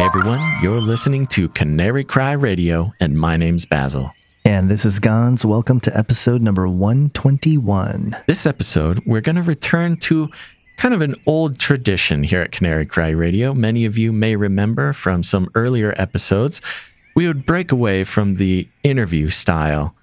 Everyone, 0.00 0.40
you're 0.62 0.80
listening 0.80 1.26
to 1.26 1.48
Canary 1.48 2.04
Cry 2.04 2.30
Radio, 2.32 2.92
and 3.00 3.18
my 3.18 3.36
name's 3.36 3.64
Basil. 3.64 4.12
And 4.44 4.70
this 4.70 4.84
is 4.84 5.00
Gons. 5.00 5.44
Welcome 5.44 5.80
to 5.80 5.98
episode 5.98 6.40
number 6.40 6.68
121. 6.68 8.16
This 8.28 8.46
episode, 8.46 9.04
we're 9.06 9.20
going 9.20 9.34
to 9.34 9.42
return 9.42 9.96
to 9.96 10.30
kind 10.76 10.94
of 10.94 11.00
an 11.00 11.16
old 11.26 11.58
tradition 11.58 12.22
here 12.22 12.40
at 12.40 12.52
Canary 12.52 12.86
Cry 12.86 13.08
Radio. 13.08 13.52
Many 13.52 13.86
of 13.86 13.98
you 13.98 14.12
may 14.12 14.36
remember 14.36 14.92
from 14.92 15.24
some 15.24 15.48
earlier 15.56 15.92
episodes, 15.96 16.60
we 17.16 17.26
would 17.26 17.44
break 17.44 17.72
away 17.72 18.04
from 18.04 18.36
the 18.36 18.68
interview 18.84 19.30
style 19.30 19.96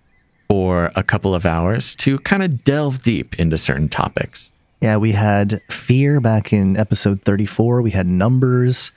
for 0.50 0.92
a 0.98 1.04
couple 1.04 1.34
of 1.34 1.46
hours 1.46 1.96
to 1.98 2.20
kind 2.20 2.44
of 2.44 2.66
delve 2.66 3.02
deep 3.02 3.40
into 3.40 3.58
certain 3.58 3.88
topics. 3.88 4.52
Yeah, 4.82 4.98
we 4.98 5.14
had 5.14 5.62
fear 5.70 6.20
back 6.20 6.52
in 6.52 6.76
episode 6.76 7.22
34. 7.22 7.82
We 7.82 7.92
had 7.92 8.08
numbers, 8.08 8.92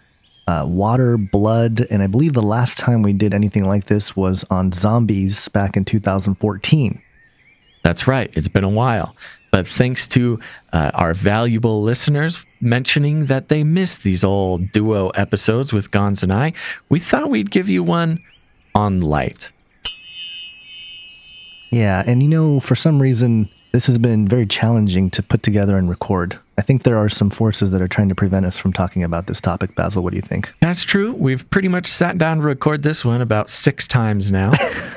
uh, 0.48 0.64
water, 0.66 1.18
blood, 1.18 1.86
and 1.90 2.02
I 2.02 2.06
believe 2.06 2.32
the 2.32 2.41
last 2.41 2.78
time 2.78 3.02
we 3.02 3.12
did 3.12 3.34
anything 3.34 3.64
like 3.66 3.84
this 3.84 4.16
was 4.16 4.46
on 4.48 4.73
zombies 4.73 5.46
back 5.48 5.77
in 5.77 5.84
2014. 5.84 7.02
That's 7.84 8.09
right. 8.09 8.30
It's 8.34 8.48
been 8.48 8.64
a 8.64 8.70
while. 8.70 9.14
But 9.50 9.68
thanks 9.68 10.09
to 10.09 10.40
uh, 10.73 10.90
our 10.95 11.12
valuable 11.12 11.82
listeners 11.82 12.46
mentioning 12.62 13.26
that 13.26 13.48
they 13.48 13.62
missed 13.62 14.04
these 14.04 14.24
old 14.24 14.73
duo 14.73 15.10
episodes 15.10 15.70
with 15.70 15.90
Gons 15.90 16.23
and 16.23 16.32
I, 16.32 16.54
we 16.88 16.98
thought 16.98 17.28
we'd 17.28 17.51
give 17.51 17.68
you 17.68 17.82
one 17.82 18.18
on 18.74 19.01
light. 19.01 19.52
Yeah, 21.70 22.02
and 22.06 22.23
you 22.23 22.28
know, 22.30 22.59
for 22.60 22.74
some 22.74 23.02
reason, 23.02 23.51
this 23.73 23.84
has 23.84 23.98
been 23.98 24.26
very 24.26 24.46
challenging 24.46 25.10
to 25.10 25.23
put 25.23 25.42
together 25.42 25.76
and 25.76 25.90
record. 25.90 26.38
I 26.58 26.62
think 26.62 26.82
there 26.82 26.98
are 26.98 27.08
some 27.08 27.30
forces 27.30 27.70
that 27.70 27.80
are 27.80 27.88
trying 27.88 28.08
to 28.08 28.16
prevent 28.16 28.44
us 28.44 28.58
from 28.58 28.72
talking 28.72 29.04
about 29.04 29.28
this 29.28 29.40
topic. 29.40 29.76
Basil, 29.76 30.02
what 30.02 30.10
do 30.10 30.16
you 30.16 30.22
think? 30.22 30.52
That's 30.60 30.82
true. 30.82 31.14
We've 31.14 31.48
pretty 31.50 31.68
much 31.68 31.86
sat 31.86 32.18
down 32.18 32.38
to 32.38 32.42
record 32.42 32.82
this 32.82 33.04
one 33.04 33.22
about 33.22 33.48
six 33.48 33.86
times 33.86 34.32
now. 34.32 34.52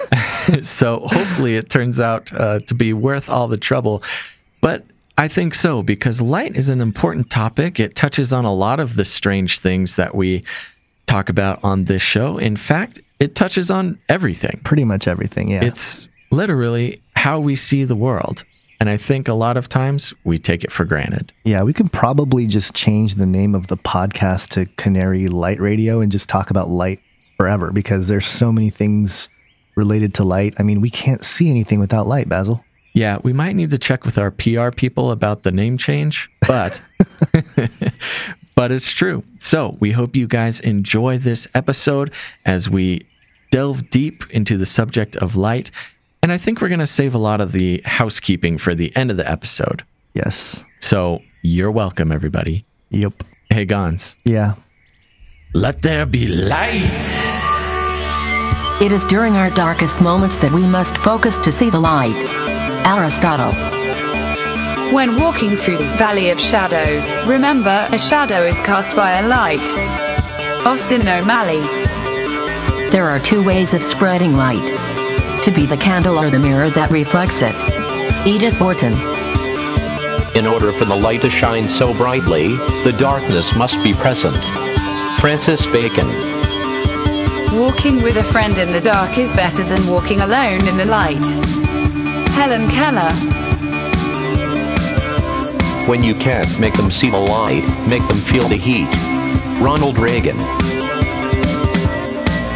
so 0.62 1.02
hopefully 1.06 1.56
it 1.56 1.70
turns 1.70 2.00
out 2.00 2.34
uh, 2.34 2.59
to 2.62 2.73
be 2.73 2.94
worth 2.94 3.30
all 3.30 3.48
the 3.48 3.58
trouble. 3.58 4.02
But 4.59 4.86
I 5.18 5.28
think 5.28 5.53
so 5.53 5.84
because 5.84 6.20
light 6.20 6.56
is 6.56 6.70
an 6.70 6.81
important 6.81 7.30
topic. 7.30 7.80
It 7.80 7.96
touches 7.96 8.34
on 8.34 8.44
a 8.44 8.53
lot 8.53 8.80
of 8.80 8.96
the 8.96 9.06
strange 9.06 9.59
things 9.59 9.96
that 9.98 10.16
we 10.16 10.44
talk 11.06 11.30
about 11.30 11.64
on 11.64 11.86
this 11.86 12.02
show. 12.02 12.38
In 12.38 12.56
fact, 12.56 13.00
it 13.20 13.36
touches 13.36 13.70
on 13.70 14.00
everything. 14.09 14.62
Pretty 14.64 14.84
much 14.84 15.08
everything, 15.08 15.50
yeah. 15.50 15.64
It's 15.64 16.08
literally 16.31 17.02
how 17.16 17.40
we 17.40 17.56
see 17.56 17.84
the 17.84 17.96
world. 17.96 18.44
And 18.82 18.90
I 18.90 18.98
think 18.98 19.28
a 19.28 19.36
lot 19.36 19.58
of 19.58 19.70
times 19.70 20.12
we 20.24 20.40
take 20.40 20.64
it 20.64 20.72
for 20.72 20.86
granted. 20.86 21.32
Yeah, 21.44 21.62
we 21.62 21.72
can 21.72 21.88
probably 21.88 22.48
just 22.48 22.74
change 22.74 23.14
the 23.14 23.28
name 23.28 23.54
of 23.54 23.68
the 23.68 23.78
podcast 23.78 24.50
to 24.54 24.66
Canary 24.78 25.28
Light 25.28 25.62
Radio 25.62 26.02
and 26.02 26.12
just 26.12 26.28
talk 26.28 26.50
about 26.50 26.68
light 26.68 27.00
forever 27.38 27.72
because 27.72 28.08
there's 28.08 28.26
so 28.26 28.52
many 28.52 28.72
things 28.72 29.30
related 29.76 30.16
to 30.16 30.24
light. 30.24 30.56
I 30.58 30.64
mean, 30.64 30.82
we 30.82 30.90
can't 30.90 31.24
see 31.24 31.48
anything 31.52 31.80
without 31.80 32.08
light, 32.08 32.28
Basil. 32.28 32.66
Yeah, 32.94 33.20
we 33.22 33.34
might 33.34 33.56
need 33.56 33.70
to 33.70 33.78
check 33.78 34.04
with 34.04 34.18
our 34.18 34.32
PR 34.32 34.72
people 34.72 35.12
about 35.12 35.44
the 35.44 35.52
name 35.52 35.78
change, 35.78 36.28
but 36.48 36.82
but 38.56 38.72
it's 38.72 38.92
true. 38.92 39.24
So, 39.38 39.78
we 39.80 39.92
hope 39.92 40.16
you 40.16 40.26
guys 40.26 40.59
enjoy 40.59 41.20
this 41.20 41.48
episode 41.54 42.16
as 42.46 42.68
we 42.68 43.02
delve 43.52 43.92
deep 43.92 44.28
into 44.32 44.58
the 44.58 44.66
subject 44.66 45.16
of 45.18 45.36
light. 45.36 45.70
And 46.24 46.32
I 46.32 46.38
think 46.38 46.62
we're 46.62 46.68
going 46.70 46.80
to 46.80 46.88
save 46.88 47.16
a 47.16 47.18
lot 47.18 47.42
of 47.42 47.52
the 47.52 47.82
housekeeping 47.84 48.60
for 48.60 48.76
the 48.76 48.96
end 48.96 49.10
of 49.10 49.18
the 49.18 49.30
episode. 49.30 49.84
Yes. 50.14 50.64
So, 50.80 51.20
you're 51.42 51.72
welcome 51.72 52.12
everybody. 52.12 52.64
Yep. 52.92 53.24
Hey 53.50 53.66
Gons. 53.66 54.18
Yeah. 54.24 54.54
Let 55.56 55.82
there 55.82 56.06
be 56.06 56.28
light. 56.28 56.78
It 58.80 58.92
is 58.92 59.04
during 59.06 59.36
our 59.36 59.50
darkest 59.52 60.00
moments 60.00 60.38
that 60.38 60.52
we 60.52 60.62
must 60.62 60.96
focus 60.98 61.40
to 61.40 61.52
see 61.52 61.72
the 61.72 61.80
light. 61.80 62.16
Aristotle. 62.86 63.52
When 64.94 65.20
walking 65.20 65.56
through 65.56 65.78
the 65.78 65.90
valley 65.98 66.30
of 66.30 66.40
shadows, 66.40 67.04
remember, 67.26 67.88
a 67.92 67.98
shadow 67.98 68.42
is 68.42 68.62
cast 68.62 68.96
by 68.96 69.14
a 69.20 69.28
light. 69.28 69.66
Austin 70.68 71.02
O'Malley. 71.02 71.62
There 72.92 73.10
are 73.10 73.20
two 73.20 73.44
ways 73.44 73.74
of 73.74 73.81
spreading 73.81 74.36
light 74.36 75.00
to 75.44 75.52
be 75.52 75.66
the 75.66 75.78
candle 75.78 76.19
or 76.19 76.29
the 76.29 76.38
mirror 76.38 76.69
that 76.69 76.91
reflects 76.91 77.41
it. 77.41 77.56
Edith 78.28 78.62
Wharton. 78.62 78.94
In 80.35 80.46
order 80.46 80.72
for 80.72 80.85
the 80.85 80.96
light 80.96 81.22
to 81.22 81.29
shine 81.31 81.68
so 81.68 81.94
brightly, 81.96 82.50
the 82.84 82.96
darkness 83.00 83.56
must 83.56 83.81
be 83.84 83.94
present. 83.94 84.44
Francis 85.19 85.66
Bacon. 85.66 86.07
Walking 87.59 88.03
with 88.03 88.18
a 88.18 88.24
friend 88.24 88.57
in 88.59 88.72
the 88.72 88.81
dark 88.81 89.18
is 89.18 89.34
better 89.34 89.63
than 89.63 89.88
walking 89.88 90.22
alone 90.22 90.68
in 90.68 90.78
the 90.78 90.85
light. 90.85 91.25
Helen 92.35 92.69
Keller. 92.69 93.12
When 95.88 96.03
you 96.03 96.13
can't 96.13 96.59
make 96.59 96.75
them 96.75 96.91
see 96.91 97.09
the 97.09 97.18
light, 97.18 97.63
make 97.88 98.07
them 98.07 98.18
feel 98.18 98.47
the 98.47 98.57
heat. 98.57 98.90
Ronald 99.59 99.97
Reagan. 99.97 100.61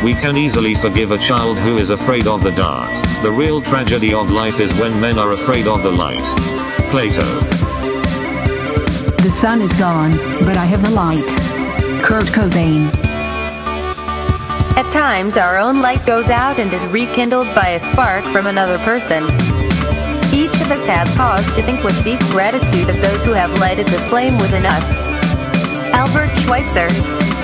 We 0.06 0.14
can 0.14 0.38
easily 0.38 0.76
forgive 0.76 1.10
a 1.10 1.18
child 1.18 1.58
who 1.58 1.80
is 1.80 1.90
afraid 1.90 2.28
of 2.28 2.44
the 2.44 2.52
dark. 2.52 2.88
The 3.24 3.32
real 3.32 3.60
tragedy 3.60 4.14
of 4.14 4.30
life 4.30 4.60
is 4.60 4.72
when 4.80 5.02
men 5.02 5.18
are 5.18 5.32
afraid 5.32 5.66
of 5.66 5.82
the 5.82 5.90
light. 5.90 6.22
Plato. 6.92 7.26
The 9.24 9.32
sun 9.32 9.64
is 9.64 9.74
gone, 9.80 10.12
but 10.46 10.58
I 10.58 10.66
have 10.66 10.84
the 10.84 10.92
light. 10.92 11.26
Kurt 12.04 12.26
Cobain. 12.26 12.94
At 14.78 14.88
times, 14.94 15.38
our 15.38 15.58
own 15.58 15.82
light 15.82 16.06
goes 16.06 16.30
out 16.30 16.60
and 16.60 16.72
is 16.72 16.86
rekindled 16.86 17.48
by 17.56 17.70
a 17.70 17.80
spark 17.80 18.24
from 18.26 18.46
another 18.46 18.78
person. 18.86 19.24
Each 20.32 20.54
of 20.62 20.70
us 20.70 20.86
has 20.86 21.12
cause 21.18 21.48
to 21.56 21.64
think 21.64 21.84
with 21.84 22.04
deep 22.04 22.20
gratitude 22.30 22.90
of 22.90 23.02
those 23.02 23.26
who 23.26 23.32
have 23.32 23.52
lighted 23.60 23.88
the 23.88 23.98
flame 24.08 24.38
within 24.38 24.68
us. 24.68 24.86
Albert 25.94 26.30
Schweitzer. 26.42 27.35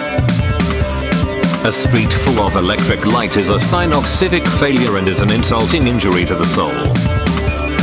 A 1.63 1.71
street 1.71 2.11
full 2.11 2.39
of 2.39 2.55
electric 2.55 3.05
light 3.05 3.37
is 3.37 3.51
a 3.51 3.59
sign 3.59 3.93
of 3.93 4.07
civic 4.07 4.43
failure 4.43 4.97
and 4.97 5.07
is 5.07 5.21
an 5.21 5.31
insulting 5.31 5.85
injury 5.85 6.25
to 6.25 6.33
the 6.33 6.43
soul. 6.43 6.73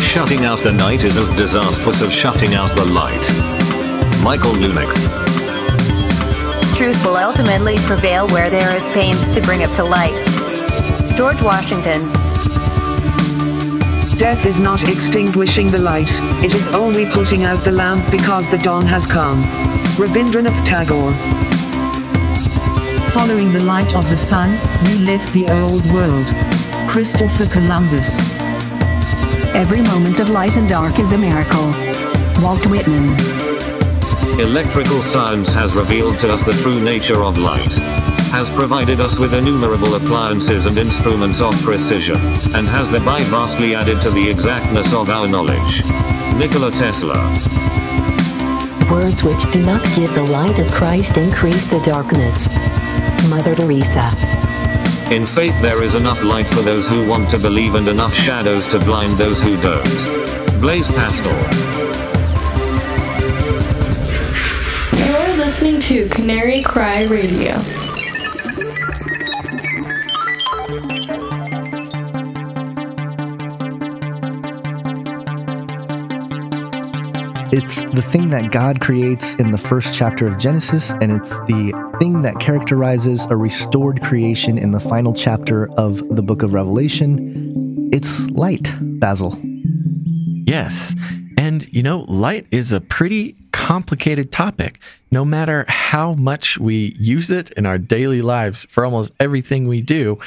Shutting 0.00 0.44
out 0.44 0.58
the 0.64 0.72
night 0.72 1.04
is 1.04 1.16
as 1.16 1.30
disastrous 1.36 2.02
as 2.02 2.12
shutting 2.12 2.54
out 2.54 2.74
the 2.74 2.84
light. 2.86 3.22
Michael 4.20 4.50
Leunig. 4.54 4.92
Truth 6.76 7.04
will 7.04 7.18
ultimately 7.18 7.76
prevail 7.86 8.26
where 8.30 8.50
there 8.50 8.74
is 8.74 8.88
pains 8.88 9.28
to 9.28 9.40
bring 9.42 9.60
it 9.60 9.70
to 9.76 9.84
light. 9.84 10.18
George 11.16 11.40
Washington. 11.40 12.02
Death 14.18 14.44
is 14.44 14.58
not 14.58 14.88
extinguishing 14.88 15.68
the 15.68 15.78
light, 15.78 16.10
it 16.42 16.52
is 16.52 16.66
only 16.74 17.06
putting 17.12 17.44
out 17.44 17.64
the 17.64 17.70
lamp 17.70 18.02
because 18.10 18.50
the 18.50 18.58
dawn 18.58 18.84
has 18.86 19.06
come. 19.06 19.40
Rabindranath 19.94 20.64
Tagore. 20.66 21.47
Following 23.18 23.52
the 23.52 23.64
light 23.64 23.96
of 23.96 24.08
the 24.08 24.16
sun, 24.16 24.48
we 24.86 25.04
left 25.04 25.32
the 25.32 25.44
old 25.50 25.84
world. 25.90 26.24
Christopher 26.88 27.46
Columbus. 27.46 28.20
Every 29.56 29.82
moment 29.82 30.20
of 30.20 30.30
light 30.30 30.56
and 30.56 30.68
dark 30.68 31.00
is 31.00 31.10
a 31.10 31.18
miracle. 31.18 31.66
Walt 32.40 32.64
Whitman. 32.66 33.18
Electrical 34.38 35.02
science 35.02 35.52
has 35.52 35.74
revealed 35.74 36.16
to 36.18 36.32
us 36.32 36.44
the 36.44 36.52
true 36.62 36.80
nature 36.80 37.24
of 37.24 37.36
light, 37.38 37.72
has 38.30 38.48
provided 38.50 39.00
us 39.00 39.18
with 39.18 39.34
innumerable 39.34 39.96
appliances 39.96 40.66
and 40.66 40.78
instruments 40.78 41.40
of 41.40 41.52
precision, 41.62 42.16
and 42.54 42.68
has 42.68 42.88
thereby 42.88 43.20
vastly 43.24 43.74
added 43.74 44.00
to 44.00 44.10
the 44.10 44.30
exactness 44.30 44.94
of 44.94 45.10
our 45.10 45.26
knowledge. 45.26 45.82
Nikola 46.36 46.70
Tesla. 46.70 47.18
Words 48.88 49.24
which 49.24 49.50
do 49.50 49.60
not 49.64 49.82
give 49.96 50.14
the 50.14 50.26
light 50.30 50.58
of 50.60 50.70
Christ 50.70 51.16
increase 51.16 51.66
the 51.68 51.80
darkness. 51.80 52.46
Mother 53.28 53.54
Teresa. 53.54 54.10
In 55.10 55.26
faith 55.26 55.54
there 55.62 55.82
is 55.82 55.94
enough 55.94 56.22
light 56.22 56.46
for 56.48 56.60
those 56.60 56.86
who 56.86 57.08
want 57.08 57.30
to 57.30 57.38
believe 57.38 57.74
and 57.74 57.88
enough 57.88 58.14
shadows 58.14 58.66
to 58.66 58.78
blind 58.78 59.16
those 59.18 59.38
who 59.40 59.56
don't. 59.62 60.60
Blaise 60.60 60.86
Pascal. 60.86 61.32
You're 64.98 65.36
listening 65.36 65.80
to 65.80 66.08
Canary 66.08 66.62
Cry 66.62 67.04
Radio. 67.04 67.54
It's 77.50 77.76
the 77.76 78.02
thing 78.02 78.28
that 78.30 78.50
God 78.52 78.80
creates 78.80 79.34
in 79.36 79.50
the 79.50 79.58
first 79.58 79.94
chapter 79.94 80.26
of 80.28 80.38
Genesis, 80.38 80.90
and 80.90 81.10
it's 81.10 81.30
the 81.30 81.87
thing 81.98 82.22
that 82.22 82.38
characterizes 82.38 83.24
a 83.26 83.36
restored 83.36 84.02
creation 84.02 84.58
in 84.58 84.70
the 84.70 84.80
final 84.80 85.12
chapter 85.12 85.70
of 85.72 85.96
the 86.14 86.22
book 86.22 86.42
of 86.42 86.54
Revelation. 86.54 87.90
It's 87.92 88.20
light, 88.30 88.70
Basil. 88.80 89.38
Yes. 90.46 90.94
And 91.36 91.66
you 91.72 91.82
know, 91.82 92.04
light 92.08 92.46
is 92.50 92.72
a 92.72 92.80
pretty 92.80 93.34
complicated 93.52 94.30
topic. 94.30 94.80
No 95.10 95.24
matter 95.24 95.64
how 95.68 96.14
much 96.14 96.58
we 96.58 96.94
use 96.98 97.30
it 97.30 97.50
in 97.52 97.66
our 97.66 97.78
daily 97.78 98.22
lives 98.22 98.66
for 98.70 98.84
almost 98.84 99.12
everything 99.18 99.66
we 99.66 99.82
do, 99.82 100.18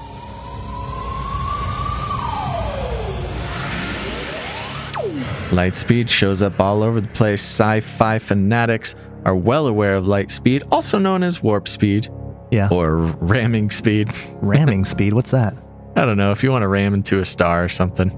Lightspeed 5.51 6.09
shows 6.09 6.41
up 6.41 6.59
all 6.59 6.83
over 6.83 6.99
the 6.99 7.07
place. 7.09 7.41
Sci 7.41 7.79
fi 7.81 8.19
fanatics 8.19 8.95
are 9.25 9.35
well 9.35 9.67
aware 9.67 9.95
of 9.95 10.07
light 10.07 10.31
speed, 10.31 10.63
also 10.71 10.97
known 10.97 11.23
as 11.23 11.41
warp 11.41 11.67
speed 11.67 12.09
Yeah. 12.51 12.67
or 12.71 12.95
ramming 12.97 13.69
speed. 13.71 14.09
Ramming 14.41 14.85
speed. 14.85 15.13
What's 15.13 15.31
that? 15.31 15.55
I 15.95 16.05
don't 16.05 16.17
know 16.17 16.31
if 16.31 16.43
you 16.43 16.51
want 16.51 16.63
to 16.63 16.67
ram 16.67 16.93
into 16.93 17.19
a 17.19 17.25
star 17.25 17.63
or 17.63 17.69
something. 17.69 18.09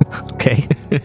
Okay. 0.34 0.66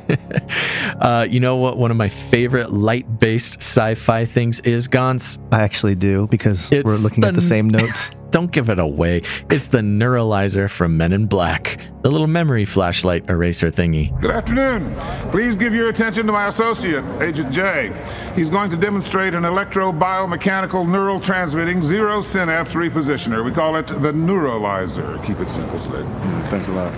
Uh, 1.02 1.26
you 1.28 1.40
know 1.40 1.56
what? 1.56 1.78
One 1.78 1.90
of 1.90 1.98
my 1.98 2.08
favorite 2.08 2.72
light 2.72 3.20
based 3.20 3.56
sci 3.58 3.96
fi 3.96 4.24
things 4.24 4.60
is 4.60 4.88
Gons. 4.88 5.40
I 5.52 5.62
actually 5.64 5.96
do 5.96 6.28
because 6.28 6.72
It's 6.72 6.86
we're 6.86 6.98
looking 6.98 7.24
at 7.24 7.34
the 7.34 7.40
the- 7.40 7.48
same 7.48 7.68
notes. 7.70 8.12
Don't 8.30 8.52
give 8.52 8.70
it 8.70 8.78
away. 8.80 9.24
It's 9.50 9.68
the 9.68 9.80
Neuralizer 9.80 10.70
from 10.70 10.96
Men 10.96 11.12
in 11.12 11.26
Black, 11.26 11.80
the 12.04 12.10
little 12.12 12.28
memory 12.28 12.64
flashlight 12.66 13.28
eraser 13.30 13.68
thingy. 13.72 14.18
Good 14.22 14.32
afternoon. 14.32 14.96
Please 15.32 15.56
give 15.58 15.74
your 15.74 15.90
attention 15.90 16.28
to 16.28 16.32
my 16.32 16.48
associate, 16.48 17.04
Agent 17.22 17.52
J. 17.52 17.92
He's 18.36 18.50
going 18.52 18.70
to 18.70 18.78
demonstrate 18.78 19.34
an 19.34 19.44
electro-biomechanical 19.44 20.88
neural 20.88 21.20
transmitting 21.20 21.82
zero 21.82 22.22
synapse 22.22 22.72
repositioner. 22.74 23.44
We 23.44 23.52
call 23.52 23.76
it 23.76 23.88
the 23.88 24.14
Neuralizer. 24.14 25.22
Keep 25.26 25.40
it 25.42 25.50
simple, 25.50 25.80
Slick. 25.80 26.06
Thanks 26.50 26.68
a 26.70 26.72
lot. 26.72 26.94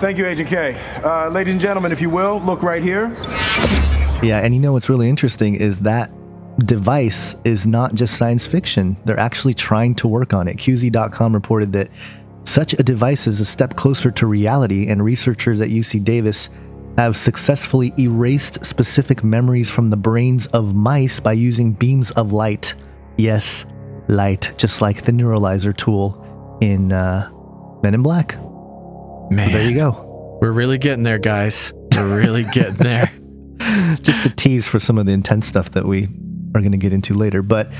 Thank 0.00 0.16
you, 0.16 0.26
Agent 0.26 0.48
K. 0.48 0.80
Uh, 1.02 1.28
ladies 1.28 1.54
and 1.54 1.60
gentlemen, 1.60 1.90
if 1.90 2.00
you 2.00 2.08
will, 2.08 2.40
look 2.42 2.62
right 2.62 2.84
here. 2.84 3.08
Yeah, 4.22 4.40
and 4.44 4.54
you 4.54 4.60
know 4.60 4.72
what's 4.72 4.88
really 4.88 5.08
interesting 5.08 5.56
is 5.56 5.80
that 5.80 6.12
device 6.60 7.34
is 7.42 7.66
not 7.66 7.94
just 7.94 8.16
science 8.16 8.46
fiction. 8.46 8.96
They're 9.04 9.18
actually 9.18 9.54
trying 9.54 9.96
to 9.96 10.06
work 10.06 10.32
on 10.32 10.46
it. 10.46 10.56
QZ.com 10.56 11.34
reported 11.34 11.72
that 11.72 11.90
such 12.44 12.74
a 12.74 12.82
device 12.84 13.26
is 13.26 13.40
a 13.40 13.44
step 13.44 13.74
closer 13.74 14.12
to 14.12 14.26
reality, 14.26 14.86
and 14.86 15.02
researchers 15.02 15.60
at 15.60 15.68
UC 15.68 16.04
Davis 16.04 16.48
have 16.96 17.16
successfully 17.16 17.92
erased 17.98 18.64
specific 18.64 19.24
memories 19.24 19.68
from 19.68 19.90
the 19.90 19.96
brains 19.96 20.46
of 20.48 20.76
mice 20.76 21.18
by 21.18 21.32
using 21.32 21.72
beams 21.72 22.12
of 22.12 22.32
light. 22.32 22.72
Yes, 23.16 23.66
light, 24.06 24.52
just 24.58 24.80
like 24.80 25.02
the 25.02 25.12
neuralizer 25.12 25.76
tool 25.76 26.58
in 26.60 26.92
uh, 26.92 27.30
Men 27.82 27.94
in 27.94 28.02
Black. 28.04 28.36
Man, 29.30 29.52
There 29.52 29.68
you 29.68 29.74
go. 29.74 30.38
we're 30.40 30.52
really 30.52 30.78
getting 30.78 31.02
there, 31.04 31.18
guys. 31.18 31.72
We're 31.94 32.18
really 32.18 32.44
getting 32.44 32.74
there. 32.74 33.10
just 34.02 34.24
a 34.24 34.30
tease 34.30 34.66
for 34.66 34.78
some 34.78 34.98
of 34.98 35.06
the 35.06 35.12
intense 35.12 35.46
stuff 35.46 35.72
that 35.72 35.84
we 35.86 36.04
are 36.54 36.60
going 36.60 36.72
to 36.72 36.78
get 36.78 36.92
into 36.92 37.14
later. 37.14 37.42
But 37.42 37.70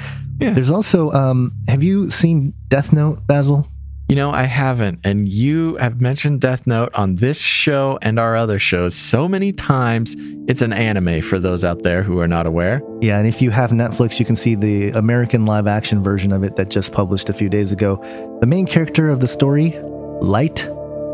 Yeah. 0.41 0.51
there's 0.53 0.71
also, 0.71 1.11
um, 1.13 1.53
have 1.69 1.83
you 1.83 2.11
seen 2.11 2.53
Death 2.69 2.93
Note, 2.93 3.27
Basil? 3.27 3.67
You 4.09 4.17
know, 4.17 4.31
I 4.31 4.45
haven't. 4.45 5.01
And 5.05 5.29
you 5.29 5.77
have 5.77 6.01
mentioned 6.01 6.41
Death 6.41 6.67
Note 6.67 6.91
on 6.95 7.17
this 7.17 7.39
show 7.39 7.99
and 8.01 8.19
our 8.19 8.37
other 8.37 8.59
shows 8.59 8.95
so 8.95 9.29
many 9.29 9.53
times. 9.53 10.17
It's 10.49 10.63
an 10.63 10.73
anime 10.73 11.21
for 11.21 11.39
those 11.39 11.63
out 11.63 11.83
there 11.83 12.03
who 12.03 12.19
are 12.19 12.29
not 12.29 12.47
aware. 12.47 12.81
Yeah, 13.03 13.19
and 13.19 13.29
if 13.29 13.43
you 13.43 13.51
have 13.51 13.71
Netflix, 13.71 14.19
you 14.19 14.25
can 14.25 14.35
see 14.35 14.55
the 14.55 14.91
American 14.91 15.45
live 15.45 15.67
action 15.67 16.03
version 16.03 16.33
of 16.33 16.43
it 16.43 16.57
that 16.57 16.71
just 16.71 16.91
published 16.93 17.29
a 17.29 17.35
few 17.35 17.51
days 17.51 17.71
ago. 17.71 18.03
The 18.41 18.47
main 18.47 18.65
character 18.67 19.11
of 19.11 19.21
the 19.21 19.29
story, 19.29 19.79
Light 20.23 20.67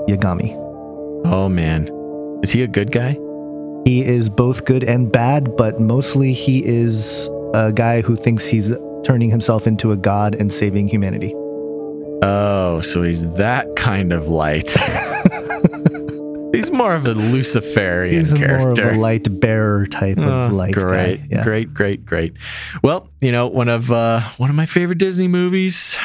Yagami. 0.08 0.52
Oh, 1.26 1.48
man. 1.48 1.88
Is 2.42 2.50
he 2.50 2.62
a 2.62 2.66
good 2.68 2.92
guy? 2.92 3.18
He 3.84 4.02
is 4.04 4.28
both 4.28 4.64
good 4.64 4.84
and 4.84 5.10
bad, 5.12 5.56
but 5.56 5.80
mostly 5.80 6.32
he 6.32 6.64
is 6.64 7.28
a 7.54 7.72
guy 7.72 8.00
who 8.00 8.16
thinks 8.16 8.44
he's 8.46 8.72
turning 9.04 9.30
himself 9.30 9.66
into 9.66 9.92
a 9.92 9.96
god 9.96 10.34
and 10.34 10.52
saving 10.52 10.88
humanity. 10.88 11.32
Oh, 12.26 12.80
so 12.82 13.02
he's 13.02 13.34
that 13.34 13.76
kind 13.76 14.12
of 14.12 14.28
light. 14.28 14.70
he's 16.52 16.70
more 16.70 16.94
of 16.94 17.06
a 17.06 17.12
Luciferian 17.12 18.14
He's 18.16 18.32
more 18.34 18.44
of 18.44 18.76
character. 18.76 18.90
a 18.90 18.96
light 18.98 19.26
bearer 19.40 19.86
type 19.86 20.18
Oh, 20.18 20.46
of 20.46 20.52
light 20.52 20.72
great. 20.74 21.20
Yeah. 21.30 21.42
great, 21.44 21.74
great, 21.74 22.06
great. 22.06 22.34
Well, 22.82 23.10
you 23.20 23.32
know, 23.32 23.46
one 23.48 23.68
of 23.68 23.90
uh, 23.90 24.20
one 24.38 24.48
of 24.50 24.56
my 24.56 24.66
favorite 24.66 24.98
Disney 24.98 25.28
movies. 25.28 25.96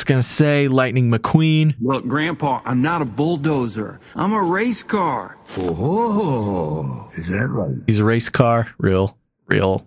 Just 0.00 0.06
gonna 0.08 0.22
say, 0.22 0.66
Lightning 0.66 1.10
McQueen. 1.10 1.74
Look, 1.78 2.06
Grandpa, 2.08 2.62
I'm 2.64 2.80
not 2.80 3.02
a 3.02 3.04
bulldozer. 3.04 4.00
I'm 4.16 4.32
a 4.32 4.42
race 4.42 4.82
car. 4.82 5.36
Oh, 5.58 7.10
is 7.12 7.26
that 7.26 7.46
right? 7.48 7.76
He's 7.86 7.98
a 7.98 8.04
race 8.04 8.30
car, 8.30 8.68
real, 8.78 9.18
real 9.46 9.86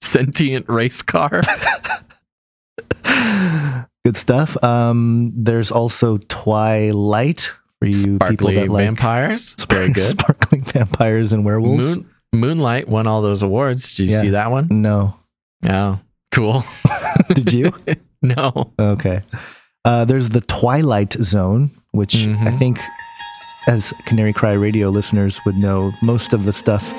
sentient 0.00 0.68
race 0.68 1.02
car. 1.02 1.40
Good 4.04 4.16
stuff. 4.16 4.62
Um, 4.62 5.32
there's 5.34 5.72
also 5.72 6.18
Twilight 6.28 7.50
for 7.80 7.86
you 7.86 8.18
people 8.20 8.46
that 8.52 8.68
like 8.68 8.84
vampires. 8.84 9.54
It's 9.58 9.64
Very 9.64 9.88
good. 9.90 10.20
sparkling 10.20 10.62
vampires 10.62 11.32
and 11.32 11.44
werewolves. 11.44 11.96
Moon, 11.96 12.10
Moonlight 12.32 12.86
won 12.86 13.08
all 13.08 13.22
those 13.22 13.42
awards. 13.42 13.96
Did 13.96 14.04
you 14.04 14.12
Yeah. 14.14 14.20
see 14.20 14.30
that 14.30 14.52
one? 14.52 14.68
No. 14.70 15.16
Oh, 15.68 15.98
cool. 16.30 16.62
Did 17.34 17.52
you? 17.52 17.72
no. 18.36 18.72
okay. 18.78 19.22
Uh, 19.84 20.04
there's 20.04 20.28
the 20.30 20.40
Twilight 20.42 21.12
Zone, 21.14 21.70
which 21.90 22.14
I 22.14 22.28
Mhm. 22.28 22.58
think, 22.58 22.80
as 23.66 23.92
Canary 24.06 24.32
Cry 24.32 24.52
Radio 24.52 24.88
listeners 24.90 25.40
would 25.44 25.56
know, 25.56 25.92
most 26.02 26.32
of 26.32 26.44
the 26.44 26.52
stuff 26.52 26.92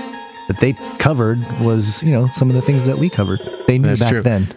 that 0.49 0.59
they 0.59 0.73
covered 0.99 1.39
was, 1.61 2.03
you 2.03 2.11
know, 2.11 2.29
some 2.35 2.49
of 2.49 2.55
the 2.55 2.61
things 2.61 2.83
that 2.85 2.97
we 2.97 3.09
covered. 3.09 3.39
They 3.67 3.77
knew 3.77 3.87
That's 3.87 4.01
back 4.01 4.09
true. 4.11 4.21
then. 4.21 4.47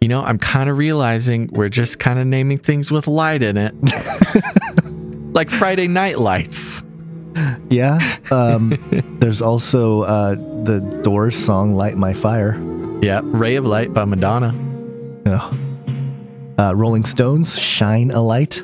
You 0.00 0.08
know, 0.08 0.22
I'm 0.22 0.38
kind 0.38 0.68
of 0.70 0.78
realizing 0.78 1.48
we're 1.52 1.68
just 1.68 1.98
kind 1.98 2.18
of 2.18 2.26
naming 2.26 2.58
things 2.58 2.90
with 2.90 3.06
light 3.08 3.42
in 3.42 3.56
it, 3.56 3.74
like 5.34 5.50
Friday 5.50 5.88
Night 5.88 6.18
Lights. 6.18 6.82
Yeah. 7.70 7.98
Um, 8.30 8.76
there's 9.20 9.42
also 9.42 10.02
uh, 10.02 10.34
the 10.64 10.80
Doors 11.02 11.34
song 11.36 11.74
"Light 11.74 11.96
My 11.96 12.12
Fire." 12.12 12.56
Yeah, 13.02 13.20
Ray 13.24 13.56
of 13.56 13.66
Light 13.66 13.92
by 13.92 14.04
Madonna. 14.04 14.54
Ugh. 15.26 15.54
Uh, 16.58 16.72
Rolling 16.74 17.04
Stones, 17.04 17.58
Shine 17.58 18.10
a 18.10 18.20
Light. 18.22 18.62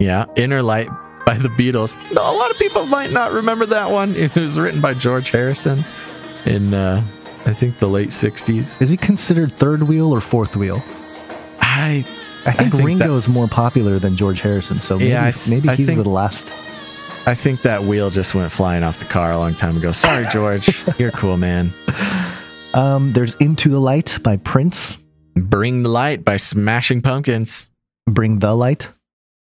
Yeah, 0.00 0.26
Inner 0.36 0.62
Light 0.62 0.88
by 1.26 1.34
the 1.34 1.48
Beatles. 1.50 1.96
A 2.10 2.14
lot 2.14 2.50
of 2.50 2.58
people 2.58 2.86
might 2.86 3.10
not 3.12 3.32
remember 3.32 3.66
that 3.66 3.90
one. 3.90 4.14
It 4.16 4.34
was 4.34 4.58
written 4.58 4.80
by 4.80 4.94
George 4.94 5.30
Harrison 5.30 5.84
in, 6.46 6.72
uh, 6.74 7.02
I 7.46 7.52
think, 7.52 7.78
the 7.78 7.88
late 7.88 8.08
60s. 8.08 8.80
Is 8.80 8.90
he 8.90 8.96
considered 8.96 9.52
third 9.52 9.82
wheel 9.84 10.12
or 10.12 10.20
fourth 10.20 10.56
wheel? 10.56 10.82
I 11.60 12.04
I 12.46 12.52
think, 12.52 12.72
think 12.72 12.84
Ringo 12.84 13.08
that- 13.12 13.14
is 13.18 13.28
more 13.28 13.48
popular 13.48 13.98
than 13.98 14.16
George 14.16 14.40
Harrison, 14.40 14.80
so 14.80 14.98
maybe, 14.98 15.10
Yeah, 15.10 15.26
I 15.26 15.30
th- 15.32 15.46
maybe 15.48 15.68
I 15.68 15.74
he's 15.76 15.86
think- 15.86 16.02
the 16.02 16.08
last. 16.08 16.52
I 17.26 17.34
think 17.34 17.62
that 17.62 17.84
wheel 17.84 18.10
just 18.10 18.34
went 18.34 18.52
flying 18.52 18.82
off 18.82 18.98
the 18.98 19.06
car 19.06 19.32
a 19.32 19.38
long 19.38 19.54
time 19.54 19.78
ago. 19.78 19.92
Sorry, 19.92 20.26
George. 20.30 20.68
You're 20.98 21.10
cool, 21.12 21.38
man. 21.38 21.72
Um, 22.74 23.14
there's 23.14 23.34
Into 23.36 23.70
the 23.70 23.80
Light 23.80 24.18
by 24.22 24.36
Prince. 24.36 24.98
Bring 25.34 25.82
the 25.82 25.88
Light 25.88 26.24
by 26.24 26.36
Smashing 26.36 27.02
Pumpkins. 27.02 27.68
Bring 28.08 28.38
the 28.38 28.54
Light. 28.54 28.88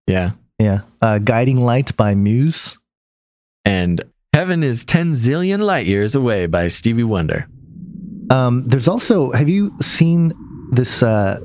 Yeah. 0.07 0.33
Yeah. 0.59 0.81
Uh, 1.03 1.19
Guiding 1.19 1.65
Light 1.65 1.97
by 1.97 2.15
Muse. 2.15 2.79
And 3.65 4.03
Heaven 4.35 4.63
is 4.63 4.85
10 4.85 5.13
zillion 5.13 5.61
light 5.61 5.87
years 5.87 6.15
away 6.15 6.47
by 6.47 6.69
Stevie 6.69 7.05
Wonder. 7.05 7.47
Um, 8.31 8.65
there's 8.65 8.89
also, 8.89 9.31
have 9.33 9.49
you 9.49 9.73
seen 9.81 10.33
this 10.73 11.03
uh, 11.03 11.39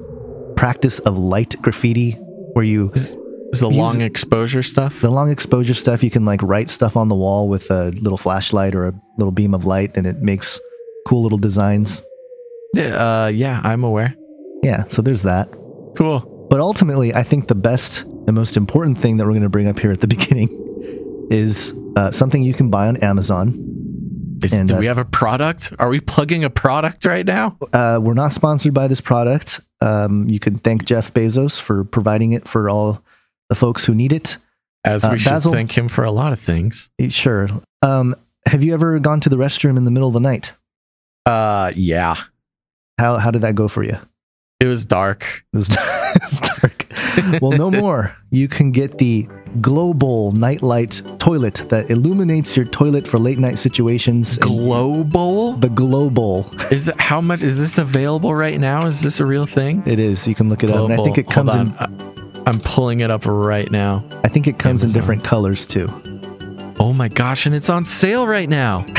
practice 0.55 0.99
of 0.99 1.17
light 1.17 1.55
graffiti 1.61 2.11
where 2.53 2.65
you. 2.65 2.91
Is 2.93 3.15
the 3.61 3.69
long 3.69 4.01
exposure 4.01 4.61
stuff? 4.61 5.01
The 5.01 5.09
long 5.09 5.31
exposure 5.31 5.73
stuff, 5.73 6.03
you 6.03 6.09
can 6.09 6.25
like 6.25 6.43
write 6.43 6.67
stuff 6.69 6.97
on 6.97 7.07
the 7.07 7.15
wall 7.15 7.47
with 7.47 7.71
a 7.71 7.91
little 7.91 8.17
flashlight 8.17 8.75
or 8.75 8.87
a 8.87 8.93
little 9.17 9.31
beam 9.31 9.53
of 9.53 9.65
light 9.65 9.95
and 9.95 10.05
it 10.05 10.21
makes 10.21 10.59
cool 11.07 11.23
little 11.23 11.37
designs. 11.37 12.01
Yeah, 12.75 13.23
uh, 13.23 13.27
yeah, 13.27 13.61
I'm 13.63 13.83
aware. 13.83 14.15
Yeah, 14.63 14.85
so 14.87 15.01
there's 15.01 15.23
that. 15.23 15.49
Cool. 15.95 16.47
But 16.49 16.59
ultimately, 16.59 17.13
I 17.13 17.23
think 17.23 17.47
the 17.47 17.55
best 17.55 18.03
and 18.03 18.33
most 18.33 18.57
important 18.57 18.97
thing 18.97 19.17
that 19.17 19.25
we're 19.25 19.31
going 19.31 19.43
to 19.43 19.49
bring 19.49 19.67
up 19.67 19.79
here 19.79 19.91
at 19.91 20.01
the 20.01 20.07
beginning 20.15 21.27
is 21.29 21.73
uh, 21.95 22.11
something 22.11 22.41
you 22.43 22.53
can 22.53 22.69
buy 22.69 22.87
on 22.87 22.97
Amazon. 22.97 23.65
Is, 24.43 24.53
And, 24.53 24.69
do 24.69 24.75
uh, 24.75 24.79
we 24.79 24.85
have 24.85 24.97
a 24.97 25.05
product? 25.05 25.73
Are 25.79 25.89
we 25.89 25.99
plugging 25.99 26.43
a 26.43 26.49
product 26.49 27.05
right 27.05 27.25
now? 27.25 27.57
Uh, 27.73 27.99
we're 28.01 28.13
not 28.13 28.31
sponsored 28.31 28.73
by 28.73 28.87
this 28.87 29.01
product. 29.01 29.59
Um, 29.81 30.27
you 30.29 30.39
can 30.39 30.57
thank 30.57 30.85
Jeff 30.85 31.13
Bezos 31.13 31.59
for 31.59 31.83
providing 31.83 32.31
it 32.31 32.47
for 32.47 32.69
all 32.69 33.01
the 33.49 33.55
folks 33.55 33.83
who 33.85 33.93
need 33.93 34.13
it. 34.13 34.37
As 34.85 35.03
Uh, 35.03 35.09
we 35.11 35.17
should 35.17 35.29
Basil- 35.29 35.51
thank 35.53 35.77
him 35.77 35.89
for 35.89 36.03
a 36.05 36.11
lot 36.11 36.31
of 36.31 36.39
things. 36.39 36.89
Sure. 37.09 37.49
Um, 37.81 38.15
have 38.45 38.63
you 38.63 38.73
ever 38.73 38.97
gone 38.99 39.19
to 39.21 39.29
the 39.29 39.35
restroom 39.35 39.77
in 39.77 39.83
the 39.83 39.91
middle 39.91 40.07
of 40.07 40.13
the 40.13 40.19
night? 40.21 40.53
Uh, 41.25 41.71
yeah. 41.75 42.15
How 42.97 43.17
how 43.17 43.31
did 43.31 43.41
that 43.41 43.55
go 43.55 43.67
for 43.67 43.83
you? 43.83 43.97
It 44.61 44.67
was 44.67 44.83
dark. 44.83 45.45
It 45.53 45.57
was, 45.57 45.69
it 45.71 46.21
was 46.21 46.39
dark. 46.41 46.85
well, 47.41 47.51
no 47.53 47.71
more. 47.79 48.13
You 48.29 48.49
can 48.49 48.71
get 48.73 48.97
the 48.97 49.23
GlowBowl 49.61 50.33
Nightlight 50.33 51.01
toilet 51.17 51.61
that 51.69 51.89
illuminates 51.89 52.57
your 52.57 52.65
toilet 52.65 53.07
for 53.07 53.19
late 53.19 53.39
night 53.39 53.57
situations. 53.57 54.37
GlowBowl? 54.39 55.61
the 55.61 55.69
GlowBowl. 55.69 56.73
Is 56.73 56.89
it 56.89 56.99
how 56.99 57.21
much 57.21 57.41
is 57.41 57.57
this 57.57 57.77
available 57.77 58.35
right 58.35 58.59
now? 58.59 58.85
Is 58.85 58.99
this 58.99 59.21
a 59.21 59.25
real 59.25 59.45
thing? 59.45 59.81
It 59.85 59.97
is. 59.97 60.27
You 60.27 60.35
can 60.35 60.49
look 60.49 60.61
it 60.61 60.69
up. 60.69 60.89
And 60.89 60.99
I 60.99 61.03
think 61.05 61.17
it 61.17 61.27
comes 61.27 61.53
in. 61.53 61.73
I'm 62.45 62.59
pulling 62.59 62.99
it 62.99 63.09
up 63.09 63.25
right 63.25 63.71
now. 63.71 64.03
I 64.25 64.27
think 64.27 64.45
it 64.45 64.59
comes 64.59 64.83
in 64.83 64.91
different 64.91 65.23
colors 65.23 65.65
too. 65.65 65.87
Oh 66.81 66.91
my 66.91 67.07
gosh, 67.07 67.45
and 67.45 67.55
it's 67.55 67.69
on 67.69 67.85
sale 67.85 68.27
right 68.27 68.49
now. 68.49 68.85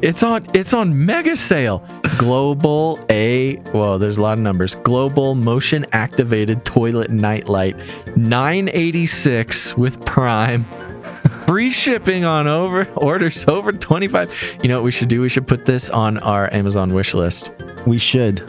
it's 0.00 0.22
on 0.22 0.46
it's 0.54 0.72
on 0.72 1.04
mega 1.04 1.36
sale. 1.36 1.84
GlowBowl 2.20 3.10
A 3.10 3.54
whoa, 3.70 3.96
there's 3.96 4.18
a 4.18 4.20
lot 4.20 4.34
of 4.34 4.40
numbers. 4.40 4.74
GlowBowl 4.74 5.38
motion 5.38 5.86
activated 5.92 6.66
toilet 6.66 7.10
nightlight. 7.10 7.78
986 8.14 9.74
with 9.78 10.04
Prime. 10.04 10.64
Free 11.46 11.70
shipping 11.70 12.26
on 12.26 12.46
over 12.46 12.84
orders 12.96 13.48
over 13.48 13.72
25. 13.72 14.58
You 14.62 14.68
know 14.68 14.76
what 14.76 14.84
we 14.84 14.90
should 14.90 15.08
do? 15.08 15.22
We 15.22 15.30
should 15.30 15.46
put 15.46 15.64
this 15.64 15.88
on 15.88 16.18
our 16.18 16.52
Amazon 16.52 16.92
wish 16.92 17.14
list. 17.14 17.52
We 17.86 17.96
should. 17.96 18.46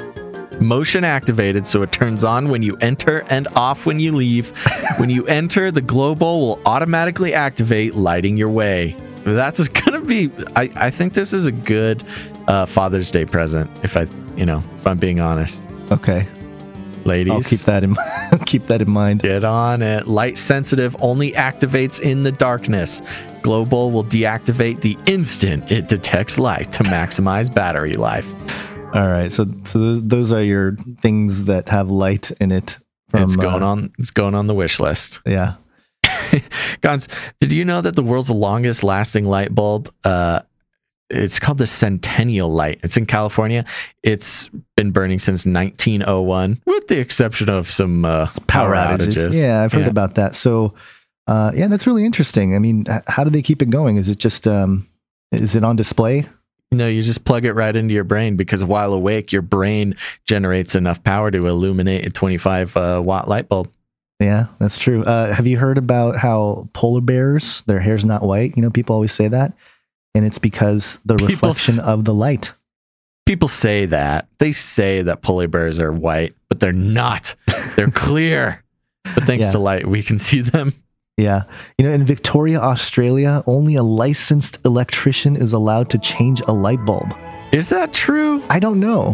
Motion 0.61 1.05
activated 1.05 1.65
so 1.65 1.81
it 1.81 1.93
turns 1.93 2.25
on 2.25 2.49
when 2.49 2.63
you 2.63 2.75
enter 2.81 3.23
and 3.29 3.47
off 3.55 3.85
when 3.85 4.01
you 4.01 4.11
leave. 4.11 4.51
when 4.97 5.09
you 5.09 5.25
enter, 5.27 5.71
the 5.71 5.81
GlowBowl 5.81 6.19
will 6.19 6.61
automatically 6.65 7.33
activate, 7.33 7.95
lighting 7.95 8.35
your 8.35 8.49
way. 8.49 8.97
That's 9.23 9.65
gonna 9.69 10.01
be. 10.01 10.29
I, 10.55 10.69
I 10.75 10.89
think 10.89 11.13
this 11.13 11.31
is 11.31 11.45
a 11.45 11.51
good 11.51 12.03
uh, 12.51 12.65
Father's 12.65 13.09
Day 13.09 13.23
present. 13.25 13.71
If 13.81 13.95
I, 13.95 14.07
you 14.35 14.45
know, 14.45 14.61
if 14.75 14.85
I'm 14.85 14.97
being 14.97 15.21
honest, 15.21 15.67
Okay. 15.91 16.27
ladies, 17.05 17.31
I'll 17.31 17.41
keep 17.41 17.61
that 17.61 17.83
in 17.83 17.95
keep 18.45 18.63
that 18.65 18.81
in 18.81 18.89
mind. 18.91 19.21
get 19.23 19.43
on 19.45 19.81
it. 19.81 20.07
Light 20.07 20.37
sensitive 20.37 20.95
only 20.99 21.31
activates 21.31 21.99
in 22.01 22.23
the 22.23 22.31
darkness. 22.31 23.01
GlowBowl 23.41 23.91
will 23.91 24.03
deactivate 24.03 24.81
the 24.81 24.97
instant 25.05 25.71
it 25.71 25.87
detects 25.87 26.37
light 26.37 26.71
to 26.73 26.83
maximize 26.83 27.53
battery 27.53 27.93
life. 27.93 28.29
All 28.93 29.07
right. 29.07 29.31
So 29.31 29.45
so 29.65 29.95
those 30.01 30.33
are 30.33 30.43
your 30.43 30.75
things 30.99 31.45
that 31.45 31.69
have 31.69 31.89
light 31.89 32.31
in 32.41 32.51
it. 32.51 32.77
From, 33.09 33.23
it's 33.23 33.37
going 33.37 33.63
uh, 33.63 33.67
on. 33.67 33.91
It's 33.97 34.11
going 34.11 34.35
on 34.35 34.47
the 34.47 34.53
wish 34.53 34.79
list. 34.79 35.21
Yeah. 35.25 35.55
Gons, 36.81 37.07
did 37.39 37.51
you 37.53 37.63
know 37.65 37.81
that 37.81 37.95
the 37.95 38.03
world's 38.03 38.29
longest 38.29 38.83
lasting 38.83 39.25
light 39.25 39.53
bulb, 39.53 39.89
uh, 40.03 40.41
it's 41.11 41.39
called 41.39 41.57
the 41.57 41.67
Centennial 41.67 42.49
Light. 42.49 42.79
It's 42.83 42.97
in 42.97 43.05
California. 43.05 43.65
It's 44.03 44.49
been 44.75 44.91
burning 44.91 45.19
since 45.19 45.45
1901, 45.45 46.61
with 46.65 46.87
the 46.87 46.99
exception 46.99 47.49
of 47.49 47.69
some 47.69 48.05
uh, 48.05 48.29
power, 48.47 48.73
outages. 48.75 49.33
Yeah, 49.39 49.61
I've 49.63 49.71
heard 49.71 49.81
Yeah. 49.81 49.89
about 49.89 50.15
that. 50.15 50.35
So, 50.35 50.73
uh, 51.27 51.51
yeah, 51.55 51.67
that's 51.67 51.85
really 51.87 52.05
interesting. 52.05 52.55
I 52.55 52.59
mean, 52.59 52.85
how 53.07 53.23
do 53.23 53.29
they 53.29 53.41
keep 53.41 53.61
it 53.61 53.69
going? 53.69 53.97
Is 53.97 54.09
it 54.09 54.17
just 54.17 54.47
um, 54.47 54.87
is 55.31 55.55
it 55.55 55.63
on 55.63 55.75
display? 55.75 56.25
No, 56.73 56.87
you 56.87 57.03
just 57.03 57.25
plug 57.25 57.43
it 57.43 57.53
right 57.53 57.75
into 57.75 57.93
your 57.93 58.05
brain 58.05 58.37
because 58.37 58.63
while 58.63 58.93
awake, 58.93 59.33
your 59.33 59.41
brain 59.41 59.95
generates 60.25 60.73
enough 60.73 61.03
power 61.03 61.29
to 61.29 61.45
illuminate 61.47 62.05
a 62.05 62.09
25 62.09 62.77
uh, 62.77 63.01
watt 63.03 63.27
light 63.27 63.49
bulb. 63.49 63.69
Yeah, 64.21 64.45
that's 64.59 64.77
true. 64.77 65.03
Uh, 65.03 65.33
have 65.33 65.47
you 65.47 65.57
heard 65.57 65.77
about 65.77 66.15
how 66.15 66.69
polar 66.73 67.01
bears 67.01 67.63
their 67.65 67.79
hair's 67.79 68.05
not 68.05 68.21
white? 68.23 68.55
You 68.55 68.61
know, 68.61 68.69
people 68.69 68.93
always 68.93 69.11
say 69.11 69.27
that, 69.27 69.53
and 70.15 70.25
it's 70.25 70.37
because 70.37 70.97
the 71.05 71.15
People 71.15 71.49
reflection 71.49 71.75
s- 71.79 71.85
of 71.85 72.05
the 72.05 72.13
light. 72.13 72.51
People 73.25 73.47
say 73.47 73.85
that. 73.85 74.27
They 74.39 74.51
say 74.51 75.01
that 75.03 75.21
polar 75.21 75.47
bears 75.47 75.79
are 75.79 75.91
white, 75.93 76.33
but 76.49 76.59
they're 76.59 76.73
not. 76.73 77.35
They're 77.75 77.87
clear. 77.91 78.63
But 79.15 79.23
thanks 79.25 79.45
Yeah. 79.45 79.51
to 79.51 79.59
light, 79.59 79.87
we 79.87 80.03
can 80.03 80.17
see 80.17 80.41
them. 80.41 80.73
Yeah. 81.17 81.43
You 81.77 81.85
know, 81.85 81.91
in 81.93 82.03
Victoria, 82.03 82.59
Australia, 82.59 83.43
only 83.45 83.75
a 83.75 83.83
licensed 83.83 84.57
electrician 84.65 85.35
is 85.35 85.53
allowed 85.53 85.89
to 85.91 85.97
change 85.99 86.41
a 86.47 86.51
light 86.53 86.83
bulb. 86.85 87.13
Is 87.51 87.69
that 87.69 87.93
true? 87.93 88.41
I 88.49 88.59
don't 88.59 88.79
know. 88.79 89.09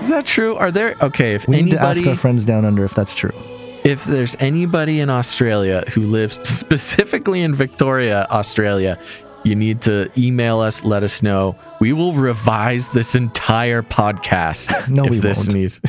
Is 0.00 0.08
that 0.08 0.26
true? 0.26 0.56
Are 0.56 0.70
there 0.70 0.96
okay? 1.00 1.34
If 1.34 1.46
We 1.48 1.62
need 1.62 1.70
to 1.72 1.80
ask 1.80 2.04
our 2.06 2.16
friends 2.16 2.44
down 2.44 2.64
under 2.64 2.84
if 2.84 2.94
that's 2.94 3.14
true. 3.14 3.32
If 3.84 4.04
there's 4.04 4.36
anybody 4.38 5.00
in 5.00 5.10
Australia 5.10 5.84
who 5.92 6.02
lives 6.02 6.40
specifically 6.48 7.42
in 7.42 7.54
Victoria, 7.54 8.26
Australia, 8.30 8.98
you 9.44 9.56
need 9.56 9.80
to 9.82 10.10
email 10.16 10.60
us. 10.60 10.84
Let 10.84 11.02
us 11.02 11.22
know. 11.22 11.56
We 11.80 11.92
will 11.92 12.12
revise 12.12 12.88
this 12.88 13.14
entire 13.14 13.82
podcast. 13.82 14.70
No, 14.92 15.04
we 15.04 15.18
this 15.18 15.38
won't. 15.38 15.54
Needs, 15.54 15.80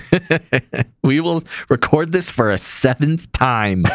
we 1.04 1.20
will 1.20 1.44
record 1.70 2.12
this 2.12 2.30
for 2.30 2.52
a 2.52 2.58
seventh 2.58 3.32
time. 3.32 3.86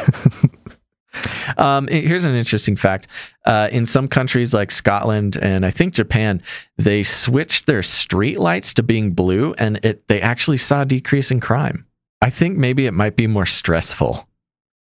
Um, 1.56 1.88
eh, 1.90 2.02
here's 2.02 2.24
an 2.24 2.34
interesting 2.34 2.76
fact. 2.76 3.08
Uh, 3.44 3.68
in 3.72 3.86
some 3.86 4.06
countries 4.06 4.54
like 4.54 4.70
Scotland 4.70 5.36
and 5.40 5.64
I 5.66 5.70
think 5.70 5.94
Japan, 5.94 6.42
they 6.76 7.02
switched 7.02 7.66
their 7.66 7.82
street 7.82 8.38
lights 8.38 8.74
to 8.74 8.82
being 8.84 9.12
blue, 9.12 9.54
and 9.58 9.84
it 9.84 10.06
they 10.06 10.20
actually 10.20 10.58
saw 10.58 10.82
a 10.82 10.84
decrease 10.84 11.30
in 11.30 11.40
crime. 11.40 11.87
I 12.20 12.30
think 12.30 12.58
maybe 12.58 12.86
it 12.86 12.94
might 12.94 13.16
be 13.16 13.26
more 13.26 13.46
stressful. 13.46 14.26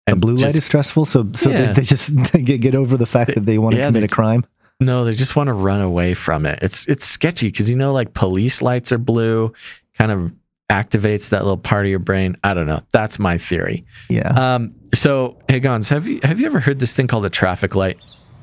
The 0.06 0.12
And 0.12 0.20
blue 0.20 0.36
light 0.36 0.56
is 0.56 0.64
stressful, 0.64 1.04
so 1.04 1.28
so 1.34 1.50
Yeah. 1.50 1.66
they, 1.66 1.72
they 1.74 1.82
just 1.82 2.08
they 2.32 2.42
get 2.42 2.60
get 2.60 2.74
over 2.74 2.96
the 2.96 3.06
fact 3.06 3.34
that 3.34 3.44
they 3.46 3.58
want 3.58 3.74
to 3.74 3.80
Yeah, 3.80 3.88
commit 3.88 4.04
a 4.04 4.08
crime. 4.08 4.44
No, 4.80 5.04
they 5.04 5.12
just 5.12 5.36
want 5.36 5.48
to 5.48 5.52
run 5.52 5.80
away 5.82 6.14
from 6.14 6.46
it. 6.46 6.58
It's 6.62 6.86
it's 6.86 7.04
sketchy 7.04 7.48
because 7.48 7.68
you 7.68 7.76
know, 7.76 7.92
like 7.92 8.14
police 8.14 8.62
lights 8.62 8.90
are 8.92 8.98
blue, 8.98 9.52
kind 9.98 10.10
of 10.10 10.32
activates 10.70 11.28
that 11.30 11.42
little 11.42 11.58
part 11.58 11.84
of 11.84 11.90
your 11.90 11.98
brain. 11.98 12.36
I 12.44 12.54
don't 12.54 12.66
know. 12.66 12.80
That's 12.92 13.18
my 13.18 13.36
theory. 13.36 13.84
Yeah, 14.08 14.28
Um, 14.54 14.74
so 14.94 15.36
hey, 15.48 15.60
Gons, 15.60 15.88
have 15.90 16.06
you 16.06 16.20
have 16.22 16.40
you 16.40 16.46
ever 16.46 16.60
heard 16.60 16.78
this 16.78 16.94
thing 16.96 17.06
called 17.06 17.26
a 17.26 17.30
traffic 17.30 17.74
light? 17.74 17.98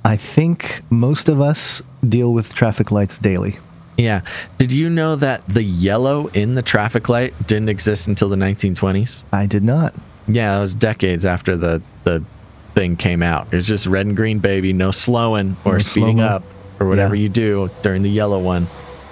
I 0.06 0.16
think 0.16 0.82
most 0.92 1.28
of 1.28 1.42
us 1.42 1.82
deal 2.08 2.32
with 2.34 2.54
traffic 2.54 2.92
lights 2.92 3.18
daily. 3.18 3.58
Yeah. 3.98 4.22
Did 4.58 4.72
you 4.72 4.90
know 4.90 5.16
that 5.16 5.48
the 5.48 5.64
yellow 5.64 6.28
in 6.28 6.54
the 6.54 6.62
traffic 6.62 7.10
light 7.10 7.34
didn't 7.48 7.70
exist 7.70 8.08
until 8.08 8.30
the 8.30 8.36
1920s? 8.36 9.24
I 9.34 9.46
did 9.48 9.64
not. 9.64 9.96
Yeah, 10.28 10.58
it 10.58 10.62
was 10.62 10.76
decades 10.76 11.26
after 11.26 11.56
the 11.58 11.82
the 12.04 12.24
thing 12.76 12.96
came 12.96 13.24
out. 13.24 13.48
It 13.52 13.56
was 13.56 13.66
just 13.66 13.88
red 13.88 14.06
and 14.06 14.16
green, 14.16 14.38
baby, 14.40 14.72
no 14.72 14.92
slowing 14.92 15.58
or 15.66 15.74
No 15.74 15.80
speeding 15.80 16.20
up. 16.20 16.44
or 16.80 16.88
whatever 16.88 17.16
Yeah. 17.16 17.24
you 17.24 17.30
do 17.30 17.70
during 17.82 18.04
the 18.04 18.10
yellow 18.10 18.40
one. 18.40 18.68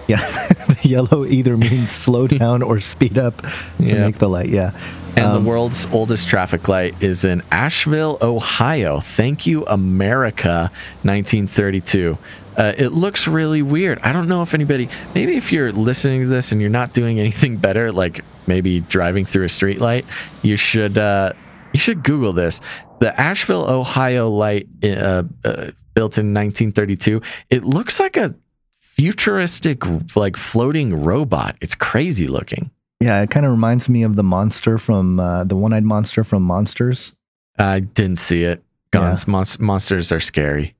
Yeah, 0.07 0.19
the 0.67 0.77
yellow 0.87 1.25
either 1.25 1.57
means 1.57 1.89
slow 1.89 2.27
down 2.43 2.61
or 2.61 2.79
speed 2.79 3.17
up 3.17 3.41
to 3.41 3.49
Yeah. 3.79 4.05
make 4.05 4.19
the 4.19 4.29
light. 4.29 4.49
Yeah, 4.49 4.71
And 5.15 5.25
Um, 5.27 5.43
the 5.43 5.49
world's 5.49 5.87
oldest 5.91 6.27
traffic 6.27 6.67
light 6.67 6.93
is 7.01 7.23
in 7.23 7.41
Ashville, 7.51 8.17
Ohio. 8.21 8.99
Thank 8.99 9.47
you, 9.47 9.65
America, 9.65 10.69
1932. 11.03 12.17
Uh, 12.57 12.73
it 12.77 12.89
looks 12.89 13.27
really 13.27 13.61
weird. 13.61 13.99
I 13.99 14.11
don't 14.13 14.27
know 14.27 14.41
if 14.41 14.53
anybody, 14.53 14.89
maybe 15.13 15.35
if 15.35 15.51
you're 15.51 15.71
listening 15.71 16.21
to 16.21 16.27
this 16.27 16.51
and 16.51 16.61
you're 16.61 16.69
not 16.69 16.93
doing 16.93 17.19
anything 17.25 17.57
better, 17.57 17.91
like 17.91 18.21
maybe 18.47 18.81
driving 18.81 19.25
through 19.25 19.43
a 19.45 19.49
street 19.49 19.79
light, 19.79 20.05
you 20.41 20.57
should 20.57 20.97
uh, 20.97 21.31
you 21.73 21.79
should 21.79 22.03
Google 22.03 22.31
this. 22.33 22.61
The 22.99 23.19
Ashville, 23.19 23.69
Ohio 23.69 24.29
light, 24.29 24.67
uh, 24.83 25.23
uh, 25.43 25.71
built 25.93 26.17
in 26.17 26.33
1932. 26.33 27.21
It 27.49 27.63
looks 27.65 27.99
like 27.99 28.15
a 28.15 28.33
futuristic, 28.79 29.83
like 30.15 30.37
floating 30.37 31.03
robot. 31.03 31.57
It's 31.61 31.75
crazy 31.75 32.27
looking. 32.27 32.71
Yeah. 32.99 33.21
It 33.21 33.29
kind 33.29 33.45
of 33.45 33.51
reminds 33.51 33.89
me 33.89 34.03
of 34.03 34.15
the 34.15 34.23
monster 34.23 34.77
from 34.77 35.19
uh, 35.19 35.43
the 35.43 35.55
one-eyed 35.55 35.83
monster 35.83 36.23
from 36.23 36.43
Monsters. 36.43 37.13
I 37.57 37.79
didn't 37.79 38.17
see 38.17 38.43
it. 38.43 38.63
Gons, 38.91 39.27
Mon- 39.27 39.45
monsters 39.59 40.11
are 40.11 40.19
scary. 40.19 40.75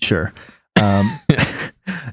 Sure. 0.00 0.32
Um, 0.80 1.10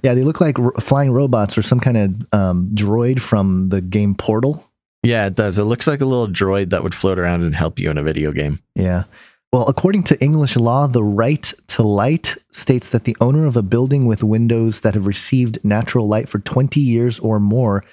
yeah, 0.03 0.13
they 0.13 0.23
look 0.23 0.41
like 0.41 0.59
r- 0.59 0.73
flying 0.79 1.11
robots 1.11 1.57
or 1.57 1.61
some 1.61 1.79
kind 1.79 1.97
of 1.97 2.33
um, 2.33 2.69
droid 2.73 3.19
from 3.19 3.69
the 3.69 3.81
game 3.81 4.15
Portal. 4.15 4.67
Yeah, 5.03 5.25
it 5.25 5.35
does. 5.35 5.57
It 5.57 5.63
looks 5.63 5.87
like 5.87 6.01
a 6.01 6.05
little 6.05 6.27
droid 6.27 6.69
that 6.69 6.83
would 6.83 6.93
float 6.93 7.17
around 7.17 7.41
and 7.43 7.55
help 7.55 7.79
you 7.79 7.89
in 7.89 7.97
a 7.97 8.03
video 8.03 8.31
game. 8.31 8.59
Yeah. 8.75 9.05
Well, 9.51 9.67
according 9.67 10.03
to 10.03 10.21
English 10.21 10.55
law, 10.55 10.87
the 10.87 11.03
right 11.03 11.51
to 11.67 11.83
light 11.83 12.35
states 12.51 12.91
that 12.91 13.03
the 13.03 13.17
owner 13.19 13.45
of 13.45 13.57
a 13.57 13.61
building 13.61 14.05
with 14.05 14.23
windows 14.23 14.81
that 14.81 14.93
have 14.93 15.07
received 15.07 15.59
natural 15.65 16.07
light 16.07 16.29
for 16.29 16.39
20 16.39 16.79
years 16.79 17.19
or 17.19 17.39
more 17.39 17.83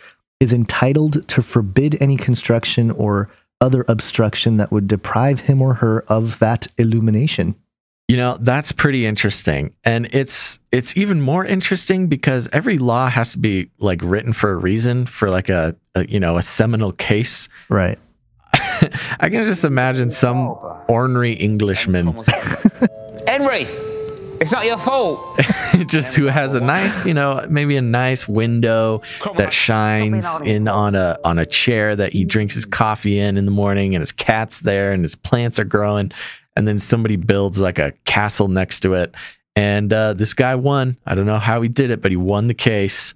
is 0.40 0.52
entitled 0.52 1.26
to 1.28 1.42
forbid 1.42 1.96
any 2.00 2.16
construction 2.16 2.90
or 2.92 3.28
other 3.60 3.84
obstruction 3.88 4.56
that 4.58 4.70
would 4.70 4.86
deprive 4.86 5.40
him 5.40 5.60
or 5.60 5.74
her 5.74 6.04
of 6.08 6.38
that 6.38 6.66
illumination. 6.78 7.54
You 8.06 8.16
know, 8.16 8.38
that's 8.40 8.72
pretty 8.72 9.04
interesting. 9.04 9.74
And 9.84 10.08
it's 10.14 10.58
it's 10.72 10.96
even 10.96 11.20
more 11.20 11.44
interesting 11.44 12.06
because 12.06 12.48
every 12.52 12.78
law 12.78 13.08
has 13.10 13.32
to 13.32 13.38
be 13.38 13.70
like 13.78 14.00
written 14.02 14.32
for 14.32 14.52
a 14.52 14.56
reason 14.56 15.04
for 15.04 15.28
like 15.28 15.50
a, 15.50 15.76
a 15.94 16.08
you 16.08 16.18
know, 16.18 16.36
a 16.38 16.42
seminal 16.42 16.92
case. 16.92 17.50
Right. 17.68 17.98
I 19.20 19.28
can 19.28 19.44
just 19.44 19.64
imagine 19.64 20.08
some 20.08 20.56
ornery 20.88 21.32
Englishman 21.32 22.06
Henry, 23.26 23.66
it's 24.40 24.52
not 24.52 24.66
your 24.66 24.78
fault. 24.78 25.38
just 25.86 26.14
who 26.14 26.26
has 26.26 26.54
a 26.54 26.60
nice, 26.60 27.04
you 27.04 27.14
know, 27.14 27.44
maybe 27.48 27.76
a 27.76 27.82
nice 27.82 28.28
window 28.28 29.02
that 29.36 29.52
shines 29.52 30.26
in 30.44 30.68
on 30.68 30.94
a 30.94 31.18
on 31.24 31.38
a 31.38 31.46
chair 31.46 31.96
that 31.96 32.12
he 32.12 32.24
drinks 32.24 32.54
his 32.54 32.64
coffee 32.64 33.18
in 33.18 33.36
in 33.36 33.44
the 33.44 33.50
morning, 33.50 33.94
and 33.94 34.02
his 34.02 34.12
cat's 34.12 34.60
there, 34.60 34.92
and 34.92 35.02
his 35.02 35.14
plants 35.14 35.58
are 35.58 35.64
growing, 35.64 36.12
and 36.56 36.66
then 36.66 36.78
somebody 36.78 37.16
builds 37.16 37.58
like 37.58 37.78
a 37.78 37.92
castle 38.04 38.48
next 38.48 38.80
to 38.80 38.94
it, 38.94 39.14
and 39.56 39.92
uh, 39.92 40.14
this 40.14 40.34
guy 40.34 40.54
won. 40.54 40.96
I 41.06 41.14
don't 41.14 41.26
know 41.26 41.38
how 41.38 41.60
he 41.60 41.68
did 41.68 41.90
it, 41.90 42.00
but 42.00 42.10
he 42.10 42.16
won 42.16 42.46
the 42.46 42.54
case. 42.54 43.14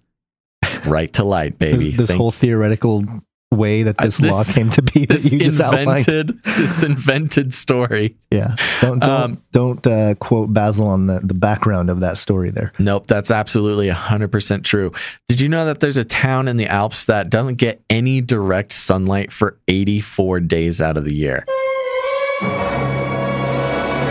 Right 0.85 1.13
to 1.13 1.23
light, 1.23 1.59
baby. 1.59 1.91
This, 1.91 2.09
this 2.09 2.11
whole 2.11 2.33
theoretical 2.33 3.05
way 3.53 3.83
that 3.85 3.97
Uh, 4.01 4.07
this, 4.07 4.21
law 4.21 4.43
came 4.45 4.71
to 4.71 4.83
be 4.83 5.01
that 5.07 5.09
this 5.11 5.31
you 5.31 5.39
just 5.39 5.61
outlined. 5.61 5.89
invented 6.09 6.43
this 6.45 6.83
invented 6.83 7.53
story. 7.55 8.17
Yeah. 8.31 8.57
Don't 8.81 8.99
don't, 8.99 9.11
Um, 9.11 9.43
don't 9.53 9.87
uh, 9.87 10.15
quote 10.17 10.53
Basil 10.53 10.87
on 10.87 11.07
the, 11.07 11.21
the 11.23 11.35
background 11.35 11.91
of 11.91 12.01
that 12.01 12.19
story 12.19 12.51
there. 12.51 12.73
Nope, 12.79 13.07
that's 13.07 13.31
absolutely 13.31 13.89
100% 13.89 14.65
true. 14.65 14.91
Did 15.29 15.39
you 15.41 15.49
know 15.49 15.65
that 15.67 15.81
there's 15.81 15.97
a 15.99 16.05
town 16.05 16.49
in 16.49 16.57
the 16.57 16.67
Alps 16.67 17.05
that 17.05 17.31
doesn't 17.31 17.57
get 17.57 17.81
any 17.91 18.21
direct 18.21 18.73
sunlight 18.73 19.31
for 19.31 19.59
84 19.69 20.41
days 20.41 20.81
out 20.81 20.97
of 20.97 21.05
the 21.05 21.15
year? 21.15 21.45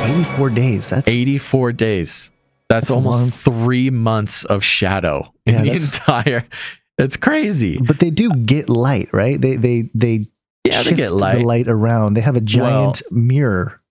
84 0.04 0.50
days. 0.52 0.90
That's 0.90 1.08
84 1.10 1.72
days. 1.74 2.32
That's, 2.70 2.88
That's 2.88 2.92
almost 2.92 3.22
long- 3.22 3.32
three 3.66 3.90
months 3.90 4.46
of 4.46 4.64
shadow 4.64 5.32
in 5.46 5.56
Yeah, 5.56 5.62
the 5.64 5.72
entire. 5.72 6.46
It's 6.98 7.18
crazy. 7.18 7.80
But 7.80 8.00
they 8.00 8.10
do 8.10 8.32
get 8.34 8.70
light, 8.70 9.10
right? 9.14 9.40
They 9.40 9.56
they 9.56 9.90
they 9.96 10.24
Yeah, 10.66 10.84
they 10.84 10.94
get 10.94 11.12
light. 11.14 11.40
the 11.40 11.46
light 11.46 11.68
around. 11.68 12.14
They 12.16 12.22
have 12.22 12.36
a 12.36 12.42
giant 12.42 13.02
mirror. 13.12 13.82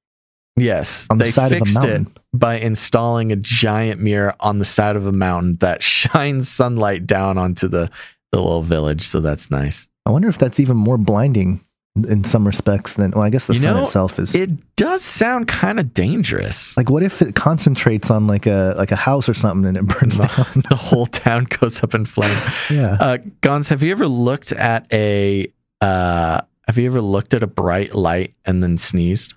Yes, 0.56 1.06
On 1.10 1.16
the 1.16 1.24
they 1.24 1.30
side 1.30 1.52
of 1.52 1.56
a 1.56 1.58
fixed 1.60 1.74
mountain. 1.74 2.06
it 2.14 2.18
by 2.38 2.56
installing 2.58 3.32
a 3.32 3.36
giant 3.36 4.00
mirror 4.00 4.34
on 4.40 4.58
the 4.58 4.64
side 4.64 4.94
of 4.96 5.06
a 5.06 5.12
mountain 5.12 5.56
that 5.60 5.82
shines 5.94 6.48
sunlight 6.48 7.06
down 7.06 7.38
onto 7.38 7.66
the, 7.66 7.90
the 8.32 8.38
little 8.38 8.60
village. 8.62 9.00
So 9.02 9.20
that's 9.20 9.50
nice. 9.50 9.88
I 10.06 10.10
wonder 10.10 10.28
if 10.28 10.38
that's 10.38 10.60
even 10.60 10.76
more 10.76 10.98
blinding 10.98 11.60
in 12.08 12.22
some 12.24 12.46
respects 12.46 12.94
than 12.94 13.10
well, 13.10 13.22
I 13.24 13.30
guess 13.30 13.46
the 13.46 13.54
You 13.54 13.60
sun 13.60 13.76
know, 13.76 13.82
itself 13.82 14.18
is. 14.18 14.34
It 14.34 14.50
does 14.76 15.02
sound 15.02 15.48
kind 15.48 15.80
of 15.80 15.92
dangerous. 15.92 16.76
like 16.76 16.88
what 16.88 17.02
if 17.02 17.20
it 17.20 17.34
concentrates 17.34 18.10
on 18.10 18.26
like 18.26 18.46
a 18.46 18.74
like 18.78 18.92
a 18.92 18.96
house 18.96 19.28
or 19.28 19.34
something 19.34 19.66
and 19.68 19.76
it 19.76 19.82
burns 19.98 20.16
down? 20.18 20.28
the 20.68 20.76
whole 20.78 21.06
town 21.06 21.44
goes 21.44 21.82
up 21.82 21.94
in 21.94 22.04
flame. 22.06 22.36
Yeah. 22.70 22.96
Uh, 23.00 23.18
Gons, 23.40 23.68
have 23.68 23.82
you 23.82 23.90
ever 23.90 24.06
looked 24.06 24.52
at 24.52 24.86
a 24.92 25.52
uh, 25.80 26.40
have 26.68 26.78
you 26.78 26.86
ever 26.86 27.00
looked 27.00 27.34
at 27.34 27.42
a 27.42 27.46
bright 27.48 27.94
light 27.94 28.34
and 28.44 28.62
then 28.62 28.78
sneezed? 28.78 29.34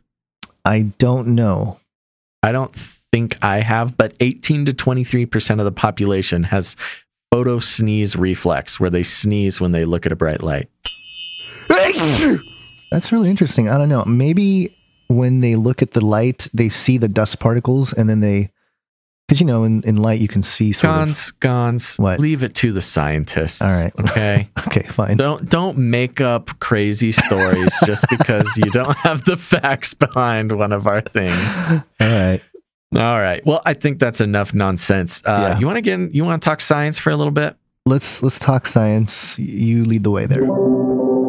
I 0.65 0.83
don't 0.99 1.29
know. 1.29 1.79
I 2.43 2.51
don't 2.51 2.73
think 2.73 3.43
I 3.43 3.59
have, 3.61 3.97
but 3.97 4.15
18 4.19 4.65
to 4.65 4.73
23 4.73 5.25
percent 5.25 5.59
of 5.59 5.65
the 5.65 5.71
population 5.71 6.43
has 6.43 6.75
photo 7.31 7.57
sneeze 7.57 8.15
reflex, 8.15 8.79
where 8.79 8.91
they 8.91 9.01
sneeze 9.03 9.59
when 9.59 9.71
they 9.71 9.85
look 9.85 10.05
at 10.05 10.11
a 10.11 10.15
bright 10.15 10.43
light. 10.43 10.69
That's 12.91 13.11
really 13.11 13.29
interesting. 13.29 13.69
I 13.69 13.77
don't 13.77 13.89
know. 13.89 14.03
Maybe 14.05 14.75
when 15.07 15.39
they 15.41 15.55
look 15.55 15.81
at 15.81 15.91
the 15.91 16.05
light, 16.05 16.47
they 16.53 16.69
see 16.69 16.97
the 16.97 17.07
dust 17.07 17.39
particles 17.39 17.93
and 17.93 18.09
then 18.09 18.19
they 18.19 18.49
because 19.27 19.39
you 19.39 19.47
know 19.47 19.63
in, 19.63 19.81
in 19.83 19.95
light 19.97 20.19
you 20.19 20.27
can 20.27 20.41
see 20.41 20.73
sort 20.73 20.93
Gons, 20.93 21.31
Gons, 21.31 21.95
What? 21.97 22.19
leave 22.19 22.43
it 22.43 22.53
to 22.55 22.71
the 22.73 22.81
scientists. 22.81 23.61
All 23.61 23.69
right. 23.69 23.93
okay. 24.01 24.49
okay, 24.67 24.83
fine. 24.83 25.17
Don't 25.17 25.47
don't 25.49 25.77
make 25.77 26.19
up 26.21 26.59
crazy 26.59 27.11
stories 27.11 27.73
just 27.85 28.05
because 28.09 28.45
you 28.57 28.69
don't 28.71 28.95
have 28.97 29.23
the 29.23 29.37
facts 29.37 29.93
behind 29.93 30.51
one 30.57 30.71
of 30.73 30.87
our 30.87 31.01
things. 31.01 31.57
All 31.67 31.81
right. 32.01 32.41
All 32.95 33.19
right. 33.19 33.43
Well, 33.45 33.61
I 33.65 33.73
think 33.73 33.97
that's 33.99 34.21
enough 34.21 34.53
nonsense. 34.53 35.23
Uh, 35.25 35.47
Yeah. 35.53 35.59
You 35.59 35.65
want 35.65 35.77
to 35.77 35.81
get? 35.81 35.93
in- 35.99 36.11
You 36.11 36.25
want 36.25 36.41
to 36.43 36.47
talk 36.47 36.61
science 36.61 36.99
for 36.99 37.09
a 37.09 37.15
little 37.15 37.31
bit? 37.31 37.55
Let's 37.85 38.21
let's 38.21 38.37
talk 38.39 38.67
science. 38.67 39.39
You 39.39 39.83
lead 39.85 40.03
the 40.03 40.11
way 40.11 40.25
there. 40.27 40.43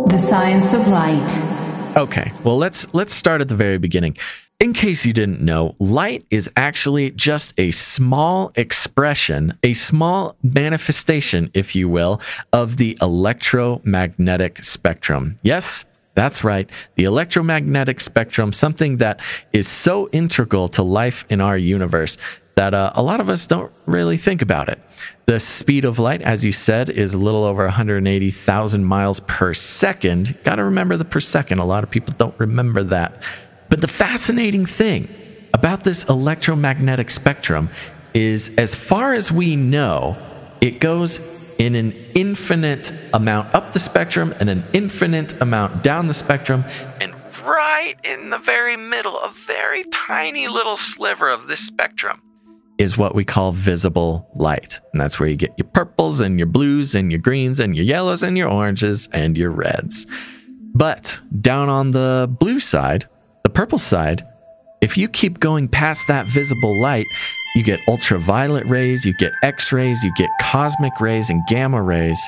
The 0.06 0.18
science 0.18 0.74
of 0.74 0.86
light. 0.88 1.96
Okay. 1.96 2.30
Well, 2.44 2.56
let's 2.56 2.92
let's 2.94 3.12
start 3.12 3.40
at 3.40 3.48
the 3.48 3.56
very 3.56 3.78
beginning. 3.78 4.16
In 4.60 4.72
case 4.72 5.04
you 5.04 5.12
didn't 5.12 5.40
know, 5.40 5.74
light 5.80 6.24
is 6.30 6.48
actually 6.56 7.10
just 7.10 7.52
a 7.58 7.70
small 7.70 8.52
expression, 8.54 9.58
a 9.62 9.74
small 9.74 10.36
manifestation, 10.42 11.50
if 11.54 11.74
you 11.74 11.88
will, 11.88 12.20
of 12.52 12.76
the 12.76 12.96
electromagnetic 13.02 14.62
spectrum. 14.62 15.36
Yes, 15.42 15.84
that's 16.14 16.44
right. 16.44 16.70
The 16.94 17.04
electromagnetic 17.04 18.00
spectrum, 18.00 18.52
something 18.52 18.98
that 18.98 19.20
is 19.52 19.66
so 19.66 20.08
integral 20.10 20.68
to 20.68 20.82
life 20.82 21.24
in 21.28 21.40
our 21.40 21.58
universe 21.58 22.16
that 22.56 22.74
uh, 22.74 22.92
a 22.94 23.02
lot 23.02 23.20
of 23.20 23.28
us 23.28 23.46
don't 23.46 23.72
really 23.86 24.16
think 24.16 24.42
about 24.42 24.68
it. 24.68 24.78
The 25.26 25.40
speed 25.40 25.84
of 25.84 25.98
light, 25.98 26.22
as 26.22 26.44
you 26.44 26.52
said, 26.52 26.90
is 26.90 27.14
a 27.14 27.18
little 27.18 27.44
over 27.44 27.64
180,000 27.64 28.84
miles 28.84 29.20
per 29.20 29.54
second. 29.54 30.36
Got 30.44 30.56
to 30.56 30.64
remember 30.64 30.96
the 30.96 31.04
per 31.04 31.20
second. 31.20 31.58
A 31.58 31.64
lot 31.64 31.82
of 31.82 31.90
people 31.90 32.14
don't 32.16 32.38
remember 32.38 32.82
that. 32.84 33.22
But 33.70 33.80
the 33.80 33.88
fascinating 33.88 34.66
thing 34.66 35.08
about 35.52 35.82
this 35.82 36.04
electromagnetic 36.04 37.10
spectrum 37.10 37.70
is, 38.12 38.54
as 38.56 38.74
far 38.74 39.14
as 39.14 39.32
we 39.32 39.56
know, 39.56 40.16
it 40.60 40.78
goes 40.78 41.20
in 41.58 41.74
an 41.74 41.92
infinite 42.14 42.92
amount 43.14 43.54
up 43.54 43.72
the 43.72 43.78
spectrum 43.78 44.34
and 44.40 44.50
an 44.50 44.62
infinite 44.72 45.40
amount 45.40 45.82
down 45.82 46.06
the 46.06 46.14
spectrum. 46.14 46.64
And 47.00 47.14
right 47.42 47.94
in 48.04 48.30
the 48.30 48.38
very 48.38 48.76
middle, 48.76 49.16
a 49.16 49.32
very 49.32 49.84
tiny 49.84 50.48
little 50.48 50.76
sliver 50.76 51.30
of 51.30 51.46
this 51.46 51.60
spectrum 51.60 52.20
is 52.78 52.98
what 52.98 53.14
we 53.14 53.24
call 53.24 53.52
visible 53.52 54.28
light. 54.34 54.80
And 54.92 55.00
that's 55.00 55.20
where 55.20 55.28
you 55.28 55.36
get 55.36 55.54
your 55.56 55.68
purples 55.68 56.20
and 56.20 56.38
your 56.38 56.46
blues 56.46 56.94
and 56.94 57.10
your 57.10 57.20
greens 57.20 57.60
and 57.60 57.76
your 57.76 57.84
yellows 57.84 58.22
and 58.22 58.36
your 58.36 58.48
oranges 58.48 59.08
and 59.12 59.36
your 59.38 59.50
reds. 59.50 60.06
But 60.74 61.18
down 61.40 61.68
on 61.68 61.92
the 61.92 62.28
blue 62.40 62.58
side, 62.58 63.06
the 63.44 63.50
purple 63.50 63.78
side, 63.78 64.26
if 64.80 64.98
you 64.98 65.08
keep 65.08 65.38
going 65.38 65.68
past 65.68 66.08
that 66.08 66.26
visible 66.26 66.78
light, 66.80 67.06
you 67.54 67.62
get 67.62 67.80
ultraviolet 67.88 68.66
rays, 68.66 69.04
you 69.04 69.14
get 69.14 69.32
X 69.42 69.72
rays, 69.72 70.02
you 70.02 70.12
get 70.16 70.28
cosmic 70.40 71.00
rays 71.00 71.30
and 71.30 71.42
gamma 71.48 71.80
rays. 71.80 72.20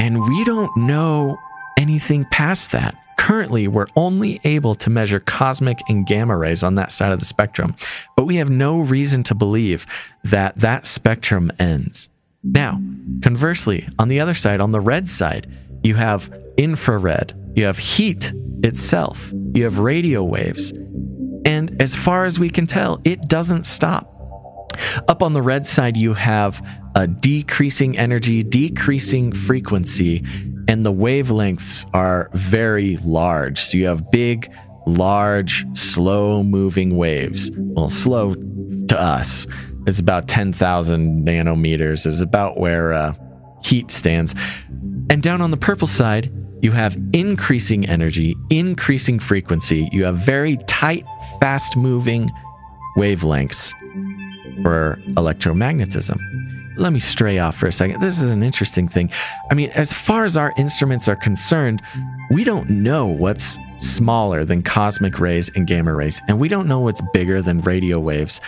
And 0.00 0.20
we 0.26 0.44
don't 0.44 0.74
know 0.76 1.38
anything 1.78 2.24
past 2.30 2.72
that 2.72 2.96
currently 3.24 3.66
we're 3.66 3.86
only 3.96 4.38
able 4.44 4.74
to 4.74 4.90
measure 4.90 5.18
cosmic 5.18 5.78
and 5.88 6.06
gamma 6.06 6.36
rays 6.36 6.62
on 6.62 6.74
that 6.74 6.92
side 6.92 7.10
of 7.10 7.18
the 7.20 7.24
spectrum, 7.24 7.74
but 8.16 8.26
we 8.26 8.36
have 8.36 8.50
no 8.50 8.80
reason 8.80 9.22
to 9.22 9.34
believe 9.34 9.86
that 10.24 10.54
that 10.56 10.84
spectrum 10.84 11.50
ends. 11.58 12.10
Now, 12.42 12.78
conversely, 13.22 13.88
on 13.98 14.08
the 14.08 14.20
other 14.20 14.34
side, 14.34 14.60
on 14.60 14.72
the 14.72 14.80
red 14.80 15.08
side, 15.08 15.50
you 15.82 15.94
have 15.94 16.30
infrared, 16.58 17.32
you 17.56 17.64
have 17.64 17.78
heat 17.78 18.30
itself, 18.62 19.32
you 19.54 19.64
have 19.64 19.78
radio 19.78 20.22
waves. 20.22 20.72
And 21.46 21.80
as 21.80 21.94
far 21.94 22.26
as 22.26 22.38
we 22.38 22.50
can 22.50 22.66
tell, 22.66 23.00
it 23.04 23.26
doesn't 23.26 23.64
stop. 23.64 24.10
Up 25.08 25.22
on 25.22 25.32
the 25.32 25.40
red 25.40 25.64
side, 25.64 25.96
you 25.96 26.12
have 26.12 26.60
a 26.94 27.06
decreasing 27.06 27.96
energy, 27.96 28.42
decreasing 28.42 29.32
frequency, 29.32 30.22
and 30.74 30.84
the 30.84 30.92
wavelengths 30.92 31.88
are 31.94 32.28
very 32.32 32.96
large. 33.04 33.60
So 33.60 33.76
you 33.76 33.86
have 33.86 34.10
big, 34.10 34.52
large, 34.88 35.64
slow 35.74 36.42
moving 36.42 36.96
waves. 36.96 37.48
Well, 37.54 37.88
slow 37.88 38.34
to 38.34 39.00
us 39.00 39.46
is 39.86 40.00
about 40.00 40.26
10,000 40.26 41.24
nanometers, 41.24 42.06
is 42.06 42.20
about 42.20 42.58
where 42.58 42.92
uh, 42.92 43.14
heat 43.62 43.92
stands. 43.92 44.34
And 45.10 45.22
down 45.22 45.40
on 45.40 45.52
the 45.52 45.56
purple 45.56 45.86
side, 45.86 46.28
you 46.60 46.72
have 46.72 47.00
increasing 47.12 47.86
energy, 47.86 48.34
increasing 48.50 49.20
frequency. 49.20 49.88
You 49.92 50.02
have 50.06 50.16
very 50.16 50.56
tight, 50.66 51.06
fast 51.38 51.76
moving 51.76 52.28
wavelengths 52.96 53.70
for 54.64 54.98
electromagnetism. 55.10 56.18
Let 56.76 56.92
me 56.92 56.98
stray 56.98 57.38
off 57.38 57.56
for 57.56 57.66
a 57.66 57.72
second. 57.72 58.00
This 58.00 58.20
is 58.20 58.30
an 58.30 58.42
interesting 58.42 58.88
thing. 58.88 59.10
I 59.50 59.54
mean, 59.54 59.70
as 59.74 59.92
far 59.92 60.24
as 60.24 60.36
our 60.36 60.52
instruments 60.56 61.08
are 61.08 61.16
concerned, 61.16 61.82
we 62.30 62.44
don't 62.44 62.68
know 62.68 63.06
what's 63.06 63.58
smaller 63.78 64.44
than 64.44 64.62
cosmic 64.62 65.20
rays 65.20 65.50
and 65.54 65.66
gamma 65.66 65.94
rays, 65.94 66.20
and 66.28 66.40
we 66.40 66.48
don't 66.48 66.66
know 66.66 66.80
what's 66.80 67.00
bigger 67.12 67.40
than 67.42 67.60
radio 67.60 68.00
waves. 68.00 68.40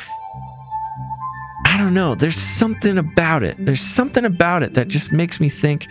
I 1.66 1.76
don't 1.76 1.94
know. 1.94 2.14
There's 2.14 2.36
something 2.36 2.98
about 2.98 3.42
it. 3.42 3.56
There's 3.58 3.80
something 3.80 4.24
about 4.24 4.62
it 4.62 4.74
that 4.74 4.88
just 4.88 5.12
makes 5.12 5.40
me 5.40 5.48
think, 5.48 5.88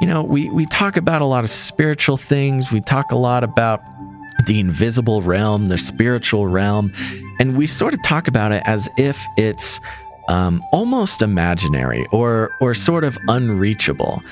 you 0.00 0.06
know, 0.06 0.22
we, 0.22 0.48
we 0.50 0.64
talk 0.66 0.96
about 0.96 1.22
a 1.22 1.26
lot 1.26 1.44
of 1.44 1.50
spiritual 1.50 2.16
things. 2.16 2.72
We 2.72 2.80
talk 2.80 3.12
a 3.12 3.16
lot 3.16 3.44
about 3.44 3.82
the 4.46 4.58
invisible 4.58 5.20
realm, 5.20 5.66
the 5.66 5.78
spiritual 5.78 6.48
realm, 6.48 6.92
and 7.40 7.56
we 7.56 7.66
sort 7.66 7.92
of 7.92 8.02
talk 8.02 8.26
about 8.26 8.52
it 8.52 8.62
as 8.64 8.88
if 8.96 9.22
it's 9.36 9.80
um, 10.28 10.62
almost 10.72 11.22
imaginary 11.22 12.06
or 12.12 12.50
or 12.60 12.74
sort 12.74 13.04
of 13.04 13.18
unreachable. 13.28 14.22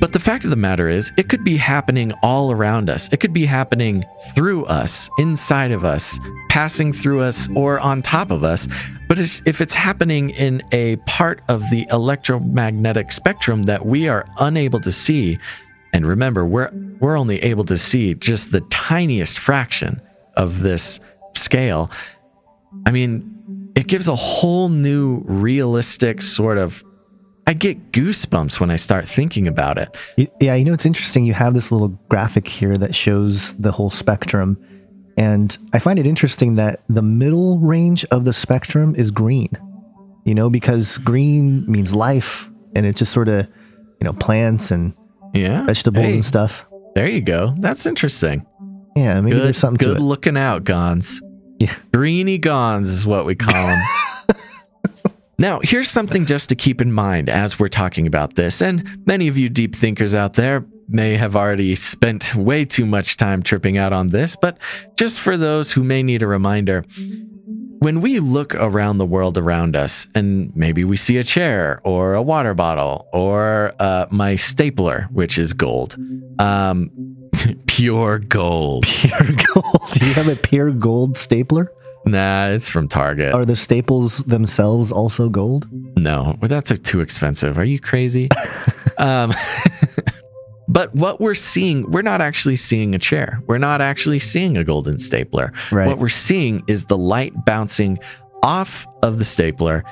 But 0.00 0.12
the 0.12 0.18
fact 0.20 0.44
of 0.44 0.50
the 0.50 0.56
matter 0.56 0.88
is, 0.88 1.12
it 1.16 1.28
could 1.28 1.44
be 1.44 1.56
happening 1.56 2.12
all 2.22 2.50
around 2.50 2.90
us. 2.90 3.08
It 3.12 3.20
could 3.20 3.32
be 3.32 3.44
happening 3.44 4.04
through 4.34 4.64
us, 4.64 5.08
inside 5.18 5.70
of 5.70 5.84
us, 5.84 6.18
passing 6.48 6.92
through 6.92 7.20
us, 7.20 7.48
or 7.54 7.78
on 7.80 8.02
top 8.02 8.30
of 8.30 8.42
us. 8.42 8.66
But 9.08 9.18
if 9.18 9.60
it's 9.60 9.74
happening 9.74 10.30
in 10.30 10.62
a 10.72 10.96
part 11.06 11.42
of 11.48 11.60
the 11.70 11.86
electromagnetic 11.90 13.12
spectrum 13.12 13.64
that 13.64 13.86
we 13.86 14.08
are 14.08 14.26
unable 14.40 14.80
to 14.80 14.90
see, 14.90 15.38
and 15.92 16.06
remember, 16.06 16.44
we're 16.44 16.70
we're 16.98 17.18
only 17.18 17.38
able 17.42 17.64
to 17.64 17.76
see 17.76 18.14
just 18.14 18.50
the 18.50 18.62
tiniest 18.62 19.38
fraction 19.38 20.00
of 20.36 20.60
this 20.60 20.98
scale. 21.36 21.90
I 22.86 22.90
mean, 22.90 23.33
it 23.76 23.86
gives 23.86 24.08
a 24.08 24.14
whole 24.16 24.68
new 24.68 25.22
realistic 25.26 26.22
sort 26.22 26.58
of 26.58 26.82
I 27.46 27.52
get 27.52 27.92
goosebumps 27.92 28.58
when 28.58 28.70
I 28.70 28.76
start 28.76 29.06
thinking 29.06 29.46
about 29.46 29.76
it. 29.76 29.94
Yeah, 30.40 30.54
you 30.54 30.64
know, 30.64 30.72
it's 30.72 30.86
interesting. 30.86 31.26
You 31.26 31.34
have 31.34 31.52
this 31.52 31.70
little 31.70 31.88
graphic 32.08 32.48
here 32.48 32.78
that 32.78 32.94
shows 32.94 33.54
the 33.56 33.70
whole 33.70 33.90
spectrum. 33.90 34.56
And 35.18 35.56
I 35.74 35.78
find 35.78 35.98
it 35.98 36.06
interesting 36.06 36.54
that 36.54 36.80
the 36.88 37.02
middle 37.02 37.58
range 37.58 38.02
of 38.06 38.24
the 38.24 38.32
spectrum 38.32 38.94
is 38.96 39.10
green, 39.10 39.50
you 40.24 40.34
know, 40.34 40.48
because 40.48 40.96
green 40.98 41.70
means 41.70 41.94
life 41.94 42.48
and 42.74 42.86
it's 42.86 42.98
just 42.98 43.12
sort 43.12 43.28
of, 43.28 43.46
you 44.00 44.04
know, 44.04 44.14
plants 44.14 44.70
and 44.70 44.94
Yeah. 45.34 45.66
vegetables 45.66 46.02
Hey, 46.06 46.14
and 46.14 46.24
stuff. 46.24 46.64
There 46.94 47.08
you 47.08 47.20
go. 47.20 47.54
That's 47.58 47.84
interesting. 47.84 48.46
Yeah, 48.96 49.20
maybe 49.20 49.36
good, 49.36 49.44
there's 49.44 49.58
something 49.58 49.86
good 49.86 50.00
looking 50.00 50.38
out, 50.38 50.64
Gons. 50.64 51.20
Yeah. 51.64 51.74
Greeny 51.92 52.38
Gons 52.38 52.88
is 52.88 53.06
what 53.06 53.24
we 53.24 53.34
call 53.34 53.66
them. 53.66 53.82
now, 55.38 55.60
here's 55.62 55.90
something 55.90 56.26
just 56.26 56.48
to 56.50 56.54
keep 56.54 56.80
in 56.80 56.92
mind 56.92 57.28
as 57.28 57.58
we're 57.58 57.68
talking 57.68 58.06
about 58.06 58.34
this. 58.34 58.60
And 58.60 58.86
many 59.06 59.28
of 59.28 59.38
you 59.38 59.48
deep 59.48 59.74
thinkers 59.74 60.14
out 60.14 60.34
there 60.34 60.64
may 60.88 61.16
have 61.16 61.34
already 61.34 61.74
spent 61.74 62.34
way 62.34 62.64
too 62.64 62.84
much 62.84 63.16
time 63.16 63.42
tripping 63.42 63.78
out 63.78 63.94
on 63.94 64.08
this, 64.08 64.36
but 64.36 64.58
just 64.98 65.18
for 65.18 65.38
those 65.38 65.72
who 65.72 65.82
may 65.82 66.02
need 66.02 66.22
a 66.22 66.26
reminder, 66.26 66.84
when 67.78 68.02
we 68.02 68.20
look 68.20 68.54
around 68.54 68.98
the 68.98 69.06
world 69.06 69.38
around 69.38 69.76
us 69.76 70.06
and 70.14 70.54
maybe 70.54 70.84
we 70.84 70.96
see 70.96 71.16
a 71.16 71.24
chair 71.24 71.80
or 71.84 72.14
a 72.14 72.22
water 72.22 72.52
bottle 72.52 73.08
or 73.12 73.72
uh, 73.78 74.06
my 74.10 74.36
stapler, 74.36 75.08
which 75.10 75.38
is 75.38 75.54
gold, 75.54 75.96
um, 76.38 76.90
pure 77.66 78.18
gold. 78.18 78.86
Pure 78.88 79.36
gold. 79.52 79.90
Do 79.92 80.06
you 80.06 80.14
have 80.14 80.28
a 80.28 80.36
pure 80.36 80.70
gold 80.70 81.16
stapler? 81.16 81.72
Nah, 82.06 82.48
it's 82.48 82.68
from 82.68 82.88
Target. 82.88 83.32
Are 83.32 83.44
the 83.44 83.56
staples 83.56 84.18
themselves 84.18 84.92
also 84.92 85.28
gold? 85.28 85.66
No, 85.96 86.36
well, 86.40 86.48
that's 86.48 86.76
too 86.80 87.00
expensive. 87.00 87.58
Are 87.58 87.64
you 87.64 87.80
crazy? 87.80 88.28
um, 88.98 89.32
but 90.68 90.94
what 90.94 91.20
we're 91.20 91.34
seeing, 91.34 91.90
we're 91.90 92.02
not 92.02 92.20
actually 92.20 92.56
seeing 92.56 92.94
a 92.94 92.98
chair. 92.98 93.42
We're 93.46 93.58
not 93.58 93.80
actually 93.80 94.18
seeing 94.18 94.56
a 94.56 94.64
golden 94.64 94.98
stapler. 94.98 95.52
Right. 95.72 95.86
What 95.86 95.98
we're 95.98 96.08
seeing 96.10 96.62
is 96.66 96.84
the 96.84 96.98
light 96.98 97.32
bouncing 97.46 97.98
off 98.42 98.86
of 99.02 99.18
the 99.18 99.24
stapler, 99.24 99.82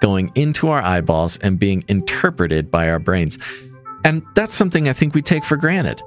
going 0.00 0.32
into 0.34 0.68
our 0.68 0.82
eyeballs 0.82 1.36
and 1.38 1.58
being 1.58 1.84
interpreted 1.88 2.70
by 2.70 2.88
our 2.88 2.98
brains. 2.98 3.38
And 4.04 4.22
that's 4.34 4.54
something 4.54 4.88
I 4.88 4.94
think 4.94 5.14
we 5.14 5.20
take 5.20 5.44
for 5.44 5.56
granted. 5.56 6.00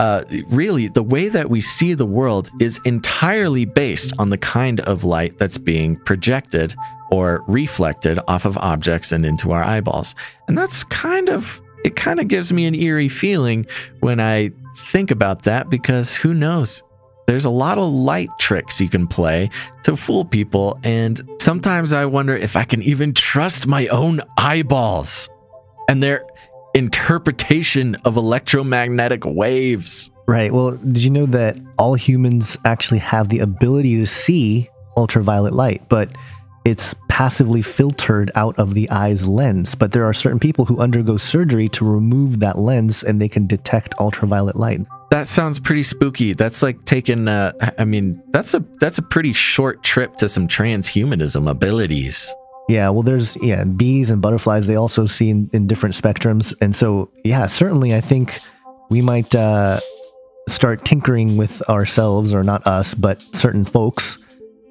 Uh, 0.00 0.24
really, 0.48 0.88
the 0.88 1.02
way 1.02 1.28
that 1.28 1.50
we 1.50 1.60
see 1.60 1.92
the 1.92 2.06
world 2.06 2.48
is 2.58 2.80
entirely 2.86 3.66
based 3.66 4.14
on 4.18 4.30
the 4.30 4.38
kind 4.38 4.80
of 4.80 5.04
light 5.04 5.36
that's 5.36 5.58
being 5.58 5.94
projected 5.94 6.74
or 7.10 7.44
reflected 7.46 8.18
off 8.26 8.46
of 8.46 8.56
objects 8.56 9.12
and 9.12 9.26
into 9.26 9.52
our 9.52 9.62
eyeballs. 9.62 10.14
And 10.48 10.56
that's 10.56 10.84
kind 10.84 11.28
of, 11.28 11.60
it 11.84 11.96
kind 11.96 12.18
of 12.18 12.28
gives 12.28 12.50
me 12.50 12.64
an 12.64 12.74
eerie 12.74 13.10
feeling 13.10 13.66
when 13.98 14.20
I 14.20 14.52
think 14.74 15.10
about 15.10 15.42
that 15.42 15.68
because 15.68 16.14
who 16.14 16.32
knows? 16.32 16.82
There's 17.26 17.44
a 17.44 17.50
lot 17.50 17.76
of 17.76 17.92
light 17.92 18.30
tricks 18.38 18.80
you 18.80 18.88
can 18.88 19.06
play 19.06 19.50
to 19.82 19.96
fool 19.96 20.24
people. 20.24 20.80
And 20.82 21.20
sometimes 21.38 21.92
I 21.92 22.06
wonder 22.06 22.34
if 22.34 22.56
I 22.56 22.64
can 22.64 22.80
even 22.82 23.12
trust 23.12 23.66
my 23.66 23.86
own 23.88 24.22
eyeballs 24.38 25.28
and 25.90 26.02
their 26.02 26.24
interpretation 26.74 27.96
of 28.04 28.16
electromagnetic 28.16 29.24
waves. 29.24 30.10
Right. 30.26 30.52
Well, 30.52 30.72
did 30.72 30.98
you 30.98 31.10
know 31.10 31.26
that 31.26 31.58
all 31.78 31.94
humans 31.94 32.56
actually 32.64 33.00
have 33.00 33.28
the 33.28 33.40
ability 33.40 33.96
to 33.96 34.06
see 34.06 34.68
ultraviolet 34.96 35.54
light, 35.54 35.88
but 35.88 36.10
it's 36.64 36.94
passively 37.08 37.62
filtered 37.62 38.30
out 38.34 38.58
of 38.58 38.74
the 38.74 38.88
eye's 38.90 39.26
lens. 39.26 39.74
But 39.74 39.92
there 39.92 40.04
are 40.04 40.12
certain 40.12 40.38
people 40.38 40.64
who 40.64 40.78
undergo 40.78 41.16
surgery 41.16 41.68
to 41.70 41.84
remove 41.84 42.40
that 42.40 42.58
lens 42.58 43.02
and 43.02 43.20
they 43.20 43.28
can 43.28 43.46
detect 43.46 43.94
ultraviolet 43.98 44.56
light. 44.56 44.80
That 45.10 45.26
sounds 45.26 45.58
pretty 45.58 45.82
spooky. 45.82 46.34
That's 46.34 46.62
like 46.62 46.84
taking 46.84 47.26
uh 47.26 47.52
I 47.78 47.84
mean, 47.84 48.22
that's 48.28 48.54
a 48.54 48.64
that's 48.78 48.98
a 48.98 49.02
pretty 49.02 49.32
short 49.32 49.82
trip 49.82 50.16
to 50.16 50.28
some 50.28 50.46
transhumanism 50.46 51.50
abilities. 51.50 52.32
Yeah, 52.70 52.88
well, 52.90 53.02
there's 53.02 53.36
yeah 53.42 53.64
bees 53.64 54.12
and 54.12 54.22
butterflies. 54.22 54.68
They 54.68 54.76
also 54.76 55.04
see 55.04 55.28
in, 55.28 55.50
in 55.52 55.66
different 55.66 55.96
spectrums, 55.96 56.54
and 56.60 56.72
so 56.72 57.10
yeah, 57.24 57.48
certainly 57.48 57.96
I 57.96 58.00
think 58.00 58.38
we 58.90 59.02
might 59.02 59.34
uh, 59.34 59.80
start 60.48 60.84
tinkering 60.84 61.36
with 61.36 61.68
ourselves, 61.68 62.32
or 62.32 62.44
not 62.44 62.64
us, 62.68 62.94
but 62.94 63.24
certain 63.34 63.64
folks 63.64 64.18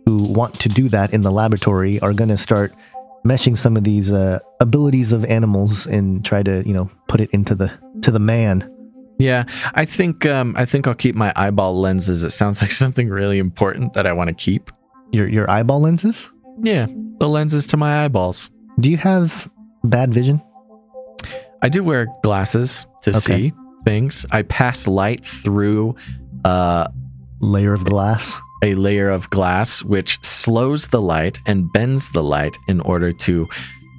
who 0.05 0.23
want 0.23 0.57
to 0.61 0.69
do 0.69 0.87
that 0.87 1.13
in 1.13 1.21
the 1.21 1.31
laboratory 1.31 1.99
are 1.99 2.13
going 2.13 2.29
to 2.29 2.37
start 2.37 2.73
meshing 3.25 3.57
some 3.57 3.75
of 3.75 3.83
these 3.83 4.09
uh, 4.09 4.39
abilities 4.61 5.11
of 5.11 5.25
animals 5.25 5.85
and 5.85 6.23
try 6.23 6.41
to 6.41 6.63
you 6.65 6.73
know 6.73 6.89
put 7.09 7.19
it 7.19 7.29
into 7.31 7.53
the 7.53 7.69
to 8.01 8.11
the 8.11 8.19
man. 8.19 8.63
Yeah, 9.17 9.43
I 9.73 9.83
think 9.83 10.25
um 10.25 10.55
I 10.57 10.63
think 10.63 10.87
I'll 10.87 10.95
keep 10.95 11.15
my 11.15 11.33
eyeball 11.35 11.77
lenses. 11.77 12.23
It 12.23 12.31
sounds 12.31 12.61
like 12.61 12.71
something 12.85 13.09
really 13.09 13.39
important 13.39 13.91
that 13.91 14.07
I 14.07 14.13
want 14.13 14.29
to 14.29 14.33
keep. 14.33 14.71
Your 15.11 15.27
your 15.27 15.51
eyeball 15.51 15.81
lenses. 15.81 16.31
Yeah, 16.61 16.87
the 17.19 17.27
lenses 17.29 17.67
to 17.67 17.77
my 17.77 18.03
eyeballs. 18.05 18.51
Do 18.79 18.89
you 18.89 18.97
have 18.97 19.49
bad 19.83 20.13
vision? 20.13 20.41
I 21.61 21.69
do 21.69 21.83
wear 21.83 22.07
glasses 22.23 22.85
to 23.03 23.11
Okay. 23.11 23.19
see 23.19 23.53
things. 23.85 24.25
I 24.31 24.43
pass 24.43 24.87
light 24.87 25.23
through 25.23 25.95
a 26.45 26.89
Layer 27.41 27.73
of 27.73 27.85
glass. 27.85 28.37
a 28.63 28.75
layer 28.75 29.09
of 29.09 29.29
glass 29.29 29.81
which 29.83 30.17
slows 30.21 30.87
the 30.87 31.01
light 31.01 31.39
and 31.45 31.71
bends 31.71 32.09
the 32.11 32.21
light 32.23 32.57
in 32.67 32.81
order 32.81 33.11
to 33.13 33.47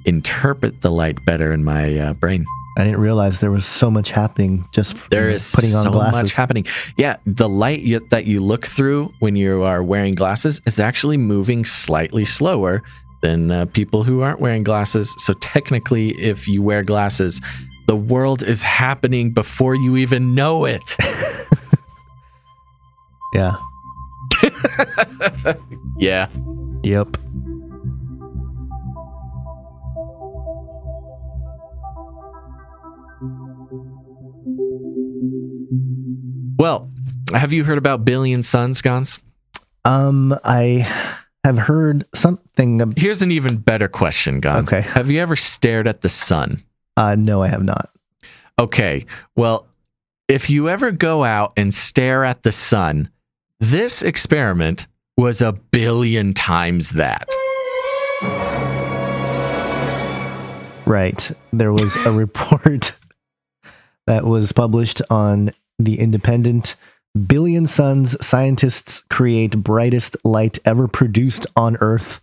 interpret 0.05 0.81
the 0.81 0.91
light 0.91 1.17
better 1.25 1.51
in 1.51 1.63
my 1.63 1.97
uh, 1.97 2.13
brain. 2.13 2.45
I 2.77 2.83
didn't 2.85 3.01
realize 3.01 3.39
there 3.41 3.51
was 3.51 3.65
so 3.65 3.91
much 3.91 4.11
happening 4.11 4.65
just 4.71 4.95
There 5.09 5.29
is 5.29 5.51
putting 5.53 5.75
on 5.75 5.83
so 5.83 5.91
glasses. 5.91 6.21
much 6.23 6.33
happening. 6.35 6.65
Yeah, 6.97 7.17
the 7.25 7.49
light 7.49 7.81
you, 7.81 7.99
that 8.11 8.25
you 8.25 8.39
look 8.39 8.65
through 8.65 9.13
when 9.19 9.35
you 9.35 9.63
are 9.63 9.83
wearing 9.83 10.13
glasses 10.13 10.61
is 10.65 10.79
actually 10.79 11.17
moving 11.17 11.65
slightly 11.65 12.23
slower 12.23 12.81
than 13.21 13.51
uh, 13.51 13.65
people 13.67 14.03
who 14.03 14.21
aren't 14.21 14.39
wearing 14.39 14.63
glasses. 14.63 15.13
So 15.17 15.33
technically, 15.33 16.09
if 16.11 16.47
you 16.47 16.61
wear 16.61 16.81
glasses, 16.81 17.41
the 17.87 17.95
world 17.95 18.41
is 18.41 18.63
happening 18.63 19.31
before 19.31 19.75
you 19.75 19.97
even 19.97 20.33
know 20.33 20.65
it. 20.65 20.95
Yeah. 23.33 23.55
yeah. 25.97 26.27
Yep. 26.83 27.17
Well, 36.61 36.91
have 37.33 37.51
you 37.51 37.63
heard 37.63 37.79
about 37.79 38.05
Billion 38.05 38.43
Suns, 38.43 38.83
Gons? 38.83 39.17
Um, 39.83 40.37
I 40.43 40.87
have 41.43 41.57
heard 41.57 42.05
something. 42.13 42.83
Ab- 42.83 42.95
Here's 42.95 43.23
an 43.23 43.31
even 43.31 43.57
better 43.57 43.87
question, 43.87 44.39
Gons. 44.39 44.71
Okay. 44.71 44.87
Have 44.87 45.09
you 45.09 45.19
ever 45.19 45.35
stared 45.35 45.87
at 45.87 46.01
the 46.01 46.09
sun? 46.09 46.61
uh, 46.97 47.15
no, 47.15 47.41
I 47.41 47.47
have 47.47 47.63
not. 47.63 47.89
Okay. 48.59 49.07
Well, 49.35 49.65
if 50.27 50.51
you 50.51 50.69
ever 50.69 50.91
go 50.91 51.23
out 51.23 51.51
and 51.57 51.73
stare 51.73 52.23
at 52.23 52.43
the 52.43 52.51
sun, 52.51 53.09
this 53.59 54.03
experiment 54.03 54.85
was 55.17 55.41
a 55.41 55.53
billion 55.53 56.35
times 56.35 56.91
that. 56.91 57.27
Right. 60.85 61.31
There 61.53 61.73
was 61.73 61.95
a 62.05 62.11
report 62.11 62.93
that 64.05 64.25
was 64.25 64.51
published 64.51 65.01
on 65.09 65.49
the 65.83 65.99
Independent. 65.99 66.75
Billion 67.27 67.65
suns, 67.65 68.15
scientists 68.25 69.03
create 69.09 69.57
brightest 69.57 70.15
light 70.23 70.59
ever 70.65 70.87
produced 70.87 71.45
on 71.55 71.77
Earth. 71.81 72.21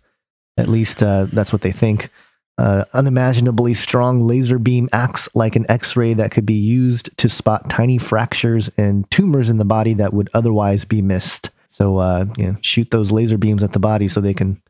At 0.57 0.67
least 0.67 1.03
uh, 1.03 1.27
that's 1.31 1.53
what 1.53 1.61
they 1.61 1.71
think. 1.71 2.09
Uh, 2.57 2.83
unimaginably 2.91 3.73
strong 3.73 4.19
laser 4.19 4.59
beam 4.59 4.89
acts 4.91 5.29
like 5.33 5.55
an 5.55 5.65
X 5.69 5.95
ray 5.95 6.13
that 6.13 6.31
could 6.31 6.45
be 6.45 6.55
used 6.55 7.09
to 7.17 7.29
spot 7.29 7.69
tiny 7.69 7.97
fractures 7.97 8.69
and 8.75 9.09
tumors 9.11 9.49
in 9.49 9.55
the 9.57 9.63
body 9.63 9.93
that 9.93 10.13
would 10.13 10.29
otherwise 10.33 10.83
be 10.83 11.01
missed. 11.01 11.51
So, 11.67 11.99
uh, 11.99 12.25
you 12.35 12.47
know, 12.47 12.57
shoot 12.59 12.91
those 12.91 13.13
laser 13.13 13.37
beams 13.37 13.63
at 13.63 13.71
the 13.71 13.79
body 13.79 14.09
so 14.09 14.19
they 14.19 14.33
can 14.33 14.61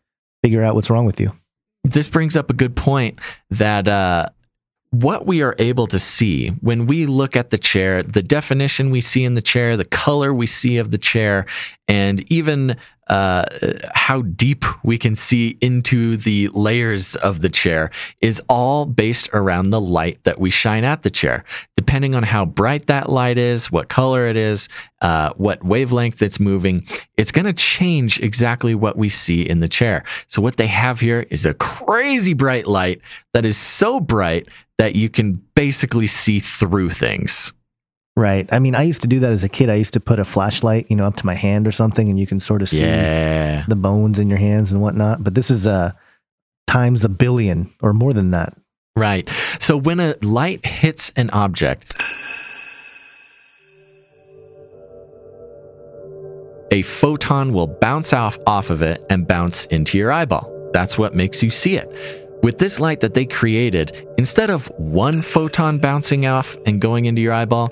figure 0.44 0.62
out 0.62 0.76
what's 0.76 0.92
wrong 0.92 1.06
with 1.06 1.20
you. 1.20 1.32
This 1.84 2.08
brings 2.08 2.36
up 2.36 2.52
a 2.52 2.54
good 2.54 2.76
point 2.76 3.20
that 3.50 3.88
uh, 3.88 4.28
what 4.92 5.28
we 5.28 5.44
are 5.44 5.56
able 5.60 5.86
to 5.88 6.00
see 6.00 6.48
when 6.62 6.88
we 6.88 7.06
look 7.06 7.36
at 7.36 7.52
the 7.52 7.58
chair, 7.58 8.02
the 8.02 8.24
definition 8.24 8.90
we 8.90 9.02
see 9.02 9.24
in 9.24 9.36
the 9.36 9.42
chair, 9.42 9.78
the 9.78 9.86
color 9.86 10.34
we 10.34 10.48
see 10.48 10.78
of 10.78 10.90
the 10.92 10.98
chair, 10.98 11.46
and 11.88 12.32
even 12.32 12.76
uh, 13.10 13.44
how 13.94 14.22
deep 14.22 14.64
we 14.84 14.98
can 14.98 15.16
see 15.16 15.58
into 15.62 16.16
the 16.16 16.48
layers 16.50 17.16
of 17.18 17.42
the 17.42 17.50
chair 17.50 17.90
is 18.22 18.42
all 18.50 18.86
based 18.86 19.30
around 19.34 19.72
the 19.72 19.82
light 19.82 20.24
that 20.24 20.40
we 20.40 20.50
shine 20.50 20.84
at 20.84 21.02
the 21.02 21.10
chair. 21.10 21.44
Depending 21.76 22.16
on 22.16 22.24
how 22.24 22.46
bright 22.46 22.88
that 22.88 23.10
light 23.10 23.38
is, 23.38 23.72
what 23.72 23.90
color 23.90 24.28
it 24.28 24.38
is, 24.38 24.70
uh, 25.02 25.34
what 25.38 25.64
wavelength 25.64 26.22
it's 26.22 26.40
moving, 26.40 26.86
it's 27.18 27.32
going 27.32 27.46
to 27.46 27.54
change 27.54 28.20
exactly 28.20 28.76
what 28.76 28.98
we 28.98 29.10
see 29.10 29.42
in 29.42 29.60
the 29.60 29.68
chair. 29.68 30.04
So, 30.28 30.42
what 30.42 30.58
they 30.58 30.68
have 30.68 31.00
here 31.00 31.26
is 31.30 31.46
a 31.46 31.54
crazy 31.56 32.34
bright 32.34 32.68
light 32.68 33.02
that 33.34 33.46
is 33.46 33.58
so 33.58 34.00
bright 34.00 34.48
that 34.78 34.96
you 34.96 35.10
can 35.10 35.34
basically 35.56 36.08
see 36.08 36.40
through 36.40 36.90
things. 36.90 37.54
Right. 38.20 38.50
I 38.52 38.60
mean, 38.60 38.76
I 38.76 38.84
used 38.84 39.02
to 39.04 39.08
do 39.08 39.22
that 39.22 39.32
as 39.32 39.46
a 39.46 39.50
kid. 39.50 39.70
I 39.70 39.76
used 39.76 39.94
to 39.94 40.02
put 40.02 40.20
a 40.20 40.26
flashlight, 40.26 40.88
you 40.90 40.98
know, 40.98 41.06
up 41.06 41.16
to 41.16 41.26
my 41.26 41.36
hand 41.36 41.66
or 41.66 41.72
something, 41.72 42.10
and 42.10 42.20
you 42.20 42.28
can 42.28 42.38
sort 42.38 42.62
of 42.62 42.68
see 42.68 42.82
Yeah. 42.82 43.64
the 43.70 43.78
bones 43.78 44.20
in 44.20 44.28
your 44.28 44.38
hands 44.38 44.74
and 44.74 44.82
whatnot. 44.82 45.24
But 45.24 45.36
this 45.36 45.50
is 45.50 45.66
uh, 45.66 45.94
times 46.68 47.06
a 47.06 47.10
billion 47.10 47.72
or 47.82 47.94
more 47.94 48.12
than 48.12 48.32
that. 48.32 48.58
Right. 48.98 49.30
So 49.60 49.78
when 49.78 50.02
a 50.02 50.16
light 50.22 50.66
hits 50.66 51.14
an 51.16 51.30
object, 51.30 51.94
a 56.72 56.82
photon 56.82 57.54
will 57.54 57.68
bounce 57.68 58.12
off 58.12 58.38
off 58.46 58.70
of 58.70 58.82
it 58.82 59.02
and 59.10 59.28
bounce 59.30 59.64
into 59.68 59.98
your 59.98 60.12
eyeball. 60.12 60.52
That's 60.74 60.98
what 60.98 61.16
makes 61.16 61.42
you 61.42 61.50
see 61.50 61.78
it. 61.78 61.88
With 62.44 62.58
this 62.58 62.80
light 62.80 63.02
that 63.02 63.16
they 63.16 63.26
created, 63.26 64.08
instead 64.18 64.50
of 64.50 64.68
one 64.78 65.22
photon 65.22 65.78
bouncing 65.80 66.26
off 66.26 66.56
and 66.66 66.80
going 66.80 67.06
into 67.06 67.22
your 67.22 67.34
eyeball, 67.34 67.68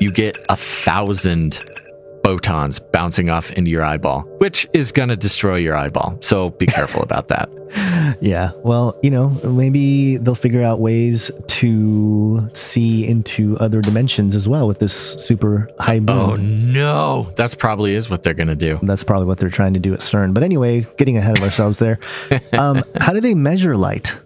you 0.00 0.10
get 0.10 0.38
a 0.48 0.56
thousand 0.56 1.62
photons 2.24 2.78
bouncing 2.78 3.28
off 3.28 3.52
into 3.52 3.70
your 3.70 3.84
eyeball, 3.84 4.22
which 4.38 4.66
is 4.72 4.90
going 4.90 5.10
to 5.10 5.16
destroy 5.16 5.56
your 5.56 5.76
eyeball. 5.76 6.16
So 6.22 6.50
be 6.50 6.66
careful 6.66 7.02
about 7.08 7.28
that. 7.28 7.50
Yeah. 8.20 8.52
Well, 8.62 8.98
you 9.02 9.10
know, 9.10 9.30
maybe 9.44 10.16
they'll 10.16 10.34
figure 10.34 10.62
out 10.62 10.80
ways 10.80 11.30
to 11.48 12.48
see 12.54 13.06
into 13.06 13.58
other 13.58 13.82
dimensions 13.82 14.34
as 14.34 14.48
well 14.48 14.66
with 14.66 14.78
this 14.78 15.12
super 15.14 15.68
high 15.80 15.98
boom. 15.98 16.18
Oh 16.18 16.36
no, 16.36 17.28
that's 17.36 17.54
probably 17.54 17.94
is 17.94 18.08
what 18.08 18.22
they're 18.22 18.32
going 18.32 18.48
to 18.48 18.56
do. 18.56 18.78
That's 18.82 19.04
probably 19.04 19.26
what 19.26 19.38
they're 19.38 19.50
trying 19.50 19.74
to 19.74 19.80
do 19.80 19.92
at 19.92 20.00
CERN. 20.00 20.32
But 20.32 20.44
anyway, 20.44 20.86
getting 20.96 21.16
ahead 21.16 21.36
of 21.36 21.44
ourselves 21.44 21.78
there. 21.78 21.98
Um, 22.54 22.84
how 23.00 23.12
do 23.12 23.20
they 23.20 23.34
measure 23.34 23.76
light? 23.76 24.16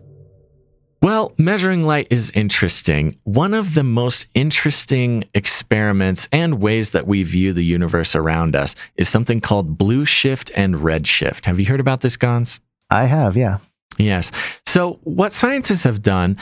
Well, 1.01 1.33
measuring 1.39 1.85
light 1.85 2.09
is 2.11 2.31
interesting. 2.33 3.17
One 3.23 3.55
of 3.55 3.75
the 3.75 3.85
most 3.85 4.27
interesting 4.35 5.25
experiments 5.35 6.29
and 6.33 6.61
ways 6.61 6.91
that 6.91 7.07
we 7.07 7.23
view 7.23 7.53
the 7.53 7.65
universe 7.65 8.17
around 8.17 8.57
us 8.57 8.75
is 8.97 9.09
something 9.09 9.41
called 9.41 9.79
blue 9.79 10.05
shift 10.05 10.51
and 10.57 10.77
red 10.77 11.07
shift. 11.07 11.45
Have 11.47 11.61
you 11.61 11.67
heard 11.67 11.79
about 11.79 12.01
this, 12.01 12.17
Gons? 12.17 12.59
I 12.91 13.05
have, 13.05 13.37
yeah. 13.37 13.59
Yes. 13.97 14.33
So, 14.67 14.99
what 15.05 15.33
scientists 15.33 15.85
have 15.85 16.03
done 16.03 16.37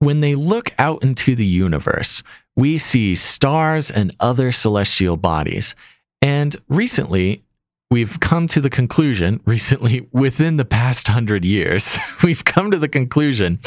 when 0.00 0.20
they 0.20 0.34
look 0.34 0.70
out 0.78 1.02
into 1.02 1.34
the 1.34 1.46
universe, 1.46 2.22
we 2.56 2.78
see 2.78 3.14
stars 3.14 3.90
and 3.90 4.14
other 4.20 4.52
celestial 4.52 5.16
bodies. 5.16 5.74
And 6.22 6.56
recently, 6.68 7.42
we've 7.90 8.20
come 8.20 8.46
to 8.48 8.60
the 8.60 8.70
conclusion, 8.70 9.40
recently, 9.46 10.06
within 10.12 10.56
the 10.56 10.64
past 10.64 11.08
hundred 11.08 11.44
years, 11.44 11.98
we've 12.22 12.44
come 12.44 12.70
to 12.70 12.78
the 12.78 12.88
conclusion 12.88 13.58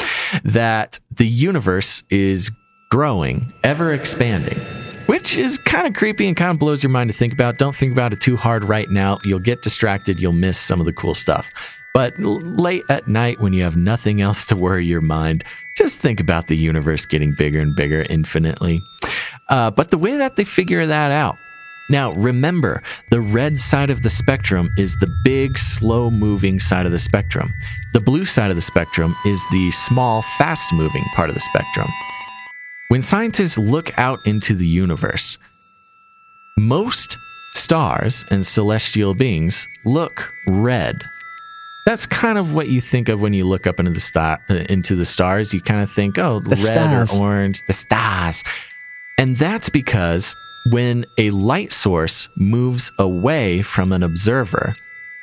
that 0.44 0.98
the 1.10 1.26
universe 1.26 2.02
is 2.10 2.50
growing, 2.90 3.52
ever 3.64 3.92
expanding. 3.92 4.58
Which 5.06 5.34
is 5.34 5.58
kind 5.58 5.86
of 5.86 5.94
creepy 5.94 6.28
and 6.28 6.36
kind 6.36 6.52
of 6.52 6.58
blows 6.58 6.82
your 6.82 6.90
mind 6.90 7.10
to 7.10 7.16
think 7.16 7.32
about. 7.32 7.58
Don't 7.58 7.74
think 7.74 7.92
about 7.92 8.12
it 8.12 8.20
too 8.20 8.36
hard 8.36 8.64
right 8.64 8.88
now. 8.88 9.18
You'll 9.24 9.40
get 9.40 9.62
distracted. 9.62 10.20
You'll 10.20 10.32
miss 10.32 10.58
some 10.58 10.78
of 10.78 10.86
the 10.86 10.92
cool 10.92 11.14
stuff. 11.14 11.50
But 11.92 12.16
late 12.18 12.84
at 12.88 13.08
night, 13.08 13.40
when 13.40 13.52
you 13.52 13.64
have 13.64 13.76
nothing 13.76 14.22
else 14.22 14.46
to 14.46 14.56
worry 14.56 14.86
your 14.86 15.00
mind, 15.00 15.44
just 15.76 16.00
think 16.00 16.20
about 16.20 16.46
the 16.46 16.56
universe 16.56 17.04
getting 17.04 17.34
bigger 17.36 17.60
and 17.60 17.74
bigger 17.74 18.06
infinitely. 18.08 18.80
Uh, 19.48 19.70
but 19.70 19.90
the 19.90 19.98
way 19.98 20.16
that 20.16 20.36
they 20.36 20.44
figure 20.44 20.86
that 20.86 21.10
out, 21.10 21.36
now 21.90 22.12
remember, 22.12 22.82
the 23.10 23.20
red 23.20 23.58
side 23.58 23.90
of 23.90 24.02
the 24.02 24.10
spectrum 24.10 24.70
is 24.78 24.94
the 24.96 25.12
big, 25.24 25.58
slow 25.58 26.10
moving 26.10 26.58
side 26.58 26.86
of 26.86 26.92
the 26.92 26.98
spectrum. 26.98 27.52
The 27.92 28.00
blue 28.00 28.24
side 28.24 28.50
of 28.50 28.56
the 28.56 28.62
spectrum 28.62 29.14
is 29.26 29.42
the 29.50 29.70
small, 29.72 30.22
fast 30.38 30.72
moving 30.72 31.04
part 31.14 31.28
of 31.28 31.34
the 31.34 31.40
spectrum. 31.40 31.88
When 32.88 33.02
scientists 33.02 33.58
look 33.58 33.96
out 33.98 34.20
into 34.26 34.54
the 34.54 34.66
universe, 34.66 35.38
most 36.58 37.18
stars 37.54 38.24
and 38.30 38.44
celestial 38.44 39.14
beings 39.14 39.66
look 39.84 40.30
red. 40.46 41.04
That's 41.84 42.06
kind 42.06 42.38
of 42.38 42.54
what 42.54 42.68
you 42.68 42.80
think 42.80 43.08
of 43.08 43.20
when 43.20 43.34
you 43.34 43.44
look 43.44 43.66
up 43.66 43.80
into 43.80 43.90
the 43.90 44.00
star, 44.00 44.38
uh, 44.48 44.54
into 44.70 44.94
the 44.94 45.04
stars. 45.04 45.52
You 45.52 45.60
kind 45.60 45.82
of 45.82 45.90
think, 45.90 46.16
oh, 46.18 46.38
The 46.40 46.50
red 46.50 47.06
stars. 47.06 47.12
or 47.12 47.22
orange, 47.26 47.60
the 47.66 47.72
stars. 47.72 48.42
And 49.18 49.36
that's 49.36 49.68
because 49.68 50.34
when 50.66 51.04
a 51.18 51.30
light 51.30 51.72
source 51.72 52.28
moves 52.36 52.92
away 52.98 53.62
from 53.62 53.92
an 53.92 54.02
observer, 54.02 54.74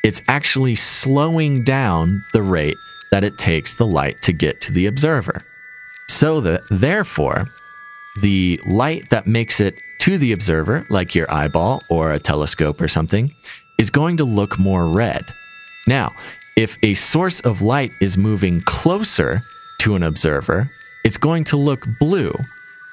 it's 0.04 0.22
actually 0.28 0.76
slowing 0.76 1.64
down 1.64 2.24
the 2.34 2.42
rate 2.42 2.78
that 3.12 3.24
it 3.24 3.38
takes 3.38 3.76
the 3.76 3.86
light 3.86 4.22
to 4.22 4.34
get 4.34 4.62
to 4.62 4.72
the 4.72 4.86
observer. 4.86 5.44
So 6.08 6.42
that, 6.42 6.62
therefore, 6.70 7.48
the 8.22 8.60
light 8.68 9.10
that 9.10 9.28
makes 9.28 9.60
it 9.60 9.76
to 10.00 10.18
the 10.18 10.32
observer, 10.32 10.86
like 10.90 11.16
your 11.16 11.32
eyeball 11.32 11.84
or 11.90 12.12
a 12.12 12.20
telescope 12.20 12.82
or 12.82 12.88
something, 12.88 13.34
is 13.78 13.90
going 13.90 14.18
to 14.18 14.26
look 14.26 14.58
more 14.60 14.88
red. 14.88 15.34
Now, 15.88 16.10
if 16.56 16.78
a 16.84 16.94
source 16.94 17.40
of 17.42 17.62
light 17.62 17.92
is 18.02 18.18
moving 18.18 18.62
closer 18.62 19.42
to 19.80 19.96
an 19.96 20.04
observer, 20.04 20.70
it's 21.04 21.18
going 21.18 21.46
to 21.46 21.58
look 21.58 21.86
blue 22.00 22.34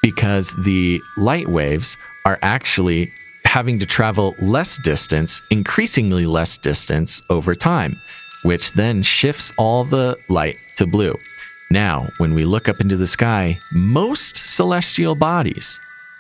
because 0.03 0.55
the 0.65 1.01
light 1.17 1.49
waves 1.49 1.97
are 2.27 2.41
actually 2.43 3.13
having 3.45 3.79
to 3.79 3.87
travel 3.87 4.35
less 4.43 4.79
distance, 4.79 5.41
increasingly 5.51 6.27
less 6.27 6.59
distance 6.59 7.23
over 7.31 7.55
time, 7.55 7.97
which 8.43 8.73
then 8.73 9.01
shifts 9.01 9.53
all 9.59 9.85
the 9.85 10.19
light 10.29 10.59
to 10.75 10.89
blue. 10.89 11.15
Now, 11.71 12.09
when 12.19 12.35
we 12.35 12.45
look 12.45 12.69
up 12.69 12.81
into 12.81 12.97
the 12.97 13.07
sky, 13.07 13.61
most 13.73 14.37
celestial 14.39 15.15
bodies 15.15 15.79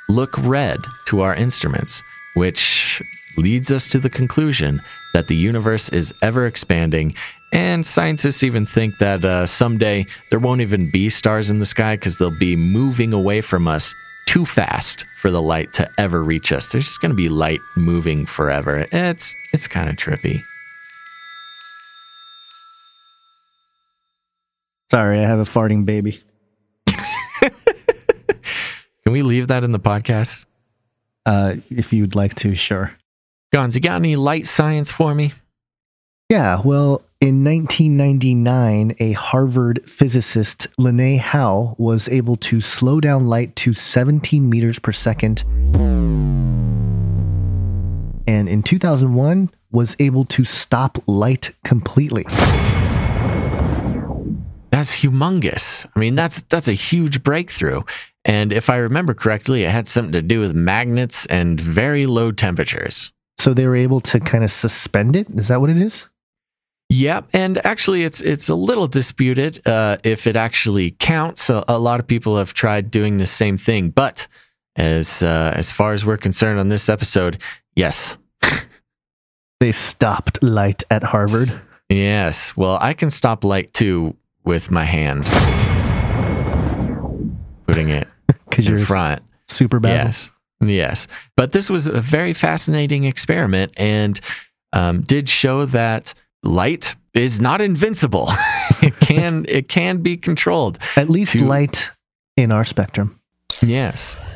look 0.08 0.38
red 0.38 0.78
to 1.06 1.22
our 1.22 1.34
instruments, 1.34 2.04
which 2.34 3.02
leads 3.36 3.72
us 3.72 3.88
to 3.90 3.98
the 3.98 4.08
conclusion 4.08 4.80
that 5.12 5.26
the 5.26 5.34
universe 5.34 5.88
is 5.88 6.14
ever 6.22 6.46
expanding. 6.46 7.16
And 7.52 7.84
scientists 7.84 8.44
even 8.44 8.64
think 8.64 8.98
that 8.98 9.24
uh, 9.24 9.46
someday 9.46 10.06
there 10.30 10.38
won't 10.38 10.60
even 10.60 10.88
be 10.88 11.08
stars 11.08 11.50
in 11.50 11.58
the 11.58 11.66
sky 11.66 11.96
because 11.96 12.16
they'll 12.18 12.38
be 12.38 12.54
moving 12.54 13.12
away 13.12 13.40
from 13.40 13.66
us 13.66 13.92
too 14.26 14.44
fast 14.44 15.06
for 15.16 15.30
the 15.30 15.40
light 15.40 15.72
to 15.74 15.88
ever 15.98 16.22
reach 16.22 16.52
us. 16.52 16.70
There's 16.70 16.84
just 16.84 17.00
going 17.00 17.10
to 17.10 17.16
be 17.16 17.28
light 17.28 17.60
moving 17.76 18.26
forever. 18.26 18.86
It's 18.92 19.34
it's 19.52 19.66
kind 19.66 19.88
of 19.88 19.96
trippy. 19.96 20.42
Sorry, 24.90 25.18
I 25.18 25.22
have 25.22 25.38
a 25.38 25.44
farting 25.44 25.84
baby. 25.84 26.22
Can 26.86 27.52
we 29.12 29.22
leave 29.22 29.48
that 29.48 29.64
in 29.64 29.72
the 29.72 29.80
podcast? 29.80 30.46
Uh, 31.24 31.56
if 31.70 31.92
you'd 31.92 32.14
like 32.14 32.34
to, 32.36 32.54
sure. 32.54 32.92
Gons, 33.52 33.74
you 33.74 33.80
got 33.80 33.96
any 33.96 34.16
light 34.16 34.46
science 34.46 34.90
for 34.90 35.14
me? 35.14 35.32
Yeah, 36.28 36.60
well, 36.64 37.02
in 37.18 37.42
1999, 37.44 38.96
a 39.00 39.12
Harvard 39.12 39.80
physicist, 39.86 40.66
Lene 40.76 41.18
Hau, 41.18 41.74
was 41.78 42.10
able 42.10 42.36
to 42.36 42.60
slow 42.60 43.00
down 43.00 43.26
light 43.26 43.56
to 43.56 43.72
17 43.72 44.50
meters 44.50 44.78
per 44.78 44.92
second. 44.92 45.42
And 48.26 48.48
in 48.48 48.62
2001, 48.62 49.50
was 49.72 49.96
able 49.98 50.24
to 50.26 50.44
stop 50.44 50.98
light 51.06 51.52
completely. 51.64 52.24
That's 54.70 54.94
humongous. 54.94 55.86
I 55.96 55.98
mean, 55.98 56.16
that's 56.16 56.42
that's 56.42 56.68
a 56.68 56.74
huge 56.74 57.22
breakthrough. 57.22 57.82
And 58.26 58.52
if 58.52 58.68
I 58.68 58.76
remember 58.76 59.14
correctly, 59.14 59.64
it 59.64 59.70
had 59.70 59.88
something 59.88 60.12
to 60.12 60.20
do 60.20 60.40
with 60.40 60.54
magnets 60.54 61.24
and 61.26 61.58
very 61.58 62.04
low 62.04 62.30
temperatures. 62.30 63.10
So 63.38 63.54
they 63.54 63.66
were 63.66 63.76
able 63.76 64.00
to 64.00 64.20
kind 64.20 64.44
of 64.44 64.50
suspend 64.50 65.16
it. 65.16 65.28
Is 65.30 65.48
that 65.48 65.62
what 65.62 65.70
it 65.70 65.78
is? 65.78 66.06
Yep, 66.88 67.30
and 67.32 67.64
actually, 67.66 68.04
it's 68.04 68.20
it's 68.20 68.48
a 68.48 68.54
little 68.54 68.86
disputed 68.86 69.60
uh, 69.66 69.96
if 70.04 70.26
it 70.26 70.36
actually 70.36 70.92
counts. 70.92 71.50
A, 71.50 71.64
a, 71.66 71.78
lot 71.78 71.98
of 71.98 72.06
people 72.06 72.38
have 72.38 72.54
tried 72.54 72.92
doing 72.92 73.18
the 73.18 73.26
same 73.26 73.58
thing, 73.58 73.90
but 73.90 74.26
as 74.76 75.20
uh, 75.20 75.52
as 75.56 75.72
far 75.72 75.94
as 75.94 76.06
we're 76.06 76.16
concerned 76.16 76.60
on 76.60 76.68
this 76.68 76.88
episode, 76.88 77.38
yes, 77.74 78.16
they 79.60 79.72
stopped 79.72 80.40
light 80.44 80.84
at 80.88 81.02
Harvard. 81.02 81.60
Yes, 81.88 82.56
well, 82.56 82.78
I 82.80 82.92
can 82.92 83.10
stop 83.10 83.42
light 83.42 83.72
too 83.72 84.16
with 84.44 84.70
my 84.70 84.84
hand, 84.84 85.24
putting 87.66 87.88
it 87.88 88.06
because 88.48 88.68
in 88.68 88.76
you're 88.76 88.86
front. 88.86 89.22
Super 89.48 89.80
bad. 89.80 90.06
Yes, 90.06 90.30
yes, 90.60 91.08
but 91.36 91.50
this 91.50 91.68
was 91.68 91.88
a 91.88 92.00
very 92.00 92.32
fascinating 92.32 93.04
experiment, 93.04 93.72
and 93.76 94.20
um, 94.72 95.00
did 95.00 95.28
show 95.28 95.64
that 95.64 96.14
light 96.46 96.96
is 97.14 97.40
not 97.40 97.60
invincible. 97.60 98.28
it 98.82 98.98
can 99.00 99.44
it 99.48 99.68
can 99.68 99.98
be 99.98 100.16
controlled. 100.16 100.78
At 100.96 101.10
least 101.10 101.32
to, 101.32 101.44
light 101.44 101.90
in 102.36 102.52
our 102.52 102.64
spectrum. 102.64 103.20
Yes. 103.62 104.32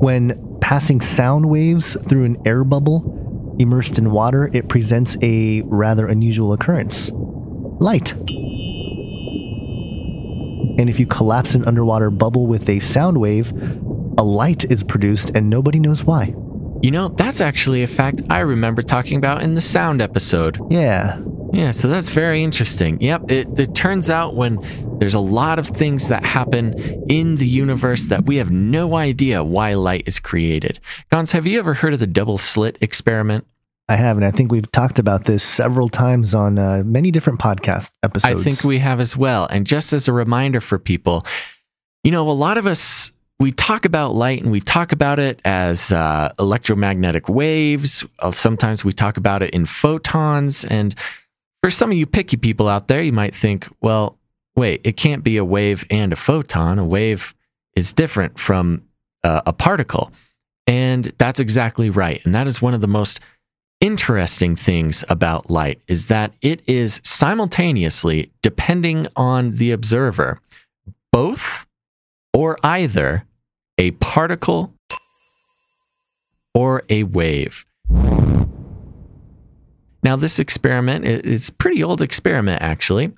When 0.00 0.58
passing 0.60 1.00
sound 1.00 1.48
waves 1.48 1.96
through 2.08 2.24
an 2.24 2.36
air 2.46 2.62
bubble 2.62 3.56
immersed 3.58 3.98
in 3.98 4.12
water, 4.12 4.48
it 4.52 4.68
presents 4.68 5.16
a 5.22 5.62
rather 5.62 6.06
unusual 6.06 6.52
occurrence. 6.52 7.10
Light. 7.80 8.12
And 10.78 10.88
if 10.88 11.00
you 11.00 11.06
collapse 11.06 11.54
an 11.54 11.64
underwater 11.64 12.10
bubble 12.10 12.46
with 12.46 12.68
a 12.68 12.78
sound 12.78 13.18
wave, 13.18 13.50
a 14.16 14.22
light 14.22 14.64
is 14.70 14.84
produced 14.84 15.32
and 15.34 15.50
nobody 15.50 15.80
knows 15.80 16.04
why. 16.04 16.32
You 16.82 16.92
know, 16.92 17.08
that's 17.08 17.40
actually 17.40 17.82
a 17.82 17.88
fact 17.88 18.22
I 18.30 18.40
remember 18.40 18.82
talking 18.82 19.18
about 19.18 19.42
in 19.42 19.54
the 19.54 19.60
sound 19.60 20.00
episode. 20.00 20.58
Yeah. 20.70 21.20
Yeah, 21.52 21.72
so 21.72 21.88
that's 21.88 22.08
very 22.08 22.42
interesting. 22.42 23.00
Yep, 23.00 23.30
it, 23.30 23.58
it 23.58 23.74
turns 23.74 24.08
out 24.10 24.36
when 24.36 24.58
there's 24.98 25.14
a 25.14 25.18
lot 25.18 25.58
of 25.58 25.66
things 25.66 26.08
that 26.08 26.22
happen 26.22 26.78
in 27.08 27.36
the 27.36 27.46
universe 27.46 28.06
that 28.08 28.26
we 28.26 28.36
have 28.36 28.50
no 28.50 28.96
idea 28.96 29.42
why 29.42 29.74
light 29.74 30.06
is 30.06 30.20
created. 30.20 30.78
Gons, 31.10 31.32
have 31.32 31.46
you 31.46 31.58
ever 31.58 31.74
heard 31.74 31.94
of 31.94 32.00
the 32.00 32.06
double 32.06 32.38
slit 32.38 32.78
experiment? 32.80 33.46
I 33.88 33.96
have, 33.96 34.18
and 34.18 34.24
I 34.26 34.30
think 34.30 34.52
we've 34.52 34.70
talked 34.70 34.98
about 34.98 35.24
this 35.24 35.42
several 35.42 35.88
times 35.88 36.34
on 36.34 36.58
uh, 36.58 36.82
many 36.84 37.10
different 37.10 37.40
podcast 37.40 37.90
episodes. 38.02 38.40
I 38.40 38.44
think 38.44 38.62
we 38.62 38.78
have 38.78 39.00
as 39.00 39.16
well. 39.16 39.46
And 39.50 39.66
just 39.66 39.94
as 39.94 40.06
a 40.06 40.12
reminder 40.12 40.60
for 40.60 40.78
people, 40.78 41.24
you 42.04 42.10
know, 42.10 42.28
a 42.28 42.32
lot 42.32 42.58
of 42.58 42.66
us 42.66 43.10
we 43.40 43.52
talk 43.52 43.84
about 43.84 44.14
light 44.14 44.42
and 44.42 44.50
we 44.50 44.60
talk 44.60 44.90
about 44.92 45.18
it 45.18 45.40
as 45.44 45.92
uh, 45.92 46.32
electromagnetic 46.38 47.28
waves. 47.28 48.04
Uh, 48.18 48.30
sometimes 48.30 48.84
we 48.84 48.92
talk 48.92 49.16
about 49.16 49.42
it 49.42 49.50
in 49.50 49.64
photons. 49.64 50.64
And 50.64 50.94
for 51.62 51.70
some 51.70 51.92
of 51.92 51.96
you 51.96 52.06
picky 52.06 52.36
people 52.36 52.68
out 52.68 52.88
there, 52.88 53.00
you 53.00 53.12
might 53.12 53.34
think, 53.34 53.68
well, 53.80 54.18
wait, 54.56 54.80
it 54.84 54.96
can't 54.96 55.22
be 55.22 55.36
a 55.36 55.44
wave 55.44 55.84
and 55.90 56.12
a 56.12 56.16
photon. 56.16 56.78
A 56.78 56.84
wave 56.84 57.32
is 57.76 57.92
different 57.92 58.38
from 58.38 58.82
uh, 59.22 59.42
a 59.46 59.52
particle. 59.52 60.10
And 60.66 61.04
that's 61.18 61.38
exactly 61.38 61.90
right. 61.90 62.20
And 62.24 62.34
that 62.34 62.48
is 62.48 62.60
one 62.60 62.74
of 62.74 62.80
the 62.80 62.88
most 62.88 63.20
interesting 63.80 64.56
things 64.56 65.04
about 65.08 65.48
light 65.48 65.80
is 65.86 66.06
that 66.06 66.32
it 66.42 66.60
is 66.66 67.00
simultaneously 67.04 68.32
depending 68.42 69.06
on 69.14 69.52
the 69.52 69.70
observer 69.70 70.40
both 71.12 71.64
or 72.34 72.58
either 72.64 73.24
a 73.78 73.92
particle 73.92 74.74
or 76.54 76.82
a 76.88 77.04
wave. 77.04 77.64
Now, 80.02 80.16
this 80.16 80.38
experiment 80.38 81.04
is 81.04 81.50
pretty 81.50 81.82
old 81.82 82.02
experiment, 82.02 82.62
actually. 82.62 83.12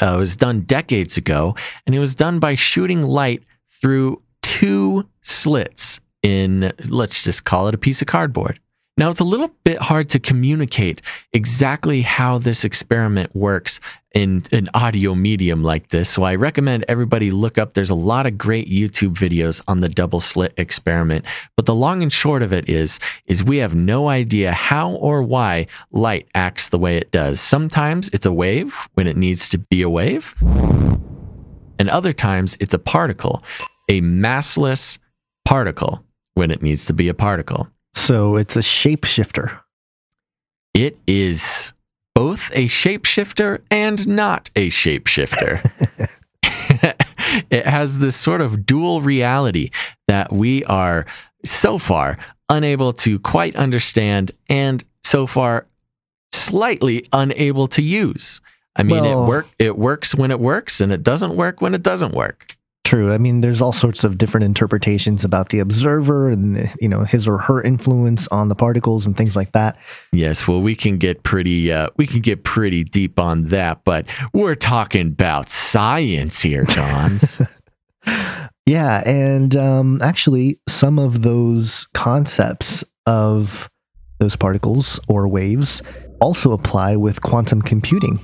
Uh, 0.00 0.14
it 0.14 0.18
was 0.18 0.36
done 0.36 0.60
decades 0.60 1.16
ago, 1.16 1.54
and 1.86 1.94
it 1.94 1.98
was 1.98 2.14
done 2.14 2.38
by 2.38 2.54
shooting 2.54 3.02
light 3.02 3.42
through 3.70 4.22
two 4.42 5.08
slits 5.22 6.00
in, 6.22 6.72
let's 6.88 7.22
just 7.22 7.44
call 7.44 7.68
it 7.68 7.74
a 7.74 7.78
piece 7.78 8.02
of 8.02 8.08
cardboard. 8.08 8.58
Now, 8.96 9.10
it's 9.10 9.20
a 9.20 9.24
little 9.24 9.54
bit 9.64 9.78
hard 9.78 10.08
to 10.10 10.18
communicate 10.18 11.02
exactly 11.32 12.02
how 12.02 12.38
this 12.38 12.64
experiment 12.64 13.34
works 13.34 13.78
in 14.14 14.42
an 14.52 14.68
audio 14.74 15.14
medium 15.14 15.62
like 15.62 15.88
this. 15.88 16.08
So 16.08 16.22
I 16.22 16.34
recommend 16.34 16.84
everybody 16.88 17.30
look 17.30 17.58
up. 17.58 17.74
There's 17.74 17.90
a 17.90 17.94
lot 17.94 18.26
of 18.26 18.38
great 18.38 18.68
YouTube 18.68 19.14
videos 19.14 19.62
on 19.68 19.80
the 19.80 19.88
double 19.88 20.20
slit 20.20 20.54
experiment. 20.56 21.26
But 21.56 21.66
the 21.66 21.74
long 21.74 22.02
and 22.02 22.12
short 22.12 22.42
of 22.42 22.52
it 22.52 22.68
is, 22.68 22.98
is 23.26 23.44
we 23.44 23.58
have 23.58 23.74
no 23.74 24.08
idea 24.08 24.52
how 24.52 24.92
or 24.92 25.22
why 25.22 25.66
light 25.92 26.26
acts 26.34 26.70
the 26.70 26.78
way 26.78 26.96
it 26.96 27.10
does. 27.10 27.40
Sometimes 27.40 28.08
it's 28.08 28.26
a 28.26 28.32
wave 28.32 28.88
when 28.94 29.06
it 29.06 29.16
needs 29.16 29.48
to 29.50 29.58
be 29.58 29.82
a 29.82 29.90
wave. 29.90 30.34
And 31.78 31.88
other 31.90 32.12
times 32.12 32.56
it's 32.60 32.74
a 32.74 32.78
particle, 32.78 33.40
a 33.88 34.00
massless 34.00 34.98
particle 35.44 36.02
when 36.34 36.50
it 36.50 36.62
needs 36.62 36.86
to 36.86 36.92
be 36.92 37.08
a 37.08 37.14
particle. 37.14 37.68
So 37.94 38.36
it's 38.36 38.56
a 38.56 38.60
shapeshifter. 38.60 39.60
It 40.74 40.98
is 41.06 41.72
both 42.14 42.50
a 42.52 42.66
shapeshifter 42.66 43.62
and 43.70 44.06
not 44.06 44.50
a 44.56 44.70
shapeshifter. 44.70 45.62
it 47.50 47.66
has 47.66 47.98
this 47.98 48.16
sort 48.16 48.40
of 48.40 48.66
dual 48.66 49.00
reality 49.00 49.70
that 50.08 50.32
we 50.32 50.64
are 50.64 51.06
so 51.44 51.78
far 51.78 52.18
unable 52.48 52.92
to 52.92 53.18
quite 53.20 53.54
understand 53.56 54.32
and 54.48 54.82
so 55.04 55.26
far 55.26 55.66
slightly 56.32 57.06
unable 57.12 57.68
to 57.68 57.82
use. 57.82 58.40
I 58.76 58.82
mean, 58.82 59.02
well, 59.02 59.24
it 59.24 59.28
work 59.28 59.48
it 59.58 59.78
works 59.78 60.14
when 60.14 60.30
it 60.30 60.40
works 60.40 60.80
and 60.80 60.92
it 60.92 61.02
doesn't 61.02 61.34
work 61.34 61.60
when 61.60 61.74
it 61.74 61.82
doesn't 61.82 62.14
work 62.14 62.56
true. 62.88 63.12
I 63.12 63.18
mean, 63.18 63.42
there's 63.42 63.60
all 63.60 63.72
sorts 63.72 64.02
of 64.02 64.16
different 64.16 64.44
interpretations 64.44 65.22
about 65.22 65.50
the 65.50 65.58
observer 65.58 66.30
and 66.30 66.70
you 66.80 66.88
know 66.88 67.04
his 67.04 67.28
or 67.28 67.36
her 67.36 67.62
influence 67.62 68.26
on 68.28 68.48
the 68.48 68.54
particles 68.54 69.06
and 69.06 69.14
things 69.14 69.36
like 69.36 69.52
that. 69.52 69.78
Yes, 70.12 70.48
well, 70.48 70.62
we 70.62 70.74
can 70.74 70.96
get 70.96 71.22
pretty 71.22 71.70
uh, 71.70 71.90
we 71.98 72.06
can 72.06 72.20
get 72.20 72.44
pretty 72.44 72.84
deep 72.84 73.18
on 73.18 73.44
that, 73.46 73.84
but 73.84 74.06
we're 74.32 74.54
talking 74.54 75.08
about 75.08 75.50
science 75.50 76.40
here, 76.40 76.64
Johns. 76.64 77.42
yeah, 78.66 79.02
and 79.06 79.54
um, 79.54 80.00
actually, 80.00 80.58
some 80.66 80.98
of 80.98 81.20
those 81.20 81.86
concepts 81.92 82.82
of 83.04 83.68
those 84.18 84.34
particles 84.34 84.98
or 85.08 85.28
waves 85.28 85.82
also 86.22 86.52
apply 86.52 86.96
with 86.96 87.20
quantum 87.20 87.60
computing 87.60 88.18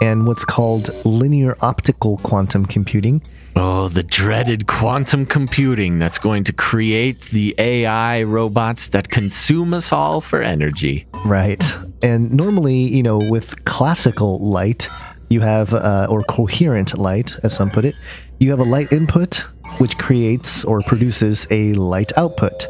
and 0.00 0.26
what's 0.26 0.44
called 0.44 0.90
linear 1.04 1.56
optical 1.60 2.18
quantum 2.18 2.64
computing. 2.64 3.22
Oh, 3.60 3.88
the 3.88 4.04
dreaded 4.04 4.68
quantum 4.68 5.26
computing 5.26 5.98
that's 5.98 6.16
going 6.16 6.44
to 6.44 6.52
create 6.52 7.22
the 7.22 7.56
AI 7.58 8.22
robots 8.22 8.90
that 8.90 9.08
consume 9.08 9.74
us 9.74 9.90
all 9.90 10.20
for 10.20 10.40
energy. 10.40 11.08
Right. 11.26 11.60
And 12.00 12.32
normally, 12.32 12.76
you 12.76 13.02
know, 13.02 13.18
with 13.18 13.64
classical 13.64 14.38
light, 14.38 14.86
you 15.28 15.40
have, 15.40 15.74
uh, 15.74 16.06
or 16.08 16.22
coherent 16.22 16.96
light, 16.96 17.34
as 17.42 17.56
some 17.56 17.68
put 17.70 17.84
it, 17.84 17.96
you 18.38 18.52
have 18.52 18.60
a 18.60 18.64
light 18.64 18.92
input 18.92 19.44
which 19.78 19.98
creates 19.98 20.64
or 20.64 20.80
produces 20.82 21.44
a 21.50 21.72
light 21.72 22.12
output. 22.16 22.68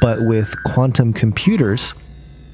But 0.00 0.20
with 0.22 0.54
quantum 0.64 1.12
computers, 1.12 1.92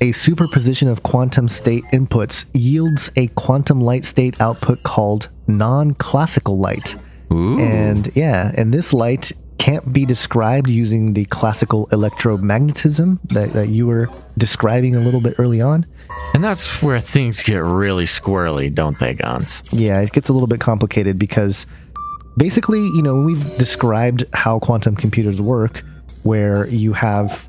a 0.01 0.11
superposition 0.11 0.89
of 0.89 1.05
quantum 1.05 1.47
state 1.47 1.85
inputs 1.93 2.45
yields 2.55 3.09
a 3.15 3.29
quantum 3.29 3.81
light 3.81 4.05
state 4.05 4.41
output 4.41 4.83
called 4.83 5.29
non 5.47 5.95
classical 5.95 6.59
light. 6.59 6.97
And 7.31 8.11
yeah, 8.15 8.53
and 8.57 8.73
this 8.73 8.93
light 8.93 9.33
can't 9.59 9.93
be 9.93 10.07
described 10.07 10.71
using 10.71 11.13
the 11.13 11.25
classical 11.27 11.89
electromagnetism 11.89 13.19
that, 13.31 13.53
that 13.53 13.69
you 13.69 13.87
were 13.87 14.09
describing 14.39 14.97
a 14.97 15.01
little 15.01 15.21
bit 15.21 15.35
early 15.39 15.61
on. 15.61 15.85
And 16.33 16.43
that's 16.43 16.81
where 16.83 17.01
things 17.01 17.43
get 17.43 17.59
really 17.59 18.05
squirrely, 18.05 18.73
don't 18.73 18.99
they, 18.99 19.15
Gons? 19.15 19.63
Yeah, 19.71 20.01
it 20.01 20.13
gets 20.13 20.29
a 20.29 20.33
little 20.33 20.47
bit 20.47 20.61
complicated 20.61 21.19
because 21.19 21.67
basically, 22.37 22.81
you 22.81 23.03
know, 23.03 23.21
we've 23.21 23.59
described 23.59 24.25
how 24.33 24.61
quantum 24.61 24.97
computers 24.97 25.41
work, 25.41 25.83
where 26.23 26.67
you 26.69 26.93
have, 26.93 27.49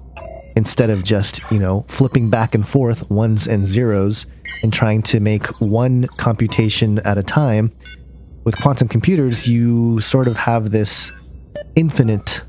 instead 0.56 0.90
of 0.90 1.04
just, 1.04 1.40
you 1.52 1.60
know, 1.60 1.86
flipping 1.88 2.30
back 2.30 2.56
and 2.56 2.68
forth 2.68 3.10
ones 3.10 3.48
and 3.48 3.66
zeros 3.66 4.26
and 4.64 4.74
trying 4.74 5.04
to 5.04 5.20
make 5.20 5.46
one 5.62 6.06
computation 6.18 7.00
at 7.00 7.18
a 7.18 7.24
time, 7.24 7.72
with 8.50 8.60
quantum 8.60 8.88
computers, 8.88 9.48
you 9.48 10.00
sort 10.00 10.26
of 10.26 10.36
have 10.36 10.72
this 10.72 11.12
infinite 11.76 12.42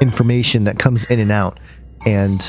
information 0.00 0.62
that 0.62 0.78
comes 0.78 1.04
in 1.06 1.18
and 1.18 1.32
out. 1.32 1.58
And, 2.06 2.40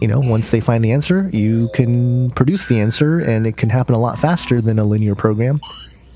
you 0.00 0.08
know, 0.08 0.20
once 0.20 0.52
they 0.52 0.62
find 0.62 0.82
the 0.82 0.90
answer, 0.90 1.28
you 1.34 1.68
can 1.74 2.30
produce 2.30 2.66
the 2.66 2.80
answer, 2.80 3.18
and 3.18 3.46
it 3.46 3.58
can 3.58 3.68
happen 3.68 3.94
a 3.94 3.98
lot 3.98 4.18
faster 4.18 4.62
than 4.62 4.78
a 4.78 4.84
linear 4.84 5.14
program. 5.14 5.60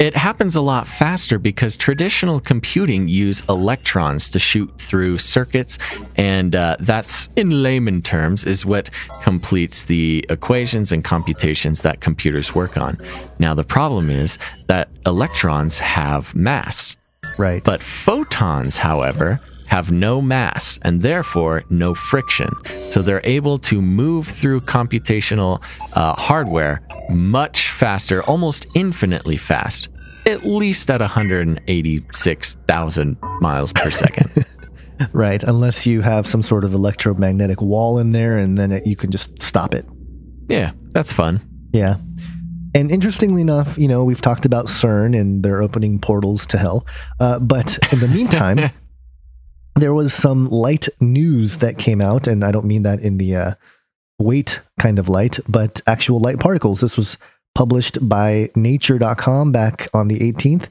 It 0.01 0.17
happens 0.17 0.57
a 0.57 0.63
lot 0.63 0.87
faster 0.87 1.39
because 1.39 1.77
traditional 1.77 2.41
computing 2.41 3.07
use 3.07 3.47
electrons 3.51 4.31
to 4.31 4.39
shoot 4.39 4.73
through 4.81 5.19
circuits, 5.19 5.79
and 6.17 6.57
uh, 6.57 6.77
that's, 6.81 7.29
in 7.37 7.63
layman 7.63 8.01
terms, 8.01 8.47
is 8.47 8.65
what 8.65 8.89
completes 9.23 9.85
the 9.85 10.25
equations 10.31 10.91
and 10.91 11.05
computations 11.05 11.83
that 11.83 12.01
computers 12.01 12.55
work 12.55 12.79
on. 12.79 12.97
Now, 13.39 13.53
the 13.53 13.63
problem 13.63 14.09
is 14.09 14.39
that 14.69 14.89
electrons 15.05 15.79
have 15.81 16.35
mass. 16.35 16.97
Right. 17.37 17.63
But 17.63 17.83
photons, 17.83 18.79
however, 18.79 19.39
have 19.67 19.93
no 19.93 20.21
mass 20.21 20.81
and 20.83 21.01
therefore 21.01 21.63
no 21.71 21.95
friction. 21.95 22.51
So 22.91 23.03
they're 23.03 23.21
able 23.23 23.57
to 23.59 23.81
move 23.81 24.27
through 24.27 24.63
computational 24.63 25.63
uh, 25.93 26.15
hardware 26.15 26.83
much 27.09 27.71
faster, 27.71 28.23
almost 28.25 28.67
infinitely 28.75 29.37
fast, 29.37 29.89
at 30.31 30.45
least 30.45 30.91
at 30.91 31.01
186,000 31.01 33.17
miles 33.41 33.73
per 33.73 33.91
second. 33.91 34.45
Right, 35.15 35.43
unless 35.43 35.87
you 35.87 36.03
have 36.03 36.27
some 36.27 36.43
sort 36.43 36.63
of 36.63 36.75
electromagnetic 36.75 37.63
wall 37.63 37.99
in 37.99 38.13
there 38.13 38.37
and 38.37 38.59
then 38.59 38.71
it, 38.71 38.87
you 38.87 38.97
can 38.97 39.11
just 39.11 39.41
stop 39.41 39.75
it. 39.75 39.87
yeah, 40.51 40.73
that's 40.91 41.11
fun. 41.11 41.41
Yeah. 41.73 41.97
And 42.75 42.91
interestingly 42.91 43.41
enough, 43.41 43.79
you 43.79 43.89
know, 43.89 44.05
we've 44.05 44.21
talked 44.21 44.45
about 44.45 44.67
CERN 44.67 45.19
and 45.19 45.43
their 45.43 45.63
opening 45.63 45.99
portals 45.99 46.47
to 46.47 46.59
hell. 46.59 46.87
Uh, 47.19 47.41
but 47.41 47.79
in 47.93 48.01
the 48.01 48.09
meantime, 48.09 48.71
there 49.77 49.95
was 49.95 50.13
some 50.13 50.49
light 50.51 50.89
news 51.01 51.59
that 51.59 51.79
came 51.79 52.01
out, 52.01 52.27
and 52.27 52.45
I 52.45 52.53
don't 52.53 52.67
mean 52.67 52.83
that 52.83 53.01
in 53.01 53.19
the 53.19 53.37
uh, 53.37 53.55
weight 54.19 54.61
kind 54.79 54.99
of 54.99 55.09
light, 55.09 55.39
but 55.49 55.81
actual 55.87 56.21
light 56.21 56.39
particles. 56.39 56.81
This 56.81 56.97
was 56.97 57.17
published 57.55 57.99
by 58.09 58.51
nature.com 58.55 59.53
back 59.53 59.89
on 59.95 60.09
the 60.09 60.19
18th. 60.21 60.69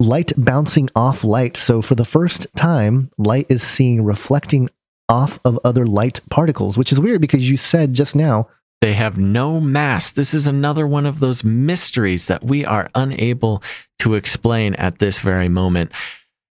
Light 0.00 0.32
bouncing 0.36 0.88
off 0.94 1.24
light. 1.24 1.56
So, 1.56 1.82
for 1.82 1.94
the 1.96 2.04
first 2.04 2.46
time, 2.54 3.10
light 3.18 3.46
is 3.48 3.62
seen 3.62 4.02
reflecting 4.02 4.68
off 5.08 5.38
of 5.44 5.58
other 5.64 5.86
light 5.86 6.20
particles, 6.30 6.76
which 6.78 6.92
is 6.92 7.00
weird 7.00 7.20
because 7.20 7.48
you 7.48 7.56
said 7.56 7.94
just 7.94 8.14
now 8.14 8.48
They 8.80 8.92
have 8.92 9.18
no 9.18 9.60
mass. 9.60 10.12
This 10.12 10.34
is 10.34 10.46
another 10.46 10.86
one 10.86 11.04
of 11.06 11.18
those 11.18 11.42
mysteries 11.42 12.28
that 12.28 12.44
we 12.44 12.64
are 12.64 12.88
unable 12.94 13.62
to 14.00 14.14
explain 14.14 14.74
at 14.74 14.98
this 14.98 15.18
very 15.18 15.48
moment. 15.48 15.90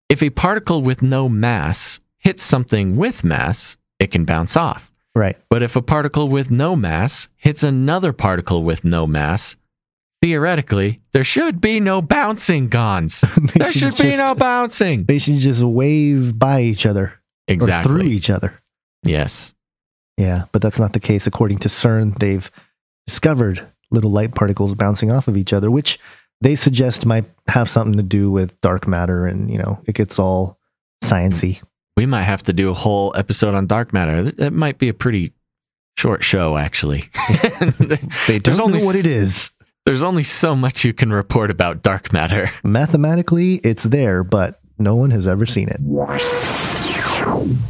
If 0.08 0.22
a 0.22 0.30
particle 0.30 0.84
with 0.84 1.02
no 1.02 1.28
mass 1.28 2.00
hits 2.20 2.44
something 2.44 2.96
with 2.96 3.24
mass, 3.24 3.78
it 3.98 4.12
can 4.12 4.26
bounce 4.26 4.56
off. 4.56 4.92
Right. 5.16 5.38
But 5.50 5.64
if 5.64 5.76
a 5.76 5.82
particle 5.82 6.30
with 6.30 6.52
no 6.52 6.76
mass 6.76 7.28
hits 7.38 7.64
another 7.64 8.14
particle 8.14 8.64
with 8.64 8.84
no 8.84 9.08
mass, 9.08 9.56
theoretically, 10.22 11.02
there 11.14 11.24
should 11.24 11.60
be 11.62 11.80
no 11.80 12.02
bouncing, 12.02 12.68
Gons. 12.70 13.22
there 13.56 13.72
should 13.72 13.96
be 13.98 14.04
just- 14.12 14.18
no 14.20 14.36
bouncing. 14.36 15.04
they 15.06 15.18
should 15.18 15.38
just 15.38 15.64
wave 15.64 16.38
by 16.38 16.62
each 16.62 16.86
other 16.86 17.14
or 17.50 17.84
through 17.84 18.04
each 18.04 18.30
other. 18.30 18.54
Yes. 19.04 19.54
Yeah, 20.18 20.44
but 20.52 20.62
that's 20.62 20.80
not 20.80 20.94
the 20.94 21.00
case. 21.00 21.26
According 21.28 21.60
to 21.60 21.68
CERN, 21.70 22.18
they've 22.20 22.50
discovered 23.08 23.66
little 23.90 24.12
light 24.12 24.36
particles 24.36 24.76
bouncing 24.76 25.12
off 25.12 25.28
of 25.28 25.36
each 25.36 25.52
other, 25.54 25.72
which 25.72 25.98
they 26.42 26.56
suggest 26.56 27.06
might 27.06 27.26
have 27.48 27.70
something 27.70 27.98
to 27.98 28.04
do 28.04 28.32
with 28.32 28.60
dark 28.62 28.88
matter, 28.88 29.26
and 29.26 29.50
you 29.52 29.58
know, 29.58 29.80
it 29.86 29.96
gets 29.96 30.20
all 30.20 30.60
sciency. 31.04 31.62
We 31.98 32.06
might 32.06 32.24
have 32.24 32.44
to 32.44 32.54
do 32.54 32.70
a 32.70 32.74
whole 32.74 33.14
episode 33.18 33.56
on 33.56 33.66
dark 33.68 33.92
matter. 33.94 34.24
That- 34.24 34.54
might 34.54 34.78
be 34.78 34.90
a 34.90 34.94
pretty 34.94 35.34
short 35.98 36.24
show, 36.24 36.58
actually. 36.58 37.06
They 38.28 38.38
There's 38.40 38.58
don't 38.58 38.68
only 38.68 38.80
know 38.80 38.86
what 38.86 38.96
it 38.96 39.06
is. 39.06 39.50
There's 39.84 40.04
only 40.04 40.22
so 40.22 40.56
much 40.56 40.86
you 40.86 40.94
can 40.94 41.12
report 41.12 41.50
about 41.50 41.82
dark 41.82 42.14
matter. 42.14 42.52
Mathematically, 42.64 43.56
it's 43.64 43.82
there, 43.82 44.24
but 44.24 44.62
no 44.78 44.96
one 44.96 45.10
has 45.10 45.26
ever 45.26 45.48
seen 45.48 45.70
it. 45.70 45.82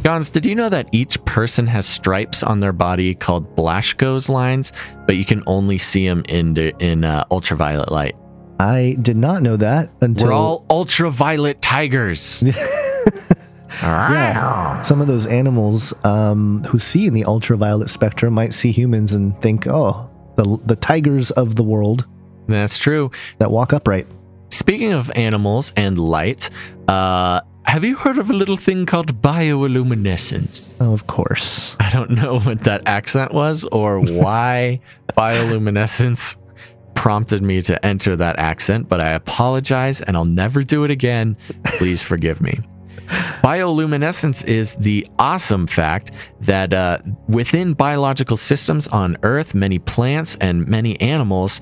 Gons, 0.04 0.30
did 0.30 0.46
you 0.46 0.54
know 0.54 0.68
that 0.68 0.90
each 0.92 1.24
person 1.24 1.66
has 1.68 1.86
stripes 1.86 2.44
on 2.44 2.60
their 2.60 2.74
body 2.74 3.16
called 3.16 3.56
Blaschko's 3.56 4.28
lines, 4.28 4.74
but 5.08 5.16
you 5.16 5.24
can 5.24 5.42
only 5.48 5.78
see 5.78 6.06
them 6.06 6.24
in 6.28 6.54
the, 6.54 6.76
in 6.80 7.06
uh, 7.06 7.24
ultraviolet 7.32 7.94
light? 7.94 8.18
I 8.60 8.98
did 9.02 9.16
not 9.16 9.42
know 9.42 9.56
that 9.56 9.90
until 10.02 10.28
We're 10.28 10.34
all 10.34 10.66
ultraviolet 10.70 11.62
tigers. 11.62 12.44
yeah. 13.82 14.82
Some 14.82 15.00
of 15.00 15.08
those 15.08 15.28
animals 15.28 15.94
um, 16.04 16.62
who 16.66 16.78
see 16.78 17.08
in 17.08 17.14
the 17.14 17.24
ultraviolet 17.24 17.90
spectrum 17.90 18.34
might 18.34 18.54
see 18.54 18.72
humans 18.72 19.14
and 19.14 19.42
think, 19.42 19.66
"Oh, 19.66 20.11
the 20.42 20.60
the 20.66 20.76
tigers 20.76 21.32
of 21.32 21.56
the 21.56 21.64
world 21.64 22.06
That's 22.48 22.78
true. 22.78 23.12
that 23.40 23.52
walk 23.52 23.74
upright." 23.74 24.08
Speaking 24.50 24.94
of 24.94 25.10
animals 25.16 25.72
and 25.76 25.98
light, 25.98 26.50
uh, 26.88 27.42
have 27.66 27.84
you 27.86 27.96
heard 27.96 28.18
of 28.18 28.30
a 28.30 28.34
little 28.34 28.58
thing 28.58 28.86
called 28.86 29.22
bioluminescence? 29.22 30.76
Oh, 30.80 30.94
of 30.94 31.08
course. 31.08 31.76
I 31.80 31.90
don't 31.90 32.12
know 32.12 32.40
what 32.40 32.62
that 32.66 32.82
accent 32.86 33.34
was 33.34 33.64
or 33.72 34.00
why 34.00 34.82
bioluminescence 35.18 36.36
prompted 36.96 37.42
me 37.42 37.62
to 37.64 37.84
enter 37.86 38.16
that 38.16 38.38
accent, 38.40 38.88
but 38.90 39.00
I 39.00 39.12
apologize 39.12 40.02
and 40.02 40.18
I'll 40.18 40.26
never 40.26 40.64
do 40.64 40.84
it 40.84 40.92
again. 40.92 41.38
Please 41.64 42.02
forgive 42.02 42.42
me. 42.42 42.60
Bioluminescence 43.44 44.46
is 44.46 44.76
the 44.76 45.06
awesome 45.20 45.68
fact 45.68 46.12
that 46.42 46.74
uh, 46.74 47.00
within 47.28 47.74
biological 47.74 48.38
systems 48.38 48.88
on 48.88 49.18
Earth, 49.24 49.54
many 49.54 49.80
plants 49.80 50.38
and 50.40 50.68
many 50.68 51.00
animals, 51.02 51.62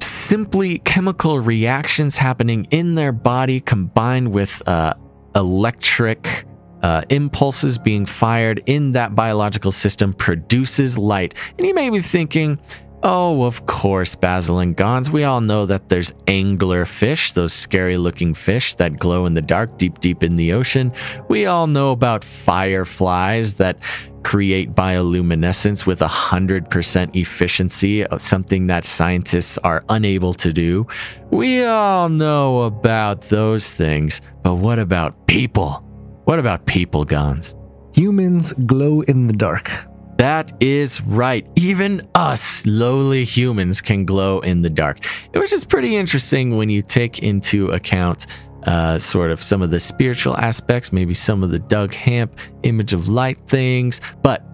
simply 0.00 0.78
chemical 0.80 1.40
reactions 1.40 2.16
happening 2.16 2.66
in 2.70 2.94
their 2.94 3.12
body 3.12 3.60
combined 3.60 4.32
with 4.32 4.62
uh, 4.68 4.92
electric 5.34 6.44
uh, 6.82 7.02
impulses 7.10 7.78
being 7.78 8.06
fired 8.06 8.62
in 8.66 8.92
that 8.92 9.14
biological 9.14 9.72
system 9.72 10.12
produces 10.12 10.96
light. 10.96 11.34
And 11.58 11.66
you 11.66 11.74
may 11.74 11.90
be 11.90 12.00
thinking, 12.00 12.58
oh, 13.02 13.44
of 13.44 13.66
course, 13.66 14.14
Basil 14.14 14.58
and 14.58 14.76
Gons, 14.76 15.10
we 15.10 15.24
all 15.24 15.40
know 15.40 15.66
that 15.66 15.88
there's 15.88 16.14
angler 16.26 16.84
fish, 16.84 17.32
those 17.32 17.52
scary 17.52 17.96
looking 17.96 18.34
fish 18.34 18.74
that 18.74 18.98
glow 18.98 19.26
in 19.26 19.34
the 19.34 19.42
dark 19.42 19.78
deep, 19.78 20.00
deep 20.00 20.22
in 20.22 20.36
the 20.36 20.52
ocean. 20.52 20.92
We 21.28 21.46
all 21.46 21.66
know 21.66 21.90
about 21.92 22.24
fireflies 22.24 23.54
that 23.54 23.78
create 24.24 24.74
bioluminescence 24.74 25.86
with 25.86 26.00
100% 26.00 27.14
efficiency, 27.14 28.04
uh, 28.04 28.18
something 28.18 28.66
that 28.66 28.84
scientists 28.84 29.56
are 29.58 29.84
unable 29.88 30.34
to 30.34 30.52
do. 30.52 30.86
We 31.30 31.64
all 31.64 32.08
know 32.08 32.62
about 32.62 33.20
those 33.22 33.70
things, 33.70 34.20
but 34.42 34.56
what 34.56 34.80
about 34.80 35.26
people? 35.28 35.84
What 36.24 36.40
about 36.40 36.66
people, 36.66 37.04
Gons? 37.04 37.54
Humans 37.94 38.52
glow 38.66 39.02
in 39.02 39.28
the 39.28 39.32
dark. 39.32 39.70
That 40.18 40.52
is 40.60 41.00
right. 41.02 41.46
Even 41.56 42.00
us 42.14 42.66
lowly 42.66 43.24
humans 43.24 43.80
can 43.80 44.04
glow 44.04 44.40
in 44.40 44.62
the 44.62 44.70
dark, 44.70 45.04
which 45.34 45.52
is 45.52 45.64
pretty 45.64 45.96
interesting 45.96 46.56
when 46.56 46.70
you 46.70 46.80
take 46.80 47.22
into 47.22 47.68
account 47.68 48.26
uh, 48.64 48.98
sort 48.98 49.30
of 49.30 49.42
some 49.42 49.62
of 49.62 49.70
the 49.70 49.78
spiritual 49.78 50.36
aspects, 50.38 50.92
maybe 50.92 51.14
some 51.14 51.42
of 51.42 51.50
the 51.50 51.58
Doug 51.58 51.92
Hamp 51.92 52.38
image 52.62 52.92
of 52.92 53.08
light 53.08 53.38
things. 53.46 54.00
But 54.22 54.44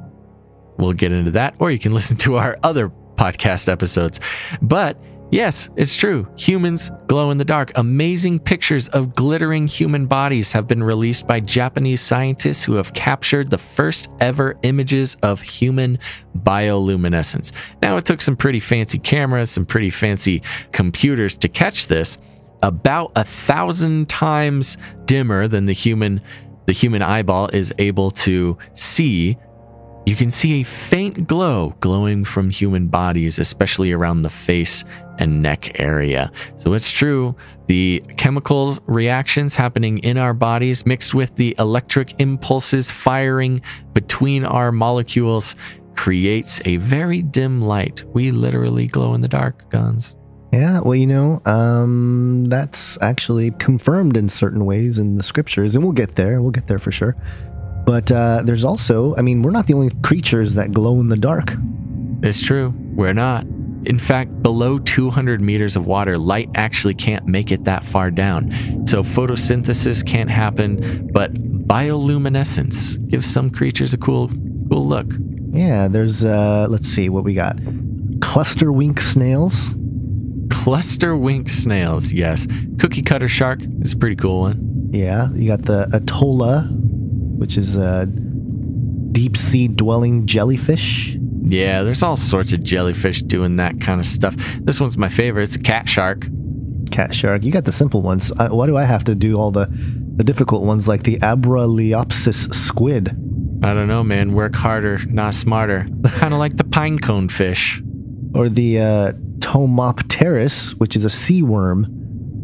we'll 0.79 0.93
get 0.93 1.13
into 1.13 1.31
that, 1.33 1.55
or 1.61 1.71
you 1.71 1.79
can 1.79 1.95
listen 1.95 2.17
to 2.19 2.37
our 2.37 2.59
other 2.63 2.91
podcast 3.15 3.69
episodes. 3.69 4.21
But 4.61 5.03
yes, 5.33 5.69
it's 5.77 5.97
true. 5.97 6.29
Humans 6.37 6.93
glow 7.09 7.33
in 7.33 7.39
the 7.39 7.45
dark. 7.45 7.73
Amazing 7.75 8.39
pictures 8.39 8.87
of 8.91 9.17
glittering 9.17 9.67
human 9.67 10.07
bodies 10.07 10.53
have 10.53 10.69
been 10.69 10.85
released 10.85 11.27
by 11.27 11.41
Japanese 11.41 12.01
scientists 12.01 12.63
who 12.63 12.75
have 12.75 12.95
captured 12.95 13.51
the 13.51 13.59
first 13.59 14.09
ever 14.21 14.57
images 14.63 15.17
of 15.25 15.41
human 15.41 15.99
bioluminescence. 16.39 17.51
Now, 17.83 17.97
it 17.97 18.05
took 18.05 18.21
some 18.23 18.37
pretty 18.37 18.61
fancy 18.61 18.99
cameras, 18.99 19.51
some 19.51 19.67
pretty 19.67 19.91
fancy 19.91 20.43
computers 20.71 21.35
to 21.39 21.49
catch 21.49 21.89
this. 21.89 22.19
About 22.63 23.11
a 23.17 23.25
thousand 23.25 24.09
times 24.09 24.77
dimmer 25.07 25.49
than 25.49 25.67
the 25.67 25.73
human 25.73 26.21
the 26.67 26.73
human 26.73 27.03
eyeball 27.03 27.49
is 27.49 27.75
able 27.79 28.11
to 28.11 28.57
see 28.75 29.37
you 30.13 30.17
can 30.17 30.31
see 30.31 30.61
a 30.61 30.63
faint 30.63 31.27
glow 31.27 31.75
glowing 31.81 32.23
from 32.23 32.51
human 32.51 32.87
bodies, 32.87 33.39
especially 33.39 33.93
around 33.93 34.21
the 34.21 34.29
face 34.29 34.85
and 35.19 35.41
neck 35.41 35.81
area. 35.81 36.31
So 36.59 36.75
it's 36.75 36.91
true, 36.91 37.35
the 37.67 38.05
chemical 38.19 38.77
reactions 38.85 39.55
happening 39.55 40.01
in 40.01 40.19
our 40.19 40.35
bodies 40.35 40.85
mixed 40.85 41.15
with 41.15 41.35
the 41.37 41.57
electric 41.59 42.21
impulses 42.21 42.91
firing 42.91 43.63
between 43.95 44.45
our 44.45 44.71
molecules 44.71 45.57
creates 45.97 46.61
a 46.67 46.77
very 46.77 47.23
dim 47.23 47.63
light. 47.63 48.05
We 48.13 48.33
literally 48.33 48.89
glow 48.89 49.15
in 49.15 49.23
the 49.23 49.29
dark, 49.29 49.71
Gons. 49.71 50.15
Yeah, 50.53 50.81
well, 50.81 50.95
you 50.95 51.07
know, 51.07 51.41
um, 51.47 52.45
that's 52.51 52.99
actually 53.01 53.53
confirmed 53.53 54.19
in 54.19 54.29
certain 54.29 54.67
ways 54.67 54.99
in 54.99 55.17
the 55.17 55.23
scriptures, 55.23 55.75
and 55.75 55.83
we'll 55.83 55.95
get 55.95 56.17
there. 56.17 56.43
We'll 56.43 56.51
get 56.51 56.67
there 56.67 56.79
for 56.79 56.93
sure. 56.93 57.17
But 57.85 58.11
uh, 58.11 58.43
there's 58.45 58.65
also, 58.65 59.15
I 59.17 59.23
mean, 59.23 59.43
we're 59.43 59.51
not 59.51 59.67
the 59.67 59.75
only 59.75 59.91
creatures 60.03 60.55
that 60.55 60.73
glow 60.73 61.01
in 61.01 61.09
the 61.09 61.17
dark. 61.17 61.53
It's 62.23 62.41
true. 62.41 62.73
We're 62.95 63.13
not. 63.15 63.45
In 63.85 63.99
fact, 63.99 64.43
below 64.43 64.79
200 64.79 65.41
meters 65.41 65.75
of 65.75 65.87
water, 65.87 66.17
light 66.17 66.49
actually 66.55 66.95
can't 66.95 67.27
make 67.27 67.51
it 67.51 67.65
that 67.65 67.83
far 67.85 68.11
down. 68.13 68.51
So 68.87 69.03
photosynthesis 69.03 70.07
can't 70.07 70.31
happen, 70.31 71.11
but 71.13 71.33
bioluminescence 71.33 73.09
gives 73.09 73.27
some 73.27 73.51
creatures 73.51 73.93
a 73.93 73.99
cool, 73.99 74.29
cool 74.71 74.87
look. 74.87 75.13
Yeah, 75.51 75.89
there's, 75.89 76.23
uh, 76.23 76.69
let's 76.71 76.87
see 76.87 77.09
what 77.09 77.25
we 77.25 77.35
got. 77.35 77.59
Cluster 78.21 78.71
wink 78.71 79.01
snails. 79.01 79.75
Cluster 80.51 81.17
wink 81.17 81.49
snails, 81.49 82.13
yes. 82.13 82.47
Cookie 82.79 83.03
cutter 83.03 83.29
shark 83.29 83.61
is 83.81 83.95
a 83.95 83.97
pretty 83.97 84.17
cool 84.17 84.41
one. 84.41 84.91
Yeah, 84.93 85.33
you 85.33 85.49
got 85.49 85.63
the 85.63 85.89
Atolla, 85.93 86.69
which 87.43 87.57
is 87.57 87.77
a 87.77 88.07
deep 89.11 89.37
sea 89.37 89.67
dwelling 89.67 90.27
jellyfish. 90.27 91.17
Yeah, 91.43 91.83
there's 91.83 92.01
all 92.01 92.17
sorts 92.17 92.53
of 92.53 92.63
jellyfish 92.63 93.21
doing 93.23 93.57
that 93.57 93.81
kind 93.81 94.01
of 94.01 94.07
stuff. 94.07 94.37
This 94.61 94.79
one's 94.79 94.97
my 94.97 95.09
favorite. 95.09 95.43
It's 95.43 95.57
a 95.57 95.59
cat 95.59 95.89
shark. 95.89 96.29
Cat 96.93 97.13
shark. 97.13 97.43
You 97.43 97.51
got 97.51 97.65
the 97.65 97.73
simple 97.73 98.01
ones. 98.01 98.31
I, 98.39 98.53
why 98.53 98.67
do 98.67 98.77
I 98.77 98.85
have 98.85 99.03
to 99.05 99.17
do 99.17 99.41
all 99.41 99.51
the, 99.51 99.67
the 100.15 100.23
difficult 100.23 100.63
ones 100.63 100.87
like 100.87 101.03
the 101.03 101.19
Abraliopsis 101.19 102.55
squid? 102.55 103.09
I 103.65 103.75
don't 103.75 103.89
know, 103.89 104.05
man. 104.05 104.35
Work 104.35 104.55
harder, 104.55 104.99
not 105.09 105.35
smarter. 105.35 105.89
kind 106.05 106.33
of 106.33 106.39
like 106.39 106.59
the 106.59 106.65
pinecone 106.65 107.29
fish. 107.29 107.83
Or 108.37 108.49
the 108.49 108.79
uh, 108.79 109.13
Tomopteris, 109.41 110.79
which 110.79 110.95
is 110.95 111.05
a 111.05 111.11
sea 111.11 111.43
worm, 111.43 111.87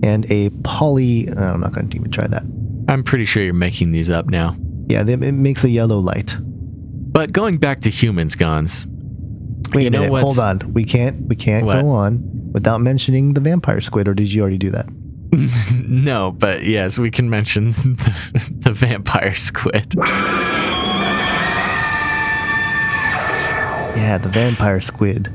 and 0.03 0.28
a 0.28 0.51
poly. 0.64 1.28
Uh, 1.28 1.53
I'm 1.55 1.61
not 1.61 1.72
going 1.72 1.88
to 1.88 1.96
even 1.96 2.11
try 2.11 2.26
that. 2.26 2.42
I'm 2.88 3.05
pretty 3.05 3.26
sure 3.26 3.44
you're 3.44 3.55
making 3.55 3.92
these 3.92 4.11
up 4.11 4.26
now. 4.26 4.57
Yeah, 4.89 5.05
it 5.07 5.18
makes 5.18 5.64
a 5.64 5.68
yellow 5.68 5.99
light. 5.99 6.34
But 6.41 7.32
going 7.32 7.59
back 7.59 7.80
to 7.80 7.91
humans, 7.91 8.34
Gons. 8.34 8.86
Wait 9.74 9.86
a 9.86 9.91
minute. 9.91 10.11
Hold 10.11 10.39
on. 10.39 10.72
We 10.72 10.84
can't. 10.84 11.26
We 11.28 11.36
can't 11.36 11.66
What? 11.66 11.82
go 11.82 11.91
on 11.91 12.22
without 12.53 12.80
mentioning 12.80 13.34
the 13.34 13.41
vampire 13.41 13.80
squid. 13.82 14.09
Or 14.09 14.14
did 14.14 14.32
you 14.32 14.41
already 14.41 14.57
do 14.59 14.70
that? 14.70 14.86
no, 15.86 16.32
but 16.32 16.64
yes, 16.64 16.97
we 16.99 17.11
can 17.11 17.28
mention 17.28 17.70
the, 17.72 18.55
the 18.61 18.72
vampire 18.72 19.34
squid. 19.34 19.95
Yeah, 23.97 24.18
the 24.22 24.28
vampire 24.28 24.80
squid 24.80 25.28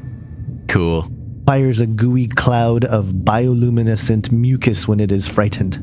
Cool. 0.68 1.08
fires 1.46 1.80
a 1.80 1.86
gooey 1.86 2.28
cloud 2.28 2.86
of 2.86 3.08
bioluminescent 3.08 4.32
mucus 4.32 4.88
when 4.88 5.00
it 5.00 5.12
is 5.12 5.28
frightened. 5.28 5.78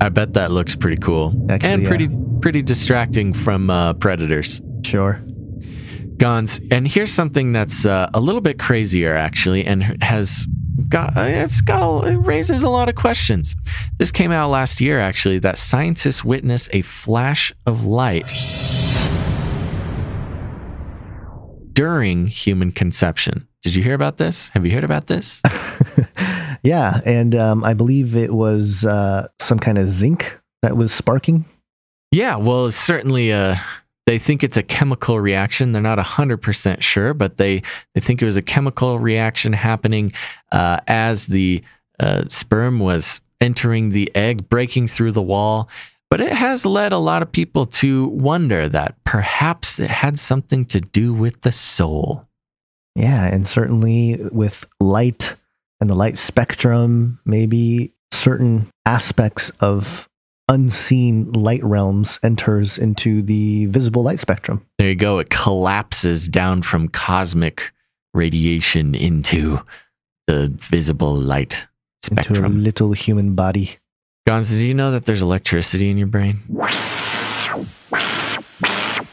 I 0.00 0.08
bet 0.08 0.32
that 0.34 0.50
looks 0.50 0.74
pretty 0.74 0.96
cool 0.96 1.32
Actually, 1.50 1.70
and 1.72 1.82
yeah. 1.82 1.88
Pretty 2.42 2.60
distracting 2.62 3.32
from 3.32 3.70
uh, 3.70 3.94
predators. 3.94 4.60
Sure. 4.84 5.22
Gons. 6.18 6.60
And 6.70 6.86
here's 6.86 7.12
something 7.12 7.52
that's 7.52 7.86
uh, 7.86 8.10
a 8.12 8.20
little 8.20 8.40
bit 8.40 8.58
crazier, 8.58 9.14
actually, 9.14 9.64
and 9.64 9.82
has 10.02 10.46
got 10.88 11.12
it's 11.16 11.60
got 11.60 11.82
a, 11.82 12.12
it 12.12 12.16
raises 12.16 12.62
a 12.62 12.68
lot 12.68 12.88
of 12.88 12.94
questions. 12.94 13.56
This 13.98 14.10
came 14.10 14.30
out 14.30 14.50
last 14.50 14.80
year, 14.80 15.00
actually, 15.00 15.38
that 15.38 15.56
scientists 15.56 16.22
witnessed 16.22 16.68
a 16.72 16.82
flash 16.82 17.52
of 17.66 17.84
light 17.84 18.30
during 21.72 22.26
human 22.26 22.70
conception. 22.70 23.48
Did 23.62 23.74
you 23.74 23.82
hear 23.82 23.94
about 23.94 24.18
this? 24.18 24.48
Have 24.50 24.66
you 24.66 24.72
heard 24.72 24.84
about 24.84 25.06
this? 25.06 25.40
Yeah, 26.62 27.00
and 27.04 27.34
um, 27.34 27.64
I 27.64 27.74
believe 27.74 28.14
it 28.16 28.32
was 28.32 28.84
uh, 28.84 29.26
some 29.40 29.58
kind 29.58 29.78
of 29.78 29.88
zinc 29.88 30.40
that 30.62 30.76
was 30.76 30.92
sparking. 30.92 31.44
Yeah, 32.12 32.36
well, 32.36 32.66
it's 32.66 32.76
certainly 32.76 33.32
uh 33.32 33.56
they 34.06 34.18
think 34.18 34.42
it's 34.42 34.56
a 34.56 34.62
chemical 34.62 35.20
reaction. 35.20 35.72
They're 35.72 35.82
not 35.82 35.98
100% 35.98 36.80
sure, 36.80 37.14
but 37.14 37.36
they, 37.36 37.62
they 37.94 38.00
think 38.00 38.20
it 38.20 38.24
was 38.24 38.36
a 38.36 38.42
chemical 38.42 38.98
reaction 38.98 39.52
happening 39.52 40.12
uh, 40.50 40.80
as 40.88 41.26
the 41.26 41.62
uh, 42.00 42.24
sperm 42.28 42.80
was 42.80 43.20
entering 43.40 43.90
the 43.90 44.10
egg, 44.14 44.48
breaking 44.48 44.88
through 44.88 45.12
the 45.12 45.22
wall. 45.22 45.68
But 46.10 46.20
it 46.20 46.32
has 46.32 46.66
led 46.66 46.92
a 46.92 46.98
lot 46.98 47.22
of 47.22 47.32
people 47.32 47.64
to 47.66 48.08
wonder 48.08 48.68
that 48.68 48.96
perhaps 49.04 49.78
it 49.78 49.88
had 49.88 50.18
something 50.18 50.66
to 50.66 50.80
do 50.80 51.14
with 51.14 51.40
the 51.40 51.52
soul. 51.52 52.28
Yeah, 52.94 53.26
and 53.32 53.46
certainly 53.46 54.16
with 54.30 54.66
light 54.80 55.34
and 55.80 55.88
the 55.88 55.94
light 55.94 56.18
spectrum, 56.18 57.18
maybe 57.24 57.92
certain 58.12 58.68
aspects 58.84 59.50
of 59.60 60.08
unseen 60.48 61.30
light 61.32 61.62
realms 61.64 62.18
enters 62.22 62.78
into 62.78 63.22
the 63.22 63.66
visible 63.66 64.02
light 64.02 64.18
spectrum. 64.18 64.64
There 64.78 64.88
you 64.88 64.94
go. 64.96 65.18
It 65.18 65.30
collapses 65.30 66.28
down 66.28 66.62
from 66.62 66.88
cosmic 66.88 67.72
radiation 68.14 68.94
into 68.94 69.60
the 70.26 70.48
visible 70.56 71.14
light 71.14 71.66
Into 72.10 72.20
a 72.20 72.24
spectrum. 72.24 72.62
little 72.62 72.92
human 72.92 73.34
body. 73.34 73.76
Gonzo, 74.28 74.50
do 74.58 74.66
you 74.66 74.74
know 74.74 74.90
that 74.92 75.04
there's 75.06 75.22
electricity 75.22 75.90
in 75.90 75.98
your 75.98 76.06
brain? 76.06 76.36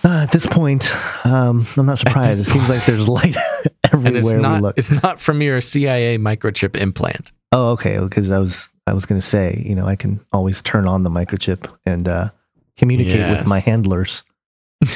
Uh, 0.01 0.23
at 0.23 0.31
this 0.31 0.45
point, 0.45 0.93
um, 1.25 1.65
I'm 1.77 1.85
not 1.85 1.97
surprised. 1.97 2.39
It 2.39 2.43
this 2.43 2.51
seems 2.53 2.69
like 2.69 2.85
there's 2.85 3.07
light 3.07 3.35
And 3.35 4.07
it's 4.07 4.27
everywhere 4.27 4.53
we 4.53 4.59
look. 4.59 4.77
it's 4.77 4.91
not 4.91 5.19
from 5.19 5.41
your 5.41 5.61
CIA 5.61 6.17
microchip 6.17 6.75
implant. 6.75 7.31
Oh, 7.51 7.71
okay. 7.71 7.97
Because 7.99 8.31
I 8.31 8.39
was 8.39 8.69
I 8.89 8.93
was 8.93 9.05
going 9.05 9.21
to 9.21 9.25
say, 9.25 9.63
you 9.65 9.75
know, 9.75 9.85
I 9.85 9.95
can 9.95 10.19
always 10.31 10.61
turn 10.61 10.87
on 10.87 11.03
the 11.03 11.09
microchip 11.09 11.71
and 11.85 12.07
uh, 12.07 12.29
communicate 12.77 13.29
with 13.29 13.47
my 13.47 13.59
handlers. 13.59 14.23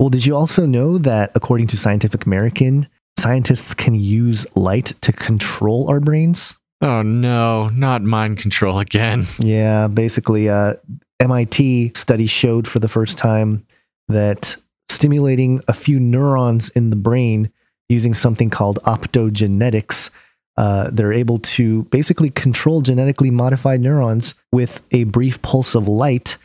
Well, 0.00 0.10
did 0.10 0.26
you 0.26 0.34
also 0.34 0.66
know 0.66 0.98
that 0.98 1.30
according 1.34 1.68
to 1.68 1.76
Scientific 1.76 2.26
American, 2.26 2.88
scientists 3.18 3.74
can 3.74 3.94
use 3.94 4.44
light 4.56 4.92
to 5.02 5.12
control 5.12 5.88
our 5.88 6.00
brains? 6.00 6.52
Oh 6.82 7.02
no, 7.02 7.68
not 7.68 8.02
mind 8.02 8.38
control 8.38 8.80
again. 8.80 9.26
Yeah, 9.38 9.86
basically, 9.86 10.48
uh, 10.48 10.74
MIT 11.20 11.92
study 11.94 12.26
showed 12.26 12.66
for 12.66 12.80
the 12.80 12.88
first 12.88 13.16
time 13.16 13.64
that 14.08 14.56
stimulating 14.90 15.62
a 15.68 15.72
few 15.72 16.00
neurons 16.00 16.68
in 16.70 16.90
the 16.90 16.96
brain 16.96 17.50
using 17.88 18.14
something 18.14 18.50
called 18.50 18.80
optogenetics, 18.84 20.10
uh, 20.56 20.90
they're 20.92 21.12
able 21.12 21.38
to 21.38 21.84
basically 21.84 22.30
control 22.30 22.80
genetically 22.80 23.30
modified 23.30 23.80
neurons 23.80 24.34
with 24.52 24.80
a 24.92 25.04
brief 25.04 25.40
pulse 25.42 25.74
of 25.74 25.88
light. 25.88 26.36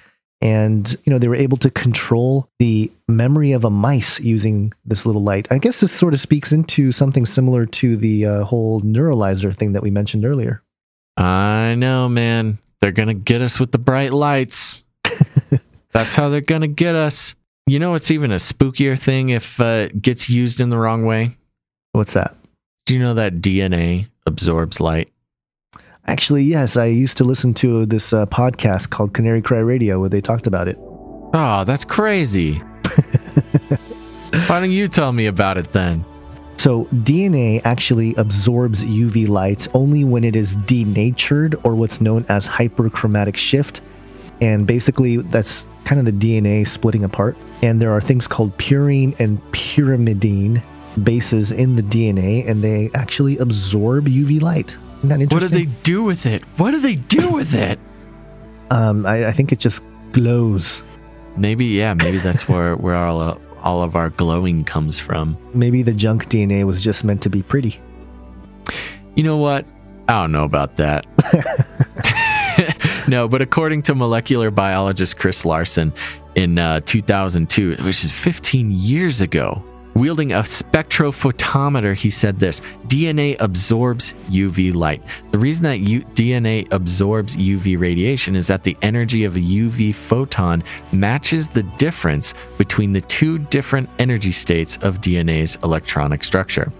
And 0.41 0.89
you 1.03 1.11
know 1.11 1.19
they 1.19 1.27
were 1.27 1.35
able 1.35 1.57
to 1.57 1.69
control 1.69 2.49
the 2.59 2.89
memory 3.09 3.51
of 3.51 3.65
a 3.65 3.69
mice 3.69 4.21
using 4.21 4.73
this 4.85 5.05
little 5.05 5.21
light. 5.21 5.49
I 5.51 5.57
guess 5.57 5.81
this 5.81 5.91
sort 5.91 6.13
of 6.13 6.21
speaks 6.21 6.53
into 6.53 6.93
something 6.93 7.25
similar 7.25 7.65
to 7.65 7.97
the 7.97 8.25
uh, 8.25 8.43
whole 8.45 8.79
neuralizer 8.81 9.53
thing 9.53 9.73
that 9.73 9.83
we 9.83 9.91
mentioned 9.91 10.25
earlier. 10.25 10.63
I 11.17 11.75
know, 11.75 12.07
man. 12.07 12.57
They're 12.79 12.93
gonna 12.93 13.13
get 13.13 13.41
us 13.41 13.59
with 13.59 13.73
the 13.73 13.79
bright 13.79 14.13
lights. 14.13 14.85
That's 15.91 16.15
how 16.15 16.29
they're 16.29 16.39
gonna 16.39 16.69
get 16.69 16.95
us. 16.95 17.35
You 17.67 17.79
know 17.79 17.95
it's 17.95 18.09
even 18.09 18.31
a 18.31 18.35
spookier 18.35 18.97
thing 18.97 19.29
if 19.29 19.59
uh, 19.59 19.89
it 19.89 20.01
gets 20.01 20.29
used 20.29 20.61
in 20.61 20.69
the 20.69 20.77
wrong 20.77 21.05
way? 21.05 21.35
What's 21.91 22.13
that? 22.13 22.38
Do 22.89 22.95
you 22.95 23.01
know 23.01 23.13
that 23.13 23.35
DNA 23.35 24.07
absorbs 24.25 24.79
light? 24.79 25.13
Actually, 26.07 26.41
yes, 26.41 26.75
I 26.75 26.85
used 26.85 27.17
to 27.17 27.23
listen 27.23 27.53
to 27.53 27.85
this 27.85 28.13
uh, 28.13 28.25
podcast 28.25 28.89
called 28.89 29.13
Canary 29.13 29.43
Cry 29.43 29.59
Radio 29.59 29.99
where 29.99 30.09
they 30.09 30.21
talked 30.21 30.47
about 30.47 30.67
it. 30.67 30.75
Oh, 30.79 31.63
that's 31.67 31.83
crazy. 31.83 32.53
Why 34.47 34.59
don't 34.59 34.71
you 34.71 34.87
tell 34.87 35.11
me 35.11 35.27
about 35.27 35.59
it 35.59 35.71
then? 35.71 36.03
So, 36.57 36.85
DNA 36.85 37.61
actually 37.63 38.15
absorbs 38.15 38.83
UV 38.83 39.27
light 39.29 39.67
only 39.75 40.03
when 40.03 40.23
it 40.23 40.35
is 40.35 40.55
denatured 40.55 41.57
or 41.63 41.75
what's 41.75 42.01
known 42.01 42.25
as 42.27 42.47
hyperchromatic 42.47 43.35
shift. 43.35 43.81
And 44.41 44.65
basically, 44.65 45.17
that's 45.17 45.63
kind 45.83 45.99
of 45.99 46.05
the 46.05 46.11
DNA 46.11 46.65
splitting 46.65 47.03
apart. 47.03 47.37
And 47.61 47.79
there 47.79 47.91
are 47.91 48.01
things 48.01 48.25
called 48.25 48.57
purine 48.57 49.15
and 49.19 49.39
pyrimidine 49.51 50.63
bases 51.03 51.51
in 51.51 51.75
the 51.75 51.81
DNA, 51.81 52.47
and 52.47 52.61
they 52.61 52.89
actually 52.93 53.37
absorb 53.37 54.05
UV 54.05 54.41
light. 54.41 54.75
Isn't 55.03 55.09
that 55.09 55.33
What 55.33 55.41
do 55.41 55.47
they 55.47 55.65
do 55.65 56.03
with 56.03 56.25
it? 56.25 56.43
What 56.57 56.71
do 56.71 56.79
they 56.79 56.95
do 56.95 57.31
with 57.31 57.53
it? 57.53 57.79
Um, 58.71 59.05
I, 59.05 59.27
I 59.27 59.31
think 59.31 59.51
it 59.51 59.59
just 59.59 59.81
glows. 60.11 60.83
Maybe, 61.37 61.65
yeah, 61.65 61.93
maybe 61.93 62.17
that's 62.17 62.47
where 62.49 62.75
where 62.75 62.95
all 62.95 63.21
uh, 63.21 63.37
all 63.61 63.81
of 63.81 63.95
our 63.95 64.09
glowing 64.09 64.63
comes 64.63 64.99
from. 64.99 65.37
Maybe 65.53 65.83
the 65.83 65.93
junk 65.93 66.29
DNA 66.29 66.65
was 66.65 66.83
just 66.83 67.03
meant 67.03 67.21
to 67.23 67.29
be 67.29 67.43
pretty. 67.43 67.79
You 69.15 69.23
know 69.23 69.37
what? 69.37 69.65
I 70.07 70.21
don't 70.21 70.31
know 70.31 70.43
about 70.43 70.77
that. 70.77 71.05
no, 73.07 73.27
but 73.27 73.41
according 73.41 73.83
to 73.83 73.95
molecular 73.95 74.49
biologist 74.49 75.17
Chris 75.17 75.45
Larson 75.45 75.93
in 76.35 76.57
uh, 76.57 76.79
2002, 76.81 77.75
which 77.83 78.03
is 78.03 78.11
15 78.11 78.71
years 78.71 79.21
ago, 79.21 79.63
wielding 79.99 80.31
a 80.31 80.39
spectrophotometer, 80.39 81.93
he 81.93 82.09
said 82.09 82.39
this 82.39 82.61
DNA 82.87 83.35
absorbs 83.41 84.13
UV 84.29 84.73
light. 84.73 85.03
The 85.31 85.37
reason 85.37 85.63
that 85.63 85.79
U- 85.79 86.05
DNA 86.15 86.71
absorbs 86.71 87.35
UV 87.35 87.77
radiation 87.77 88.35
is 88.37 88.47
that 88.47 88.63
the 88.63 88.77
energy 88.81 89.25
of 89.25 89.35
a 89.35 89.41
UV 89.41 89.93
photon 89.93 90.63
matches 90.93 91.49
the 91.49 91.63
difference 91.63 92.33
between 92.57 92.93
the 92.93 93.01
two 93.01 93.37
different 93.37 93.89
energy 93.99 94.31
states 94.31 94.77
of 94.77 95.01
DNA's 95.01 95.57
electronic 95.63 96.23
structure. 96.23 96.71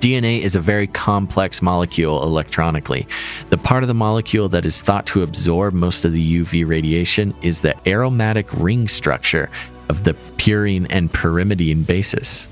DNA 0.00 0.40
is 0.40 0.56
a 0.56 0.60
very 0.60 0.88
complex 0.88 1.62
molecule 1.62 2.22
electronically. 2.24 3.06
The 3.48 3.58
part 3.58 3.84
of 3.84 3.88
the 3.88 3.94
molecule 3.94 4.48
that 4.48 4.66
is 4.66 4.82
thought 4.82 5.06
to 5.06 5.22
absorb 5.22 5.72
most 5.72 6.04
of 6.04 6.12
the 6.12 6.40
UV 6.40 6.68
radiation 6.68 7.32
is 7.42 7.60
the 7.60 7.76
aromatic 7.88 8.52
ring 8.54 8.88
structure 8.88 9.48
of 9.88 10.02
the 10.02 10.14
purine 10.36 10.86
and 10.90 11.12
pyrimidine 11.12 11.86
bases. 11.86 12.48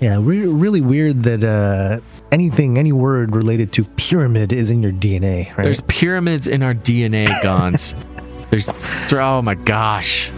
Yeah, 0.00 0.18
re- 0.20 0.46
really 0.46 0.82
weird 0.82 1.22
that 1.22 1.42
uh, 1.42 2.00
anything, 2.30 2.76
any 2.76 2.92
word 2.92 3.34
related 3.34 3.72
to 3.74 3.84
pyramid 3.84 4.52
is 4.52 4.68
in 4.68 4.82
your 4.82 4.92
DNA, 4.92 5.56
right? 5.56 5.64
There's 5.64 5.80
pyramids 5.82 6.46
in 6.46 6.62
our 6.62 6.74
DNA, 6.74 7.42
Gons. 7.42 7.94
There's 8.50 8.68
oh 9.12 9.42
my 9.42 9.54
gosh. 9.54 10.30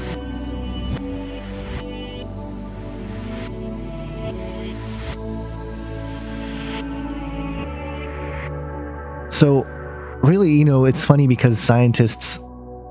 So, 9.30 9.64
really, 10.22 10.50
you 10.50 10.64
know, 10.64 10.84
it's 10.84 11.04
funny 11.04 11.26
because 11.28 11.59
scientists 11.59 12.38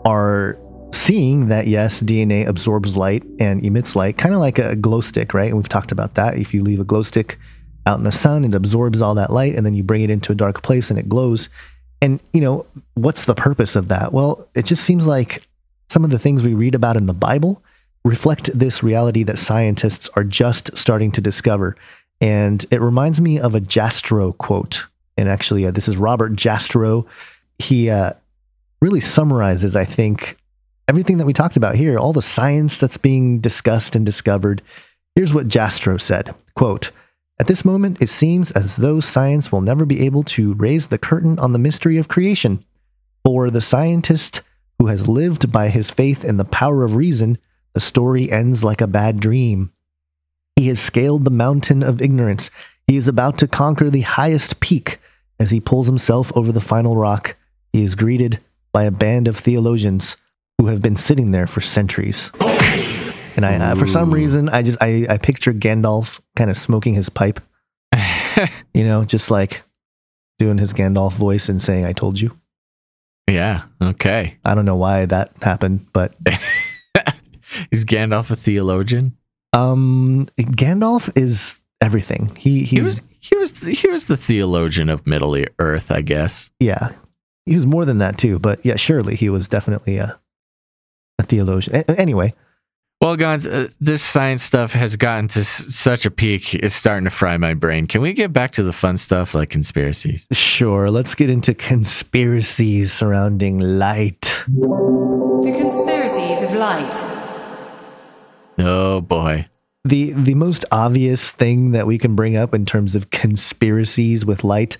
are 0.05 0.57
seeing 0.93 1.47
that 1.47 1.67
yes, 1.67 2.01
DNA 2.01 2.47
absorbs 2.47 2.95
light 2.95 3.23
and 3.39 3.63
emits 3.65 3.95
light, 3.95 4.17
kind 4.17 4.33
of 4.33 4.41
like 4.41 4.59
a 4.59 4.75
glow 4.75 5.01
stick, 5.01 5.33
right? 5.33 5.47
And 5.47 5.57
we've 5.57 5.69
talked 5.69 5.91
about 5.91 6.15
that. 6.15 6.37
If 6.37 6.53
you 6.53 6.63
leave 6.63 6.79
a 6.79 6.83
glow 6.83 7.01
stick 7.01 7.39
out 7.85 7.97
in 7.97 8.03
the 8.03 8.11
sun, 8.11 8.43
it 8.43 8.53
absorbs 8.53 9.01
all 9.01 9.15
that 9.15 9.31
light 9.31 9.55
and 9.55 9.65
then 9.65 9.73
you 9.73 9.83
bring 9.83 10.03
it 10.03 10.09
into 10.09 10.31
a 10.31 10.35
dark 10.35 10.61
place 10.61 10.89
and 10.89 10.99
it 10.99 11.09
glows. 11.09 11.49
And, 12.01 12.21
you 12.33 12.41
know, 12.41 12.65
what's 12.95 13.25
the 13.25 13.35
purpose 13.35 13.75
of 13.75 13.87
that? 13.87 14.13
Well, 14.13 14.47
it 14.55 14.65
just 14.65 14.83
seems 14.83 15.07
like 15.07 15.43
some 15.89 16.03
of 16.03 16.11
the 16.11 16.19
things 16.19 16.43
we 16.43 16.53
read 16.53 16.75
about 16.75 16.97
in 16.97 17.05
the 17.05 17.13
Bible 17.13 17.63
reflect 18.03 18.49
this 18.57 18.83
reality 18.83 19.23
that 19.23 19.37
scientists 19.37 20.09
are 20.15 20.23
just 20.23 20.75
starting 20.77 21.11
to 21.13 21.21
discover. 21.21 21.75
And 22.21 22.65
it 22.71 22.81
reminds 22.81 23.21
me 23.21 23.39
of 23.39 23.55
a 23.55 23.61
Jastrow 23.61 24.37
quote. 24.37 24.83
And 25.17 25.29
actually, 25.29 25.65
uh, 25.65 25.71
this 25.71 25.87
is 25.87 25.97
Robert 25.97 26.33
Jastrow. 26.33 27.05
He 27.59 27.89
uh, 27.89 28.13
really 28.81 28.99
summarizes, 28.99 29.75
I 29.75 29.85
think, 29.85 30.37
everything 30.87 31.17
that 31.17 31.25
we 31.25 31.33
talked 31.33 31.57
about 31.57 31.75
here, 31.75 31.99
all 31.99 32.13
the 32.13 32.21
science 32.21 32.77
that's 32.77 32.97
being 32.97 33.39
discussed 33.39 33.95
and 33.95 34.05
discovered. 34.05 34.61
Here's 35.15 35.33
what 35.33 35.47
Jastrow 35.47 35.99
said 35.99 36.33
quote, 36.55 36.91
At 37.39 37.47
this 37.47 37.65
moment, 37.65 38.01
it 38.01 38.09
seems 38.09 38.51
as 38.51 38.77
though 38.77 38.99
science 38.99 39.51
will 39.51 39.61
never 39.61 39.85
be 39.85 40.05
able 40.05 40.23
to 40.23 40.53
raise 40.53 40.87
the 40.87 40.97
curtain 40.97 41.37
on 41.39 41.51
the 41.51 41.59
mystery 41.59 41.97
of 41.97 42.07
creation. 42.07 42.63
For 43.23 43.49
the 43.49 43.61
scientist 43.61 44.41
who 44.79 44.87
has 44.87 45.07
lived 45.07 45.51
by 45.51 45.69
his 45.69 45.89
faith 45.89 46.23
in 46.23 46.37
the 46.37 46.45
power 46.45 46.83
of 46.83 46.95
reason, 46.95 47.37
the 47.73 47.79
story 47.79 48.31
ends 48.31 48.63
like 48.63 48.79
a 48.79 48.87
bad 48.87 49.19
dream. 49.19 49.71
He 50.55 50.67
has 50.69 50.79
scaled 50.79 51.25
the 51.25 51.31
mountain 51.31 51.83
of 51.83 52.01
ignorance. 52.01 52.49
He 52.87 52.95
is 52.95 53.07
about 53.07 53.37
to 53.39 53.47
conquer 53.47 53.89
the 53.89 54.01
highest 54.01 54.59
peak. 54.59 54.99
As 55.39 55.51
he 55.51 55.59
pulls 55.59 55.85
himself 55.85 56.31
over 56.35 56.51
the 56.51 56.61
final 56.61 56.95
rock, 56.95 57.35
he 57.73 57.83
is 57.83 57.93
greeted 57.93 58.39
by 58.71 58.85
a 58.85 58.91
band 58.91 59.27
of 59.27 59.37
theologians 59.37 60.15
who 60.57 60.67
have 60.67 60.81
been 60.81 60.95
sitting 60.95 61.31
there 61.31 61.47
for 61.47 61.61
centuries. 61.61 62.31
And 63.35 63.45
I, 63.45 63.55
uh, 63.57 63.75
for 63.75 63.85
some 63.85 64.11
reason, 64.11 64.49
I 64.49 64.63
just 64.63 64.77
I, 64.81 65.05
I 65.09 65.17
picture 65.19 65.53
Gandalf 65.53 66.19
kind 66.35 66.49
of 66.49 66.57
smoking 66.57 66.95
his 66.95 67.07
pipe, 67.09 67.39
you 68.73 68.83
know, 68.83 69.05
just 69.05 69.29
like 69.29 69.61
doing 70.39 70.57
his 70.57 70.73
Gandalf 70.73 71.13
voice 71.13 71.47
and 71.47 71.61
saying, 71.61 71.85
"I 71.85 71.93
told 71.93 72.19
you." 72.19 72.35
Yeah. 73.29 73.63
Okay. 73.81 74.37
I 74.43 74.55
don't 74.55 74.65
know 74.65 74.75
why 74.77 75.05
that 75.05 75.31
happened, 75.43 75.85
but 75.93 76.15
Is 77.71 77.85
Gandalf 77.85 78.31
a 78.31 78.35
theologian? 78.35 79.15
um, 79.53 80.27
Gandalf 80.39 81.09
is 81.15 81.59
everything. 81.81 82.35
He 82.35 82.63
he's 82.63 82.69
He 82.69 82.81
was 82.81 83.01
he 83.19 83.35
was 83.37 83.53
the, 83.53 83.71
he 83.71 83.87
was 83.89 84.05
the 84.07 84.17
theologian 84.17 84.89
of 84.89 85.05
Middle 85.05 85.37
Earth, 85.59 85.91
I 85.91 86.01
guess. 86.01 86.49
yeah, 86.59 86.89
he 87.45 87.53
was 87.55 87.65
more 87.67 87.85
than 87.85 87.99
that 87.99 88.17
too. 88.17 88.39
But 88.39 88.65
yeah, 88.65 88.75
surely 88.77 89.15
he 89.15 89.29
was 89.29 89.47
definitely 89.47 89.97
a 89.97 90.19
a 91.19 91.23
theologian. 91.23 91.83
A- 91.87 91.99
anyway, 91.99 92.33
Well, 92.99 93.15
guys, 93.15 93.45
uh, 93.45 93.67
this 93.79 94.01
science 94.01 94.41
stuff 94.41 94.71
has 94.73 94.95
gotten 94.95 95.27
to 95.29 95.41
s- 95.41 95.75
such 95.75 96.05
a 96.05 96.11
peak; 96.11 96.55
it's 96.55 96.73
starting 96.73 97.03
to 97.05 97.11
fry 97.11 97.37
my 97.37 97.53
brain. 97.53 97.85
Can 97.85 98.01
we 98.01 98.11
get 98.13 98.33
back 98.33 98.51
to 98.53 98.63
the 98.63 98.73
fun 98.73 98.97
stuff 98.97 99.33
like 99.35 99.49
conspiracies? 99.49 100.27
sure. 100.31 100.89
Let's 100.89 101.13
get 101.15 101.29
into 101.29 101.53
conspiracies 101.53 102.91
surrounding 102.91 103.59
light. 103.59 104.33
The 104.47 105.53
conspiracies 105.57 106.41
of 106.41 106.53
light. 106.53 106.93
Oh 108.59 109.01
boy. 109.01 109.47
the 109.85 110.11
the 110.13 110.33
most 110.35 110.65
obvious 110.71 111.29
thing 111.31 111.71
that 111.73 111.85
we 111.85 111.97
can 111.99 112.15
bring 112.15 112.35
up 112.35 112.53
in 112.53 112.65
terms 112.65 112.95
of 112.95 113.09
conspiracies 113.11 114.25
with 114.25 114.43
light 114.43 114.77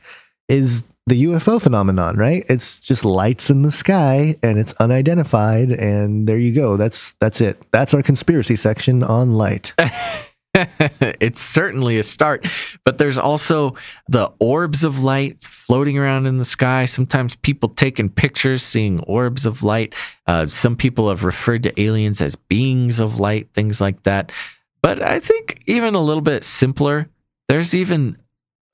is 0.50 0.84
the 1.08 1.24
UFO 1.24 1.60
phenomenon, 1.60 2.18
right? 2.18 2.46
It's 2.50 2.82
just 2.82 3.06
lights 3.06 3.50
in 3.50 3.62
the 3.62 3.72
sky 3.72 4.36
and 4.44 4.60
it's 4.60 4.74
unidentified 4.74 5.72
and 5.72 6.28
there 6.28 6.38
you 6.38 6.54
go. 6.54 6.76
That's 6.76 7.14
that's 7.22 7.40
it. 7.40 7.66
That's 7.72 7.94
our 7.94 8.04
conspiracy 8.04 8.58
section 8.58 9.04
on 9.04 9.34
light. 9.34 9.74
it's 10.54 11.40
certainly 11.40 11.98
a 11.98 12.04
start, 12.04 12.46
but 12.84 12.98
there's 12.98 13.18
also 13.18 13.76
the 14.10 14.30
orbs 14.42 14.84
of 14.84 15.02
light 15.02 15.42
floating 15.44 15.98
around 15.98 16.26
in 16.26 16.40
the 16.40 16.46
sky. 16.46 16.84
Sometimes 16.84 17.36
people 17.38 17.70
taking 17.70 18.10
pictures, 18.10 18.62
seeing 18.62 19.00
orbs 19.02 19.46
of 19.46 19.64
light. 19.64 19.96
Uh, 20.28 20.46
some 20.46 20.76
people 20.76 21.08
have 21.08 21.24
referred 21.24 21.64
to 21.64 21.82
aliens 21.82 22.20
as 22.20 22.36
beings 22.36 23.00
of 23.00 23.18
light, 23.18 23.48
things 23.54 23.80
like 23.80 24.04
that. 24.04 24.34
But 24.82 25.02
I 25.02 25.20
think 25.20 25.64
even 25.68 25.96
a 25.96 26.02
little 26.02 26.22
bit 26.22 26.44
simpler, 26.44 27.08
there's 27.48 27.74
even 27.74 28.18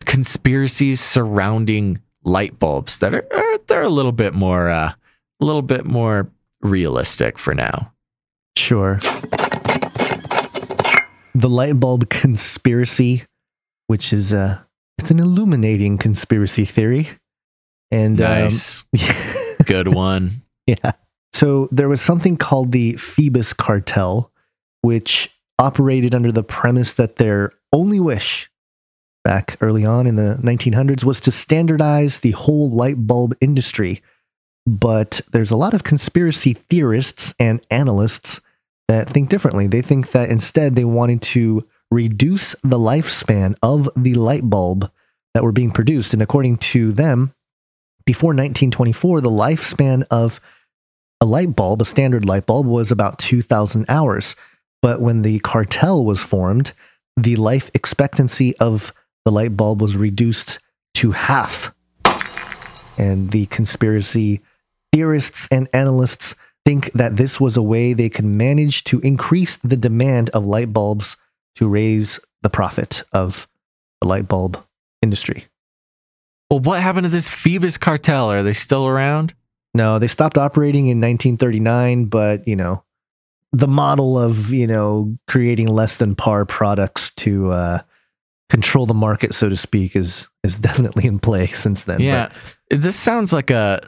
conspiracies 0.05 0.99
surrounding 0.99 1.99
light 2.23 2.57
bulbs 2.59 2.99
that 2.99 3.13
are, 3.13 3.27
are 3.33 3.57
they're 3.67 3.83
a 3.83 3.89
little 3.89 4.11
bit 4.11 4.33
more 4.33 4.69
uh, 4.69 4.93
a 5.41 5.45
little 5.45 5.61
bit 5.61 5.85
more 5.85 6.29
realistic 6.61 7.37
for 7.37 7.53
now. 7.53 7.91
Sure. 8.57 8.99
The 11.35 11.49
light 11.49 11.79
bulb 11.79 12.09
conspiracy, 12.09 13.23
which 13.87 14.13
is 14.13 14.33
uh 14.33 14.59
it's 14.97 15.11
an 15.11 15.19
illuminating 15.19 15.97
conspiracy 15.97 16.65
theory. 16.65 17.09
And 17.91 18.19
um, 18.21 18.43
Nice. 18.43 18.83
Good 19.65 19.89
one. 19.89 20.31
Yeah. 20.67 20.93
So 21.33 21.67
there 21.71 21.89
was 21.89 22.01
something 22.01 22.37
called 22.37 22.71
the 22.71 22.93
Phoebus 22.93 23.53
Cartel, 23.53 24.31
which 24.81 25.29
operated 25.59 26.15
under 26.15 26.31
the 26.31 26.43
premise 26.43 26.93
that 26.93 27.17
their 27.17 27.51
only 27.71 27.99
wish 27.99 28.49
back 29.23 29.57
early 29.61 29.85
on 29.85 30.07
in 30.07 30.15
the 30.15 30.39
1900s 30.41 31.03
was 31.03 31.19
to 31.21 31.31
standardize 31.31 32.19
the 32.19 32.31
whole 32.31 32.69
light 32.69 33.07
bulb 33.07 33.35
industry. 33.41 34.01
But 34.65 35.21
there's 35.31 35.51
a 35.51 35.57
lot 35.57 35.73
of 35.73 35.83
conspiracy 35.83 36.53
theorists 36.53 37.33
and 37.39 37.65
analysts 37.69 38.41
that 38.87 39.09
think 39.09 39.29
differently. 39.29 39.67
They 39.67 39.81
think 39.81 40.11
that 40.11 40.29
instead 40.29 40.75
they 40.75 40.85
wanted 40.85 41.21
to 41.21 41.67
reduce 41.91 42.53
the 42.63 42.77
lifespan 42.77 43.55
of 43.61 43.89
the 43.95 44.15
light 44.15 44.49
bulb 44.49 44.91
that 45.33 45.43
were 45.43 45.51
being 45.51 45.71
produced. 45.71 46.13
And 46.13 46.21
according 46.21 46.57
to 46.57 46.91
them, 46.91 47.33
before 48.05 48.29
1924, 48.29 49.21
the 49.21 49.29
lifespan 49.29 50.05
of 50.11 50.39
a 51.21 51.25
light 51.25 51.55
bulb, 51.55 51.81
a 51.81 51.85
standard 51.85 52.25
light 52.25 52.45
bulb, 52.45 52.65
was 52.65 52.91
about 52.91 53.19
2,000 53.19 53.85
hours. 53.87 54.35
But 54.81 54.99
when 54.99 55.21
the 55.21 55.39
cartel 55.39 56.03
was 56.03 56.19
formed, 56.19 56.73
the 57.15 57.37
life 57.37 57.71
expectancy 57.73 58.57
of 58.57 58.93
the 59.25 59.31
light 59.31 59.55
bulb 59.55 59.81
was 59.81 59.95
reduced 59.95 60.59
to 60.95 61.11
half. 61.11 61.73
And 62.97 63.31
the 63.31 63.47
conspiracy 63.47 64.41
theorists 64.91 65.47
and 65.49 65.67
analysts 65.73 66.35
think 66.65 66.91
that 66.93 67.17
this 67.17 67.39
was 67.39 67.57
a 67.57 67.61
way 67.61 67.93
they 67.93 68.09
could 68.09 68.25
manage 68.25 68.83
to 68.85 68.99
increase 69.01 69.57
the 69.57 69.75
demand 69.75 70.29
of 70.29 70.45
light 70.45 70.71
bulbs 70.71 71.17
to 71.55 71.67
raise 71.67 72.19
the 72.41 72.49
profit 72.49 73.03
of 73.11 73.47
the 74.01 74.07
light 74.07 74.27
bulb 74.27 74.63
industry. 75.01 75.45
Well, 76.49 76.59
what 76.59 76.81
happened 76.81 77.05
to 77.05 77.09
this 77.09 77.27
Phoebus 77.27 77.77
cartel? 77.77 78.29
Are 78.31 78.43
they 78.43 78.53
still 78.53 78.87
around? 78.87 79.33
No, 79.73 79.97
they 79.97 80.07
stopped 80.07 80.37
operating 80.37 80.85
in 80.85 81.01
1939, 81.01 82.05
but 82.05 82.47
you 82.47 82.55
know, 82.55 82.83
the 83.51 83.67
model 83.67 84.19
of 84.19 84.51
you 84.51 84.67
know 84.67 85.17
creating 85.27 85.67
less 85.67 85.95
than 85.95 86.15
par 86.15 86.45
products 86.45 87.11
to 87.17 87.51
uh, 87.51 87.81
control 88.49 88.85
the 88.85 88.93
market, 88.93 89.33
so 89.35 89.49
to 89.49 89.57
speak, 89.57 89.95
is 89.95 90.27
is 90.43 90.59
definitely 90.69 91.05
in 91.05 91.19
play 91.19 91.47
since 91.47 91.83
then. 91.85 91.99
Yeah, 92.01 92.29
this 92.69 92.95
sounds 92.95 93.33
like 93.33 93.49
a 93.51 93.79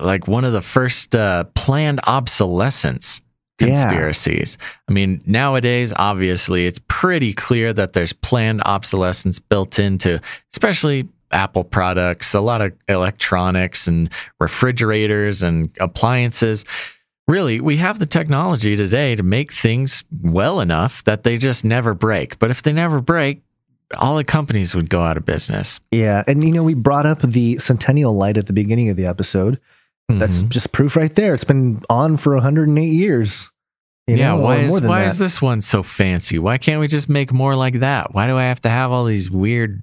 like 0.00 0.26
one 0.26 0.44
of 0.44 0.52
the 0.52 0.62
first 0.62 1.14
uh, 1.14 1.44
planned 1.54 2.00
obsolescence 2.06 3.20
Yeah. 3.60 3.66
conspiracies. 3.68 4.58
I 4.88 4.92
mean, 4.92 5.22
nowadays, 5.26 5.92
obviously, 5.96 6.66
it's 6.66 6.80
pretty 6.88 7.32
clear 7.32 7.72
that 7.72 7.92
there's 7.92 8.12
planned 8.12 8.60
obsolescence 8.64 9.38
built 9.38 9.78
into, 9.78 10.20
especially 10.52 11.08
Apple 11.30 11.62
products, 11.64 12.34
a 12.34 12.40
lot 12.40 12.60
of 12.60 12.72
electronics 12.88 13.86
and 13.86 14.10
refrigerators 14.40 15.42
and 15.42 15.70
appliances. 15.80 16.64
Really, 17.28 17.60
we 17.60 17.76
have 17.78 17.98
the 18.00 18.06
technology 18.06 18.74
today 18.76 19.14
to 19.16 19.22
make 19.22 19.52
things 19.52 20.02
well 20.22 20.60
enough 20.60 21.02
that 21.04 21.22
they 21.22 21.38
just 21.38 21.64
never 21.64 21.94
break. 21.94 22.38
But 22.38 22.50
if 22.50 22.62
they 22.62 22.72
never 22.72 23.00
break, 23.00 23.42
all 23.98 24.16
the 24.16 24.24
companies 24.24 24.74
would 24.74 24.88
go 24.90 25.02
out 25.02 25.16
of 25.16 25.24
business. 25.24 25.80
Yeah, 25.90 26.24
and 26.26 26.42
you 26.42 26.50
know, 26.52 26.62
we 26.62 26.74
brought 26.74 27.06
up 27.06 27.20
the 27.22 27.58
Centennial 27.58 28.14
light 28.14 28.36
at 28.36 28.46
the 28.46 28.52
beginning 28.52 28.88
of 28.88 28.96
the 28.96 29.06
episode. 29.06 29.60
That's 30.08 30.38
Mm-hmm. 30.38 30.48
just 30.48 30.72
proof 30.72 30.96
right 30.96 31.14
there. 31.14 31.32
It's 31.34 31.44
been 31.44 31.80
on 31.88 32.16
for 32.18 32.34
108 32.34 32.84
years. 32.86 33.50
you 34.06 34.16
yeah, 34.16 34.34
know, 34.34 34.42
why 34.42 34.56
is 34.56 34.80
why 34.82 35.00
that. 35.02 35.08
is 35.12 35.18
this 35.18 35.40
one 35.40 35.60
so 35.62 35.82
fancy? 35.82 36.38
Why 36.38 36.58
can't 36.58 36.78
we 36.80 36.88
just 36.88 37.08
make 37.08 37.32
more 37.32 37.56
like 37.56 37.80
that? 37.80 38.12
Why 38.14 38.26
do 38.26 38.36
I 38.36 38.44
have 38.44 38.60
to 38.62 38.68
have 38.68 38.90
all 38.90 39.04
these 39.06 39.30
weird, 39.30 39.82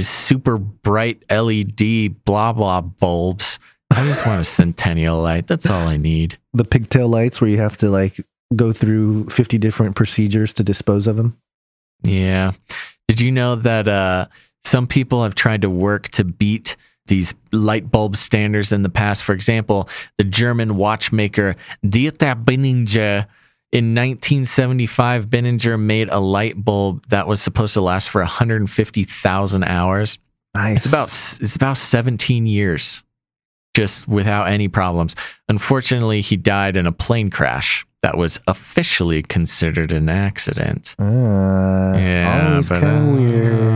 super 0.00 0.58
bright 0.58 1.22
LED 1.30 2.24
blah 2.24 2.52
blah 2.52 2.80
bulbs? 2.80 3.58
I 3.90 4.04
just 4.06 4.24
want 4.26 4.40
a 4.40 4.44
centennial 4.50 5.20
light. 5.20 5.46
That's 5.46 5.68
all 5.68 5.86
I 5.86 5.96
need. 5.96 6.38
the 6.54 6.64
pigtail 6.64 7.08
lights 7.08 7.40
where 7.40 7.50
you 7.50 7.58
have 7.58 7.76
to 7.78 7.90
like 7.90 8.20
go 8.56 8.72
through 8.72 9.28
50 9.30 9.58
different 9.58 9.96
procedures 9.96 10.52
to 10.54 10.64
dispose 10.64 11.06
of 11.06 11.16
them? 11.16 11.36
Yeah. 12.02 12.52
Did 13.10 13.20
you 13.20 13.32
know 13.32 13.56
that 13.56 13.88
uh, 13.88 14.28
some 14.62 14.86
people 14.86 15.24
have 15.24 15.34
tried 15.34 15.62
to 15.62 15.68
work 15.68 16.08
to 16.10 16.22
beat 16.22 16.76
these 17.08 17.34
light 17.50 17.90
bulb 17.90 18.14
standards 18.14 18.70
in 18.70 18.82
the 18.82 18.88
past? 18.88 19.24
For 19.24 19.32
example, 19.32 19.88
the 20.16 20.22
German 20.22 20.76
watchmaker 20.76 21.56
Dieter 21.84 22.44
Binninger. 22.44 23.26
In 23.72 23.96
1975, 23.96 25.26
Binninger 25.26 25.76
made 25.76 26.08
a 26.08 26.20
light 26.20 26.64
bulb 26.64 27.04
that 27.08 27.26
was 27.26 27.42
supposed 27.42 27.74
to 27.74 27.80
last 27.80 28.08
for 28.08 28.20
150,000 28.20 29.64
hours. 29.64 30.16
Nice. 30.54 30.76
It's 30.76 30.86
about 30.86 31.08
it's 31.40 31.56
about 31.56 31.78
17 31.78 32.46
years, 32.46 33.02
just 33.74 34.06
without 34.06 34.46
any 34.46 34.68
problems. 34.68 35.16
Unfortunately, 35.48 36.20
he 36.20 36.36
died 36.36 36.76
in 36.76 36.86
a 36.86 36.92
plane 36.92 37.30
crash 37.30 37.84
that 38.02 38.16
was 38.16 38.40
officially 38.46 39.22
considered 39.22 39.92
an 39.92 40.08
accident. 40.08 40.94
Uh, 40.98 41.92
Yeah, 41.96 42.48
always 42.50 42.68
but 42.68 42.80
kind 42.80 43.08
of 43.10 43.16
weird. 43.18 43.72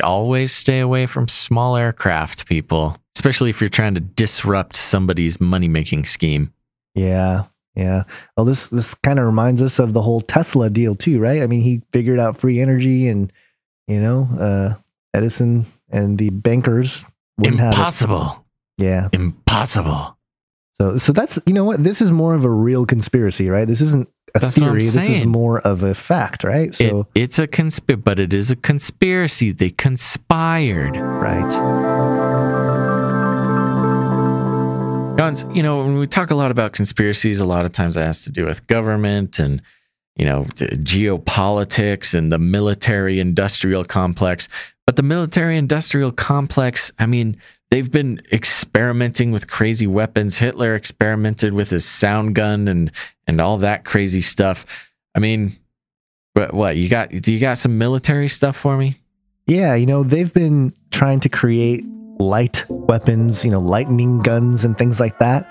uh, 0.00 0.06
always 0.06 0.52
stay 0.52 0.80
away 0.80 1.06
from 1.06 1.28
small 1.28 1.76
aircraft, 1.76 2.46
people, 2.46 2.96
especially 3.16 3.50
if 3.50 3.60
you're 3.60 3.68
trying 3.68 3.94
to 3.94 4.00
disrupt 4.00 4.76
somebody's 4.76 5.40
money 5.40 5.68
making 5.68 6.04
scheme. 6.04 6.52
Yeah. 6.94 7.44
Yeah. 7.74 8.04
Well, 8.36 8.46
this 8.46 8.68
this 8.68 8.94
kind 8.94 9.18
of 9.18 9.26
reminds 9.26 9.60
us 9.60 9.78
of 9.78 9.92
the 9.92 10.00
whole 10.00 10.22
Tesla 10.22 10.70
deal 10.70 10.94
too, 10.94 11.20
right? 11.20 11.42
I 11.42 11.46
mean, 11.46 11.60
he 11.60 11.82
figured 11.92 12.18
out 12.18 12.38
free 12.38 12.58
energy, 12.60 13.06
and 13.08 13.30
you 13.86 14.00
know, 14.00 14.26
uh, 14.40 14.74
Edison 15.12 15.66
and 15.90 16.16
the 16.16 16.30
bankers 16.30 17.04
wouldn't 17.36 17.60
have 17.60 17.72
it. 17.74 17.76
Impossible. 17.76 18.46
Yeah. 18.78 19.08
Impossible. 19.12 20.15
So, 20.78 20.98
so 20.98 21.12
that's 21.12 21.38
you 21.46 21.54
know 21.54 21.64
what 21.64 21.82
this 21.82 22.02
is 22.02 22.12
more 22.12 22.34
of 22.34 22.44
a 22.44 22.50
real 22.50 22.84
conspiracy, 22.84 23.48
right? 23.48 23.66
This 23.66 23.80
isn't 23.80 24.08
a 24.34 24.40
That's 24.40 24.58
theory. 24.58 24.80
This 24.80 24.96
is 24.96 25.24
more 25.24 25.60
of 25.60 25.82
a 25.82 25.94
fact, 25.94 26.44
right? 26.44 26.68
It, 26.68 26.74
So, 26.74 27.06
it's 27.14 27.38
a 27.38 27.46
consp, 27.46 28.04
but 28.04 28.18
it 28.18 28.32
is 28.32 28.50
a 28.50 28.56
conspiracy. 28.56 29.52
They 29.52 29.70
conspired. 29.70 30.96
right. 30.96 31.86
Gons, 35.16 35.46
you 35.54 35.62
know, 35.62 35.78
when 35.78 35.96
we 35.96 36.06
talk 36.06 36.30
a 36.30 36.34
lot 36.34 36.50
about 36.50 36.74
conspiracies, 36.74 37.40
a 37.40 37.46
lot 37.46 37.64
of 37.64 37.72
times 37.72 37.96
it 37.96 38.00
has 38.00 38.24
to 38.24 38.30
do 38.30 38.44
with 38.44 38.66
government 38.66 39.38
and, 39.38 39.62
you 40.18 40.26
know, 40.26 40.42
geopolitics 40.42 42.12
and 42.12 42.30
the 42.30 42.38
military 42.38 43.18
industrial 43.18 43.82
complex. 43.82 44.46
But 44.84 44.96
the 44.96 45.02
military 45.02 45.56
industrial 45.56 46.12
complex, 46.12 46.92
I 46.98 47.06
mean, 47.06 47.38
they've 47.70 47.90
been 47.90 48.20
experimenting 48.32 49.32
with 49.32 49.48
crazy 49.48 49.86
weapons. 49.86 50.36
Hitler 50.36 50.74
experimented 50.74 51.52
with 51.52 51.70
his 51.70 51.84
sound 51.84 52.34
gun 52.34 52.68
and 52.68 52.90
and 53.26 53.40
all 53.40 53.58
that 53.58 53.84
crazy 53.84 54.20
stuff. 54.20 54.90
I 55.14 55.18
mean, 55.18 55.52
what 56.34 56.54
what 56.54 56.76
you 56.76 56.88
got? 56.88 57.10
Do 57.10 57.32
you 57.32 57.40
got 57.40 57.58
some 57.58 57.78
military 57.78 58.28
stuff 58.28 58.56
for 58.56 58.76
me? 58.76 58.94
Yeah, 59.46 59.74
you 59.74 59.86
know, 59.86 60.02
they've 60.02 60.32
been 60.32 60.74
trying 60.90 61.20
to 61.20 61.28
create 61.28 61.84
light 62.18 62.64
weapons, 62.68 63.44
you 63.44 63.50
know, 63.50 63.60
lightning 63.60 64.20
guns 64.20 64.64
and 64.64 64.76
things 64.76 64.98
like 64.98 65.18
that, 65.18 65.46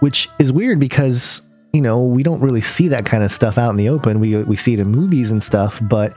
which 0.00 0.28
is 0.38 0.52
weird 0.52 0.78
because, 0.78 1.40
you 1.72 1.80
know, 1.80 2.02
we 2.04 2.22
don't 2.22 2.40
really 2.40 2.60
see 2.60 2.88
that 2.88 3.06
kind 3.06 3.22
of 3.22 3.30
stuff 3.30 3.56
out 3.56 3.70
in 3.70 3.76
the 3.76 3.88
open. 3.88 4.20
We 4.20 4.42
we 4.44 4.56
see 4.56 4.74
it 4.74 4.80
in 4.80 4.88
movies 4.88 5.30
and 5.30 5.42
stuff, 5.42 5.80
but 5.82 6.16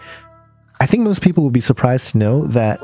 I 0.80 0.86
think 0.86 1.04
most 1.04 1.22
people 1.22 1.44
will 1.44 1.52
be 1.52 1.62
surprised 1.62 2.12
to 2.12 2.18
know 2.18 2.46
that 2.48 2.80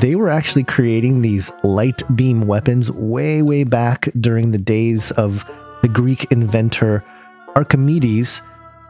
they 0.00 0.14
were 0.14 0.30
actually 0.30 0.64
creating 0.64 1.22
these 1.22 1.50
light 1.62 2.02
beam 2.16 2.46
weapons 2.46 2.90
way 2.90 3.42
way 3.42 3.64
back 3.64 4.08
during 4.18 4.50
the 4.50 4.58
days 4.58 5.10
of 5.12 5.44
the 5.82 5.88
Greek 5.88 6.24
inventor 6.32 7.04
Archimedes 7.54 8.40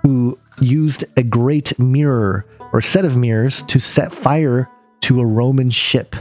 who 0.02 0.38
used 0.60 1.04
a 1.16 1.22
great 1.22 1.76
mirror 1.78 2.46
or 2.72 2.80
set 2.80 3.04
of 3.04 3.16
mirrors 3.16 3.62
to 3.62 3.78
set 3.78 4.14
fire 4.14 4.68
to 5.00 5.20
a 5.20 5.26
Roman 5.26 5.70
ship. 5.70 6.16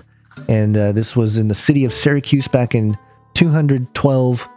And 0.47 0.75
uh, 0.75 0.91
this 0.91 1.15
was 1.15 1.38
in 1.38 1.47
the 1.47 1.55
city 1.55 1.86
of 1.86 1.93
Syracuse 1.93 2.47
back 2.47 2.73
in 2.73 2.97
212 3.36 4.47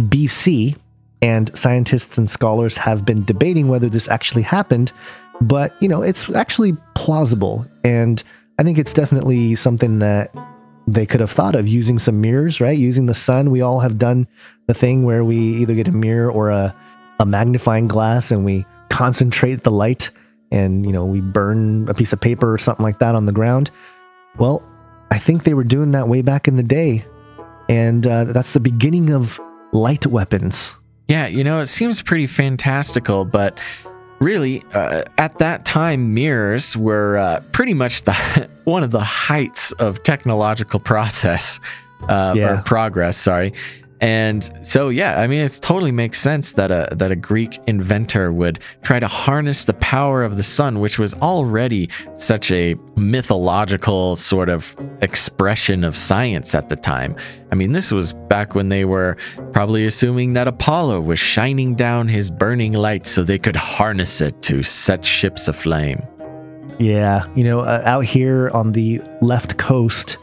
BC. 0.00 0.76
And 1.22 1.56
scientists 1.56 2.16
and 2.16 2.28
scholars 2.28 2.76
have 2.78 3.04
been 3.04 3.24
debating 3.24 3.68
whether 3.68 3.90
this 3.90 4.08
actually 4.08 4.42
happened, 4.42 4.90
but 5.42 5.74
you 5.82 5.88
know, 5.88 6.00
it's 6.02 6.34
actually 6.34 6.74
plausible. 6.94 7.66
And 7.84 8.22
I 8.60 8.62
think 8.62 8.76
it's 8.76 8.92
definitely 8.92 9.54
something 9.54 10.00
that 10.00 10.34
they 10.86 11.06
could 11.06 11.20
have 11.20 11.30
thought 11.30 11.54
of 11.54 11.66
using 11.66 11.98
some 11.98 12.20
mirrors, 12.20 12.60
right? 12.60 12.76
Using 12.76 13.06
the 13.06 13.14
sun. 13.14 13.50
We 13.50 13.62
all 13.62 13.80
have 13.80 13.96
done 13.96 14.28
the 14.66 14.74
thing 14.74 15.02
where 15.02 15.24
we 15.24 15.38
either 15.38 15.74
get 15.74 15.88
a 15.88 15.92
mirror 15.92 16.30
or 16.30 16.50
a, 16.50 16.76
a 17.20 17.24
magnifying 17.24 17.88
glass 17.88 18.30
and 18.30 18.44
we 18.44 18.66
concentrate 18.90 19.62
the 19.62 19.70
light 19.70 20.10
and, 20.52 20.84
you 20.84 20.92
know, 20.92 21.06
we 21.06 21.22
burn 21.22 21.88
a 21.88 21.94
piece 21.94 22.12
of 22.12 22.20
paper 22.20 22.52
or 22.52 22.58
something 22.58 22.84
like 22.84 22.98
that 22.98 23.14
on 23.14 23.24
the 23.24 23.32
ground. 23.32 23.70
Well, 24.36 24.62
I 25.10 25.16
think 25.16 25.44
they 25.44 25.54
were 25.54 25.64
doing 25.64 25.92
that 25.92 26.06
way 26.06 26.20
back 26.20 26.46
in 26.46 26.56
the 26.56 26.62
day. 26.62 27.02
And 27.70 28.06
uh, 28.06 28.24
that's 28.24 28.52
the 28.52 28.60
beginning 28.60 29.10
of 29.10 29.40
light 29.72 30.06
weapons. 30.06 30.74
Yeah, 31.08 31.28
you 31.28 31.44
know, 31.44 31.60
it 31.60 31.68
seems 31.68 32.02
pretty 32.02 32.26
fantastical, 32.26 33.24
but 33.24 33.58
really, 34.20 34.62
uh, 34.74 35.02
at 35.18 35.38
that 35.38 35.64
time, 35.64 36.14
mirrors 36.14 36.76
were 36.76 37.16
uh, 37.18 37.40
pretty 37.52 37.74
much 37.74 38.02
the 38.04 38.48
one 38.64 38.82
of 38.82 38.90
the 38.90 39.00
heights 39.00 39.72
of 39.72 40.02
technological 40.02 40.78
process 40.80 41.58
uh, 42.08 42.34
Yeah. 42.36 42.58
or 42.60 42.62
progress. 42.62 43.16
Sorry. 43.16 43.52
And 44.00 44.50
so, 44.66 44.88
yeah, 44.88 45.20
I 45.20 45.26
mean, 45.26 45.40
it 45.40 45.58
totally 45.60 45.92
makes 45.92 46.18
sense 46.18 46.52
that 46.52 46.70
a 46.70 46.88
that 46.92 47.10
a 47.10 47.16
Greek 47.16 47.58
inventor 47.66 48.32
would 48.32 48.60
try 48.82 48.98
to 48.98 49.06
harness 49.06 49.64
the 49.64 49.74
power 49.74 50.24
of 50.24 50.38
the 50.38 50.42
sun, 50.42 50.80
which 50.80 50.98
was 50.98 51.12
already 51.14 51.90
such 52.14 52.50
a 52.50 52.76
mythological 52.96 54.16
sort 54.16 54.48
of 54.48 54.74
expression 55.02 55.84
of 55.84 55.96
science 55.96 56.54
at 56.54 56.70
the 56.70 56.76
time. 56.76 57.14
I 57.52 57.56
mean, 57.56 57.72
this 57.72 57.90
was 57.90 58.14
back 58.14 58.54
when 58.54 58.70
they 58.70 58.86
were 58.86 59.18
probably 59.52 59.86
assuming 59.86 60.32
that 60.32 60.48
Apollo 60.48 61.02
was 61.02 61.18
shining 61.18 61.74
down 61.74 62.08
his 62.08 62.30
burning 62.30 62.72
light 62.72 63.06
so 63.06 63.22
they 63.22 63.38
could 63.38 63.56
harness 63.56 64.22
it 64.22 64.40
to 64.42 64.62
set 64.62 65.04
ships 65.04 65.46
aflame. 65.46 66.02
Yeah, 66.78 67.28
you 67.34 67.44
know, 67.44 67.60
uh, 67.60 67.82
out 67.84 68.06
here 68.06 68.48
on 68.54 68.72
the 68.72 69.02
left 69.20 69.58
coast, 69.58 70.16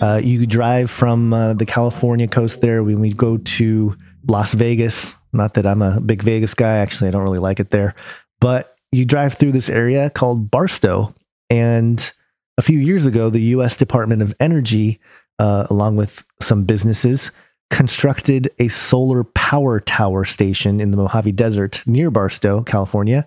uh, 0.00 0.20
you 0.22 0.46
drive 0.46 0.90
from 0.90 1.32
uh, 1.32 1.54
the 1.54 1.66
California 1.66 2.26
coast 2.26 2.60
there. 2.60 2.82
When 2.82 3.00
we 3.00 3.12
go 3.12 3.38
to 3.38 3.96
Las 4.26 4.54
Vegas, 4.54 5.14
not 5.32 5.54
that 5.54 5.66
I'm 5.66 5.82
a 5.82 6.00
big 6.00 6.22
Vegas 6.22 6.54
guy, 6.54 6.78
actually, 6.78 7.08
I 7.08 7.10
don't 7.10 7.22
really 7.22 7.38
like 7.38 7.60
it 7.60 7.70
there, 7.70 7.94
but 8.40 8.76
you 8.92 9.04
drive 9.04 9.34
through 9.34 9.52
this 9.52 9.68
area 9.68 10.10
called 10.10 10.50
Barstow, 10.50 11.14
and 11.50 12.12
a 12.56 12.62
few 12.62 12.78
years 12.78 13.06
ago, 13.06 13.30
the 13.30 13.40
U.S. 13.40 13.76
Department 13.76 14.22
of 14.22 14.34
Energy, 14.38 15.00
uh, 15.38 15.66
along 15.68 15.96
with 15.96 16.24
some 16.40 16.64
businesses, 16.64 17.30
constructed 17.70 18.48
a 18.58 18.68
solar 18.68 19.24
power 19.24 19.80
tower 19.80 20.24
station 20.24 20.80
in 20.80 20.90
the 20.90 20.96
Mojave 20.96 21.32
Desert 21.32 21.82
near 21.86 22.10
Barstow, 22.10 22.62
California, 22.62 23.26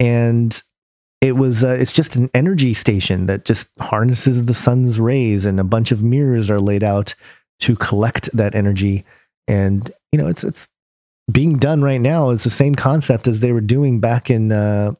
and 0.00 0.60
it 1.26 1.32
was 1.32 1.64
uh, 1.64 1.76
it's 1.78 1.92
just 1.92 2.16
an 2.16 2.30
energy 2.34 2.74
station 2.74 3.26
that 3.26 3.44
just 3.44 3.68
harnesses 3.78 4.44
the 4.44 4.54
sun's 4.54 4.98
rays, 5.00 5.44
and 5.44 5.60
a 5.60 5.64
bunch 5.64 5.92
of 5.92 6.02
mirrors 6.02 6.50
are 6.50 6.60
laid 6.60 6.82
out 6.82 7.14
to 7.60 7.76
collect 7.76 8.28
that 8.32 8.54
energy. 8.54 9.04
And 9.48 9.90
you 10.12 10.18
know, 10.18 10.28
it's 10.28 10.44
it's 10.44 10.68
being 11.30 11.58
done 11.58 11.82
right 11.82 12.00
now. 12.00 12.30
It's 12.30 12.44
the 12.44 12.50
same 12.50 12.74
concept 12.74 13.26
as 13.26 13.40
they 13.40 13.52
were 13.52 13.60
doing 13.60 14.00
back 14.00 14.30
in 14.30 14.52
uh, 14.52 14.94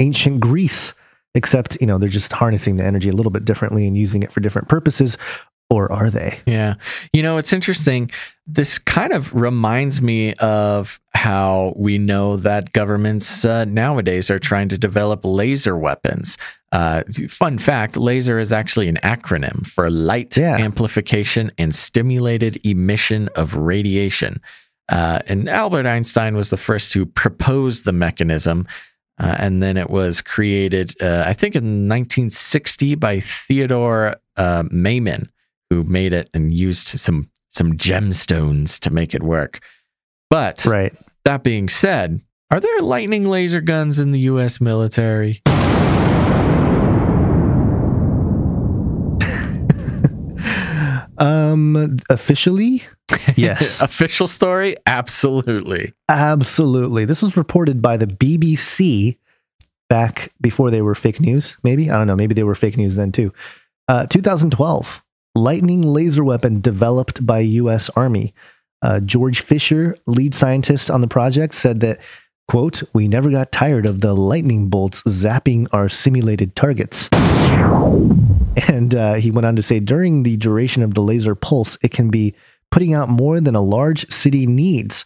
ancient 0.00 0.40
Greece, 0.40 0.94
except 1.34 1.78
you 1.80 1.86
know 1.86 1.98
they're 1.98 2.08
just 2.08 2.32
harnessing 2.32 2.76
the 2.76 2.84
energy 2.84 3.08
a 3.08 3.14
little 3.14 3.32
bit 3.32 3.44
differently 3.44 3.86
and 3.86 3.96
using 3.96 4.22
it 4.22 4.32
for 4.32 4.40
different 4.40 4.68
purposes. 4.68 5.16
Or 5.72 5.90
are 5.90 6.10
they? 6.10 6.38
Yeah. 6.46 6.74
You 7.14 7.22
know, 7.22 7.38
it's 7.38 7.52
interesting. 7.52 8.10
This 8.46 8.78
kind 8.78 9.12
of 9.14 9.32
reminds 9.34 10.02
me 10.02 10.34
of 10.34 11.00
how 11.14 11.72
we 11.76 11.96
know 11.96 12.36
that 12.36 12.72
governments 12.72 13.44
uh, 13.44 13.64
nowadays 13.64 14.30
are 14.30 14.38
trying 14.38 14.68
to 14.68 14.76
develop 14.76 15.20
laser 15.24 15.78
weapons. 15.78 16.36
Uh, 16.72 17.02
fun 17.28 17.56
fact 17.56 17.96
laser 17.96 18.38
is 18.38 18.52
actually 18.52 18.88
an 18.88 18.96
acronym 19.02 19.66
for 19.66 19.90
light 19.90 20.36
Yeah. 20.36 20.56
amplification 20.58 21.50
and 21.56 21.74
stimulated 21.74 22.60
emission 22.66 23.28
of 23.34 23.54
radiation. 23.56 24.40
Uh, 24.90 25.20
and 25.26 25.48
Albert 25.48 25.86
Einstein 25.86 26.36
was 26.36 26.50
the 26.50 26.56
first 26.58 26.92
to 26.92 27.06
propose 27.06 27.82
the 27.82 27.92
mechanism. 27.92 28.66
Uh, 29.18 29.36
and 29.38 29.62
then 29.62 29.76
it 29.76 29.88
was 29.90 30.20
created, 30.20 30.94
uh, 31.00 31.24
I 31.26 31.32
think, 31.34 31.54
in 31.54 31.86
1960 31.88 32.94
by 32.96 33.20
Theodore 33.20 34.16
uh, 34.36 34.62
Maiman, 34.64 35.28
who 35.72 35.84
made 35.84 36.12
it 36.12 36.28
and 36.34 36.52
used 36.52 36.88
some 36.88 37.28
some 37.50 37.72
gemstones 37.72 38.78
to 38.80 38.90
make 38.90 39.14
it 39.14 39.22
work. 39.22 39.60
But 40.30 40.64
Right. 40.64 40.92
that 41.24 41.42
being 41.42 41.68
said, 41.68 42.20
are 42.50 42.60
there 42.60 42.80
lightning 42.80 43.26
laser 43.26 43.60
guns 43.60 43.98
in 43.98 44.12
the 44.12 44.20
U.S. 44.20 44.60
military? 44.60 45.40
Um, 51.18 51.98
officially, 52.10 52.82
yes, 53.36 53.80
Official 53.82 54.26
story? 54.26 54.74
Absolutely. 54.86 55.92
absolutely. 56.08 57.04
This 57.04 57.22
was 57.22 57.36
reported 57.36 57.80
by 57.80 57.96
the 57.96 58.06
BBC 58.06 59.18
back 59.88 60.32
before 60.40 60.70
they 60.70 60.82
were 60.82 60.94
fake 60.94 61.20
news. 61.20 61.56
Maybe 61.62 61.90
I 61.90 61.98
don't 61.98 62.06
know. 62.06 62.16
Maybe 62.16 62.34
they 62.34 62.42
were 62.44 62.54
fake 62.54 62.76
news 62.76 62.96
then 62.96 63.12
too. 63.12 63.32
Uh, 63.88 64.06
2012, 64.06 65.01
lightning 65.34 65.82
laser 65.82 66.24
weapon 66.24 66.60
developed 66.60 67.24
by 67.24 67.40
U.S. 67.40 67.90
Army. 67.96 68.34
Uh, 68.82 69.00
George 69.00 69.40
Fischer, 69.40 69.96
lead 70.06 70.34
scientist 70.34 70.90
on 70.90 71.00
the 71.00 71.08
project, 71.08 71.54
said 71.54 71.80
that, 71.80 71.98
"quote 72.48 72.82
We 72.92 73.08
never 73.08 73.30
got 73.30 73.52
tired 73.52 73.86
of 73.86 74.00
the 74.00 74.14
lightning 74.14 74.68
bolts 74.68 75.02
zapping 75.02 75.68
our 75.72 75.88
simulated 75.88 76.56
targets." 76.56 77.08
And 78.68 78.94
uh, 78.94 79.14
he 79.14 79.30
went 79.30 79.46
on 79.46 79.56
to 79.56 79.62
say, 79.62 79.80
during 79.80 80.22
the 80.22 80.36
duration 80.36 80.82
of 80.82 80.94
the 80.94 81.02
laser 81.02 81.34
pulse, 81.34 81.78
it 81.82 81.90
can 81.90 82.10
be 82.10 82.34
putting 82.70 82.92
out 82.92 83.08
more 83.08 83.40
than 83.40 83.54
a 83.54 83.62
large 83.62 84.08
city 84.10 84.46
needs, 84.46 85.04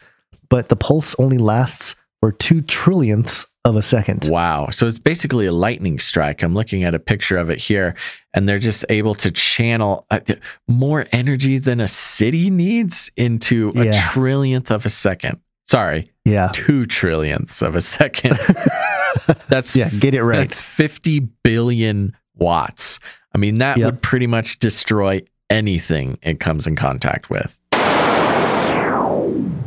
but 0.48 0.68
the 0.68 0.76
pulse 0.76 1.14
only 1.18 1.38
lasts 1.38 1.94
for 2.20 2.32
two 2.32 2.62
trillionths 2.62 3.46
of 3.66 3.76
a 3.76 3.82
second. 3.82 4.26
Wow. 4.30 4.68
So 4.70 4.86
it's 4.86 4.98
basically 4.98 5.46
a 5.46 5.52
lightning 5.52 5.98
strike. 5.98 6.42
I'm 6.42 6.54
looking 6.54 6.84
at 6.84 6.94
a 6.94 6.98
picture 6.98 7.36
of 7.36 7.50
it 7.50 7.58
here, 7.58 7.94
and 8.32 8.48
they're 8.48 8.58
just 8.58 8.84
able 8.88 9.14
to 9.16 9.30
channel 9.30 10.06
uh, 10.10 10.20
more 10.68 11.04
energy 11.12 11.58
than 11.58 11.80
a 11.80 11.88
city 11.88 12.48
needs 12.50 13.10
into 13.16 13.72
a 13.76 13.86
Yeah. 13.86 13.92
trillionth 14.08 14.70
of 14.70 14.86
a 14.86 14.88
second. 14.90 15.40
Sorry, 15.64 16.10
Yeah. 16.24 16.50
two 16.54 16.82
trillionths 16.84 17.60
of 17.60 17.74
a 17.74 17.80
second. 17.80 18.38
That's 19.48 19.74
Yeah, 19.74 19.88
get 19.90 20.14
it 20.14 20.22
right. 20.22 20.38
That's 20.38 20.60
50 20.60 21.20
billion 21.42 22.14
watts. 22.34 23.00
I 23.34 23.38
mean, 23.38 23.58
that 23.58 23.76
Yep. 23.78 23.84
would 23.86 24.02
pretty 24.02 24.26
much 24.26 24.58
destroy 24.58 25.22
anything 25.50 26.18
it 26.22 26.40
comes 26.40 26.66
in 26.66 26.76
contact 26.76 27.30
with. 27.30 27.58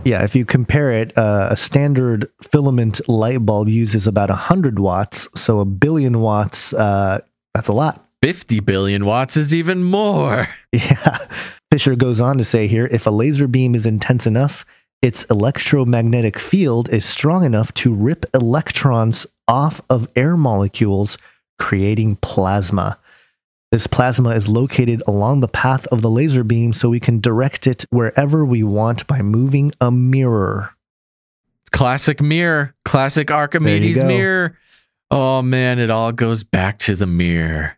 Yeah, 0.06 0.24
if 0.24 0.36
you 0.36 0.45
compare 0.45 0.91
it, 0.91 1.18
uh, 1.18 1.50
a 1.52 1.58
standard 1.58 2.30
filament 2.41 3.08
light 3.10 3.45
bulb 3.45 3.70
uses 3.70 4.08
about 4.08 4.30
100 4.30 4.80
watts. 4.80 5.28
So 5.36 5.60
a 5.60 5.66
billion 5.66 6.20
watts, 6.22 6.74
uh, 6.74 7.20
that's 7.54 7.68
a 7.68 7.74
lot. 7.74 8.06
50 8.22 8.60
billion 8.62 9.06
watts 9.06 9.38
is 9.38 9.54
even 9.54 9.84
more. 9.84 10.47
Yeah. 10.74 11.18
Fischer 11.72 11.95
goes 11.95 12.20
on 12.20 12.38
to 12.38 12.43
say 12.43 12.68
here 12.68 12.88
if 12.91 13.06
a 13.06 13.12
laser 13.12 13.47
beam 13.47 13.76
is 13.76 13.86
intense 13.86 14.26
enough, 14.28 14.66
its 15.02 15.24
electromagnetic 15.26 16.38
field 16.38 16.89
is 16.89 17.06
strong 17.06 17.43
enough 17.43 17.74
to 17.76 17.93
rip 17.93 18.26
electrons 18.34 19.26
off 19.47 19.82
of 19.89 20.08
air 20.16 20.36
molecules, 20.36 21.18
creating 21.58 22.18
plasma. 22.18 22.99
This 23.72 23.86
plasma 23.86 24.32
is 24.32 24.47
located 24.47 25.03
along 25.05 25.41
the 25.41 25.47
path 25.47 25.86
of 25.88 26.01
the 26.01 26.09
laser 26.09 26.43
beam, 26.43 26.74
so 26.74 26.89
we 26.89 26.99
can 26.99 27.20
direct 27.20 27.67
it 27.67 27.86
wherever 27.91 28.43
we 28.43 28.63
want 28.63 29.05
by 29.05 29.22
moving 29.22 29.72
a 29.80 29.91
mirror. 29.91 30.72
Classic 31.72 32.20
mirror, 32.20 32.74
classic 32.84 33.30
Archimedes 33.30 34.03
mirror. 34.03 34.57
Oh 35.11 35.41
man, 35.43 35.78
it 35.78 35.91
all 35.91 36.11
goes 36.11 36.43
back 36.43 36.80
to 36.80 36.95
the 36.95 37.05
mirror. 37.05 37.78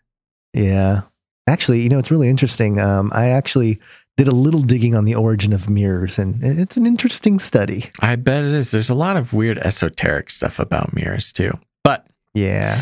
Yeah. 0.54 1.02
Actually, 1.48 1.82
you 1.82 1.90
know, 1.90 2.00
it's 2.00 2.12
really 2.12 2.30
interesting. 2.30 2.80
Um, 2.80 3.12
I 3.14 3.28
actually 3.30 3.80
did 4.16 4.28
a 4.30 4.36
little 4.36 4.62
digging 4.62 4.96
on 4.96 5.04
the 5.06 5.16
origin 5.16 5.52
of 5.52 5.70
mirrors, 5.70 6.18
and 6.18 6.42
it's 6.42 6.78
an 6.78 6.86
interesting 6.86 7.38
study. 7.40 7.92
I 8.00 8.16
bet 8.16 8.44
it 8.44 8.52
is. 8.52 8.72
There's 8.72 8.90
a 8.90 8.94
lot 8.96 9.18
of 9.18 9.34
weird 9.34 9.58
esoteric 9.60 10.30
stuff 10.30 10.60
about 10.60 10.94
mirrors 10.94 11.34
too. 11.34 11.52
But 11.84 12.08
Yeah. 12.34 12.82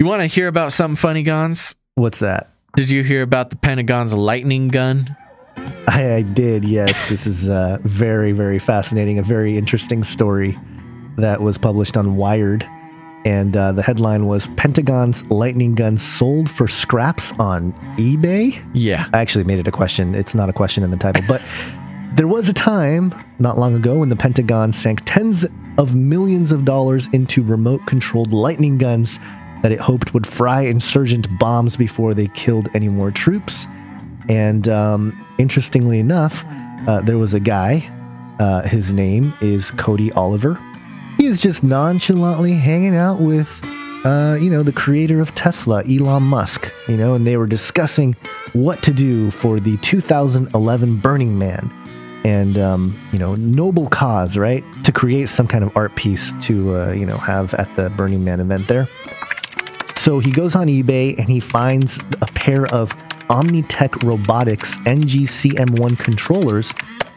you 0.00 0.06
want 0.06 0.22
to 0.22 0.26
hear 0.26 0.48
about 0.48 0.72
something 0.72 0.96
funny, 0.96 1.22
Gons? 1.22 1.76
What's 2.00 2.20
that? 2.20 2.48
Did 2.76 2.88
you 2.88 3.02
hear 3.02 3.20
about 3.20 3.50
the 3.50 3.56
Pentagon's 3.56 4.14
lightning 4.14 4.68
gun? 4.68 5.14
I, 5.86 6.14
I 6.14 6.22
did, 6.22 6.64
yes. 6.64 7.06
This 7.10 7.26
is 7.26 7.46
uh, 7.46 7.76
very, 7.82 8.32
very 8.32 8.58
fascinating. 8.58 9.18
A 9.18 9.22
very 9.22 9.58
interesting 9.58 10.02
story 10.02 10.58
that 11.18 11.42
was 11.42 11.58
published 11.58 11.98
on 11.98 12.16
Wired. 12.16 12.66
And 13.26 13.54
uh, 13.54 13.72
the 13.72 13.82
headline 13.82 14.26
was 14.26 14.46
Pentagon's 14.56 15.22
lightning 15.24 15.74
gun 15.74 15.98
sold 15.98 16.50
for 16.50 16.66
scraps 16.66 17.32
on 17.32 17.74
eBay. 17.98 18.58
Yeah. 18.72 19.06
I 19.12 19.20
actually 19.20 19.44
made 19.44 19.58
it 19.58 19.68
a 19.68 19.72
question. 19.72 20.14
It's 20.14 20.34
not 20.34 20.48
a 20.48 20.54
question 20.54 20.82
in 20.82 20.90
the 20.90 20.96
title, 20.96 21.22
but 21.28 21.42
there 22.14 22.28
was 22.28 22.48
a 22.48 22.54
time 22.54 23.14
not 23.38 23.58
long 23.58 23.76
ago 23.76 23.98
when 23.98 24.08
the 24.08 24.16
Pentagon 24.16 24.72
sank 24.72 25.02
tens 25.04 25.44
of 25.76 25.94
millions 25.94 26.50
of 26.50 26.64
dollars 26.64 27.08
into 27.12 27.42
remote 27.42 27.84
controlled 27.86 28.32
lightning 28.32 28.78
guns 28.78 29.18
that 29.62 29.72
it 29.72 29.78
hoped 29.78 30.14
would 30.14 30.26
fry 30.26 30.62
insurgent 30.62 31.26
bombs 31.38 31.76
before 31.76 32.14
they 32.14 32.28
killed 32.28 32.68
any 32.74 32.88
more 32.88 33.10
troops. 33.10 33.66
And 34.28 34.68
um, 34.68 35.26
interestingly 35.38 35.98
enough, 35.98 36.44
uh, 36.86 37.00
there 37.02 37.18
was 37.18 37.34
a 37.34 37.40
guy. 37.40 37.88
Uh, 38.38 38.62
his 38.62 38.92
name 38.92 39.34
is 39.40 39.70
Cody 39.72 40.12
Oliver. 40.12 40.58
He 41.18 41.26
is 41.26 41.40
just 41.40 41.62
nonchalantly 41.62 42.54
hanging 42.54 42.96
out 42.96 43.20
with, 43.20 43.60
uh, 44.04 44.38
you 44.40 44.48
know, 44.48 44.62
the 44.62 44.72
creator 44.72 45.20
of 45.20 45.34
Tesla, 45.34 45.84
Elon 45.84 46.22
Musk. 46.22 46.72
You 46.88 46.96
know, 46.96 47.14
and 47.14 47.26
they 47.26 47.36
were 47.36 47.46
discussing 47.46 48.16
what 48.54 48.82
to 48.84 48.92
do 48.92 49.30
for 49.30 49.60
the 49.60 49.76
2011 49.78 50.96
Burning 50.96 51.38
Man, 51.38 51.70
and 52.24 52.56
um, 52.56 52.98
you 53.12 53.18
know, 53.18 53.34
noble 53.34 53.88
cause, 53.88 54.38
right? 54.38 54.64
To 54.84 54.92
create 54.92 55.28
some 55.28 55.46
kind 55.46 55.62
of 55.62 55.76
art 55.76 55.94
piece 55.96 56.32
to, 56.44 56.74
uh, 56.76 56.92
you 56.92 57.04
know, 57.04 57.18
have 57.18 57.52
at 57.54 57.74
the 57.76 57.90
Burning 57.90 58.24
Man 58.24 58.40
event 58.40 58.68
there. 58.68 58.88
So 60.00 60.18
he 60.18 60.30
goes 60.30 60.54
on 60.54 60.68
eBay 60.68 61.18
and 61.18 61.28
he 61.28 61.40
finds 61.40 61.98
a 62.22 62.26
pair 62.32 62.64
of 62.72 62.88
Omnitech 63.28 64.02
Robotics 64.02 64.78
NGCM1 64.78 65.98
controllers. 65.98 66.72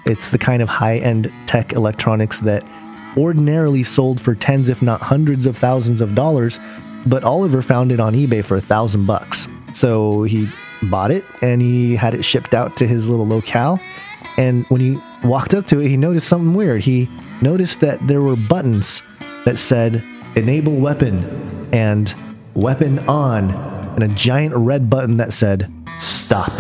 It's 0.06 0.32
the 0.32 0.38
kind 0.38 0.62
of 0.62 0.68
high 0.68 0.98
end 0.98 1.32
tech 1.46 1.72
electronics 1.72 2.42
that 2.42 2.70
ordinarily 3.16 3.84
sold 3.84 4.20
for 4.20 4.36
tens, 4.36 4.68
if 4.68 4.82
not 4.82 5.00
hundreds 5.00 5.46
of 5.46 5.56
thousands 5.56 6.02
of 6.02 6.14
dollars. 6.14 6.60
But 7.06 7.24
Oliver 7.24 7.62
found 7.62 7.94
it 7.94 8.02
on 8.02 8.16
eBay 8.16 8.44
for 8.44 8.58
a 8.58 8.62
thousand 8.62 9.06
bucks. 9.06 9.48
So 9.72 10.24
he 10.24 10.50
bought 10.82 11.10
it 11.10 11.24
and 11.42 11.62
he 11.62 11.96
had 11.96 12.14
it 12.14 12.26
shipped 12.26 12.54
out 12.54 12.76
to 12.78 12.86
his 12.86 13.08
little 13.08 13.26
locale. 13.26 13.80
And 14.36 14.66
when 14.66 14.82
he 14.82 15.00
walked 15.24 15.54
up 15.54 15.66
to 15.68 15.80
it, 15.80 15.88
he 15.88 15.96
noticed 15.96 16.28
something 16.28 16.54
weird. 16.54 16.82
He 16.82 17.10
noticed 17.42 17.80
that 17.80 18.06
there 18.08 18.22
were 18.22 18.36
buttons 18.36 19.02
that 19.46 19.58
said 19.58 20.04
enable 20.36 20.76
weapon 20.76 21.70
and 21.72 22.14
weapon 22.56 23.00
on, 23.08 23.52
and 23.96 24.04
a 24.04 24.08
giant 24.10 24.56
red 24.56 24.90
button 24.90 25.18
that 25.18 25.34
said 25.34 25.72
stop. 25.98 26.52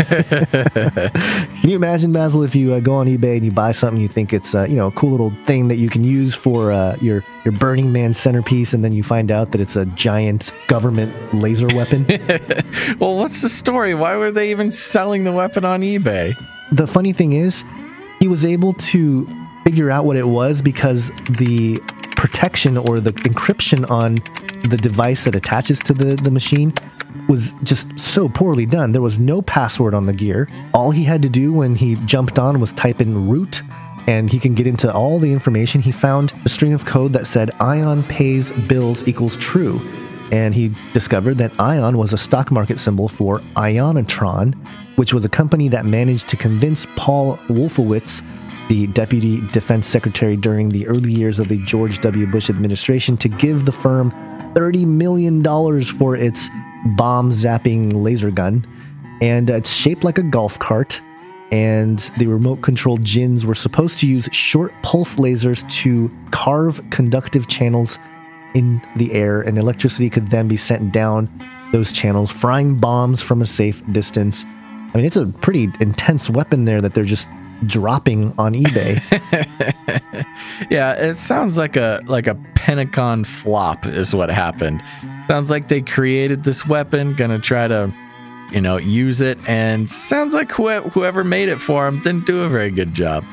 Can 0.10 1.70
you 1.70 1.76
imagine, 1.76 2.12
Basil, 2.12 2.42
if 2.42 2.54
you 2.54 2.72
uh, 2.72 2.80
go 2.80 2.94
on 2.94 3.06
eBay 3.06 3.36
and 3.36 3.44
you 3.44 3.52
buy 3.52 3.72
something, 3.72 4.00
you 4.00 4.08
think 4.08 4.32
it's 4.32 4.54
uh, 4.54 4.64
you 4.64 4.76
know 4.76 4.88
a 4.88 4.92
cool 4.92 5.10
little 5.10 5.32
thing 5.44 5.68
that 5.68 5.76
you 5.76 5.88
can 5.88 6.04
use 6.04 6.34
for 6.34 6.72
uh, 6.72 6.96
your 7.00 7.24
your 7.44 7.52
Burning 7.52 7.92
Man 7.92 8.14
centerpiece, 8.14 8.72
and 8.72 8.84
then 8.84 8.92
you 8.92 9.02
find 9.02 9.30
out 9.30 9.52
that 9.52 9.60
it's 9.60 9.76
a 9.76 9.86
giant 9.86 10.52
government 10.68 11.12
laser 11.34 11.68
weapon. 11.68 12.06
well, 12.98 13.16
what's 13.16 13.42
the 13.42 13.48
story? 13.48 13.94
Why 13.94 14.16
were 14.16 14.30
they 14.30 14.50
even 14.50 14.70
selling 14.70 15.24
the 15.24 15.32
weapon 15.32 15.64
on 15.64 15.82
eBay? 15.82 16.34
the 16.72 16.86
funny 16.86 17.12
thing 17.12 17.32
is, 17.32 17.64
he 18.20 18.28
was 18.28 18.44
able 18.44 18.72
to 18.74 19.28
figure 19.64 19.90
out 19.90 20.04
what 20.04 20.16
it 20.16 20.28
was 20.28 20.62
because 20.62 21.08
the 21.38 21.78
protection 22.16 22.76
or 22.76 23.00
the 23.00 23.12
encryption 23.12 23.90
on 23.90 24.18
the 24.68 24.76
device 24.76 25.24
that 25.24 25.34
attaches 25.34 25.78
to 25.80 25.92
the, 25.92 26.16
the 26.16 26.30
machine 26.30 26.72
was 27.28 27.54
just 27.62 27.98
so 27.98 28.28
poorly 28.28 28.66
done. 28.66 28.92
There 28.92 29.02
was 29.02 29.18
no 29.18 29.42
password 29.42 29.94
on 29.94 30.06
the 30.06 30.12
gear. 30.12 30.48
All 30.74 30.90
he 30.90 31.04
had 31.04 31.22
to 31.22 31.28
do 31.28 31.52
when 31.52 31.74
he 31.74 31.96
jumped 32.06 32.38
on 32.38 32.60
was 32.60 32.72
type 32.72 33.00
in 33.00 33.28
root 33.28 33.62
and 34.06 34.30
he 34.30 34.38
can 34.38 34.54
get 34.54 34.66
into 34.66 34.92
all 34.92 35.18
the 35.18 35.32
information. 35.32 35.80
He 35.80 35.92
found 35.92 36.32
a 36.44 36.48
string 36.48 36.72
of 36.72 36.84
code 36.84 37.12
that 37.12 37.26
said 37.26 37.50
Ion 37.60 38.02
pays 38.04 38.50
bills 38.50 39.06
equals 39.06 39.36
true. 39.36 39.80
And 40.32 40.54
he 40.54 40.72
discovered 40.92 41.38
that 41.38 41.52
Ion 41.58 41.98
was 41.98 42.12
a 42.12 42.18
stock 42.18 42.50
market 42.50 42.78
symbol 42.78 43.08
for 43.08 43.40
Ionatron, 43.56 44.54
which 44.96 45.12
was 45.12 45.24
a 45.24 45.28
company 45.28 45.68
that 45.68 45.86
managed 45.86 46.28
to 46.28 46.36
convince 46.36 46.86
Paul 46.96 47.36
Wolfowitz, 47.48 48.22
the 48.70 48.86
deputy 48.86 49.40
defense 49.48 49.84
secretary 49.84 50.36
during 50.36 50.68
the 50.68 50.86
early 50.86 51.10
years 51.10 51.40
of 51.40 51.48
the 51.48 51.58
George 51.58 51.98
W. 52.02 52.24
Bush 52.24 52.48
administration, 52.48 53.16
to 53.16 53.28
give 53.28 53.64
the 53.64 53.72
firm 53.72 54.12
$30 54.54 54.86
million 54.86 55.42
for 55.82 56.14
its 56.14 56.48
bomb 56.96 57.32
zapping 57.32 57.92
laser 57.92 58.30
gun. 58.30 58.64
And 59.20 59.50
it's 59.50 59.68
shaped 59.68 60.04
like 60.04 60.18
a 60.18 60.22
golf 60.22 60.56
cart. 60.60 61.00
And 61.50 61.98
the 62.18 62.28
remote 62.28 62.62
controlled 62.62 63.02
gins 63.02 63.44
were 63.44 63.56
supposed 63.56 63.98
to 63.98 64.06
use 64.06 64.28
short 64.30 64.72
pulse 64.84 65.16
lasers 65.16 65.68
to 65.82 66.08
carve 66.30 66.80
conductive 66.90 67.48
channels 67.48 67.98
in 68.54 68.80
the 68.94 69.12
air, 69.12 69.42
and 69.42 69.58
electricity 69.58 70.08
could 70.08 70.30
then 70.30 70.46
be 70.46 70.56
sent 70.56 70.92
down 70.92 71.28
those 71.72 71.90
channels, 71.90 72.30
frying 72.30 72.76
bombs 72.76 73.20
from 73.20 73.42
a 73.42 73.46
safe 73.46 73.84
distance. 73.92 74.44
I 74.44 74.98
mean, 74.98 75.06
it's 75.06 75.16
a 75.16 75.26
pretty 75.26 75.68
intense 75.80 76.30
weapon 76.30 76.66
there 76.66 76.80
that 76.80 76.94
they're 76.94 77.04
just 77.04 77.26
dropping 77.66 78.34
on 78.38 78.54
eBay. 78.54 79.00
yeah, 80.70 80.94
it 80.94 81.16
sounds 81.16 81.56
like 81.56 81.76
a 81.76 82.02
like 82.06 82.26
a 82.26 82.34
Pentagon 82.54 83.24
flop 83.24 83.86
is 83.86 84.14
what 84.14 84.30
happened. 84.30 84.82
Sounds 85.28 85.50
like 85.50 85.68
they 85.68 85.80
created 85.80 86.44
this 86.44 86.66
weapon, 86.66 87.14
gonna 87.14 87.38
try 87.38 87.68
to, 87.68 87.92
you 88.50 88.60
know, 88.60 88.76
use 88.76 89.20
it, 89.20 89.38
and 89.48 89.90
sounds 89.90 90.34
like 90.34 90.52
wh- 90.52 90.86
whoever 90.92 91.24
made 91.24 91.48
it 91.48 91.60
for 91.60 91.84
them 91.84 92.00
didn't 92.00 92.26
do 92.26 92.42
a 92.42 92.48
very 92.48 92.70
good 92.70 92.94
job. 92.94 93.24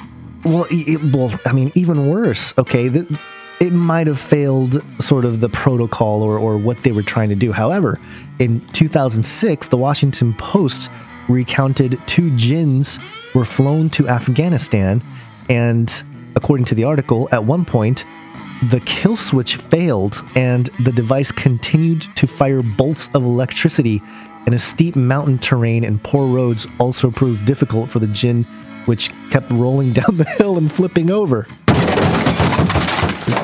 Well, 0.43 0.65
it, 0.69 1.13
well, 1.13 1.32
I 1.45 1.51
mean, 1.51 1.71
even 1.75 2.09
worse. 2.09 2.53
Okay, 2.57 2.88
the, 2.88 3.19
it 3.59 3.73
might 3.73 4.07
have 4.07 4.19
failed 4.19 4.84
sort 5.01 5.25
of 5.25 5.39
the 5.39 5.49
protocol 5.49 6.21
or, 6.21 6.38
or 6.38 6.57
what 6.57 6.84
they 6.84 6.91
were 6.91 7.03
trying 7.03 7.30
to 7.30 7.36
do. 7.36 7.51
However, 7.51 7.99
in 8.39 8.61
2006, 8.67 9.67
the 9.67 9.78
Washington 9.78 10.34
Post 10.36 10.89
recounted 11.28 11.99
two 12.05 12.36
jinns 12.38 12.99
were 13.38 13.45
flown 13.45 13.88
to 13.88 14.09
Afghanistan, 14.09 14.99
and 15.47 16.03
according 16.35 16.65
to 16.65 16.73
the 16.73 16.83
article, 16.83 17.29
at 17.31 17.43
one 17.43 17.63
point, 17.63 18.03
the 18.71 18.79
kill 18.79 19.15
switch 19.15 19.57
failed 19.57 20.19
and 20.35 20.71
the 20.79 20.91
device 20.91 21.31
continued 21.31 22.01
to 22.15 22.25
fire 22.25 22.63
bolts 22.63 23.09
of 23.13 23.23
electricity, 23.23 24.01
and 24.47 24.55
a 24.55 24.59
steep 24.59 24.95
mountain 24.95 25.38
terrain 25.38 25.83
and 25.83 26.01
poor 26.01 26.25
roads 26.25 26.65
also 26.79 27.11
proved 27.11 27.45
difficult 27.45 27.91
for 27.91 27.99
the 27.99 28.07
jinn, 28.07 28.43
which 28.85 29.11
kept 29.29 29.51
rolling 29.51 29.93
down 29.99 30.17
the 30.17 30.25
hill 30.39 30.57
and 30.57 30.71
flipping 30.71 31.11
over. 31.11 31.45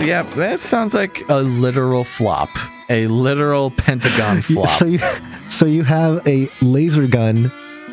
Yeah, 0.01 0.23
that 0.37 0.59
sounds 0.59 0.95
like 0.95 1.23
a 1.29 1.43
literal 1.43 2.03
flop, 2.03 2.49
a 2.89 3.05
literal 3.05 3.69
Pentagon 3.69 4.41
flop. 4.41 4.79
So 4.79 4.85
you, 4.85 4.99
so 5.47 5.65
you 5.67 5.83
have 5.83 6.27
a 6.27 6.49
laser 6.61 7.05
gun 7.05 7.51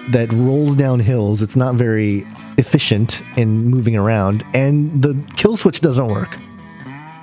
that 0.09 0.33
rolls 0.33 0.77
down 0.77 1.01
hills. 1.01 1.43
It's 1.43 1.57
not 1.57 1.75
very 1.75 2.27
efficient 2.59 3.23
in 3.37 3.67
moving 3.67 3.97
around, 3.97 4.45
and 4.55 5.03
the 5.03 5.15
kill 5.37 5.57
switch 5.57 5.81
doesn't 5.81 6.07
work. 6.07 6.39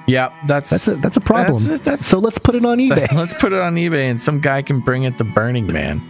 Yeah, 0.07 0.33
that's 0.47 0.69
that's 0.69 0.87
a, 0.87 0.95
that's 0.95 1.17
a 1.17 1.21
problem. 1.21 1.63
That's, 1.63 1.83
that's, 1.83 2.05
so 2.05 2.19
let's 2.19 2.37
put 2.37 2.55
it 2.55 2.65
on 2.65 2.77
eBay. 2.79 3.11
Let's 3.13 3.33
put 3.33 3.53
it 3.53 3.59
on 3.59 3.75
eBay, 3.75 4.09
and 4.09 4.19
some 4.19 4.39
guy 4.39 4.61
can 4.61 4.79
bring 4.79 5.03
it 5.03 5.17
to 5.17 5.23
Burning 5.23 5.67
Man. 5.67 6.01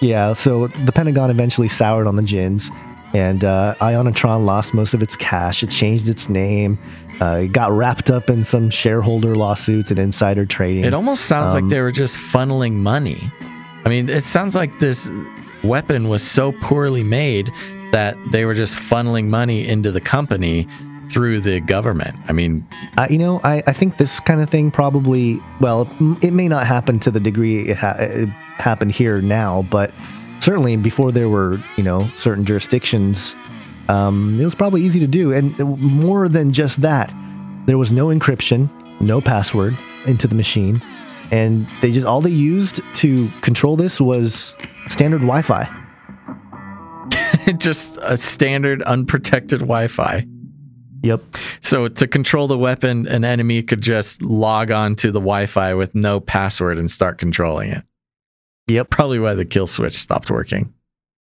Yeah, 0.00 0.32
so 0.32 0.68
the 0.68 0.92
Pentagon 0.92 1.30
eventually 1.30 1.68
soured 1.68 2.06
on 2.06 2.16
the 2.16 2.22
gins, 2.22 2.70
and 3.14 3.44
uh, 3.44 3.74
Ionatron 3.80 4.44
lost 4.44 4.74
most 4.74 4.94
of 4.94 5.02
its 5.02 5.16
cash. 5.16 5.62
It 5.62 5.70
changed 5.70 6.08
its 6.08 6.28
name. 6.28 6.78
Uh, 7.20 7.42
it 7.44 7.52
got 7.52 7.70
wrapped 7.72 8.10
up 8.10 8.28
in 8.28 8.42
some 8.42 8.70
shareholder 8.70 9.34
lawsuits 9.36 9.90
and 9.90 9.98
insider 9.98 10.44
trading. 10.44 10.84
It 10.84 10.94
almost 10.94 11.26
sounds 11.26 11.54
um, 11.54 11.62
like 11.62 11.70
they 11.70 11.80
were 11.80 11.92
just 11.92 12.16
funneling 12.16 12.74
money. 12.74 13.32
I 13.84 13.88
mean, 13.88 14.08
it 14.08 14.24
sounds 14.24 14.54
like 14.54 14.78
this 14.78 15.08
weapon 15.64 16.08
was 16.08 16.22
so 16.22 16.52
poorly 16.52 17.02
made 17.02 17.50
that 17.92 18.16
they 18.30 18.44
were 18.44 18.54
just 18.54 18.74
funneling 18.74 19.28
money 19.28 19.66
into 19.66 19.90
the 19.90 20.00
company 20.00 20.66
through 21.10 21.40
the 21.40 21.60
government. 21.60 22.16
I 22.28 22.32
mean, 22.32 22.66
uh, 22.98 23.06
you 23.10 23.18
know, 23.18 23.40
I, 23.44 23.62
I 23.66 23.72
think 23.72 23.98
this 23.98 24.20
kind 24.20 24.40
of 24.40 24.50
thing 24.50 24.70
probably, 24.70 25.40
well, 25.60 25.88
it 26.22 26.32
may 26.32 26.48
not 26.48 26.66
happen 26.66 26.98
to 27.00 27.10
the 27.10 27.20
degree 27.20 27.68
it, 27.68 27.76
ha- 27.76 27.96
it 27.98 28.28
happened 28.28 28.92
here 28.92 29.20
now, 29.20 29.62
but 29.70 29.92
certainly 30.40 30.76
before 30.76 31.12
there 31.12 31.28
were, 31.28 31.60
you 31.76 31.84
know, 31.84 32.08
certain 32.16 32.44
jurisdictions, 32.44 33.36
um, 33.88 34.40
it 34.40 34.44
was 34.44 34.54
probably 34.54 34.82
easy 34.82 34.98
to 35.00 35.06
do. 35.06 35.32
And 35.32 35.56
more 35.78 36.28
than 36.28 36.52
just 36.52 36.80
that, 36.80 37.14
there 37.66 37.78
was 37.78 37.92
no 37.92 38.06
encryption, 38.06 38.68
no 39.00 39.20
password 39.20 39.76
into 40.06 40.26
the 40.26 40.34
machine. 40.34 40.82
And 41.30 41.66
they 41.80 41.90
just, 41.90 42.06
all 42.06 42.20
they 42.20 42.30
used 42.30 42.80
to 42.94 43.28
control 43.40 43.76
this 43.76 44.00
was 44.00 44.54
standard 44.88 45.22
Wi 45.22 45.42
Fi. 45.42 45.68
just 47.58 47.98
a 48.02 48.16
standard 48.16 48.82
unprotected 48.82 49.60
Wi 49.60 49.88
Fi. 49.88 50.26
Yep. 51.04 51.22
So 51.60 51.86
to 51.86 52.06
control 52.06 52.46
the 52.46 52.56
weapon, 52.56 53.06
an 53.08 53.24
enemy 53.24 53.62
could 53.62 53.82
just 53.82 54.22
log 54.22 54.70
on 54.70 54.94
to 54.96 55.08
the 55.08 55.20
Wi-Fi 55.20 55.74
with 55.74 55.94
no 55.94 56.18
password 56.18 56.78
and 56.78 56.90
start 56.90 57.18
controlling 57.18 57.70
it. 57.70 57.84
Yep. 58.68 58.88
Probably 58.88 59.18
why 59.18 59.34
the 59.34 59.44
kill 59.44 59.66
switch 59.66 59.92
stopped 59.92 60.30
working. 60.30 60.72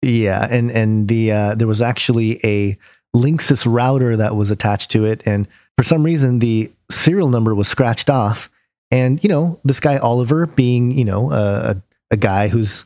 Yeah, 0.03 0.47
and 0.49 0.71
and 0.71 1.09
the 1.09 1.33
uh, 1.33 1.55
there 1.57 1.67
was 1.67 1.83
actually 1.83 2.45
a 2.45 2.77
Linksys 3.15 3.67
router 3.67 4.17
that 4.17 4.37
was 4.37 4.51
attached 4.51 4.91
to 4.93 5.05
it, 5.05 5.23
and 5.27 5.49
for 5.77 5.85
some 5.85 6.03
reason 6.03 6.39
the 6.39 6.71
serial 6.91 7.29
number 7.29 7.55
was 7.55 7.69
scratched 7.69 8.11
off. 8.11 8.51
And 8.91 9.23
you 9.23 9.29
know, 9.29 9.61
this 9.65 9.81
guy 9.81 9.97
Oliver, 9.99 10.47
being 10.47 10.93
you 10.93 11.05
know 11.05 11.33
a, 11.33 11.81
a 12.11 12.17
guy 12.17 12.49
who's, 12.49 12.85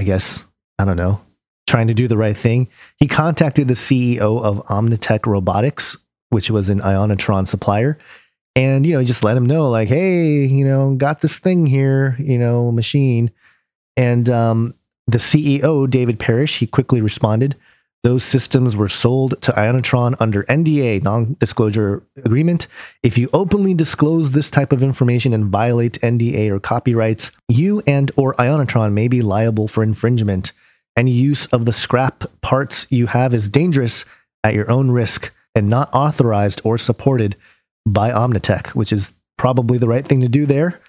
I 0.00 0.02
guess 0.02 0.42
I 0.78 0.86
don't 0.86 0.96
know, 0.96 1.20
trying 1.66 1.88
to 1.88 1.94
do 1.94 2.08
the 2.08 2.16
right 2.16 2.34
thing, 2.34 2.68
he 2.96 3.06
contacted 3.06 3.68
the 3.68 3.74
CEO 3.74 4.42
of 4.42 4.64
Omnitech 4.64 5.26
Robotics, 5.26 5.94
which 6.30 6.50
was 6.50 6.70
an 6.70 6.80
Ionatron 6.80 7.46
supplier. 7.46 7.98
And, 8.56 8.86
you 8.86 8.94
know, 8.94 9.04
just 9.04 9.22
let 9.22 9.36
him 9.36 9.44
know, 9.44 9.68
like, 9.68 9.88
hey, 9.88 10.46
you 10.46 10.64
know, 10.64 10.94
got 10.94 11.20
this 11.20 11.38
thing 11.38 11.66
here, 11.66 12.16
you 12.18 12.38
know, 12.38 12.72
machine. 12.72 13.30
And 13.94 14.26
um, 14.30 14.74
the 15.06 15.18
CEO, 15.18 15.88
David 15.88 16.18
Parrish, 16.18 16.56
he 16.56 16.66
quickly 16.66 17.02
responded. 17.02 17.54
Those 18.02 18.24
systems 18.24 18.76
were 18.76 18.88
sold 18.88 19.40
to 19.42 19.52
Ionatron 19.52 20.16
under 20.20 20.44
NDA, 20.44 21.02
non-disclosure 21.02 22.02
agreement. 22.16 22.66
If 23.02 23.18
you 23.18 23.28
openly 23.34 23.74
disclose 23.74 24.30
this 24.30 24.50
type 24.50 24.72
of 24.72 24.82
information 24.82 25.34
and 25.34 25.44
violate 25.44 26.00
NDA 26.00 26.48
or 26.50 26.60
copyrights, 26.60 27.30
you 27.48 27.82
and 27.86 28.10
or 28.16 28.34
Ionatron 28.34 28.92
may 28.92 29.08
be 29.08 29.20
liable 29.20 29.68
for 29.68 29.82
infringement. 29.82 30.52
Any 30.96 31.10
use 31.10 31.44
of 31.46 31.66
the 31.66 31.72
scrap 31.72 32.24
parts 32.40 32.86
you 32.88 33.06
have 33.06 33.34
is 33.34 33.50
dangerous 33.50 34.06
at 34.44 34.54
your 34.54 34.70
own 34.70 34.90
risk 34.90 35.30
and 35.54 35.68
not 35.68 35.90
authorized 35.92 36.62
or 36.64 36.78
supported 36.78 37.36
by 37.86 38.10
Omnitech, 38.10 38.68
which 38.68 38.92
is 38.92 39.12
probably 39.36 39.76
the 39.76 39.88
right 39.88 40.06
thing 40.06 40.22
to 40.22 40.28
do 40.28 40.46
there. 40.46 40.80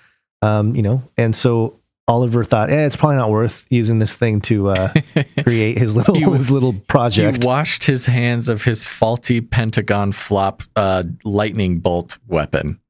Um, 0.42 0.76
you 0.76 0.82
know, 0.82 1.04
and 1.18 1.36
so 1.36 1.80
Oliver 2.12 2.44
thought, 2.44 2.70
eh, 2.70 2.86
it's 2.86 2.98
probably 2.98 3.16
not 3.16 3.30
worth 3.30 3.66
using 3.70 4.00
this 4.00 4.14
thing 4.14 4.42
to 4.42 4.68
uh, 4.68 4.94
create 5.44 5.78
his 5.78 5.96
little 5.96 6.14
he, 6.14 6.24
his 6.38 6.52
little 6.52 6.74
project. 6.74 7.42
He 7.42 7.48
washed 7.48 7.86
his 7.86 8.06
hands 8.06 8.50
of 8.50 8.66
his 8.66 8.84
faulty 8.84 9.40
Pentagon 9.40 10.12
flop 10.12 10.62
uh, 10.76 11.04
lightning 11.24 11.80
bolt 11.80 12.20
weapon. 12.28 12.82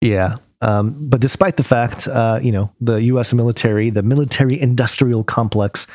Yeah. 0.00 0.36
Um, 0.60 0.94
but 1.08 1.20
despite 1.20 1.56
the 1.56 1.64
fact, 1.64 2.06
uh, 2.06 2.38
you 2.40 2.52
know, 2.52 2.70
the 2.80 3.02
U.S. 3.02 3.32
military, 3.32 3.90
the 3.90 4.04
military 4.04 4.60
industrial 4.60 5.24
complex 5.24 5.88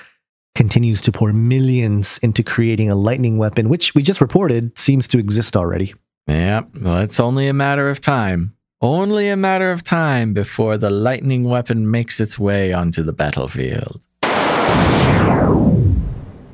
continues 0.53 0.99
to 1.03 1.11
pour 1.13 1.31
millions 1.31 2.19
into 2.21 2.43
creating 2.43 2.89
a 2.89 2.95
lightning 2.95 3.37
weapon, 3.37 3.69
which 3.69 3.95
we 3.95 4.01
just 4.01 4.19
reported 4.19 4.77
seems 4.77 5.07
to 5.07 5.19
exist 5.19 5.55
already. 5.55 5.93
Yeah, 6.27 6.63
well, 6.81 6.97
it's 6.97 7.21
only 7.21 7.47
a 7.47 7.53
matter 7.53 7.89
of 7.89 8.01
time. 8.01 8.56
Only 8.81 9.29
a 9.29 9.35
matter 9.35 9.71
of 9.71 9.81
time 9.81 10.33
before 10.33 10.77
the 10.77 10.91
lightning 10.91 11.45
weapon 11.45 11.89
makes 11.89 12.19
its 12.19 12.37
way 12.37 12.73
onto 12.73 13.01
the 13.01 13.11
battlefield. 13.11 14.01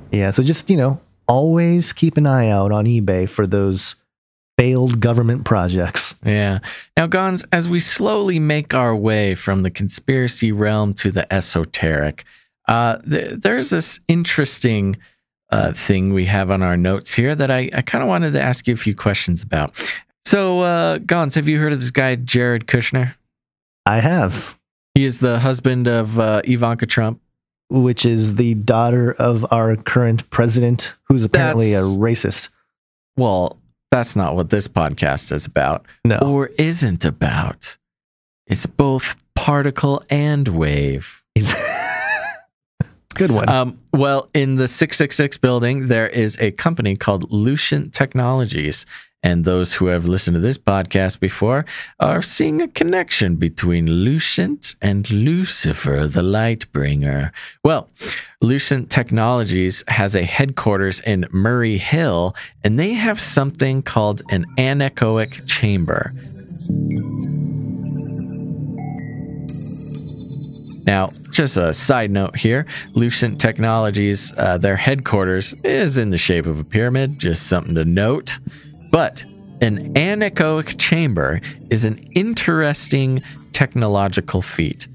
Yeah, 0.09 0.32
so 0.32 0.41
just, 0.41 0.69
you 0.69 0.78
know, 0.78 1.01
always 1.28 1.91
keep 1.91 2.15
an 2.15 2.26
eye 2.26 2.47
out 2.47 2.71
on 2.71 2.86
eBay 2.86 3.28
for 3.28 3.45
those 3.45 3.97
failed 4.57 5.01
government 5.01 5.43
projects. 5.43 6.15
Yeah. 6.26 6.59
Now, 6.95 7.07
Gons, 7.07 7.43
as 7.51 7.67
we 7.67 7.82
slowly 7.82 8.39
make 8.39 8.74
our 8.74 8.95
way 8.95 9.36
from 9.36 9.63
the 9.63 9.71
conspiracy 9.71 10.53
realm 10.53 10.93
to 10.95 11.11
the 11.11 11.32
esoteric, 11.34 12.24
uh, 12.69 12.99
th- 12.99 13.32
there's 13.32 13.69
this 13.69 13.99
interesting 14.07 14.95
uh, 15.49 15.74
thing 15.74 16.13
we 16.13 16.24
have 16.26 16.49
on 16.49 16.61
our 16.61 16.78
notes 16.78 17.13
here 17.13 17.36
that 17.36 17.51
I, 17.51 17.69
I 17.74 17.82
kind 17.82 18.01
of 18.01 18.07
wanted 18.07 18.32
to 18.34 18.41
ask 18.41 18.65
you 18.65 18.74
a 18.74 18.78
few 18.78 18.95
questions 18.95 19.43
about. 19.43 19.78
So, 20.26 20.61
uh, 20.61 20.97
Gons, 20.99 21.36
have 21.36 21.47
you 21.47 21.59
heard 21.59 21.74
of 21.74 21.80
this 21.80 21.91
guy, 21.91 22.15
Jared 22.15 22.67
Kushner? 22.67 23.15
I 23.86 23.99
have. 23.99 24.57
He 24.95 25.05
is 25.05 25.19
the 25.19 25.39
husband 25.39 25.88
of 25.88 26.19
uh, 26.19 26.41
Ivanka 26.45 26.86
Trump. 26.86 27.19
Which 27.69 28.05
is 28.05 28.36
the 28.36 28.53
daughter 28.53 29.13
of 29.13 29.51
our 29.51 29.76
current 29.76 30.30
president, 30.30 30.93
who's 31.05 31.24
apparently 31.24 31.71
That's- 31.71 31.89
a 31.91 31.97
racist. 31.97 32.49
Well, 33.17 33.57
that's 33.89 34.15
not 34.15 34.36
what 34.36 34.49
this 34.51 34.67
podcast 34.67 35.32
is 35.32 35.45
about. 35.45 35.86
No. 36.05 36.17
Or 36.17 36.51
isn't 36.59 37.03
about. 37.05 37.78
It's 38.45 38.65
both 38.67 39.15
particle 39.36 40.03
and 40.09 40.47
wave. 40.49 41.24
Good 43.15 43.32
one. 43.32 43.49
Um, 43.49 43.78
well, 43.91 44.30
in 44.34 44.55
the 44.55 44.67
666 44.67 45.38
building, 45.38 45.88
there 45.88 46.09
is 46.09 46.38
a 46.39 46.51
company 46.51 46.95
called 46.95 47.32
Lucent 47.32 47.93
Technologies. 47.93 48.86
And 49.24 49.45
those 49.45 49.74
who 49.74 49.86
have 49.86 50.05
listened 50.05 50.36
to 50.36 50.41
this 50.41 50.57
podcast 50.57 51.21
before 51.21 51.65
are 52.01 52.21
seeing 52.21 52.61
a 52.61 52.67
connection 52.67 53.38
between 53.38 53.89
Lucent 53.89 54.76
and 54.82 55.09
Lucifer, 55.09 56.07
the 56.07 56.21
light 56.21 56.69
bringer. 56.74 57.32
Well, 57.63 57.89
Lucent 58.41 58.89
Technologies 58.89 59.82
has 59.88 60.13
a 60.13 60.24
headquarters 60.24 60.99
in 60.99 61.26
Murray 61.32 61.78
Hill, 61.78 62.36
and 62.65 62.78
they 62.78 62.93
have 62.93 63.19
something 63.19 63.82
called 63.82 64.21
an 64.30 64.45
anechoic 64.57 65.47
chamber. 65.47 66.11
Now, 70.86 71.11
just 71.32 71.55
a 71.55 71.74
side 71.74 72.11
note 72.11 72.36
here 72.36 72.65
Lucent 72.93 73.39
Technologies, 73.39 74.34
uh, 74.38 74.57
their 74.57 74.76
headquarters 74.76 75.53
is 75.63 75.97
in 75.97 76.09
the 76.09 76.17
shape 76.17 76.45
of 76.45 76.59
a 76.59 76.63
pyramid, 76.65 77.19
just 77.19 77.47
something 77.47 77.76
to 77.76 77.86
note. 77.86 78.38
But 78.93 79.25
an 79.61 79.95
anechoic 79.95 80.79
chamber 80.79 81.41
is 81.71 81.83
an 81.83 81.97
interesting 82.13 83.23
technological 83.51 84.43
feat. 84.43 84.87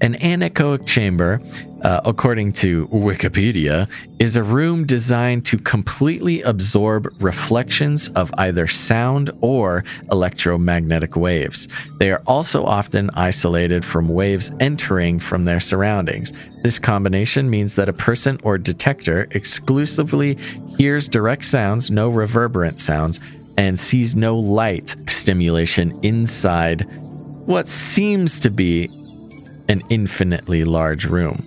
An 0.00 0.14
anechoic 0.14 0.88
chamber, 0.88 1.40
uh, 1.82 2.00
according 2.04 2.52
to 2.54 2.88
Wikipedia, 2.88 3.88
is 4.18 4.34
a 4.34 4.42
room 4.42 4.84
designed 4.84 5.46
to 5.46 5.56
completely 5.56 6.42
absorb 6.42 7.06
reflections 7.20 8.08
of 8.16 8.34
either 8.38 8.66
sound 8.66 9.30
or 9.40 9.84
electromagnetic 10.10 11.14
waves. 11.14 11.68
They 12.00 12.10
are 12.10 12.22
also 12.26 12.64
often 12.64 13.08
isolated 13.14 13.84
from 13.84 14.08
waves 14.08 14.50
entering 14.58 15.20
from 15.20 15.44
their 15.44 15.60
surroundings. 15.60 16.32
This 16.64 16.80
combination 16.80 17.48
means 17.48 17.76
that 17.76 17.88
a 17.88 17.92
person 17.92 18.40
or 18.42 18.58
detector 18.58 19.28
exclusively 19.30 20.38
hears 20.76 21.06
direct 21.06 21.44
sounds, 21.44 21.88
no 21.88 22.08
reverberant 22.08 22.80
sounds, 22.80 23.20
and 23.56 23.78
sees 23.78 24.16
no 24.16 24.36
light 24.36 24.96
stimulation 25.08 25.98
inside 26.02 26.86
what 27.46 27.68
seems 27.68 28.40
to 28.40 28.50
be 28.50 28.88
an 29.68 29.82
infinitely 29.90 30.64
large 30.64 31.04
room. 31.04 31.44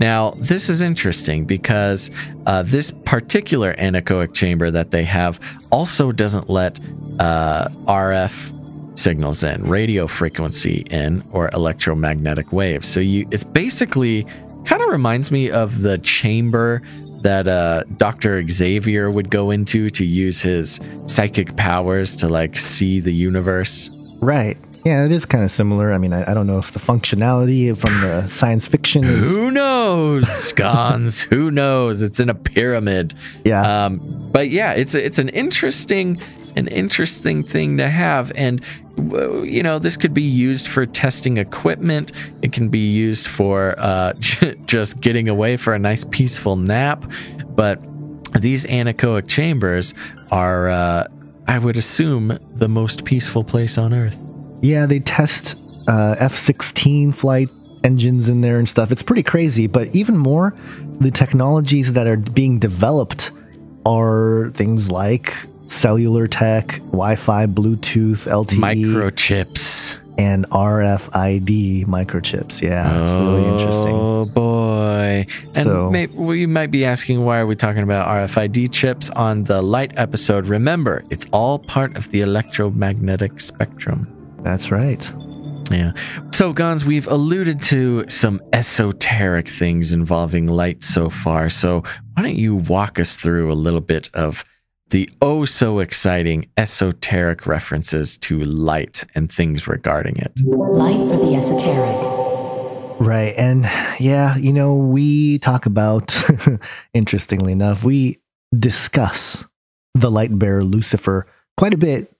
Now, 0.00 0.30
this 0.36 0.68
is 0.68 0.80
interesting 0.80 1.44
because 1.44 2.10
uh, 2.46 2.62
this 2.62 2.90
particular 3.04 3.74
anechoic 3.74 4.34
chamber 4.34 4.70
that 4.70 4.90
they 4.90 5.02
have 5.04 5.40
also 5.70 6.12
doesn't 6.12 6.48
let 6.48 6.78
uh, 7.18 7.68
RF 7.86 8.54
signals 8.98 9.42
in, 9.42 9.62
radio 9.68 10.06
frequency 10.06 10.84
in, 10.90 11.22
or 11.32 11.50
electromagnetic 11.52 12.52
waves. 12.52 12.86
So 12.86 13.00
you, 13.00 13.26
it's 13.30 13.44
basically 13.44 14.24
kind 14.64 14.82
of 14.82 14.90
reminds 14.90 15.30
me 15.30 15.50
of 15.50 15.82
the 15.82 15.98
chamber 15.98 16.82
that 17.22 17.48
uh, 17.48 17.84
Dr. 17.96 18.46
Xavier 18.48 19.10
would 19.10 19.30
go 19.30 19.50
into 19.50 19.90
to 19.90 20.04
use 20.04 20.40
his 20.40 20.80
psychic 21.04 21.56
powers 21.56 22.16
to 22.16 22.28
like 22.28 22.56
see 22.56 23.00
the 23.00 23.12
universe. 23.12 23.90
Right. 24.20 24.56
Yeah, 24.84 25.04
it 25.04 25.12
is 25.12 25.26
kind 25.26 25.44
of 25.44 25.50
similar. 25.50 25.92
I 25.92 25.98
mean, 25.98 26.12
I, 26.12 26.30
I 26.30 26.34
don't 26.34 26.46
know 26.46 26.58
if 26.58 26.72
the 26.72 26.78
functionality 26.78 27.76
from 27.76 28.00
the 28.00 28.26
science 28.26 28.66
fiction 28.66 29.04
is. 29.04 29.28
Who 29.28 29.50
knows, 29.50 30.52
Gons? 30.52 31.20
Who 31.20 31.50
knows? 31.50 32.00
It's 32.00 32.20
in 32.20 32.28
a 32.30 32.34
pyramid. 32.34 33.12
Yeah. 33.44 33.84
Um, 33.86 34.00
but 34.32 34.50
yeah, 34.50 34.72
it's 34.72 34.94
a, 34.94 35.04
it's 35.04 35.18
an 35.18 35.28
interesting 35.30 36.20
an 36.58 36.66
interesting 36.68 37.42
thing 37.42 37.76
to 37.78 37.88
have, 37.88 38.32
and 38.34 38.60
you 38.96 39.62
know 39.62 39.78
this 39.78 39.96
could 39.96 40.12
be 40.12 40.22
used 40.22 40.66
for 40.66 40.84
testing 40.84 41.36
equipment. 41.36 42.12
It 42.42 42.52
can 42.52 42.68
be 42.68 42.90
used 42.90 43.28
for 43.28 43.76
uh, 43.78 44.12
just 44.66 45.00
getting 45.00 45.28
away 45.28 45.56
for 45.56 45.72
a 45.72 45.78
nice 45.78 46.04
peaceful 46.04 46.56
nap. 46.56 47.04
But 47.50 47.80
these 48.40 48.66
anechoic 48.66 49.28
chambers 49.28 49.94
are, 50.30 50.68
uh, 50.68 51.06
I 51.46 51.58
would 51.58 51.76
assume, 51.76 52.38
the 52.56 52.68
most 52.68 53.04
peaceful 53.04 53.44
place 53.44 53.78
on 53.78 53.94
Earth. 53.94 54.24
Yeah, 54.60 54.86
they 54.86 54.98
test 55.00 55.56
uh, 55.88 56.16
F 56.18 56.34
16 56.34 57.12
flight 57.12 57.48
engines 57.84 58.28
in 58.28 58.40
there 58.40 58.58
and 58.58 58.68
stuff. 58.68 58.90
It's 58.90 59.02
pretty 59.02 59.22
crazy. 59.22 59.68
But 59.68 59.94
even 59.94 60.16
more, 60.16 60.56
the 61.00 61.10
technologies 61.10 61.92
that 61.92 62.06
are 62.06 62.16
being 62.16 62.58
developed 62.58 63.30
are 63.86 64.50
things 64.54 64.90
like 64.90 65.34
cellular 65.68 66.26
tech, 66.26 66.78
Wi 66.90 67.16
Fi, 67.16 67.46
Bluetooth, 67.46 68.26
LTE, 68.26 68.58
Microchips. 68.58 69.96
and 70.18 70.44
RFID 70.50 71.86
microchips. 71.86 72.60
Yeah, 72.60 72.88
it's 73.00 73.10
really 73.10 73.44
oh, 73.44 73.52
interesting. 73.52 73.94
Oh 73.94 74.24
boy! 74.26 75.26
And 75.54 75.56
So- 75.56 75.90
may, 75.90 76.06
well, 76.08 76.34
you 76.34 76.48
might 76.48 76.70
be 76.70 76.84
asking 76.84 77.24
why 77.24 77.38
are 77.38 77.46
we 77.46 77.54
talking 77.54 77.82
about 77.82 78.08
RFID 78.08 78.72
chips 78.72 79.10
on 79.10 79.44
the 79.44 79.62
light 79.62 79.92
episode? 79.96 80.46
Remember, 80.46 81.02
it's 81.10 81.26
all 81.32 81.58
part 81.58 81.96
of 81.96 82.08
the 82.10 82.22
electromagnetic 82.22 83.40
spectrum. 83.40 84.06
That's 84.42 84.70
right. 84.70 85.10
Yeah. 85.70 85.92
So, 86.32 86.52
Gons, 86.54 86.84
we've 86.84 87.06
alluded 87.08 87.60
to 87.62 88.08
some 88.08 88.40
esoteric 88.54 89.46
things 89.48 89.92
involving 89.92 90.48
light 90.48 90.82
so 90.82 91.10
far. 91.10 91.50
So, 91.50 91.82
why 92.14 92.22
don't 92.22 92.36
you 92.36 92.54
walk 92.56 92.98
us 92.98 93.16
through 93.16 93.52
a 93.52 93.54
little 93.54 93.82
bit 93.82 94.08
of 94.14 94.44
the 94.90 95.10
oh 95.20 95.44
so 95.44 95.78
exciting 95.78 96.48
esoteric 96.56 97.46
references 97.46 98.16
to 98.18 98.38
light 98.40 99.04
and 99.14 99.30
things 99.30 99.66
regarding 99.68 100.16
it? 100.16 100.32
Light 100.44 101.08
for 101.08 101.16
the 101.16 101.34
esoteric. 101.34 102.18
Right. 103.00 103.34
And 103.36 103.64
yeah, 104.00 104.36
you 104.36 104.52
know, 104.52 104.74
we 104.74 105.38
talk 105.38 105.66
about, 105.66 106.16
interestingly 106.94 107.52
enough, 107.52 107.84
we 107.84 108.18
discuss 108.58 109.44
the 109.94 110.10
light 110.10 110.36
bearer 110.36 110.64
Lucifer 110.64 111.26
quite 111.56 111.74
a 111.74 111.78
bit 111.78 112.12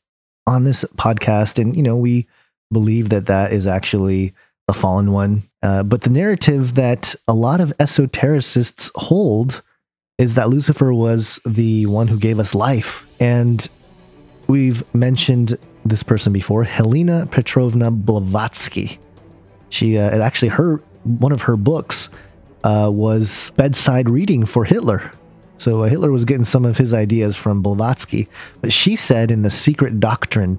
on 0.46 0.64
this 0.64 0.84
podcast. 0.96 1.60
And, 1.60 1.76
you 1.76 1.82
know, 1.82 1.96
we 1.96 2.26
believe 2.72 3.08
that 3.08 3.26
that 3.26 3.52
is 3.52 3.66
actually 3.66 4.34
the 4.68 4.74
fallen 4.74 5.12
one. 5.12 5.42
Uh, 5.62 5.82
but 5.82 6.02
the 6.02 6.10
narrative 6.10 6.74
that 6.74 7.14
a 7.26 7.34
lot 7.34 7.60
of 7.60 7.76
esotericists 7.78 8.90
hold 8.94 9.62
is 10.18 10.34
that 10.34 10.48
Lucifer 10.50 10.92
was 10.92 11.40
the 11.46 11.86
one 11.86 12.08
who 12.08 12.18
gave 12.18 12.40
us 12.40 12.54
life. 12.54 13.08
And 13.20 13.66
we've 14.48 14.82
mentioned 14.94 15.56
this 15.84 16.02
person 16.02 16.32
before, 16.32 16.64
Helena 16.64 17.26
Petrovna 17.30 17.90
Blavatsky. 17.90 18.98
She 19.70 19.96
uh, 19.96 20.22
actually 20.22 20.48
her 20.48 20.82
one 21.04 21.32
of 21.32 21.42
her 21.42 21.56
books 21.56 22.08
uh, 22.64 22.90
was 22.92 23.52
bedside 23.56 24.10
reading 24.10 24.44
for 24.44 24.64
Hitler. 24.64 25.10
So 25.56 25.82
uh, 25.82 25.88
Hitler 25.88 26.10
was 26.10 26.24
getting 26.24 26.44
some 26.44 26.64
of 26.64 26.76
his 26.76 26.92
ideas 26.92 27.36
from 27.36 27.62
Blavatsky. 27.62 28.28
But 28.60 28.72
she 28.72 28.96
said 28.96 29.30
in 29.30 29.42
the 29.42 29.50
Secret 29.50 30.00
Doctrine, 30.00 30.58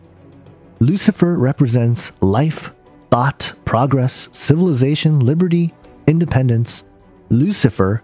Lucifer 0.80 1.38
represents 1.38 2.11
life, 2.22 2.72
thought, 3.11 3.52
progress, 3.65 4.30
civilization, 4.31 5.19
liberty, 5.19 5.73
independence. 6.07 6.84
Lucifer 7.30 8.02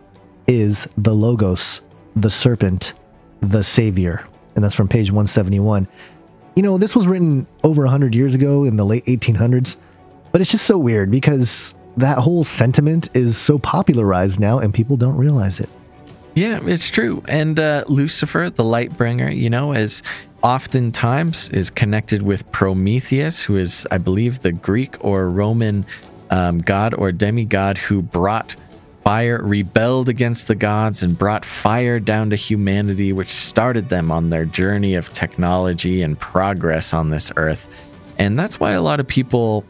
is 0.48 0.88
the 0.98 1.14
logos, 1.14 1.82
the 2.16 2.30
serpent, 2.30 2.94
the 3.42 3.64
savior, 3.64 4.26
and 4.56 4.64
that's 4.64 4.76
from 4.76 4.88
page 4.88 5.12
171. 5.12 5.88
You 6.56 6.64
know, 6.64 6.78
this 6.78 6.96
was 6.96 7.08
written 7.08 7.46
over 7.64 7.82
100 7.84 8.16
years 8.16 8.34
ago 8.36 8.64
in 8.64 8.78
the 8.78 8.86
late 8.86 9.06
1800s. 9.06 9.76
But 10.32 10.42
it's 10.42 10.52
just 10.52 10.66
so 10.66 10.78
weird 10.78 11.12
because 11.12 11.74
that 11.98 12.18
whole 12.18 12.44
sentiment 12.44 13.10
is 13.14 13.38
so 13.38 13.58
popularized 13.58 14.40
now 14.40 14.60
and 14.60 14.74
people 14.74 14.98
don't 14.98 15.16
realize 15.16 15.60
it. 15.60 15.70
Yeah, 16.36 16.60
it's 16.64 16.90
true. 16.90 17.24
And 17.30 17.58
uh, 17.60 17.86
Lucifer, 17.88 18.50
the 18.50 18.64
light 18.64 18.96
bringer, 18.98 19.30
you 19.30 19.50
know, 19.50 19.72
is 19.72 20.04
oftentimes 20.44 21.50
is 21.50 21.70
connected 21.70 22.22
with 22.22 22.50
Prometheus, 22.52 23.42
who 23.42 23.56
is, 23.56 23.88
I 23.92 23.98
believe, 23.98 24.40
the 24.40 24.52
Greek 24.52 24.98
or 25.04 25.30
Roman 25.30 25.86
um, 26.32 26.60
god 26.60 26.94
or 26.94 27.12
demigod 27.12 27.78
who 27.78 28.02
brought 28.02 28.56
fire 29.06 29.40
rebelled 29.44 30.10
against 30.10 30.48
the 30.48 30.56
gods 30.56 31.04
and 31.04 31.16
brought 31.18 31.46
fire 31.46 32.00
down 32.00 32.32
to 32.32 32.36
humanity, 32.36 33.14
which 33.14 33.28
started 33.30 33.88
them 33.88 34.12
on 34.12 34.32
their 34.32 34.46
journey 34.46 34.96
of 34.96 35.14
technology 35.14 36.02
and 36.02 36.20
progress 36.20 36.92
on 36.92 37.12
this 37.12 37.32
earth. 37.38 37.88
And 38.18 38.38
that's 38.38 38.60
why 38.60 38.72
a 38.72 38.82
lot 38.82 39.00
of 39.00 39.06
people 39.08 39.64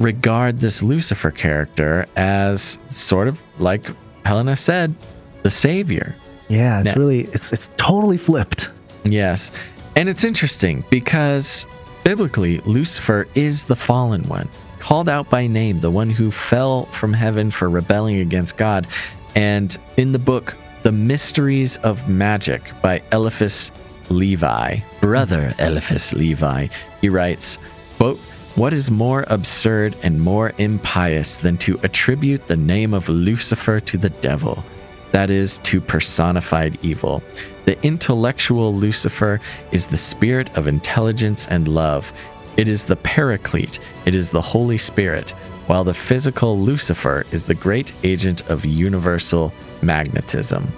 regard 0.00 0.58
this 0.58 0.82
Lucifer 0.82 1.30
character 1.30 2.06
as 2.16 2.78
sort 2.88 3.28
of 3.28 3.44
like 3.58 3.84
Helena 4.24 4.56
said, 4.56 4.94
the 5.42 5.50
savior. 5.50 6.16
Yeah, 6.48 6.80
it's 6.80 6.86
Now- 6.86 6.94
really 6.94 7.24
it's 7.34 7.52
it's 7.52 7.68
totally 7.76 8.16
flipped. 8.16 8.70
Yes. 9.04 9.50
And 9.96 10.08
it's 10.08 10.24
interesting 10.24 10.82
because 10.88 11.66
biblically, 12.04 12.58
Lucifer 12.60 13.28
is 13.34 13.64
the 13.64 13.76
fallen 13.76 14.22
one, 14.28 14.48
called 14.82 15.08
out 15.08 15.30
by 15.30 15.46
name, 15.46 15.78
the 15.78 15.92
one 15.92 16.10
who 16.10 16.28
fell 16.32 16.86
from 16.86 17.12
heaven 17.12 17.52
for 17.52 17.70
rebelling 17.70 18.18
against 18.18 18.56
God. 18.56 18.88
And 19.36 19.78
in 19.96 20.10
the 20.10 20.18
book, 20.18 20.56
The 20.82 20.90
Mysteries 20.90 21.76
of 21.78 22.08
Magic 22.08 22.72
by 22.82 23.00
Eliphas 23.12 23.70
Levi, 24.10 24.80
brother 25.00 25.54
Eliphas 25.60 26.12
Levi, 26.12 26.66
he 27.00 27.08
writes, 27.08 27.58
quote, 27.96 28.18
what 28.56 28.72
is 28.72 28.90
more 28.90 29.24
absurd 29.28 29.94
and 30.02 30.20
more 30.20 30.52
impious 30.58 31.36
than 31.36 31.56
to 31.58 31.78
attribute 31.84 32.48
the 32.48 32.56
name 32.56 32.92
of 32.92 33.08
Lucifer 33.08 33.78
to 33.78 33.96
the 33.96 34.10
devil? 34.10 34.64
that 35.12 35.30
is, 35.30 35.58
to 35.58 35.80
personified 35.80 36.78
evil. 36.82 37.22
The 37.66 37.80
intellectual 37.86 38.74
Lucifer 38.74 39.40
is 39.70 39.86
the 39.86 39.96
spirit 39.96 40.54
of 40.56 40.66
intelligence 40.66 41.46
and 41.48 41.68
love. 41.68 42.12
It 42.56 42.68
is 42.68 42.84
the 42.84 42.96
paraclete, 42.96 43.78
it 44.06 44.14
is 44.14 44.30
the 44.30 44.42
Holy 44.42 44.76
Spirit, 44.78 45.30
while 45.66 45.84
the 45.84 45.94
physical 45.94 46.58
Lucifer 46.58 47.24
is 47.32 47.44
the 47.44 47.54
great 47.54 47.92
agent 48.04 48.48
of 48.50 48.64
universal 48.64 49.52
magnetism. 49.80 50.70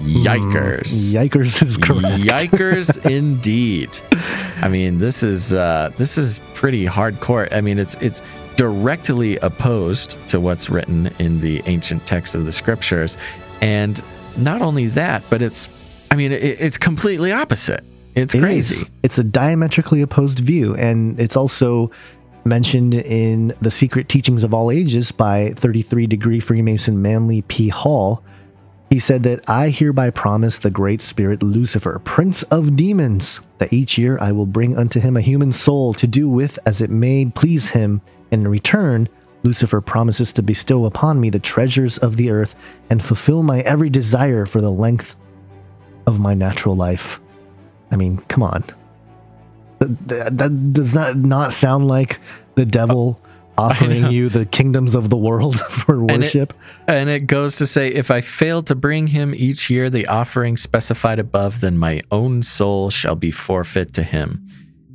Yikers. 0.00 1.10
Yikers 1.10 1.62
is 1.62 1.76
correct. 1.78 2.22
Yikers 2.22 3.10
indeed. 3.10 3.88
I 4.60 4.68
mean, 4.68 4.98
this 4.98 5.22
is 5.22 5.54
uh, 5.54 5.90
this 5.96 6.18
is 6.18 6.40
pretty 6.52 6.84
hardcore. 6.84 7.48
I 7.50 7.62
mean, 7.62 7.78
it's 7.78 7.94
it's 7.94 8.20
directly 8.56 9.38
opposed 9.38 10.16
to 10.28 10.38
what's 10.38 10.68
written 10.68 11.10
in 11.18 11.40
the 11.40 11.62
ancient 11.66 12.06
text 12.06 12.34
of 12.34 12.44
the 12.44 12.52
scriptures, 12.52 13.16
and 13.62 14.02
not 14.36 14.60
only 14.60 14.86
that, 14.88 15.22
but 15.30 15.40
it's 15.40 15.68
I 16.10 16.16
mean, 16.16 16.32
it, 16.32 16.42
it's 16.42 16.78
completely 16.78 17.32
opposite. 17.32 17.84
It's 18.16 18.34
It 18.34 18.40
crazy. 18.40 18.76
is. 18.76 18.90
It's 19.02 19.18
a 19.18 19.24
diametrically 19.24 20.00
opposed 20.02 20.38
view, 20.40 20.74
and 20.74 21.20
it's 21.20 21.36
also 21.36 21.90
mentioned 22.44 22.94
in 22.94 23.52
The 23.60 23.70
Secret 23.70 24.08
Teachings 24.08 24.42
of 24.42 24.54
All 24.54 24.70
Ages 24.70 25.12
by 25.12 25.52
33 25.56 26.06
degree 26.06 26.40
Freemason 26.40 27.02
Manly 27.02 27.42
P. 27.42 27.68
Hall. 27.68 28.22
He 28.88 28.98
said 29.00 29.24
that 29.24 29.40
I 29.48 29.68
hereby 29.68 30.10
promise 30.10 30.58
the 30.58 30.70
great 30.70 31.02
spirit 31.02 31.42
Lucifer, 31.42 32.00
prince 32.04 32.42
of 32.44 32.76
demons, 32.76 33.40
that 33.58 33.72
each 33.72 33.98
year 33.98 34.16
I 34.20 34.32
will 34.32 34.46
bring 34.46 34.78
unto 34.78 35.00
him 35.00 35.16
a 35.16 35.20
human 35.20 35.50
soul 35.52 35.92
to 35.94 36.06
do 36.06 36.28
with 36.28 36.58
as 36.66 36.80
it 36.80 36.88
may 36.90 37.26
please 37.26 37.68
him. 37.70 38.00
And 38.30 38.42
in 38.42 38.48
return, 38.48 39.08
Lucifer 39.42 39.80
promises 39.80 40.32
to 40.32 40.42
bestow 40.42 40.84
upon 40.86 41.20
me 41.20 41.30
the 41.30 41.38
treasures 41.40 41.98
of 41.98 42.16
the 42.16 42.30
earth 42.30 42.54
and 42.88 43.02
fulfill 43.02 43.42
my 43.42 43.60
every 43.60 43.90
desire 43.90 44.46
for 44.46 44.60
the 44.60 44.72
length 44.72 45.16
of 46.06 46.20
my 46.20 46.34
natural 46.34 46.76
life. 46.76 47.20
I 47.90 47.96
mean, 47.96 48.18
come 48.28 48.42
on. 48.42 48.64
That, 49.78 50.38
that- 50.38 50.72
does 50.72 50.94
not 50.94 51.16
not 51.16 51.52
sound 51.52 51.86
like 51.88 52.18
the 52.54 52.64
devil 52.64 53.20
uh, 53.58 53.62
offering 53.62 54.10
you 54.10 54.28
the 54.28 54.44
kingdoms 54.46 54.94
of 54.94 55.10
the 55.10 55.16
world 55.16 55.60
for 55.70 55.94
And 56.00 56.10
it- 56.10 56.20
worship. 56.20 56.54
And 56.88 57.08
it 57.10 57.26
goes 57.26 57.56
to 57.56 57.66
say, 57.66 57.88
if 57.88 58.10
I 58.10 58.20
fail 58.20 58.62
to 58.64 58.74
bring 58.74 59.06
him 59.06 59.34
each 59.34 59.68
year 59.70 59.90
the 59.90 60.06
offering 60.06 60.56
specified 60.56 61.18
above, 61.18 61.60
then 61.60 61.78
my 61.78 62.02
own 62.10 62.42
soul 62.42 62.90
shall 62.90 63.16
be 63.16 63.30
forfeit 63.30 63.92
to 63.94 64.02
him. 64.02 64.44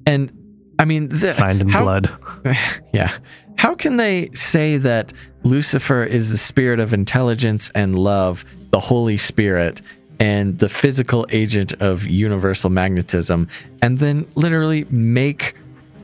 And 0.06 0.32
I 0.80 0.86
mean, 0.86 1.10
the, 1.10 1.30
Signed 1.30 1.62
in 1.62 1.70
how- 1.70 1.84
blood. 1.84 2.10
Yeah. 2.94 3.16
How 3.58 3.76
can 3.76 3.98
they 3.98 4.30
say 4.34 4.78
that 4.78 5.14
Lucifer 5.44 6.04
is 6.04 6.32
the 6.32 6.38
spirit 6.38 6.80
of 6.80 6.94
intelligence 6.94 7.70
and 7.76 7.98
love, 7.98 8.44
the 8.72 8.80
Holy 8.80 9.18
Spirit, 9.18 9.82
and 10.22 10.60
the 10.60 10.70
physical 10.70 11.26
agent 11.32 11.74
of 11.82 12.06
universal 12.06 12.70
magnetism, 12.70 13.48
and 13.82 13.98
then 13.98 14.26
literally 14.36 14.86
make 14.92 15.56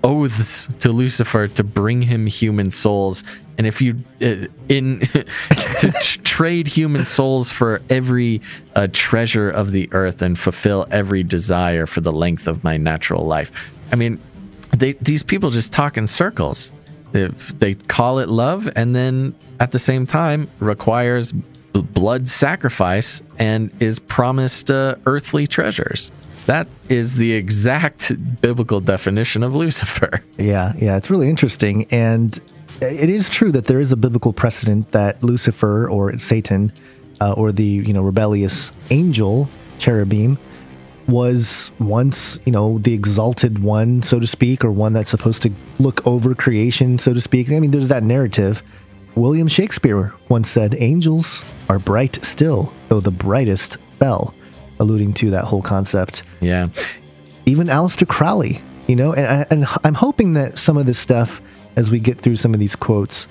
oaths 0.04 0.68
to 0.80 0.90
Lucifer 0.90 1.48
to 1.48 1.64
bring 1.64 2.02
him 2.02 2.26
human 2.26 2.72
souls? 2.72 3.24
And 3.60 3.68
if 3.68 3.80
you 3.80 3.94
uh, 4.22 4.48
in 4.70 5.00
to 5.80 5.94
tr- 6.02 6.20
trade 6.24 6.68
human 6.68 7.06
souls 7.06 7.52
for 7.52 7.80
every 7.92 8.42
uh, 8.76 8.88
treasure 8.92 9.52
of 9.52 9.72
the 9.72 9.88
earth 9.92 10.24
and 10.24 10.38
fulfill 10.38 10.88
every 10.90 11.22
desire 11.22 11.86
for 11.86 12.02
the 12.02 12.12
length 12.12 12.48
of 12.48 12.64
my 12.64 12.76
natural 12.76 13.24
life, 13.24 13.72
I 13.92 13.98
mean, 13.98 14.20
they 14.76 14.94
these 14.94 15.22
people 15.22 15.52
just 15.52 15.72
talk 15.72 15.96
in 15.96 16.08
circles. 16.08 16.72
If 17.14 17.58
they 17.60 17.76
call 17.76 18.18
it 18.18 18.30
love, 18.30 18.68
and 18.76 18.96
then 18.96 19.36
at 19.60 19.72
the 19.72 19.80
same 19.80 20.08
time 20.08 20.50
requires 20.60 21.34
blood 21.74 22.28
sacrifice 22.28 23.22
and 23.40 23.72
is 23.82 24.00
promised 24.00 24.72
uh, 24.72 24.96
earthly 25.06 25.48
treasures. 25.48 26.12
That 26.46 26.68
is 26.90 27.16
the 27.16 27.34
exact 27.34 28.12
biblical 28.42 28.80
definition 28.80 29.44
of 29.44 29.56
Lucifer. 29.56 30.24
Yeah, 30.38 30.74
yeah, 30.78 30.98
it's 30.98 31.10
really 31.10 31.30
interesting. 31.30 31.88
And 31.90 32.40
it 32.80 33.10
is 33.10 33.28
true 33.28 33.52
that 33.54 33.66
there 33.66 33.80
is 33.80 33.92
a 33.92 33.98
biblical 33.98 34.34
precedent 34.34 34.92
that 34.92 35.24
Lucifer 35.24 35.90
or 35.90 36.18
Satan 36.20 36.72
uh, 37.20 37.34
or 37.34 37.52
the, 37.52 37.64
you 37.64 37.92
know, 37.92 38.04
rebellious 38.04 38.72
angel, 38.92 39.50
cherubim, 39.80 40.38
was 41.08 41.72
once, 41.80 42.40
you 42.46 42.52
know, 42.52 42.78
the 42.80 42.94
exalted 42.94 43.64
one, 43.64 44.02
so 44.02 44.20
to 44.20 44.28
speak, 44.28 44.64
or 44.64 44.72
one 44.72 44.94
that's 44.94 45.10
supposed 45.10 45.42
to 45.42 45.52
look 45.80 46.06
over 46.06 46.36
creation, 46.36 46.98
so 46.98 47.14
to 47.14 47.22
speak. 47.22 47.52
I 47.52 47.60
mean, 47.60 47.72
there's 47.72 47.88
that 47.88 48.04
narrative. 48.04 48.62
William 49.18 49.48
Shakespeare 49.48 50.14
once 50.30 50.50
said, 50.50 50.76
Angels 50.78 51.44
are 51.70 51.80
bright 51.80 52.24
still, 52.24 52.72
though 52.88 53.00
the 53.00 53.12
brightest 53.12 53.78
fell, 54.00 54.34
alluding 54.80 55.14
to 55.16 55.32
that 55.32 55.44
whole 55.46 55.62
concept 55.62 56.24
Yeah. 56.40 56.68
even 57.46 57.68
Aleister 57.68 58.08
Crowley, 58.08 58.62
you 58.88 58.96
know, 58.96 59.14
and, 59.14 59.26
I- 59.26 59.46
and 59.50 59.66
I'm 59.84 59.96
hoping 59.96 60.34
that 60.34 60.58
some 60.58 60.78
of 60.78 60.86
this 60.86 61.00
stuff, 61.00 61.42
as 61.76 61.90
we 61.90 62.00
get 62.00 62.20
through 62.20 62.36
some 62.36 62.54
of 62.54 62.60
these 62.60 62.76
quotes, 62.76 63.28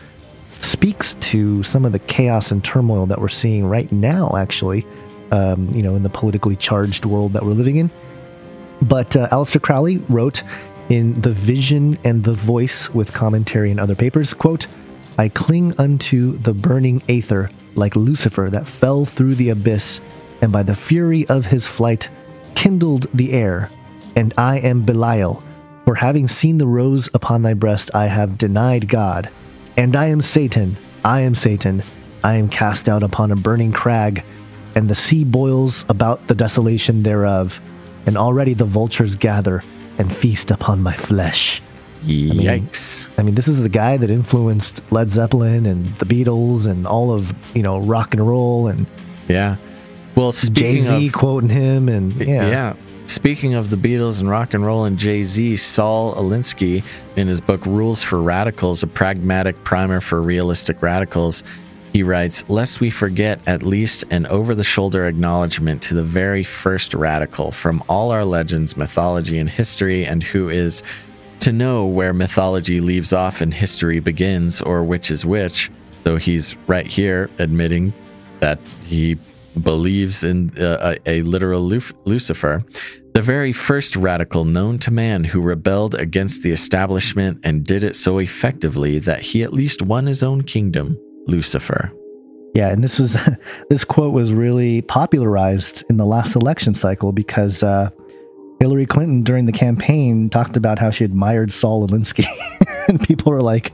speaks 0.60 1.14
to 1.20 1.62
some 1.62 1.84
of 1.84 1.92
the 1.92 1.98
chaos 2.00 2.50
and 2.50 2.64
turmoil 2.64 3.06
that 3.06 3.20
we're 3.20 3.28
seeing 3.28 3.64
right 3.66 3.90
now, 3.92 4.34
actually, 4.36 4.84
um, 5.30 5.70
you 5.74 5.82
know, 5.82 5.94
in 5.94 6.02
the 6.02 6.10
politically 6.10 6.56
charged 6.56 7.04
world 7.04 7.32
that 7.34 7.44
we're 7.44 7.52
living 7.52 7.76
in. 7.76 7.90
But 8.82 9.14
uh, 9.16 9.28
Aleister 9.30 9.62
Crowley 9.62 9.98
wrote 10.08 10.42
in 10.88 11.20
The 11.20 11.30
Vision 11.32 11.96
and 12.04 12.24
the 12.24 12.32
Voice 12.32 12.92
with 12.92 13.12
commentary 13.12 13.70
and 13.70 13.78
other 13.78 13.94
papers, 13.94 14.34
quote, 14.34 14.66
I 15.18 15.28
cling 15.28 15.74
unto 15.78 16.36
the 16.38 16.52
burning 16.52 17.02
aether 17.08 17.50
like 17.74 17.96
Lucifer 17.96 18.48
that 18.50 18.68
fell 18.68 19.04
through 19.04 19.34
the 19.34 19.50
abyss, 19.50 20.00
and 20.42 20.52
by 20.52 20.62
the 20.62 20.74
fury 20.74 21.26
of 21.28 21.46
his 21.46 21.66
flight 21.66 22.08
kindled 22.54 23.06
the 23.14 23.32
air. 23.32 23.70
And 24.14 24.34
I 24.36 24.58
am 24.58 24.82
Belial, 24.82 25.42
for 25.84 25.94
having 25.94 26.28
seen 26.28 26.58
the 26.58 26.66
rose 26.66 27.08
upon 27.14 27.42
thy 27.42 27.54
breast, 27.54 27.90
I 27.94 28.06
have 28.06 28.38
denied 28.38 28.88
God. 28.88 29.30
And 29.76 29.94
I 29.94 30.06
am 30.06 30.20
Satan, 30.20 30.76
I 31.04 31.20
am 31.20 31.34
Satan, 31.34 31.82
I 32.24 32.36
am 32.36 32.48
cast 32.48 32.88
out 32.88 33.02
upon 33.02 33.30
a 33.30 33.36
burning 33.36 33.72
crag, 33.72 34.24
and 34.74 34.88
the 34.88 34.94
sea 34.94 35.24
boils 35.24 35.84
about 35.88 36.26
the 36.26 36.34
desolation 36.34 37.02
thereof, 37.02 37.60
and 38.06 38.18
already 38.18 38.52
the 38.52 38.64
vultures 38.64 39.16
gather 39.16 39.62
and 39.98 40.14
feast 40.14 40.50
upon 40.50 40.82
my 40.82 40.92
flesh. 40.94 41.62
Yikes. 42.06 43.08
I 43.18 43.22
mean, 43.22 43.34
this 43.34 43.48
is 43.48 43.62
the 43.62 43.68
guy 43.68 43.96
that 43.96 44.10
influenced 44.10 44.80
Led 44.92 45.10
Zeppelin 45.10 45.66
and 45.66 45.86
the 45.96 46.06
Beatles 46.06 46.66
and 46.66 46.86
all 46.86 47.12
of, 47.12 47.34
you 47.54 47.62
know, 47.62 47.78
rock 47.78 48.14
and 48.14 48.26
roll 48.26 48.68
and 48.68 48.86
Yeah. 49.28 49.56
Well, 50.14 50.32
Jay 50.32 50.78
Z 50.78 51.10
quoting 51.10 51.50
him 51.50 51.88
and 51.88 52.14
yeah. 52.22 52.48
yeah. 52.48 52.74
Speaking 53.04 53.54
of 53.54 53.70
the 53.70 53.76
Beatles 53.76 54.18
and 54.18 54.28
rock 54.28 54.54
and 54.54 54.64
roll 54.64 54.84
and 54.84 54.98
Jay 54.98 55.22
Z, 55.22 55.56
Saul 55.58 56.14
Alinsky, 56.14 56.82
in 57.16 57.28
his 57.28 57.40
book 57.40 57.64
Rules 57.66 58.02
for 58.02 58.20
Radicals, 58.20 58.82
a 58.82 58.86
pragmatic 58.86 59.62
primer 59.62 60.00
for 60.00 60.20
realistic 60.20 60.82
radicals, 60.82 61.44
he 61.92 62.02
writes, 62.02 62.44
Lest 62.50 62.80
we 62.80 62.90
forget 62.90 63.40
at 63.46 63.66
least 63.66 64.04
an 64.10 64.26
over 64.26 64.54
the 64.54 64.64
shoulder 64.64 65.06
acknowledgement 65.06 65.80
to 65.82 65.94
the 65.94 66.02
very 66.02 66.42
first 66.42 66.92
radical 66.94 67.52
from 67.52 67.82
all 67.88 68.10
our 68.10 68.24
legends, 68.24 68.76
mythology, 68.76 69.38
and 69.38 69.48
history, 69.48 70.04
and 70.04 70.22
who 70.22 70.48
is 70.48 70.82
to 71.46 71.52
know 71.52 71.86
where 71.86 72.12
mythology 72.12 72.80
leaves 72.80 73.12
off 73.12 73.40
and 73.40 73.54
history 73.54 74.00
begins, 74.00 74.60
or 74.62 74.82
which 74.82 75.12
is 75.12 75.24
which. 75.24 75.70
So 76.00 76.16
he's 76.16 76.56
right 76.66 76.88
here 76.88 77.30
admitting 77.38 77.92
that 78.40 78.58
he 78.84 79.16
believes 79.62 80.24
in 80.24 80.50
uh, 80.58 80.96
a, 81.06 81.18
a 81.18 81.22
literal 81.22 81.60
Luf- 81.60 81.92
Lucifer, 82.04 82.64
the 83.14 83.22
very 83.22 83.52
first 83.52 83.94
radical 83.94 84.44
known 84.44 84.80
to 84.80 84.90
man 84.90 85.22
who 85.22 85.40
rebelled 85.40 85.94
against 85.94 86.42
the 86.42 86.50
establishment 86.50 87.38
and 87.44 87.64
did 87.64 87.84
it 87.84 87.94
so 87.94 88.18
effectively 88.18 88.98
that 88.98 89.20
he 89.20 89.44
at 89.44 89.52
least 89.52 89.82
won 89.82 90.04
his 90.04 90.24
own 90.24 90.42
kingdom, 90.42 90.98
Lucifer. 91.28 91.92
Yeah, 92.56 92.72
and 92.72 92.82
this 92.82 92.98
was 92.98 93.16
this 93.70 93.84
quote 93.84 94.12
was 94.12 94.34
really 94.34 94.82
popularized 94.82 95.84
in 95.88 95.96
the 95.96 96.06
last 96.06 96.34
election 96.34 96.74
cycle 96.74 97.12
because 97.12 97.62
uh, 97.62 97.90
Hillary 98.60 98.86
Clinton 98.86 99.22
during 99.22 99.46
the 99.46 99.52
campaign 99.52 100.30
talked 100.30 100.56
about 100.56 100.78
how 100.78 100.90
she 100.90 101.04
admired 101.04 101.52
Saul 101.52 101.86
Alinsky, 101.86 102.26
and 102.88 103.00
people 103.00 103.32
were 103.32 103.42
like, 103.42 103.72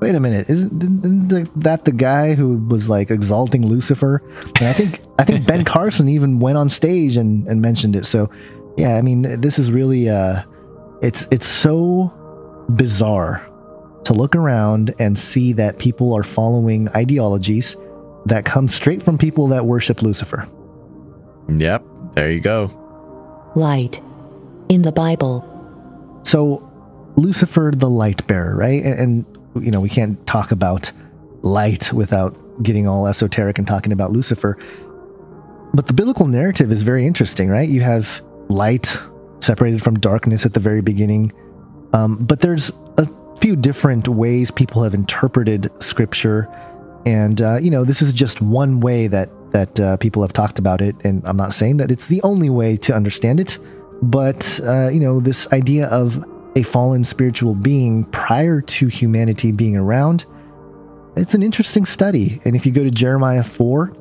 "Wait 0.00 0.14
a 0.14 0.20
minute, 0.20 0.48
isn't, 0.48 0.82
isn't 0.82 1.60
that 1.60 1.84
the 1.84 1.92
guy 1.92 2.34
who 2.34 2.58
was 2.58 2.88
like 2.88 3.10
exalting 3.10 3.66
Lucifer?" 3.66 4.22
And 4.58 4.68
I 4.68 4.72
think 4.72 5.00
I 5.18 5.24
think 5.24 5.46
Ben 5.46 5.64
Carson 5.64 6.08
even 6.08 6.38
went 6.38 6.58
on 6.58 6.68
stage 6.68 7.16
and, 7.16 7.46
and 7.48 7.60
mentioned 7.60 7.96
it. 7.96 8.06
So, 8.06 8.30
yeah, 8.76 8.96
I 8.96 9.02
mean, 9.02 9.40
this 9.40 9.58
is 9.58 9.70
really 9.72 10.08
uh, 10.08 10.42
it's 11.02 11.26
it's 11.30 11.46
so 11.46 12.12
bizarre 12.70 13.46
to 14.04 14.12
look 14.12 14.36
around 14.36 14.94
and 14.98 15.18
see 15.18 15.52
that 15.54 15.78
people 15.78 16.14
are 16.14 16.22
following 16.22 16.88
ideologies 16.90 17.76
that 18.26 18.44
come 18.44 18.68
straight 18.68 19.02
from 19.02 19.18
people 19.18 19.48
that 19.48 19.66
worship 19.66 20.02
Lucifer. 20.02 20.48
Yep, 21.48 21.84
there 22.14 22.30
you 22.30 22.40
go. 22.40 22.70
Light 23.56 24.00
in 24.70 24.82
the 24.82 24.92
Bible. 24.92 25.44
So, 26.22 26.66
Lucifer, 27.16 27.72
the 27.76 27.90
light 27.90 28.26
bearer, 28.26 28.56
right? 28.56 28.82
And, 28.82 29.26
and, 29.26 29.64
you 29.64 29.70
know, 29.70 29.80
we 29.80 29.88
can't 29.88 30.24
talk 30.26 30.52
about 30.52 30.90
light 31.42 31.92
without 31.92 32.62
getting 32.62 32.86
all 32.86 33.06
esoteric 33.06 33.58
and 33.58 33.66
talking 33.66 33.92
about 33.92 34.12
Lucifer. 34.12 34.56
But 35.74 35.88
the 35.88 35.92
biblical 35.92 36.28
narrative 36.28 36.70
is 36.70 36.82
very 36.82 37.04
interesting, 37.04 37.48
right? 37.48 37.68
You 37.68 37.80
have 37.80 38.22
light 38.48 38.96
separated 39.40 39.82
from 39.82 39.98
darkness 39.98 40.46
at 40.46 40.54
the 40.54 40.60
very 40.60 40.82
beginning. 40.82 41.32
Um, 41.92 42.24
but 42.24 42.40
there's 42.40 42.70
a 42.96 43.08
few 43.40 43.56
different 43.56 44.06
ways 44.06 44.50
people 44.52 44.82
have 44.84 44.94
interpreted 44.94 45.70
scripture. 45.82 46.48
And, 47.06 47.40
uh, 47.40 47.58
you 47.60 47.70
know, 47.70 47.84
this 47.84 48.02
is 48.02 48.12
just 48.12 48.40
one 48.40 48.80
way 48.80 49.08
that, 49.08 49.30
that 49.52 49.80
uh, 49.80 49.96
people 49.96 50.22
have 50.22 50.32
talked 50.32 50.60
about 50.60 50.80
it. 50.80 50.94
And 51.04 51.26
I'm 51.26 51.36
not 51.36 51.54
saying 51.54 51.78
that 51.78 51.90
it's 51.90 52.06
the 52.06 52.22
only 52.22 52.50
way 52.50 52.76
to 52.78 52.94
understand 52.94 53.40
it. 53.40 53.58
But, 54.02 54.60
uh, 54.64 54.88
you 54.88 55.00
know, 55.00 55.20
this 55.20 55.46
idea 55.52 55.86
of 55.88 56.24
a 56.56 56.62
fallen 56.62 57.04
spiritual 57.04 57.54
being 57.54 58.04
prior 58.06 58.60
to 58.60 58.86
humanity 58.88 59.52
being 59.52 59.76
around, 59.76 60.24
it's 61.16 61.34
an 61.34 61.42
interesting 61.42 61.84
study. 61.84 62.40
And 62.44 62.56
if 62.56 62.64
you 62.64 62.72
go 62.72 62.84
to 62.84 62.90
Jeremiah 62.90 63.42
4, 63.42 63.92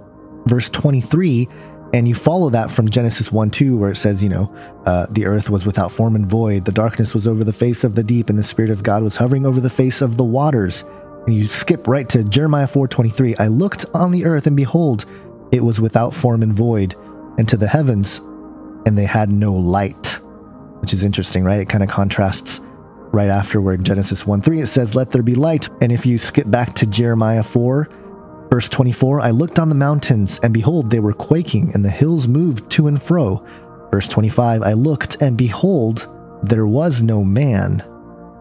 verse 0.46 0.70
23, 0.70 1.48
and 1.94 2.08
you 2.08 2.14
follow 2.14 2.50
that 2.52 2.70
from 2.70 2.90
Genesis 2.90 3.32
1 3.32 3.50
2, 3.50 3.76
where 3.76 3.92
it 3.92 3.96
says, 3.96 4.24
you 4.24 4.30
know, 4.30 4.54
uh, 4.86 5.08
the 5.10 5.26
earth 5.26 5.50
was 5.50 5.66
without 5.66 5.92
form 5.92 6.16
and 6.16 6.28
void, 6.28 6.66
the 6.66 6.72
darkness 6.72 7.14
was 7.14 7.28
over 7.28 7.44
the 7.44 7.54
face 7.54 7.84
of 7.84 7.96
the 7.96 8.04
deep, 8.04 8.30
and 8.30 8.38
the 8.38 8.44
Spirit 8.44 8.70
of 8.72 8.84
God 8.84 9.04
was 9.04 9.16
hovering 9.16 9.46
over 9.46 9.60
the 9.60 9.70
face 9.70 10.02
of 10.02 10.18
the 10.18 10.24
waters. 10.24 10.84
And 11.26 11.36
you 11.36 11.48
skip 11.48 11.88
right 11.88 12.08
to 12.10 12.24
Jeremiah 12.24 12.68
4 12.68 12.88
23. 12.88 13.36
I 13.38 13.48
looked 13.48 13.86
on 13.94 14.12
the 14.12 14.26
earth, 14.26 14.46
and 14.48 14.56
behold, 14.56 15.06
it 15.52 15.64
was 15.64 15.82
without 15.82 16.14
form 16.14 16.44
and 16.44 16.54
void, 16.54 16.96
and 17.38 17.48
to 17.50 17.58
the 17.58 17.68
heavens, 17.68 18.22
and 18.86 18.98
they 18.98 19.06
had 19.06 19.30
no 19.30 19.54
light, 19.54 20.08
which 20.82 20.94
is 20.94 21.04
interesting, 21.04 21.44
right? 21.44 21.60
It 21.60 21.70
kind 21.70 21.84
of 21.84 21.90
contrasts 21.90 22.62
right 23.12 23.30
after 23.30 23.60
where 23.62 23.74
in 23.74 23.84
Genesis 23.84 24.26
1 24.26 24.42
3 24.42 24.62
it 24.62 24.68
says, 24.68 24.96
Let 24.96 25.10
there 25.10 25.24
be 25.24 25.36
light. 25.36 25.70
And 25.82 25.92
if 25.92 26.06
you 26.06 26.18
skip 26.18 26.50
back 26.50 26.76
to 26.76 26.86
Jeremiah 26.86 27.44
4, 27.44 27.90
Verse 28.50 28.68
24 28.68 29.22
I 29.22 29.30
looked 29.30 29.60
on 29.60 29.70
the 29.70 29.76
mountains, 29.76 30.40
and 30.42 30.54
behold, 30.54 30.90
they 30.90 31.00
were 31.00 31.14
quaking, 31.14 31.72
and 31.74 31.86
the 31.86 31.90
hills 31.90 32.28
moved 32.28 32.70
to 32.72 32.88
and 32.88 33.02
fro. 33.02 33.46
Verse 33.92 34.08
25 34.08 34.64
I 34.64 34.74
looked, 34.74 35.22
and 35.22 35.38
behold, 35.38 36.08
there 36.42 36.66
was 36.66 37.04
no 37.04 37.24
man, 37.24 37.84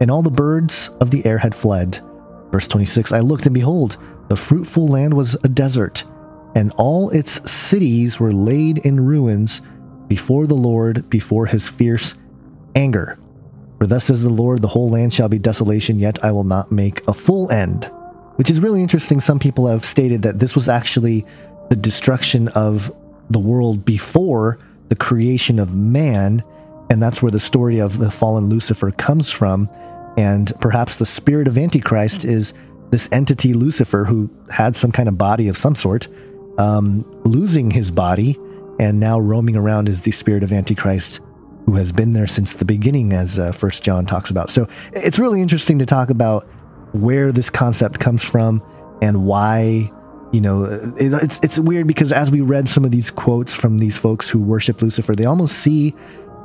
and 0.01 0.10
all 0.10 0.23
the 0.23 0.31
birds 0.31 0.90
of 1.01 1.10
the 1.10 1.24
air 1.27 1.36
had 1.36 1.55
fled. 1.55 2.02
Verse 2.51 2.66
26 2.66 3.12
I 3.12 3.20
looked, 3.20 3.44
and 3.44 3.55
behold, 3.55 3.98
the 4.28 4.36
fruitful 4.36 4.89
land 4.89 5.12
was 5.12 5.35
a 5.44 5.48
desert, 5.48 6.05
and 6.55 6.73
all 6.78 7.10
its 7.10 7.51
cities 7.51 8.19
were 8.19 8.32
laid 8.32 8.78
in 8.78 9.05
ruins 9.05 9.60
before 10.09 10.47
the 10.47 10.55
Lord, 10.55 11.09
before 11.11 11.47
his 11.47 11.69
fierce 11.69 12.15
anger. 12.75 13.19
For 13.79 13.87
thus 13.87 14.07
says 14.07 14.23
the 14.23 14.29
Lord, 14.29 14.61
the 14.61 14.69
whole 14.69 14.91
land 14.91 15.13
shall 15.13 15.29
be 15.29 15.39
desolation, 15.39 15.99
yet 15.99 16.25
I 16.25 16.33
will 16.33 16.45
not 16.45 16.73
make 16.73 17.07
a 17.07 17.15
full 17.15 17.51
end 17.53 17.91
which 18.39 18.51
is 18.51 18.61
really 18.61 18.81
interesting. 18.81 19.19
Some 19.19 19.41
people 19.41 19.67
have 19.67 19.85
stated 19.85 20.23
that 20.23 20.39
this 20.39 20.55
was 20.55 20.69
actually 20.69 21.27
the 21.71 21.77
destruction 21.77 22.47
of 22.51 22.95
the 23.31 23.41
world 23.41 23.85
before 23.85 24.61
the 24.91 24.95
creation 24.95 25.59
of 25.59 25.75
man. 25.75 26.45
And 26.89 27.03
that's 27.03 27.21
where 27.21 27.33
the 27.33 27.41
story 27.41 27.81
of 27.81 27.99
the 27.99 28.13
fallen 28.13 28.49
Lucifer 28.49 28.93
comes 28.93 29.29
from. 29.29 29.69
And 30.17 30.53
perhaps 30.61 30.97
the 30.97 31.05
spirit 31.05 31.49
of 31.49 31.59
Antichrist 31.59 32.25
is 32.25 32.55
this 32.91 33.09
entity, 33.11 33.55
Lucifer, 33.55 34.05
who 34.05 34.31
had 34.51 34.77
some 34.77 34.93
kind 34.93 35.09
of 35.09 35.19
body 35.19 35.49
of 35.49 35.59
some 35.59 35.75
sort, 35.75 36.07
um, 36.59 37.05
losing 37.25 37.73
his 37.73 37.91
body 37.91 38.39
and 38.79 39.01
now 39.01 39.19
roaming 39.19 39.57
around 39.57 39.89
is 39.89 40.03
the 40.03 40.11
spirit 40.11 40.43
of 40.43 40.53
Antichrist 40.53 41.21
who 41.69 41.75
has 41.75 41.93
been 41.93 42.15
there 42.15 42.27
since 42.27 42.55
the 42.55 42.65
beginning, 42.65 43.13
as 43.13 43.39
uh, 43.39 43.53
First 43.53 43.83
John 43.83 44.07
talks 44.07 44.31
about. 44.31 44.49
So 44.49 44.67
it's 44.95 45.19
really 45.19 45.43
interesting 45.43 45.79
to 45.81 45.85
talk 45.85 46.09
about 46.09 46.47
where 46.93 47.31
this 47.31 47.51
concept 47.51 48.01
comes 48.01 48.23
from 48.23 48.63
and 49.03 49.27
why 49.27 49.93
you 50.33 50.41
know 50.41 50.65
it, 50.65 51.13
it's 51.23 51.39
it's 51.43 51.59
weird 51.59 51.87
because 51.87 52.11
as 52.11 52.31
we 52.31 52.41
read 52.41 52.71
some 52.71 52.87
of 52.87 52.91
these 52.91 53.11
quotes 53.11 53.53
from 53.53 53.77
these 53.77 53.99
folks 53.99 54.31
who 54.31 54.41
worship 54.41 54.81
Lucifer 54.81 55.15
they 55.15 55.27
almost 55.27 55.59
see 55.59 55.95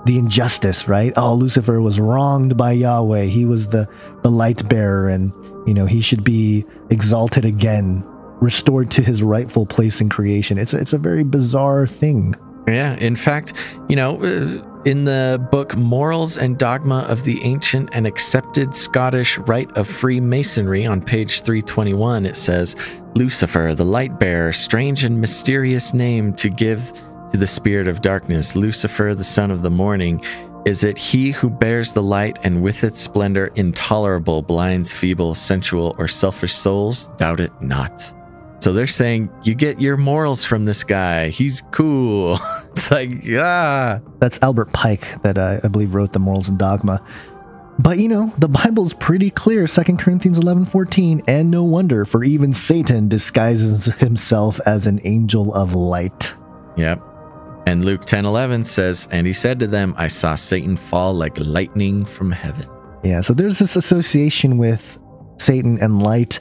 the 0.05 0.17
injustice 0.17 0.89
right? 0.89 1.13
Oh 1.15 1.33
Lucifer 1.35 1.81
was 1.81 2.01
wronged 2.01 2.57
by 2.57 2.73
Yahweh. 2.73 3.23
He 3.23 3.45
was 3.45 3.69
the 3.69 3.87
the 4.23 4.29
light 4.29 4.67
bearer 4.67 5.07
and 5.07 5.31
you 5.65 5.73
know 5.73 5.85
he 5.85 6.01
should 6.01 6.25
be 6.25 6.65
exalted 6.89 7.45
again 7.45 8.03
restored 8.43 8.91
to 8.91 9.01
his 9.01 9.23
rightful 9.23 9.65
place 9.65 10.01
in 10.01 10.09
creation 10.09 10.57
it's 10.57 10.73
it's 10.73 10.93
a 10.93 10.97
very 10.97 11.23
bizarre 11.23 11.87
thing 11.87 12.35
yeah 12.67 12.95
in 12.97 13.15
fact 13.15 13.53
you 13.89 13.95
know 13.95 14.21
uh, 14.21 14.69
in 14.85 15.05
the 15.05 15.45
book 15.49 15.77
Morals 15.77 16.37
and 16.37 16.57
Dogma 16.57 17.05
of 17.07 17.23
the 17.23 17.41
Ancient 17.43 17.89
and 17.93 18.05
Accepted 18.05 18.75
Scottish 18.75 19.37
Rite 19.37 19.71
of 19.77 19.87
Freemasonry 19.87 20.85
on 20.85 21.01
page 21.01 21.41
321, 21.41 22.25
it 22.25 22.35
says 22.35 22.75
Lucifer, 23.15 23.73
the 23.75 23.85
light 23.85 24.19
bearer, 24.19 24.51
strange 24.51 25.05
and 25.05 25.21
mysterious 25.21 25.93
name 25.93 26.33
to 26.33 26.49
give 26.49 26.91
to 27.31 27.37
the 27.37 27.47
spirit 27.47 27.87
of 27.87 28.01
darkness, 28.01 28.55
Lucifer, 28.55 29.15
the 29.15 29.23
son 29.23 29.51
of 29.51 29.61
the 29.61 29.71
morning. 29.71 30.23
Is 30.65 30.83
it 30.83 30.97
he 30.97 31.31
who 31.31 31.49
bears 31.49 31.93
the 31.93 32.03
light 32.03 32.37
and 32.43 32.61
with 32.61 32.83
its 32.83 32.99
splendor 32.99 33.51
intolerable 33.55 34.41
blinds 34.41 34.91
feeble, 34.91 35.33
sensual, 35.33 35.95
or 35.97 36.07
selfish 36.07 36.53
souls? 36.53 37.07
Doubt 37.17 37.39
it 37.39 37.51
not. 37.61 38.13
So 38.63 38.71
they're 38.71 38.87
saying 38.87 39.29
you 39.43 39.55
get 39.55 39.81
your 39.81 39.97
morals 39.97 40.45
from 40.45 40.63
this 40.63 40.85
guy. 40.85 41.27
He's 41.27 41.61
cool. 41.71 42.39
it's 42.69 42.89
like, 42.89 43.11
ah. 43.33 43.99
That's 44.19 44.39
Albert 44.41 44.71
Pike 44.71 45.21
that 45.23 45.37
uh, 45.37 45.59
I 45.65 45.67
believe 45.67 45.93
wrote 45.93 46.13
the 46.13 46.19
Morals 46.19 46.47
and 46.47 46.57
Dogma. 46.57 47.05
But 47.77 47.97
you 47.97 48.07
know, 48.07 48.27
the 48.37 48.47
Bible's 48.47 48.93
pretty 48.93 49.31
clear, 49.31 49.67
2 49.67 49.97
Corinthians 49.97 50.37
11 50.37 50.63
14, 50.63 51.23
and 51.27 51.51
no 51.51 51.65
wonder, 51.65 52.05
for 52.05 52.23
even 52.23 52.53
Satan 52.53 53.09
disguises 53.09 53.83
himself 53.97 54.61
as 54.65 54.87
an 54.87 55.01
angel 55.03 55.53
of 55.53 55.73
light. 55.73 56.33
Yep. 56.77 57.01
And 57.67 57.83
Luke 57.83 58.05
10 58.05 58.23
11 58.23 58.63
says, 58.63 59.09
And 59.11 59.27
he 59.27 59.33
said 59.33 59.59
to 59.59 59.67
them, 59.67 59.93
I 59.97 60.07
saw 60.07 60.35
Satan 60.35 60.77
fall 60.77 61.13
like 61.13 61.37
lightning 61.37 62.05
from 62.05 62.31
heaven. 62.31 62.69
Yeah, 63.03 63.19
so 63.19 63.33
there's 63.33 63.59
this 63.59 63.75
association 63.75 64.57
with 64.57 64.97
Satan 65.37 65.79
and 65.81 66.01
light 66.01 66.39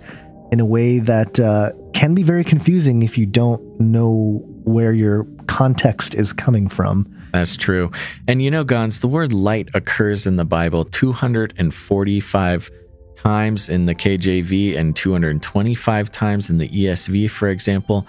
in 0.52 0.60
a 0.60 0.64
way 0.64 1.00
that 1.00 1.40
uh, 1.40 1.72
can 2.02 2.16
be 2.16 2.24
very 2.24 2.42
confusing 2.42 3.04
if 3.04 3.16
you 3.16 3.24
don't 3.24 3.62
know 3.80 4.42
where 4.64 4.92
your 4.92 5.24
context 5.46 6.16
is 6.16 6.32
coming 6.32 6.68
from. 6.68 7.08
That's 7.32 7.56
true. 7.56 7.92
And 8.26 8.42
you 8.42 8.50
know, 8.50 8.64
Gons, 8.64 8.98
the 8.98 9.06
word 9.06 9.32
light 9.32 9.68
occurs 9.74 10.26
in 10.26 10.34
the 10.34 10.44
Bible 10.44 10.84
245 10.84 12.70
times 13.14 13.68
in 13.68 13.86
the 13.86 13.94
KJV 13.94 14.76
and 14.76 14.96
225 14.96 16.10
times 16.10 16.50
in 16.50 16.58
the 16.58 16.68
ESV, 16.70 17.30
for 17.30 17.46
example. 17.46 18.04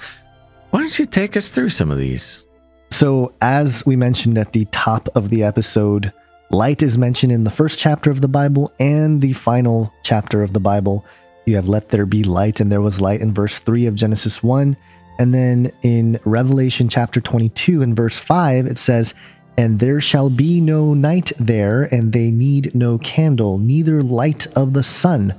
Why 0.72 0.80
don't 0.80 0.98
you 0.98 1.06
take 1.06 1.38
us 1.38 1.52
through 1.52 1.70
some 1.70 1.92
of 1.92 2.00
these? 2.00 2.46
So, 2.90 3.32
as 3.42 3.86
we 3.86 3.96
mentioned 3.96 4.40
at 4.40 4.54
the 4.54 4.66
top 4.72 5.08
of 5.14 5.30
the 5.30 5.44
episode, 5.44 6.12
light 6.50 6.82
is 6.82 6.98
mentioned 6.98 7.32
in 7.32 7.44
the 7.44 7.52
first 7.52 7.78
chapter 7.78 8.10
of 8.10 8.22
the 8.22 8.28
Bible 8.28 8.72
and 8.80 9.22
the 9.22 9.34
final 9.34 9.94
chapter 10.02 10.42
of 10.42 10.54
the 10.54 10.60
Bible. 10.60 11.06
You 11.46 11.56
have 11.56 11.68
let 11.68 11.90
there 11.90 12.06
be 12.06 12.24
light, 12.24 12.60
and 12.60 12.72
there 12.72 12.82
was 12.82 13.02
light 13.02 13.22
in 13.22 13.34
verse 13.34 13.60
3 13.60 13.86
of 13.88 13.96
Genesis 13.96 14.42
1. 14.42 14.78
And 15.20 15.34
then 15.34 15.72
in 15.82 16.20
Revelation 16.26 16.90
chapter 16.90 17.22
22 17.22 17.82
and 17.82 17.96
verse 17.96 18.18
5, 18.18 18.66
it 18.66 18.78
says, 18.78 19.14
And 19.58 19.80
there 19.80 20.02
shall 20.02 20.30
be 20.30 20.62
no 20.62 20.94
night 20.94 21.32
there, 21.38 21.84
and 21.84 22.12
they 22.12 22.32
need 22.32 22.74
no 22.74 22.98
candle, 23.00 23.58
neither 23.58 24.02
light 24.02 24.48
of 24.56 24.74
the 24.74 24.84
sun. 24.84 25.34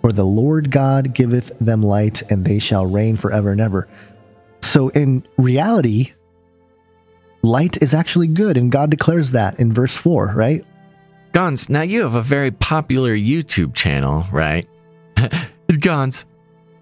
For 0.00 0.12
the 0.12 0.24
Lord 0.24 0.70
God 0.70 1.14
giveth 1.14 1.52
them 1.58 1.82
light, 1.82 2.22
and 2.30 2.44
they 2.44 2.58
shall 2.58 2.86
reign 2.86 3.16
forever 3.16 3.52
and 3.52 3.60
ever. 3.60 3.86
So 4.62 4.88
in 4.90 5.26
reality, 5.36 6.12
light 7.42 7.82
is 7.82 7.92
actually 7.92 8.28
good, 8.28 8.56
and 8.56 8.72
God 8.72 8.90
declares 8.90 9.32
that 9.32 9.60
in 9.60 9.72
verse 9.72 9.94
4, 9.94 10.32
right? 10.34 10.64
Gons, 11.32 11.68
now 11.68 11.82
you 11.82 12.02
have 12.02 12.14
a 12.14 12.22
very 12.22 12.50
popular 12.50 13.14
YouTube 13.14 13.74
channel, 13.74 14.24
right? 14.32 14.66
Gons, 15.78 16.24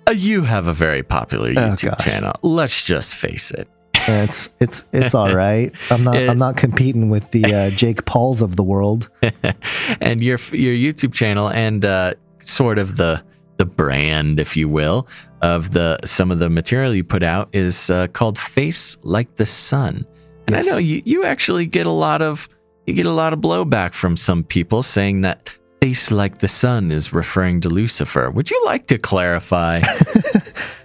Uh, 0.09 0.13
you 0.13 0.43
have 0.43 0.67
a 0.67 0.73
very 0.73 1.03
popular 1.03 1.51
YouTube 1.53 1.91
gosh. 1.91 2.05
channel. 2.05 2.33
Let's 2.43 2.83
just 2.85 3.15
face 3.15 3.51
it. 3.51 3.69
It's 4.11 4.49
it's 4.61 4.85
it's 4.93 5.15
all 5.15 5.35
right. 5.47 5.75
I'm 5.91 6.03
not 6.05 6.17
I'm 6.17 6.39
not 6.39 6.57
competing 6.57 7.11
with 7.11 7.31
the 7.31 7.45
uh, 7.55 7.71
Jake 7.71 8.05
Pauls 8.07 8.41
of 8.41 8.57
the 8.57 8.63
world. 8.63 9.11
and 10.01 10.23
your 10.23 10.39
your 10.53 10.75
YouTube 10.75 11.13
channel 11.13 11.51
and 11.51 11.85
uh, 11.85 12.15
sort 12.41 12.79
of 12.79 12.97
the 12.97 13.23
the 13.59 13.67
brand, 13.67 14.39
if 14.41 14.57
you 14.57 14.69
will, 14.69 15.09
of 15.43 15.73
the 15.73 15.99
some 16.07 16.31
of 16.31 16.39
the 16.39 16.49
material 16.49 16.95
you 16.95 17.05
put 17.05 17.23
out 17.23 17.49
is 17.53 17.91
uh, 17.91 18.07
called 18.09 18.39
"Face 18.39 18.97
Like 19.03 19.35
the 19.37 19.45
Sun." 19.47 20.07
And 20.47 20.57
I 20.57 20.61
know 20.63 20.79
you 20.79 21.03
you 21.05 21.25
actually 21.25 21.67
get 21.67 21.85
a 21.85 21.91
lot 21.91 22.23
of 22.23 22.49
you 22.87 22.95
get 22.95 23.05
a 23.05 23.13
lot 23.13 23.35
of 23.35 23.41
blowback 23.41 23.93
from 23.93 24.17
some 24.17 24.43
people 24.43 24.83
saying 24.83 25.21
that 25.23 25.51
"Face 25.81 26.11
Like 26.11 26.39
the 26.39 26.49
Sun" 26.49 26.91
is 26.91 27.13
referring 27.13 27.61
to 27.63 27.69
Lucifer. 27.69 28.31
Would 28.31 28.51
you 28.51 28.61
like 28.67 28.87
to 28.87 28.99
clarify? 28.99 29.83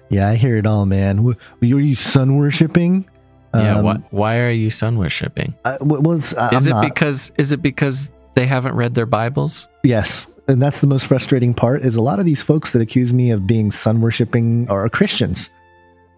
Yeah, 0.09 0.29
I 0.29 0.35
hear 0.35 0.57
it 0.57 0.67
all, 0.67 0.85
man. 0.85 1.25
Are 1.27 1.35
you 1.63 1.95
sun 1.95 2.35
worshipping? 2.35 3.09
yeah. 3.55 3.77
Um, 3.77 3.83
Why, 3.85 3.95
why 4.11 4.39
are 4.41 4.51
you 4.51 4.69
sun 4.69 4.99
worshiping? 4.99 5.55
I, 5.65 5.77
well, 5.81 6.19
I- 6.37 6.55
Is 6.55 6.67
it 6.67 6.69
not. 6.71 6.83
because 6.83 7.31
is 7.39 7.51
it 7.51 7.63
because 7.63 8.11
they 8.35 8.45
haven't 8.45 8.75
read 8.75 8.93
their 8.93 9.07
Bibles? 9.07 9.67
Yes. 9.83 10.27
And 10.47 10.61
that's 10.61 10.81
the 10.81 10.87
most 10.87 11.07
frustrating 11.07 11.55
part 11.55 11.81
is 11.81 11.95
a 11.95 12.01
lot 12.01 12.19
of 12.19 12.25
these 12.25 12.41
folks 12.43 12.73
that 12.73 12.81
accuse 12.81 13.11
me 13.11 13.31
of 13.31 13.47
being 13.47 13.71
sun 13.71 14.01
worshiping 14.01 14.69
are 14.69 14.87
Christians. 14.87 15.49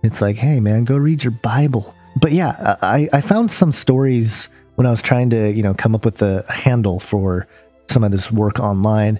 It's 0.03 0.19
like, 0.19 0.35
hey 0.35 0.59
man, 0.59 0.83
go 0.83 0.97
read 0.97 1.23
your 1.23 1.31
Bible. 1.31 1.95
But 2.19 2.33
yeah, 2.33 2.75
I, 2.81 3.07
I 3.13 3.21
found 3.21 3.49
some 3.49 3.71
stories 3.71 4.49
when 4.75 4.85
I 4.85 4.91
was 4.91 5.01
trying 5.01 5.29
to, 5.29 5.51
you 5.53 5.63
know, 5.63 5.73
come 5.73 5.95
up 5.95 6.03
with 6.03 6.21
a 6.21 6.43
handle 6.51 6.99
for 6.99 7.47
some 7.89 8.03
of 8.03 8.11
this 8.11 8.31
work 8.31 8.59
online. 8.59 9.19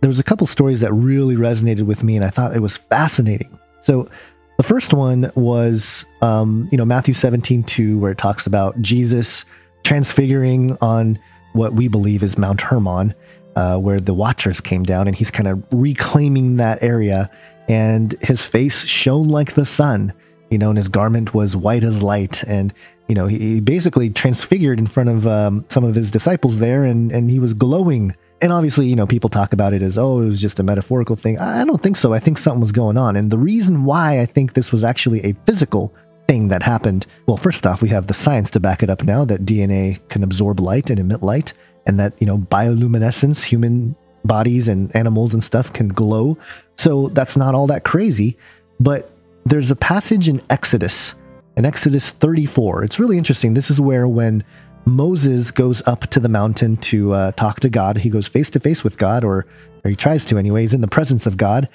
There 0.00 0.08
was 0.08 0.18
a 0.18 0.24
couple 0.24 0.46
stories 0.46 0.80
that 0.80 0.92
really 0.92 1.36
resonated 1.36 1.82
with 1.82 2.04
me 2.04 2.16
and 2.16 2.24
I 2.24 2.30
thought 2.30 2.54
it 2.54 2.60
was 2.60 2.76
fascinating. 2.76 3.58
So 3.80 4.08
the 4.56 4.62
first 4.62 4.92
one 4.92 5.30
was 5.34 6.04
um, 6.22 6.68
you 6.70 6.78
know, 6.78 6.84
Matthew 6.84 7.14
17, 7.14 7.64
2, 7.64 7.98
where 7.98 8.12
it 8.12 8.18
talks 8.18 8.46
about 8.46 8.80
Jesus 8.80 9.44
transfiguring 9.84 10.76
on 10.80 11.18
what 11.52 11.74
we 11.74 11.88
believe 11.88 12.22
is 12.22 12.36
Mount 12.36 12.60
Hermon 12.60 13.14
uh, 13.56 13.78
where 13.78 13.98
the 13.98 14.14
Watchers 14.14 14.60
came 14.60 14.84
down, 14.84 15.08
and 15.08 15.16
he's 15.16 15.30
kind 15.30 15.48
of 15.48 15.64
reclaiming 15.72 16.56
that 16.56 16.82
area. 16.82 17.30
And 17.68 18.14
his 18.22 18.42
face 18.42 18.84
shone 18.84 19.28
like 19.28 19.54
the 19.54 19.64
sun, 19.64 20.12
you 20.50 20.58
know, 20.58 20.68
and 20.68 20.76
his 20.76 20.88
garment 20.88 21.34
was 21.34 21.56
white 21.56 21.82
as 21.82 22.02
light. 22.02 22.44
And 22.44 22.72
you 23.08 23.14
know, 23.14 23.26
he, 23.26 23.60
basically 23.60 24.10
transfigured 24.10 24.78
in 24.78 24.86
front 24.86 25.08
of 25.08 25.26
um, 25.26 25.64
some 25.68 25.84
of 25.84 25.94
his 25.94 26.10
disciples 26.10 26.58
there, 26.58 26.84
and 26.84 27.12
and 27.12 27.30
he 27.30 27.38
was 27.38 27.54
glowing. 27.54 28.14
And 28.42 28.52
obviously, 28.52 28.86
you 28.86 28.96
know, 28.96 29.06
people 29.06 29.30
talk 29.30 29.54
about 29.54 29.72
it 29.72 29.80
as, 29.80 29.96
oh, 29.96 30.20
it 30.20 30.28
was 30.28 30.40
just 30.40 30.60
a 30.60 30.62
metaphorical 30.62 31.16
thing. 31.16 31.38
I 31.38 31.64
don't 31.64 31.82
think 31.82 31.96
so. 31.96 32.12
I 32.12 32.18
think 32.18 32.36
something 32.36 32.60
was 32.60 32.70
going 32.70 32.98
on. 32.98 33.16
And 33.16 33.30
the 33.30 33.38
reason 33.38 33.84
why 33.84 34.20
I 34.20 34.26
think 34.26 34.52
this 34.52 34.70
was 34.70 34.84
actually 34.84 35.24
a 35.24 35.32
physical 35.46 35.94
thing 36.28 36.48
that 36.48 36.62
happened, 36.62 37.06
well, 37.26 37.38
first 37.38 37.66
off, 37.66 37.80
we 37.80 37.88
have 37.88 38.08
the 38.08 38.14
science 38.14 38.50
to 38.50 38.60
back 38.60 38.82
it 38.82 38.90
up 38.90 39.02
now 39.04 39.24
that 39.24 39.46
DNA 39.46 40.06
can 40.08 40.22
absorb 40.22 40.60
light 40.60 40.90
and 40.90 40.98
emit 40.98 41.22
light, 41.22 41.54
and 41.86 41.98
that, 41.98 42.12
you 42.20 42.26
know, 42.26 42.36
bioluminescence, 42.36 43.42
human 43.42 43.96
bodies 44.26 44.68
and 44.68 44.94
animals 44.94 45.32
and 45.32 45.42
stuff 45.42 45.72
can 45.72 45.88
glow. 45.88 46.36
So 46.76 47.08
that's 47.08 47.38
not 47.38 47.54
all 47.54 47.66
that 47.68 47.84
crazy. 47.84 48.36
But 48.80 49.10
there's 49.46 49.70
a 49.70 49.76
passage 49.76 50.28
in 50.28 50.42
Exodus, 50.50 51.14
in 51.56 51.64
Exodus 51.64 52.10
34. 52.10 52.84
It's 52.84 52.98
really 52.98 53.18
interesting. 53.18 53.54
This 53.54 53.70
is 53.70 53.80
where 53.80 54.06
when 54.06 54.44
Moses 54.84 55.50
goes 55.50 55.82
up 55.86 56.02
to 56.08 56.20
the 56.20 56.28
mountain 56.28 56.76
to 56.78 57.12
uh, 57.12 57.32
talk 57.32 57.60
to 57.60 57.68
God, 57.68 57.98
he 57.98 58.10
goes 58.10 58.28
face 58.28 58.50
to 58.50 58.60
face 58.60 58.84
with 58.84 58.98
God, 58.98 59.24
or, 59.24 59.46
or 59.84 59.90
he 59.90 59.96
tries 59.96 60.24
to 60.26 60.38
anyway. 60.38 60.60
He's 60.60 60.74
in 60.74 60.80
the 60.80 60.88
presence 60.88 61.26
of 61.26 61.36
God. 61.36 61.68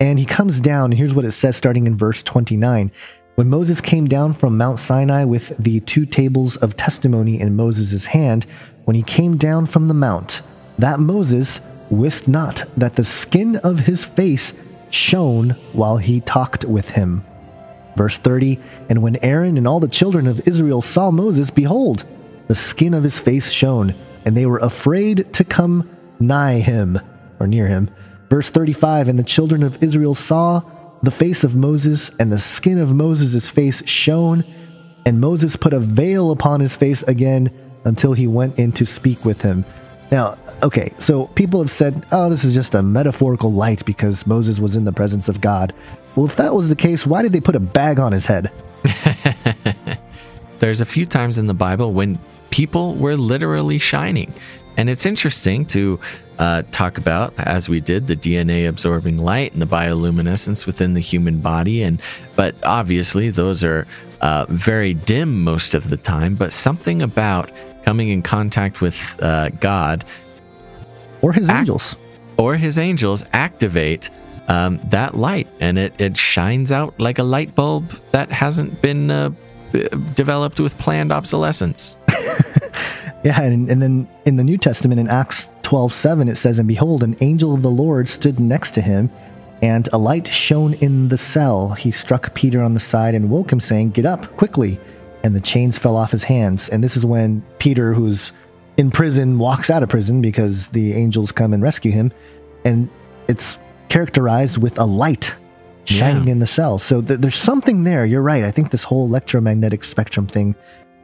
And 0.00 0.18
he 0.18 0.26
comes 0.26 0.60
down, 0.60 0.86
and 0.86 0.94
here's 0.94 1.14
what 1.14 1.24
it 1.24 1.30
says 1.32 1.56
starting 1.56 1.86
in 1.86 1.96
verse 1.96 2.22
29. 2.22 2.90
When 3.36 3.48
Moses 3.48 3.80
came 3.80 4.06
down 4.06 4.32
from 4.32 4.56
Mount 4.56 4.78
Sinai 4.78 5.24
with 5.24 5.56
the 5.58 5.80
two 5.80 6.06
tables 6.06 6.56
of 6.56 6.76
testimony 6.76 7.38
in 7.40 7.54
Moses' 7.54 8.06
hand, 8.06 8.44
when 8.84 8.96
he 8.96 9.02
came 9.02 9.36
down 9.36 9.66
from 9.66 9.86
the 9.86 9.94
mount, 9.94 10.40
that 10.78 11.00
Moses 11.00 11.60
wist 11.90 12.28
not 12.28 12.64
that 12.76 12.96
the 12.96 13.04
skin 13.04 13.56
of 13.56 13.80
his 13.80 14.02
face 14.02 14.52
shone 14.90 15.50
while 15.72 15.98
he 15.98 16.20
talked 16.20 16.64
with 16.64 16.90
him. 16.90 17.22
Verse 17.96 18.16
30 18.18 18.60
And 18.88 19.02
when 19.02 19.16
Aaron 19.24 19.58
and 19.58 19.66
all 19.66 19.80
the 19.80 19.88
children 19.88 20.26
of 20.26 20.46
Israel 20.46 20.82
saw 20.82 21.10
Moses, 21.10 21.50
behold, 21.50 22.04
the 22.48 22.54
skin 22.54 22.94
of 22.94 23.02
his 23.02 23.18
face 23.18 23.50
shone, 23.50 23.94
and 24.24 24.36
they 24.36 24.46
were 24.46 24.58
afraid 24.58 25.32
to 25.34 25.44
come 25.44 25.88
nigh 26.20 26.60
him 26.60 27.00
or 27.40 27.46
near 27.46 27.66
him. 27.66 27.90
Verse 28.28 28.48
35 28.48 29.08
And 29.08 29.18
the 29.18 29.24
children 29.24 29.62
of 29.62 29.82
Israel 29.82 30.14
saw 30.14 30.62
the 31.02 31.10
face 31.10 31.44
of 31.44 31.56
Moses, 31.56 32.10
and 32.18 32.30
the 32.30 32.38
skin 32.38 32.78
of 32.78 32.94
Moses' 32.94 33.48
face 33.48 33.86
shone, 33.88 34.44
and 35.04 35.20
Moses 35.20 35.56
put 35.56 35.72
a 35.72 35.78
veil 35.78 36.30
upon 36.30 36.60
his 36.60 36.74
face 36.74 37.02
again 37.02 37.50
until 37.84 38.12
he 38.12 38.26
went 38.26 38.58
in 38.58 38.72
to 38.72 38.84
speak 38.84 39.24
with 39.24 39.42
him. 39.42 39.64
Now, 40.10 40.36
okay, 40.62 40.92
so 40.98 41.26
people 41.28 41.60
have 41.60 41.70
said, 41.70 42.06
oh, 42.12 42.30
this 42.30 42.44
is 42.44 42.54
just 42.54 42.74
a 42.74 42.82
metaphorical 42.82 43.52
light 43.52 43.84
because 43.84 44.26
Moses 44.26 44.60
was 44.60 44.76
in 44.76 44.84
the 44.84 44.92
presence 44.92 45.28
of 45.28 45.40
God. 45.40 45.72
Well, 46.14 46.26
if 46.26 46.36
that 46.36 46.54
was 46.54 46.68
the 46.68 46.76
case, 46.76 47.06
why 47.06 47.22
did 47.22 47.32
they 47.32 47.40
put 47.40 47.56
a 47.56 47.60
bag 47.60 47.98
on 47.98 48.12
his 48.12 48.24
head? 48.24 48.50
There's 50.58 50.80
a 50.80 50.86
few 50.86 51.06
times 51.06 51.38
in 51.38 51.46
the 51.46 51.54
Bible 51.54 51.92
when 51.92 52.18
people 52.50 52.94
were 52.94 53.16
literally 53.16 53.78
shining. 53.78 54.32
And 54.76 54.90
it's 54.90 55.06
interesting 55.06 55.64
to 55.66 55.98
uh, 56.38 56.62
talk 56.70 56.98
about, 56.98 57.34
as 57.38 57.68
we 57.68 57.80
did, 57.80 58.06
the 58.06 58.16
DNA 58.16 58.68
absorbing 58.68 59.18
light 59.18 59.52
and 59.52 59.62
the 59.62 59.66
bioluminescence 59.66 60.66
within 60.66 60.94
the 60.94 61.00
human 61.00 61.40
body. 61.40 61.82
And 61.82 62.00
but 62.34 62.54
obviously, 62.64 63.30
those 63.30 63.64
are 63.64 63.86
uh, 64.20 64.46
very 64.50 64.94
dim 64.94 65.44
most 65.44 65.74
of 65.74 65.88
the 65.88 65.96
time. 65.96 66.34
But 66.34 66.52
something 66.52 67.00
about 67.00 67.50
coming 67.86 68.10
in 68.10 68.22
contact 68.22 68.80
with 68.80 69.16
uh, 69.22 69.48
God 69.60 70.04
or 71.22 71.32
His 71.32 71.48
angels 71.48 71.96
or 72.36 72.56
His 72.56 72.76
angels 72.76 73.24
activate 73.32 74.10
um, 74.48 74.78
that 74.90 75.16
light, 75.16 75.48
and 75.60 75.78
it 75.78 75.98
it 75.98 76.16
shines 76.16 76.70
out 76.70 76.98
like 77.00 77.18
a 77.18 77.24
light 77.24 77.54
bulb 77.54 77.88
that 78.12 78.30
hasn't 78.30 78.80
been 78.82 79.10
uh, 79.10 79.30
developed 80.14 80.60
with 80.60 80.76
planned 80.78 81.12
obsolescence. 81.12 81.96
Yeah, 83.26 83.42
and, 83.42 83.68
and 83.68 83.82
then 83.82 84.08
in 84.24 84.36
the 84.36 84.44
New 84.44 84.56
Testament 84.56 85.00
in 85.00 85.08
Acts 85.08 85.50
12 85.62 85.92
7, 85.92 86.28
it 86.28 86.36
says, 86.36 86.60
And 86.60 86.68
behold, 86.68 87.02
an 87.02 87.16
angel 87.20 87.54
of 87.54 87.62
the 87.62 87.70
Lord 87.70 88.08
stood 88.08 88.38
next 88.38 88.70
to 88.74 88.80
him, 88.80 89.10
and 89.62 89.88
a 89.92 89.98
light 89.98 90.28
shone 90.28 90.74
in 90.74 91.08
the 91.08 91.18
cell. 91.18 91.70
He 91.70 91.90
struck 91.90 92.32
Peter 92.34 92.62
on 92.62 92.74
the 92.74 92.78
side 92.78 93.16
and 93.16 93.28
woke 93.28 93.50
him, 93.50 93.58
saying, 93.58 93.90
Get 93.90 94.06
up 94.06 94.36
quickly. 94.36 94.78
And 95.26 95.34
the 95.34 95.40
chains 95.40 95.76
fell 95.76 95.96
off 95.96 96.12
his 96.12 96.22
hands. 96.22 96.68
And 96.68 96.84
this 96.84 96.96
is 96.96 97.04
when 97.04 97.42
Peter, 97.58 97.92
who's 97.92 98.30
in 98.76 98.92
prison, 98.92 99.38
walks 99.40 99.70
out 99.70 99.82
of 99.82 99.88
prison 99.88 100.22
because 100.22 100.68
the 100.68 100.92
angels 100.92 101.32
come 101.32 101.52
and 101.52 101.60
rescue 101.60 101.90
him. 101.90 102.12
And 102.64 102.88
it's 103.26 103.58
characterized 103.88 104.58
with 104.58 104.78
a 104.78 104.84
light 104.84 105.34
shining 105.84 106.26
Yeah. 106.28 106.32
in 106.34 106.38
the 106.38 106.46
cell. 106.46 106.78
So 106.78 107.02
th- 107.02 107.18
there's 107.18 107.34
something 107.34 107.82
there. 107.82 108.06
You're 108.06 108.22
right. 108.22 108.44
I 108.44 108.52
think 108.52 108.70
this 108.70 108.84
whole 108.84 109.04
electromagnetic 109.04 109.82
spectrum 109.82 110.28
thing 110.28 110.54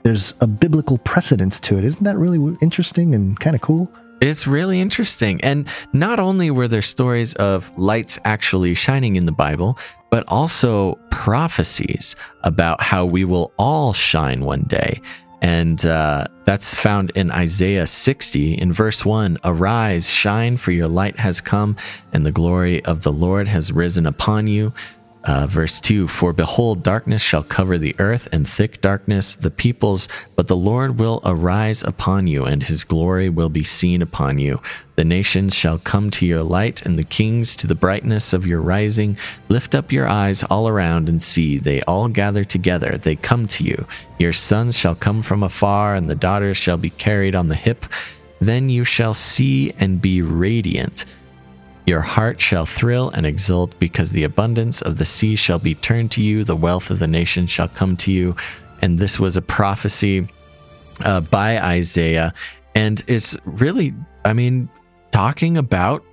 there's 0.05 0.35
a 0.41 0.47
biblical 0.47 0.99
precedence 0.99 1.59
to 1.61 1.79
it. 1.79 1.85
Isn't 1.85 2.03
that 2.05 2.17
really 2.17 2.57
interesting 2.61 3.15
and 3.15 3.39
kind 3.41 3.57
of 3.57 3.63
cool? 3.63 3.89
It's 4.23 4.47
really 4.47 4.81
interesting. 4.81 5.41
And 5.43 5.67
not 5.93 6.21
only 6.21 6.53
were 6.53 6.69
there 6.69 6.81
stories 6.81 7.35
of 7.35 7.77
lights 7.77 8.21
actually 8.25 8.73
shining 8.75 9.17
in 9.17 9.27
the 9.27 9.33
Bible, 9.33 9.77
but 10.11 10.23
also 10.29 10.95
prophecies 11.11 12.15
about 12.45 12.81
how 12.81 13.05
we 13.05 13.25
will 13.25 13.53
all 13.59 13.93
shine 13.93 14.45
one 14.45 14.63
day. 14.63 15.01
And 15.41 15.85
uh, 15.85 16.27
that's 16.45 16.73
found 16.73 17.11
in 17.17 17.33
Isaiah 17.33 17.89
60 17.89 18.53
in 18.55 18.73
verse 18.73 19.05
1 19.05 19.39
Arise, 19.43 20.09
shine, 20.09 20.57
for 20.57 20.71
your 20.71 20.87
light 20.87 21.19
has 21.19 21.41
come, 21.41 21.77
and 22.13 22.25
the 22.25 22.31
glory 22.31 22.85
of 22.85 23.03
the 23.03 23.11
Lord 23.13 23.49
has 23.49 23.73
risen 23.73 24.07
upon 24.07 24.47
you. 24.47 24.73
Uh, 25.25 25.47
verse 25.47 25.81
2 25.81 26.09
For 26.09 26.33
behold, 26.33 26.83
darkness 26.83 27.23
shall 27.23 27.45
cover 27.45 27.79
the 27.79 27.95
earth, 28.01 28.29
and 28.33 28.47
thick 28.47 28.81
darkness 28.81 29.37
the 29.37 29.51
peoples, 29.51 30.09
but 30.35 30.49
the 30.49 30.57
Lord 30.57 30.99
will 30.99 31.21
arise 31.25 31.83
upon 31.85 32.27
you, 32.27 32.45
and 32.45 32.61
his 32.63 32.83
glory 32.83 33.29
will 33.29 33.49
be 33.49 33.63
seen 33.63 34.03
upon 34.03 34.39
you. 34.39 34.61
The 34.97 35.05
nations 35.05 35.55
shall 35.55 35.79
come 35.79 36.11
to 36.13 36.27
your 36.27 36.43
light, 36.43 36.83
and 36.83 36.99
the 36.99 37.05
kings 37.05 37.55
to 37.57 37.69
the 37.69 37.75
brightness 37.77 38.33
of 38.33 38.47
your 38.47 38.61
rising. 38.61 39.17
Lift 39.49 39.77
up 39.77 39.93
your 39.93 40.09
eyes 40.09 40.43
all 40.45 40.69
around 40.69 41.09
and 41.09 41.23
see, 41.23 41.59
they 41.59 41.83
all 41.83 42.09
gather 42.09 42.43
together, 42.43 42.99
they 42.99 43.15
come 43.15 43.47
to 43.49 43.65
you. 43.65 43.87
Your 44.19 44.33
sons 44.33 44.77
shall 44.77 44.97
come 44.97 45.23
from 45.23 45.45
afar, 45.45 45.95
and 45.95 46.11
the 46.11 46.17
daughters 46.17 46.57
shall 46.57 46.77
be 46.77 46.91
carried 46.91 47.37
on 47.37 47.47
the 47.47 47.55
hip. 47.55 47.87
Then 48.41 48.69
you 48.69 48.85
shall 48.85 49.15
see 49.15 49.73
and 49.79 50.03
be 50.03 50.21
radiant. 50.21 51.05
Your 51.87 52.01
heart 52.01 52.41
shall 52.41 52.67
thrill 52.67 53.11
and 53.11 53.27
exult 53.27 53.77
because 53.79 54.13
the 54.13 54.25
abundance 54.25 54.83
of 54.83 54.99
the 54.99 55.05
sea 55.05 55.35
shall 55.35 55.59
be 55.59 55.75
turned 55.75 56.11
to 56.13 56.23
you, 56.23 56.45
the 56.45 56.57
wealth 56.57 56.91
of 56.91 56.99
the 56.99 57.09
nations 57.09 57.51
shall 57.51 57.69
come 57.69 57.97
to 57.99 58.13
you. 58.13 58.37
And 58.83 58.99
this 58.99 59.19
was 59.19 59.37
a 59.37 59.43
prophecy 59.43 60.29
uh, 61.05 61.23
by 61.23 61.61
Isaiah. 61.61 62.33
And 62.75 63.03
it's 63.09 63.37
really, 63.45 63.93
I 64.25 64.33
mean, 64.33 64.69
talking 65.11 65.57
about 65.57 66.05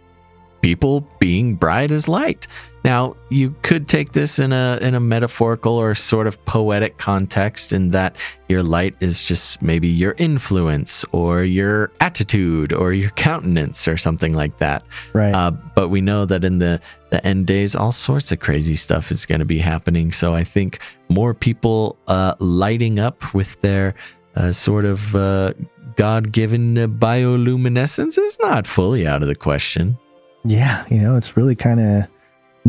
people 0.61 1.07
being 1.19 1.55
bright 1.55 1.91
as 1.91 2.07
light. 2.07 2.47
Now, 2.83 3.15
you 3.29 3.53
could 3.61 3.87
take 3.87 4.13
this 4.13 4.39
in 4.39 4.53
a 4.53 4.79
in 4.81 4.95
a 4.95 4.99
metaphorical 4.99 5.73
or 5.73 5.93
sort 5.95 6.27
of 6.27 6.43
poetic 6.45 6.97
context 6.97 7.73
in 7.73 7.89
that 7.89 8.15
your 8.47 8.63
light 8.63 8.95
is 9.01 9.23
just 9.23 9.61
maybe 9.61 9.87
your 9.87 10.15
influence 10.17 11.03
or 11.11 11.43
your 11.43 11.91
attitude 11.99 12.71
or 12.71 12.93
your 12.93 13.09
countenance 13.11 13.87
or 13.87 13.97
something 13.97 14.33
like 14.33 14.57
that. 14.57 14.83
Right. 15.13 15.33
Uh, 15.33 15.51
but 15.51 15.89
we 15.89 15.99
know 15.99 16.25
that 16.25 16.43
in 16.43 16.59
the 16.59 16.79
the 17.09 17.25
end 17.25 17.47
days, 17.47 17.75
all 17.75 17.91
sorts 17.91 18.31
of 18.31 18.39
crazy 18.39 18.75
stuff 18.75 19.11
is 19.11 19.25
going 19.25 19.39
to 19.39 19.45
be 19.45 19.57
happening. 19.57 20.11
So 20.11 20.33
I 20.33 20.43
think 20.43 20.79
more 21.09 21.33
people 21.33 21.97
uh, 22.07 22.35
lighting 22.39 22.99
up 22.99 23.33
with 23.33 23.59
their 23.61 23.93
uh, 24.35 24.51
sort 24.53 24.85
of 24.85 25.15
uh, 25.15 25.53
God 25.95 26.31
given 26.31 26.75
bioluminescence 26.75 28.17
is 28.17 28.37
not 28.39 28.65
fully 28.65 29.05
out 29.05 29.21
of 29.21 29.27
the 29.27 29.35
question. 29.35 29.97
Yeah, 30.45 30.85
you 30.89 30.99
know, 30.99 31.17
it's 31.17 31.35
really 31.35 31.55
kind 31.55 31.81
of 31.81 32.07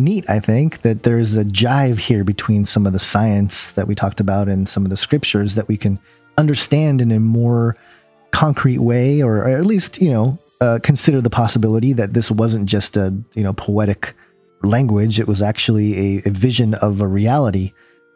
neat, 0.00 0.28
I 0.28 0.40
think, 0.40 0.82
that 0.82 1.02
there's 1.02 1.36
a 1.36 1.44
jive 1.44 1.98
here 1.98 2.24
between 2.24 2.64
some 2.64 2.86
of 2.86 2.92
the 2.92 2.98
science 2.98 3.72
that 3.72 3.86
we 3.86 3.94
talked 3.94 4.20
about 4.20 4.48
and 4.48 4.68
some 4.68 4.84
of 4.84 4.90
the 4.90 4.96
scriptures 4.96 5.54
that 5.54 5.68
we 5.68 5.76
can 5.76 5.98
understand 6.38 7.00
in 7.00 7.12
a 7.12 7.20
more 7.20 7.76
concrete 8.32 8.78
way, 8.78 9.22
or, 9.22 9.38
or 9.38 9.48
at 9.48 9.66
least, 9.66 10.00
you 10.00 10.10
know, 10.10 10.38
uh, 10.60 10.78
consider 10.82 11.20
the 11.20 11.30
possibility 11.30 11.92
that 11.92 12.14
this 12.14 12.30
wasn't 12.30 12.66
just 12.66 12.96
a, 12.96 13.14
you 13.34 13.42
know, 13.42 13.52
poetic 13.52 14.14
language. 14.62 15.18
It 15.18 15.28
was 15.28 15.42
actually 15.42 16.18
a, 16.18 16.28
a 16.28 16.30
vision 16.30 16.74
of 16.74 17.00
a 17.00 17.06
reality 17.06 17.72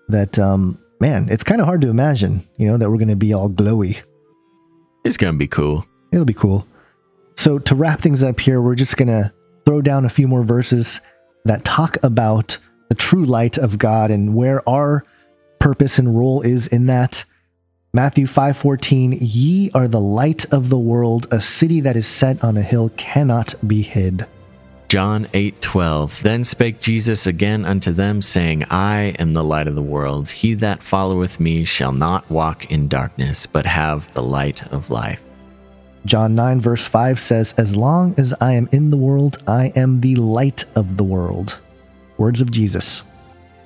that, 0.08 0.38
um, 0.38 0.78
man, 1.00 1.28
it's 1.30 1.42
kind 1.42 1.60
of 1.60 1.66
hard 1.66 1.80
to 1.82 1.88
imagine, 1.88 2.46
you 2.58 2.66
know, 2.66 2.76
that 2.76 2.90
we're 2.90 2.98
going 2.98 3.08
to 3.08 3.16
be 3.16 3.32
all 3.32 3.48
glowy. 3.48 4.02
It's 5.04 5.16
going 5.16 5.34
to 5.34 5.38
be 5.38 5.48
cool. 5.48 5.86
It'll 6.12 6.24
be 6.24 6.34
cool. 6.34 6.66
So 7.36 7.58
to 7.58 7.74
wrap 7.74 8.00
things 8.00 8.22
up 8.22 8.38
here, 8.38 8.60
we're 8.60 8.74
just 8.74 8.96
going 8.96 9.08
to 9.08 9.32
throw 9.66 9.80
down 9.80 10.04
a 10.04 10.10
few 10.10 10.28
more 10.28 10.44
verses 10.44 11.00
that 11.44 11.64
talk 11.64 11.96
about 12.02 12.58
the 12.88 12.94
true 12.94 13.24
light 13.24 13.58
of 13.58 13.78
God 13.78 14.10
and 14.10 14.34
where 14.34 14.66
our 14.68 15.04
purpose 15.58 15.98
and 15.98 16.16
role 16.18 16.42
is 16.42 16.66
in 16.66 16.86
that. 16.86 17.24
Matthew 17.92 18.26
5:14 18.26 19.18
Ye 19.20 19.70
are 19.72 19.88
the 19.88 20.00
light 20.00 20.44
of 20.52 20.68
the 20.68 20.78
world 20.78 21.26
a 21.30 21.40
city 21.40 21.80
that 21.80 21.96
is 21.96 22.06
set 22.06 22.42
on 22.42 22.56
a 22.56 22.62
hill 22.62 22.90
cannot 22.96 23.54
be 23.66 23.82
hid. 23.82 24.26
John 24.88 25.26
8:12 25.32 26.20
Then 26.22 26.44
spake 26.44 26.80
Jesus 26.80 27.26
again 27.26 27.64
unto 27.64 27.92
them 27.92 28.20
saying 28.20 28.64
I 28.70 29.14
am 29.18 29.32
the 29.32 29.42
light 29.42 29.66
of 29.66 29.74
the 29.74 29.82
world 29.82 30.28
he 30.28 30.54
that 30.54 30.82
followeth 30.82 31.40
me 31.40 31.64
shall 31.64 31.92
not 31.92 32.30
walk 32.30 32.70
in 32.70 32.88
darkness 32.88 33.46
but 33.46 33.66
have 33.66 34.12
the 34.14 34.22
light 34.22 34.62
of 34.72 34.90
life. 34.90 35.20
John 36.06 36.34
9 36.34 36.60
verse 36.60 36.86
5 36.86 37.18
says 37.18 37.54
as 37.56 37.74
long 37.76 38.14
as 38.18 38.34
I 38.40 38.52
am 38.52 38.68
in 38.72 38.90
the 38.90 38.96
world 38.96 39.38
I 39.46 39.72
am 39.76 40.00
the 40.00 40.16
light 40.16 40.64
of 40.74 40.96
the 40.96 41.04
world. 41.04 41.58
Words 42.18 42.40
of 42.40 42.50
Jesus. 42.50 43.02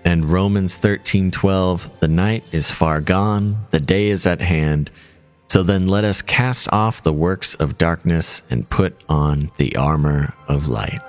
And 0.05 0.25
Romans 0.25 0.79
13:12 0.79 2.01
The 2.01 2.09
night 2.09 2.45
is 2.53 2.71
far 2.71 3.01
gone 3.01 3.57
the 3.71 3.81
day 3.81 4.09
is 4.09 4.27
at 4.27 4.41
hand 4.41 4.91
so 5.49 5.63
then 5.63 5.89
let 5.89 6.05
us 6.05 6.21
cast 6.21 6.71
off 6.73 7.03
the 7.03 7.13
works 7.13 7.55
of 7.55 7.79
darkness 7.79 8.43
and 8.51 8.69
put 8.69 8.95
on 9.09 9.51
the 9.57 9.75
armor 9.77 10.35
of 10.47 10.69
light. 10.69 11.01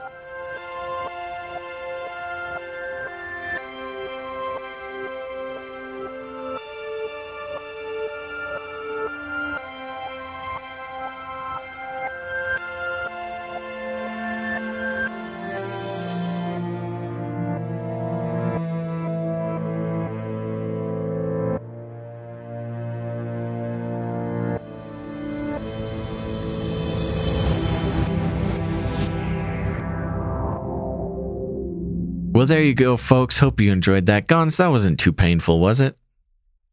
Well, 32.39 32.47
there 32.47 32.63
you 32.63 32.73
go, 32.73 32.95
folks. 32.95 33.37
Hope 33.37 33.59
you 33.59 33.69
enjoyed 33.69 34.05
that. 34.05 34.27
Gons, 34.27 34.55
that 34.55 34.67
wasn't 34.67 34.97
too 34.97 35.11
painful, 35.11 35.59
was 35.59 35.81
it? 35.81 35.97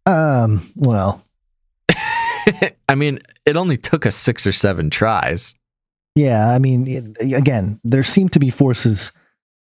Um, 0.06 0.62
well, 0.76 1.24
I 2.88 2.94
mean, 2.94 3.18
it 3.44 3.56
only 3.56 3.76
took 3.76 4.06
us 4.06 4.14
six 4.14 4.46
or 4.46 4.52
seven 4.52 4.90
tries. 4.90 5.56
yeah, 6.14 6.50
I 6.50 6.60
mean 6.60 7.16
again, 7.18 7.80
there 7.82 8.04
seem 8.04 8.28
to 8.28 8.38
be 8.38 8.48
forces 8.48 9.10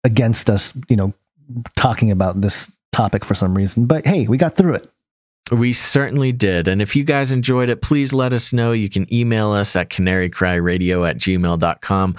against 0.03 0.52
us, 0.52 0.72
you 0.88 0.95
know, 0.95 1.15
talking 1.76 2.11
about 2.11 2.41
this 2.41 2.69
topic 2.91 3.26
for 3.26 3.34
some 3.34 3.56
reason. 3.56 3.88
But 3.88 4.06
hey, 4.06 4.28
we 4.28 4.38
got 4.38 4.56
through 4.56 4.76
it. 4.76 4.88
We 5.52 5.74
certainly 5.74 6.32
did. 6.32 6.68
And 6.68 6.80
if 6.80 6.95
you 6.95 7.06
guys 7.06 7.32
enjoyed 7.32 7.69
it, 7.69 7.82
please 7.82 8.14
let 8.14 8.34
us 8.34 8.53
know. 8.53 8.72
You 8.72 8.88
can 8.91 9.11
email 9.11 9.52
us 9.52 9.76
at 9.76 9.90
canarycryradio 9.90 11.10
at 11.10 11.18
gmail.com. 11.18 12.15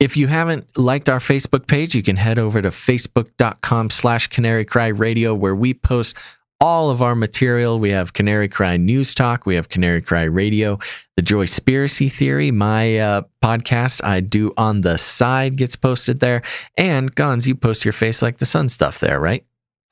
If 0.00 0.16
you 0.16 0.28
haven't 0.28 0.66
liked 0.78 1.10
our 1.10 1.18
Facebook 1.18 1.66
page, 1.66 1.94
you 1.94 2.02
can 2.02 2.16
head 2.16 2.38
over 2.38 2.62
to 2.62 2.70
facebook.com 2.70 3.90
slash 3.90 4.28
canary 4.28 4.64
cry 4.64 4.86
radio 4.86 5.34
where 5.34 5.54
we 5.54 5.74
post 5.74 6.16
all 6.58 6.88
of 6.88 7.02
our 7.02 7.14
material. 7.14 7.78
We 7.78 7.90
have 7.90 8.14
Canary 8.14 8.48
Cry 8.48 8.78
News 8.78 9.14
Talk. 9.14 9.44
We 9.44 9.54
have 9.56 9.68
Canary 9.68 10.00
Cry 10.00 10.22
Radio. 10.22 10.78
The 11.16 11.22
Joy 11.22 11.44
Spiracy 11.44 12.10
Theory, 12.10 12.50
my 12.50 12.98
uh, 12.98 13.22
podcast 13.44 14.02
I 14.02 14.20
do 14.20 14.54
on 14.56 14.80
the 14.80 14.96
side, 14.96 15.56
gets 15.56 15.76
posted 15.76 16.20
there. 16.20 16.40
And 16.78 17.14
Gons, 17.14 17.46
you 17.46 17.54
post 17.54 17.84
your 17.84 17.92
face 17.92 18.22
like 18.22 18.38
the 18.38 18.46
sun 18.46 18.70
stuff 18.70 19.00
there, 19.00 19.20
right? 19.20 19.44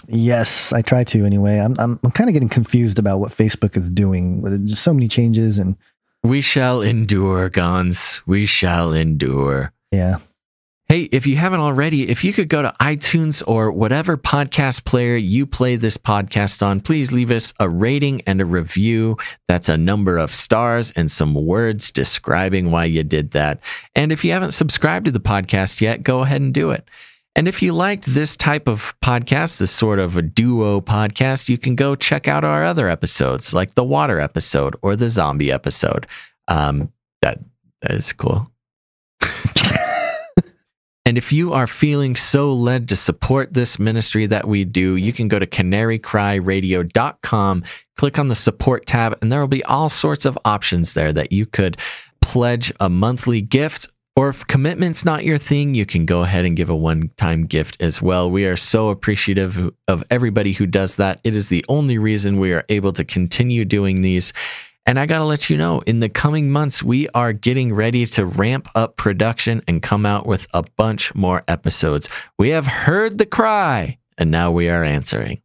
Yes, 0.07 0.73
I 0.73 0.81
try 0.81 1.05
to 1.05 1.27
anyway. 1.27 1.59
I'm 1.59 1.75
I'm, 1.79 2.01
I'm 2.03 2.13
kind 2.13 2.31
of 2.31 2.35
getting 2.35 2.49
confused 2.49 2.99
about 2.99 3.19
what 3.19 3.33
Facebook 3.33 3.77
is 3.77 3.91
doing. 3.91 4.41
With 4.41 4.67
just 4.67 4.83
so 4.83 4.95
many 4.95 5.07
changes 5.09 5.59
and 5.59 5.77
We 6.23 6.41
shall 6.41 6.81
endure, 6.81 7.51
Gons. 7.51 8.23
We 8.25 8.47
shall 8.47 8.95
endure. 8.95 9.73
Yeah. 9.93 10.19
Hey, 10.89 11.03
if 11.13 11.27
you 11.27 11.37
haven't 11.37 11.61
already, 11.61 12.09
if 12.09 12.25
you 12.25 12.33
could 12.33 12.49
go 12.49 12.63
to 12.63 12.75
iTunes 12.81 13.43
or 13.47 13.71
whatever 13.71 14.17
podcast 14.17 14.87
player 14.87 15.17
you 15.17 15.47
play 15.47 15.77
this 15.77 15.99
podcast 15.99 16.67
on, 16.67 16.81
please 16.81 17.13
leave 17.13 17.31
us 17.31 17.53
a 17.61 17.69
rating 17.69 18.23
and 18.23 18.41
a 18.41 18.47
review. 18.47 19.19
That's 19.49 19.69
a 19.69 19.77
number 19.77 20.17
of 20.17 20.31
stars 20.31 20.91
and 20.93 21.11
some 21.11 21.35
words 21.35 21.91
describing 21.91 22.71
why 22.71 22.87
you 22.87 23.03
did 23.03 23.33
that. 23.33 23.61
And 23.95 24.13
if 24.13 24.25
you 24.25 24.33
haven't 24.33 24.53
subscribed 24.53 25.05
to 25.05 25.13
the 25.13 25.21
podcast 25.21 25.83
yet, 25.83 26.03
go 26.03 26.23
ahead 26.23 26.41
and 26.41 26.55
do 26.55 26.71
it. 26.71 26.89
And 27.37 27.47
if 27.47 27.61
you 27.61 27.75
liked 27.75 28.07
this 28.07 28.35
type 28.35 28.67
of 28.67 28.95
podcast, 29.05 29.59
this 29.59 29.71
sort 29.71 29.99
of 29.99 30.17
a 30.17 30.23
duo 30.23 30.81
podcast, 30.81 31.51
you 31.51 31.59
can 31.59 31.75
go 31.75 31.97
check 31.97 32.29
out 32.29 32.45
our 32.45 32.65
other 32.65 32.89
episodes, 32.89 33.53
like 33.53 33.75
the 33.75 33.85
water 33.85 34.21
episode 34.21 34.75
or 34.81 34.97
the 34.97 35.11
zombie 35.11 35.53
episode. 35.53 36.07
Um, 36.49 36.91
that 37.21 37.39
that 37.83 37.93
is 37.93 38.11
cool. 38.15 38.51
And 41.09 41.17
if 41.17 41.33
you 41.33 41.55
are 41.55 41.67
feeling 41.67 42.15
so 42.17 42.53
led 42.53 42.91
to 42.91 42.97
support 42.97 43.55
this 43.55 43.79
ministry 43.79 44.27
that 44.27 44.47
we 44.47 44.67
do, 44.67 44.97
you 44.97 45.15
can 45.15 45.27
go 45.27 45.39
to 45.39 45.47
canarycryradio.com, 45.47 47.65
click 47.97 48.19
on 48.19 48.29
the 48.29 48.35
support 48.35 48.85
tab, 48.85 49.17
and 49.23 49.33
there 49.33 49.41
will 49.41 49.49
be 49.49 49.65
all 49.65 49.89
sorts 49.89 50.27
of 50.27 50.39
options 50.45 50.93
there 50.93 51.15
that 51.15 51.33
you 51.33 51.47
could 51.47 51.79
pledge 52.21 52.71
a 52.81 52.91
monthly 52.91 53.41
gift. 53.41 53.89
Or 54.17 54.29
if 54.29 54.47
commitment's 54.49 55.07
not 55.07 55.25
your 55.25 55.39
thing, 55.39 55.75
you 55.75 55.87
can 55.87 56.05
go 56.05 56.25
ahead 56.25 56.45
and 56.45 56.55
give 56.55 56.69
a 56.69 56.77
one 56.77 57.11
time 57.17 57.47
gift 57.47 57.81
as 57.81 58.03
well. 58.03 58.31
We 58.31 58.45
are 58.45 58.57
so 58.57 58.91
appreciative 58.91 59.71
of 59.87 60.05
everybody 60.11 60.53
who 60.53 60.67
does 60.67 60.97
that. 60.97 61.21
It 61.25 61.35
is 61.35 61.49
the 61.49 61.65
only 61.71 61.97
reason 61.97 62.39
we 62.39 62.53
are 62.53 62.67
able 62.69 62.93
to 62.93 63.03
continue 63.03 63.65
doing 63.65 64.03
these. 64.03 64.35
And 64.89 64.99
I 64.99 65.05
got 65.05 65.19
to 65.19 65.25
let 65.25 65.51
you 65.51 65.59
know, 65.59 65.81
in 65.81 66.01
the 66.01 66.09
coming 66.09 66.51
months, 66.51 66.83
we 66.83 67.11
are 67.11 67.35
getting 67.35 67.75
ready 67.75 68.07
to 68.07 68.25
ramp 68.25 68.69
up 68.75 68.97
production 68.97 69.61
and 69.69 69.83
come 69.83 70.07
out 70.07 70.27
with 70.27 70.49
a 70.55 70.65
bunch 70.79 71.15
more 71.15 71.43
episodes. 71.47 72.09
We 72.39 72.49
have 72.49 72.67
heard 72.67 73.19
the 73.19 73.27
cry, 73.27 73.99
and 74.17 74.31
now 74.31 74.51
we 74.51 74.71
are 74.71 74.83
answering. 74.83 75.43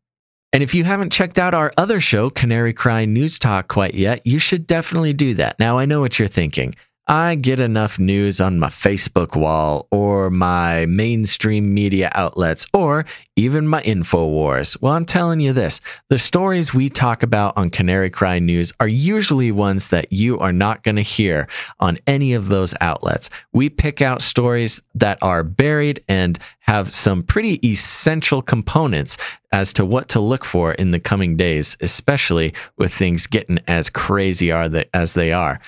And 0.53 0.63
if 0.63 0.73
you 0.73 0.85
haven't 0.85 1.11
checked 1.11 1.37
out 1.37 1.53
our 1.53 1.73
other 1.75 1.99
show, 1.99 2.29
Canary 2.29 2.71
Cry 2.71 3.03
News 3.03 3.37
Talk, 3.37 3.67
quite 3.67 3.95
yet, 3.95 4.25
you 4.25 4.39
should 4.39 4.65
definitely 4.65 5.11
do 5.11 5.33
that. 5.33 5.59
Now, 5.59 5.77
I 5.77 5.83
know 5.83 5.99
what 5.99 6.17
you're 6.17 6.29
thinking. 6.29 6.73
I 7.07 7.35
get 7.35 7.59
enough 7.59 7.99
news 7.99 8.39
on 8.39 8.59
my 8.59 8.69
Facebook 8.69 9.35
wall 9.35 9.89
or 9.91 10.29
my 10.29 10.85
mainstream 10.85 11.73
media 11.73 12.09
outlets 12.15 12.65
or 12.73 13.03
even 13.35 13.67
my 13.67 13.81
InfoWars. 13.81 14.77
Well, 14.79 14.93
I'm 14.93 15.05
telling 15.05 15.41
you 15.41 15.51
this 15.51 15.81
the 16.07 16.17
stories 16.17 16.73
we 16.73 16.87
talk 16.87 17.21
about 17.21 17.57
on 17.57 17.71
Canary 17.71 18.09
Cry 18.09 18.39
News 18.39 18.71
are 18.79 18.87
usually 18.87 19.51
ones 19.51 19.89
that 19.89 20.13
you 20.13 20.39
are 20.39 20.53
not 20.53 20.83
going 20.83 20.95
to 20.95 21.01
hear 21.01 21.49
on 21.81 21.99
any 22.07 22.33
of 22.33 22.47
those 22.47 22.73
outlets. 22.79 23.29
We 23.51 23.69
pick 23.69 24.01
out 24.01 24.21
stories 24.21 24.81
that 24.95 25.17
are 25.21 25.43
buried 25.43 26.01
and 26.07 26.39
have 26.59 26.89
some 26.89 27.21
pretty 27.21 27.59
essential 27.69 28.41
components 28.41 29.17
as 29.51 29.73
to 29.73 29.85
what 29.85 30.07
to 30.09 30.21
look 30.21 30.45
for 30.45 30.71
in 30.75 30.91
the 30.91 31.01
coming 31.01 31.35
days, 31.35 31.75
especially 31.81 32.53
with 32.77 32.93
things 32.93 33.27
getting 33.27 33.59
as 33.67 33.89
crazy 33.89 34.53
as 34.53 35.15
they 35.15 35.33
are. 35.33 35.59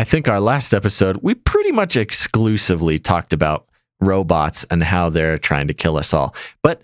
I 0.00 0.04
think 0.04 0.28
our 0.28 0.40
last 0.40 0.72
episode, 0.72 1.18
we 1.20 1.34
pretty 1.34 1.72
much 1.72 1.94
exclusively 1.94 2.98
talked 2.98 3.34
about 3.34 3.68
robots 4.00 4.64
and 4.70 4.82
how 4.82 5.10
they're 5.10 5.36
trying 5.36 5.66
to 5.66 5.74
kill 5.74 5.98
us 5.98 6.14
all, 6.14 6.34
but 6.62 6.80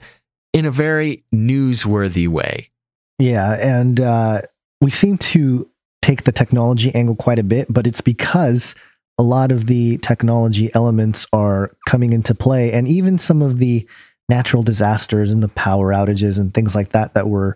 in 0.53 0.67
a 0.67 0.71
very 0.71 1.25
newsworthy 1.35 2.29
way. 2.29 2.69
Yeah, 3.19 3.55
and 3.55 4.01
uh, 4.01 4.43
we 4.83 4.91
seem 4.91 5.17
to 5.33 5.67
take 6.03 6.25
the 6.25 6.31
technology 6.31 6.95
angle 6.95 7.17
quite 7.17 7.39
a 7.39 7.43
bit, 7.43 7.73
but 7.73 7.87
it's 7.87 8.03
because 8.03 8.75
a 9.17 9.23
lot 9.23 9.51
of 9.51 9.65
the 9.65 9.97
technology 10.03 10.69
elements 10.75 11.27
are 11.33 11.75
coming 11.89 12.13
into 12.13 12.35
play, 12.35 12.71
and 12.71 12.87
even 12.87 13.17
some 13.17 13.41
of 13.41 13.57
the 13.61 13.89
natural 14.29 14.63
disasters 14.63 15.33
and 15.33 15.43
the 15.43 15.49
power 15.49 15.91
outages 15.91 16.39
and 16.39 16.53
things 16.53 16.75
like 16.75 16.91
that 16.91 17.15
that 17.15 17.29
we're 17.29 17.55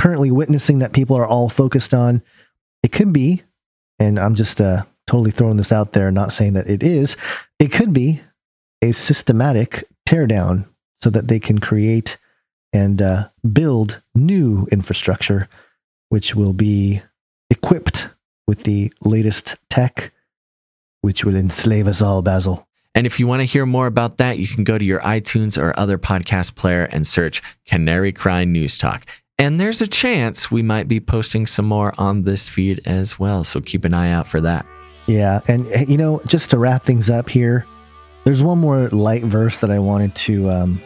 currently 0.00 0.30
witnessing 0.30 0.78
that 0.78 0.94
people 0.94 1.18
are 1.18 1.26
all 1.26 1.50
focused 1.50 1.92
on. 1.92 2.22
It 2.82 2.92
could 2.92 3.12
be, 3.12 3.42
and 3.98 4.18
I'm 4.18 4.34
just 4.34 4.58
uh, 4.58 4.84
totally 5.06 5.30
throwing 5.30 5.56
this 5.56 5.72
out 5.72 5.92
there, 5.92 6.10
not 6.10 6.32
saying 6.32 6.54
that 6.54 6.68
it 6.68 6.82
is, 6.82 7.16
it 7.58 7.72
could 7.72 7.92
be 7.92 8.20
a 8.82 8.92
systematic 8.92 9.84
teardown 10.08 10.66
so 11.00 11.10
that 11.10 11.28
they 11.28 11.40
can 11.40 11.58
create 11.58 12.18
and 12.72 13.02
uh, 13.02 13.28
build 13.52 14.00
new 14.14 14.66
infrastructure, 14.72 15.48
which 16.08 16.34
will 16.34 16.52
be 16.52 17.02
equipped 17.50 18.08
with 18.46 18.64
the 18.64 18.92
latest 19.02 19.56
tech, 19.68 20.12
which 21.02 21.24
will 21.24 21.34
enslave 21.36 21.86
us 21.86 22.00
all, 22.00 22.22
Basil. 22.22 22.66
And 22.94 23.06
if 23.06 23.18
you 23.18 23.26
want 23.26 23.40
to 23.40 23.46
hear 23.46 23.64
more 23.66 23.86
about 23.86 24.18
that, 24.18 24.38
you 24.38 24.46
can 24.46 24.64
go 24.64 24.76
to 24.76 24.84
your 24.84 25.00
iTunes 25.00 25.60
or 25.60 25.78
other 25.78 25.98
podcast 25.98 26.54
player 26.54 26.84
and 26.92 27.06
search 27.06 27.42
Canary 27.66 28.12
Cry 28.12 28.44
News 28.44 28.76
Talk. 28.76 29.06
And 29.38 29.58
there's 29.58 29.80
a 29.80 29.86
chance 29.86 30.50
we 30.50 30.62
might 30.62 30.88
be 30.88 31.00
posting 31.00 31.46
some 31.46 31.64
more 31.64 31.94
on 31.98 32.22
this 32.22 32.48
feed 32.48 32.80
as 32.86 33.18
well. 33.18 33.44
So 33.44 33.60
keep 33.60 33.84
an 33.84 33.94
eye 33.94 34.10
out 34.10 34.28
for 34.28 34.40
that. 34.42 34.66
Yeah. 35.06 35.40
And, 35.48 35.66
eh, 35.68 35.84
you 35.88 35.96
know, 35.96 36.20
just 36.26 36.50
to 36.50 36.58
wrap 36.58 36.82
things 36.84 37.10
up 37.10 37.28
here, 37.28 37.66
there's 38.24 38.42
one 38.42 38.58
more 38.58 38.88
light 38.90 39.24
verse 39.24 39.58
that 39.58 39.70
I 39.70 39.78
wanted 39.78 40.14
to 40.14 40.48
um, 40.50 40.80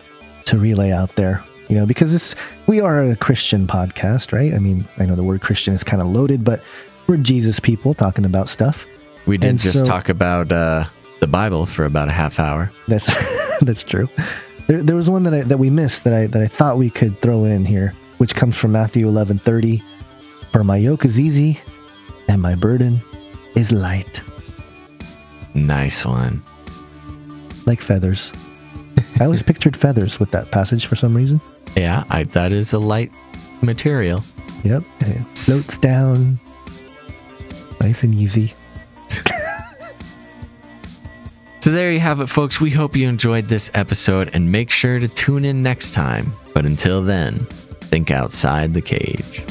to 0.47 0.59
relay 0.59 0.91
out 0.91 1.15
there. 1.17 1.45
You 1.69 1.77
know, 1.77 1.87
because 1.87 2.13
this 2.13 2.35
we 2.67 2.81
are 2.81 3.03
a 3.03 3.17
Christian 3.17 3.67
podcast, 3.67 4.33
right? 4.33 4.55
I 4.55 4.59
mean, 4.59 4.85
I 4.99 5.05
know 5.07 5.17
the 5.17 5.25
word 5.25 5.41
Christian 5.41 5.75
is 5.75 5.83
kind 5.85 6.01
of 6.01 6.09
loaded, 6.09 6.45
but 6.45 6.63
we're 7.07 7.17
Jesus 7.19 7.59
people 7.61 7.93
talking 7.93 8.25
about 8.25 8.49
stuff. 8.49 8.87
We 9.27 9.37
did 9.37 9.51
And 9.51 9.59
just 9.59 9.81
so- 9.81 9.85
talk 9.85 10.09
about 10.09 10.51
uh, 10.53 10.85
the 11.21 11.27
Bible 11.27 11.67
for 11.67 11.85
about 11.85 12.09
a 12.09 12.13
half 12.13 12.39
hour. 12.39 12.71
That's 12.89 13.07
that's 13.61 13.83
true. 13.83 14.09
There, 14.69 14.83
there 14.83 14.97
was 14.97 15.11
one 15.11 15.25
that 15.25 15.35
I, 15.35 15.43
that 15.43 15.59
we 15.59 15.69
missed 15.71 16.05
that 16.05 16.15
I 16.15 16.27
that 16.29 16.41
I 16.41 16.47
thought 16.47 16.79
we 16.79 16.89
could 16.91 17.19
throw 17.19 17.45
in 17.45 17.65
here, 17.65 17.93
which 18.19 18.35
comes 18.35 18.57
from 18.57 18.73
Matthew 18.73 19.07
eleven 19.09 19.39
thirty. 19.39 19.83
For 20.53 20.65
my 20.65 20.77
yoke 20.79 21.05
is 21.05 21.21
easy, 21.21 21.61
and 22.29 22.41
my 22.41 22.55
burden 22.55 23.01
is 23.57 23.73
light, 23.73 24.21
Nice 25.55 26.05
one. 26.05 26.43
like 27.67 27.81
feathers. 27.81 28.31
I 29.21 29.25
always 29.25 29.43
pictured 29.51 29.77
feathers 29.77 30.21
with 30.21 30.31
that 30.33 30.51
passage 30.51 30.87
for 30.87 30.95
some 30.97 31.15
reason. 31.17 31.41
Yeah, 31.77 32.05
I, 32.11 32.25
that 32.25 32.53
is 32.53 32.73
a 32.73 32.79
light 32.79 33.11
material. 33.63 34.23
Yep, 34.65 34.83
and 35.01 35.15
it 35.17 35.39
floats 35.39 35.79
down, 35.79 36.39
nice 37.81 38.03
and 38.03 38.15
easy. 38.15 38.53
So 41.61 41.73
there 41.73 41.91
you 41.91 41.99
have 41.99 42.21
it, 42.21 42.29
folks. 42.29 42.61
We 42.61 42.71
hope 42.71 42.95
you 42.95 43.09
enjoyed 43.09 43.47
this 43.47 43.73
episode 43.75 44.31
and 44.35 44.53
make 44.53 44.71
sure 44.71 45.01
to 45.01 45.09
tune 45.09 45.45
in 45.45 45.65
next 45.65 45.95
time. 45.95 46.33
But 46.55 46.65
until 46.65 47.03
then, 47.03 47.41
think 47.91 48.13
outside 48.13 48.73
the 48.73 48.81
cage. 48.81 49.43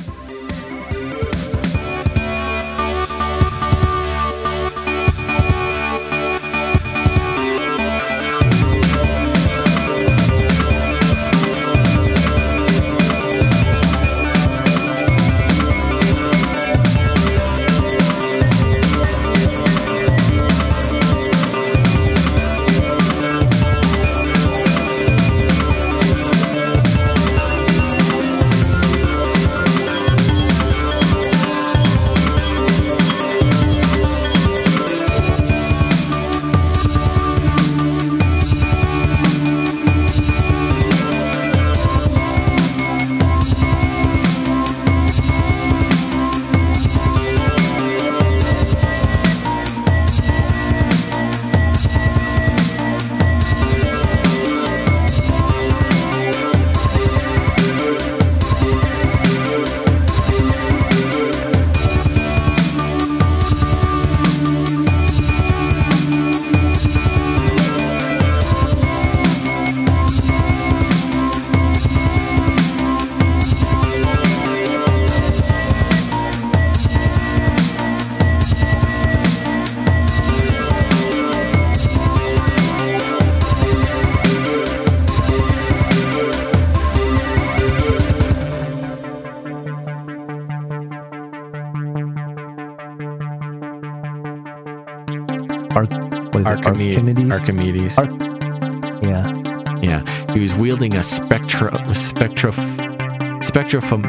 Spectrophom 103.66 104.04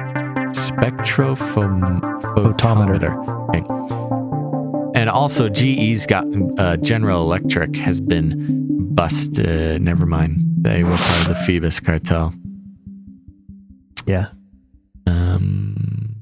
spectrophom 0.54 2.00
photometer. 2.34 3.16
Okay. 3.48 5.00
And 5.00 5.10
also, 5.10 5.48
GE's 5.48 6.06
got 6.06 6.24
uh, 6.58 6.76
General 6.78 7.22
Electric 7.22 7.76
has 7.76 8.00
been 8.00 8.94
busted. 8.94 9.80
Never 9.82 10.06
mind, 10.06 10.38
they 10.58 10.84
were 10.84 10.96
part 10.96 11.20
of 11.22 11.28
the 11.28 11.34
Phoebus 11.46 11.80
cartel. 11.80 12.32
Yeah. 14.06 14.28
Um. 15.06 16.16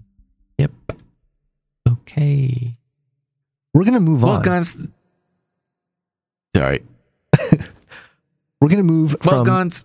Yep. 0.58 0.72
Okay. 1.88 2.74
We're 3.72 3.84
gonna 3.84 4.00
move 4.00 4.22
Well, 4.22 4.36
on. 4.36 4.42
guys. 4.42 4.76
Sorry. 6.54 6.82
We're 8.60 8.68
gonna 8.68 8.82
move 8.84 9.16
Well, 9.24 9.38
from 9.38 9.44
Gons, 9.44 9.84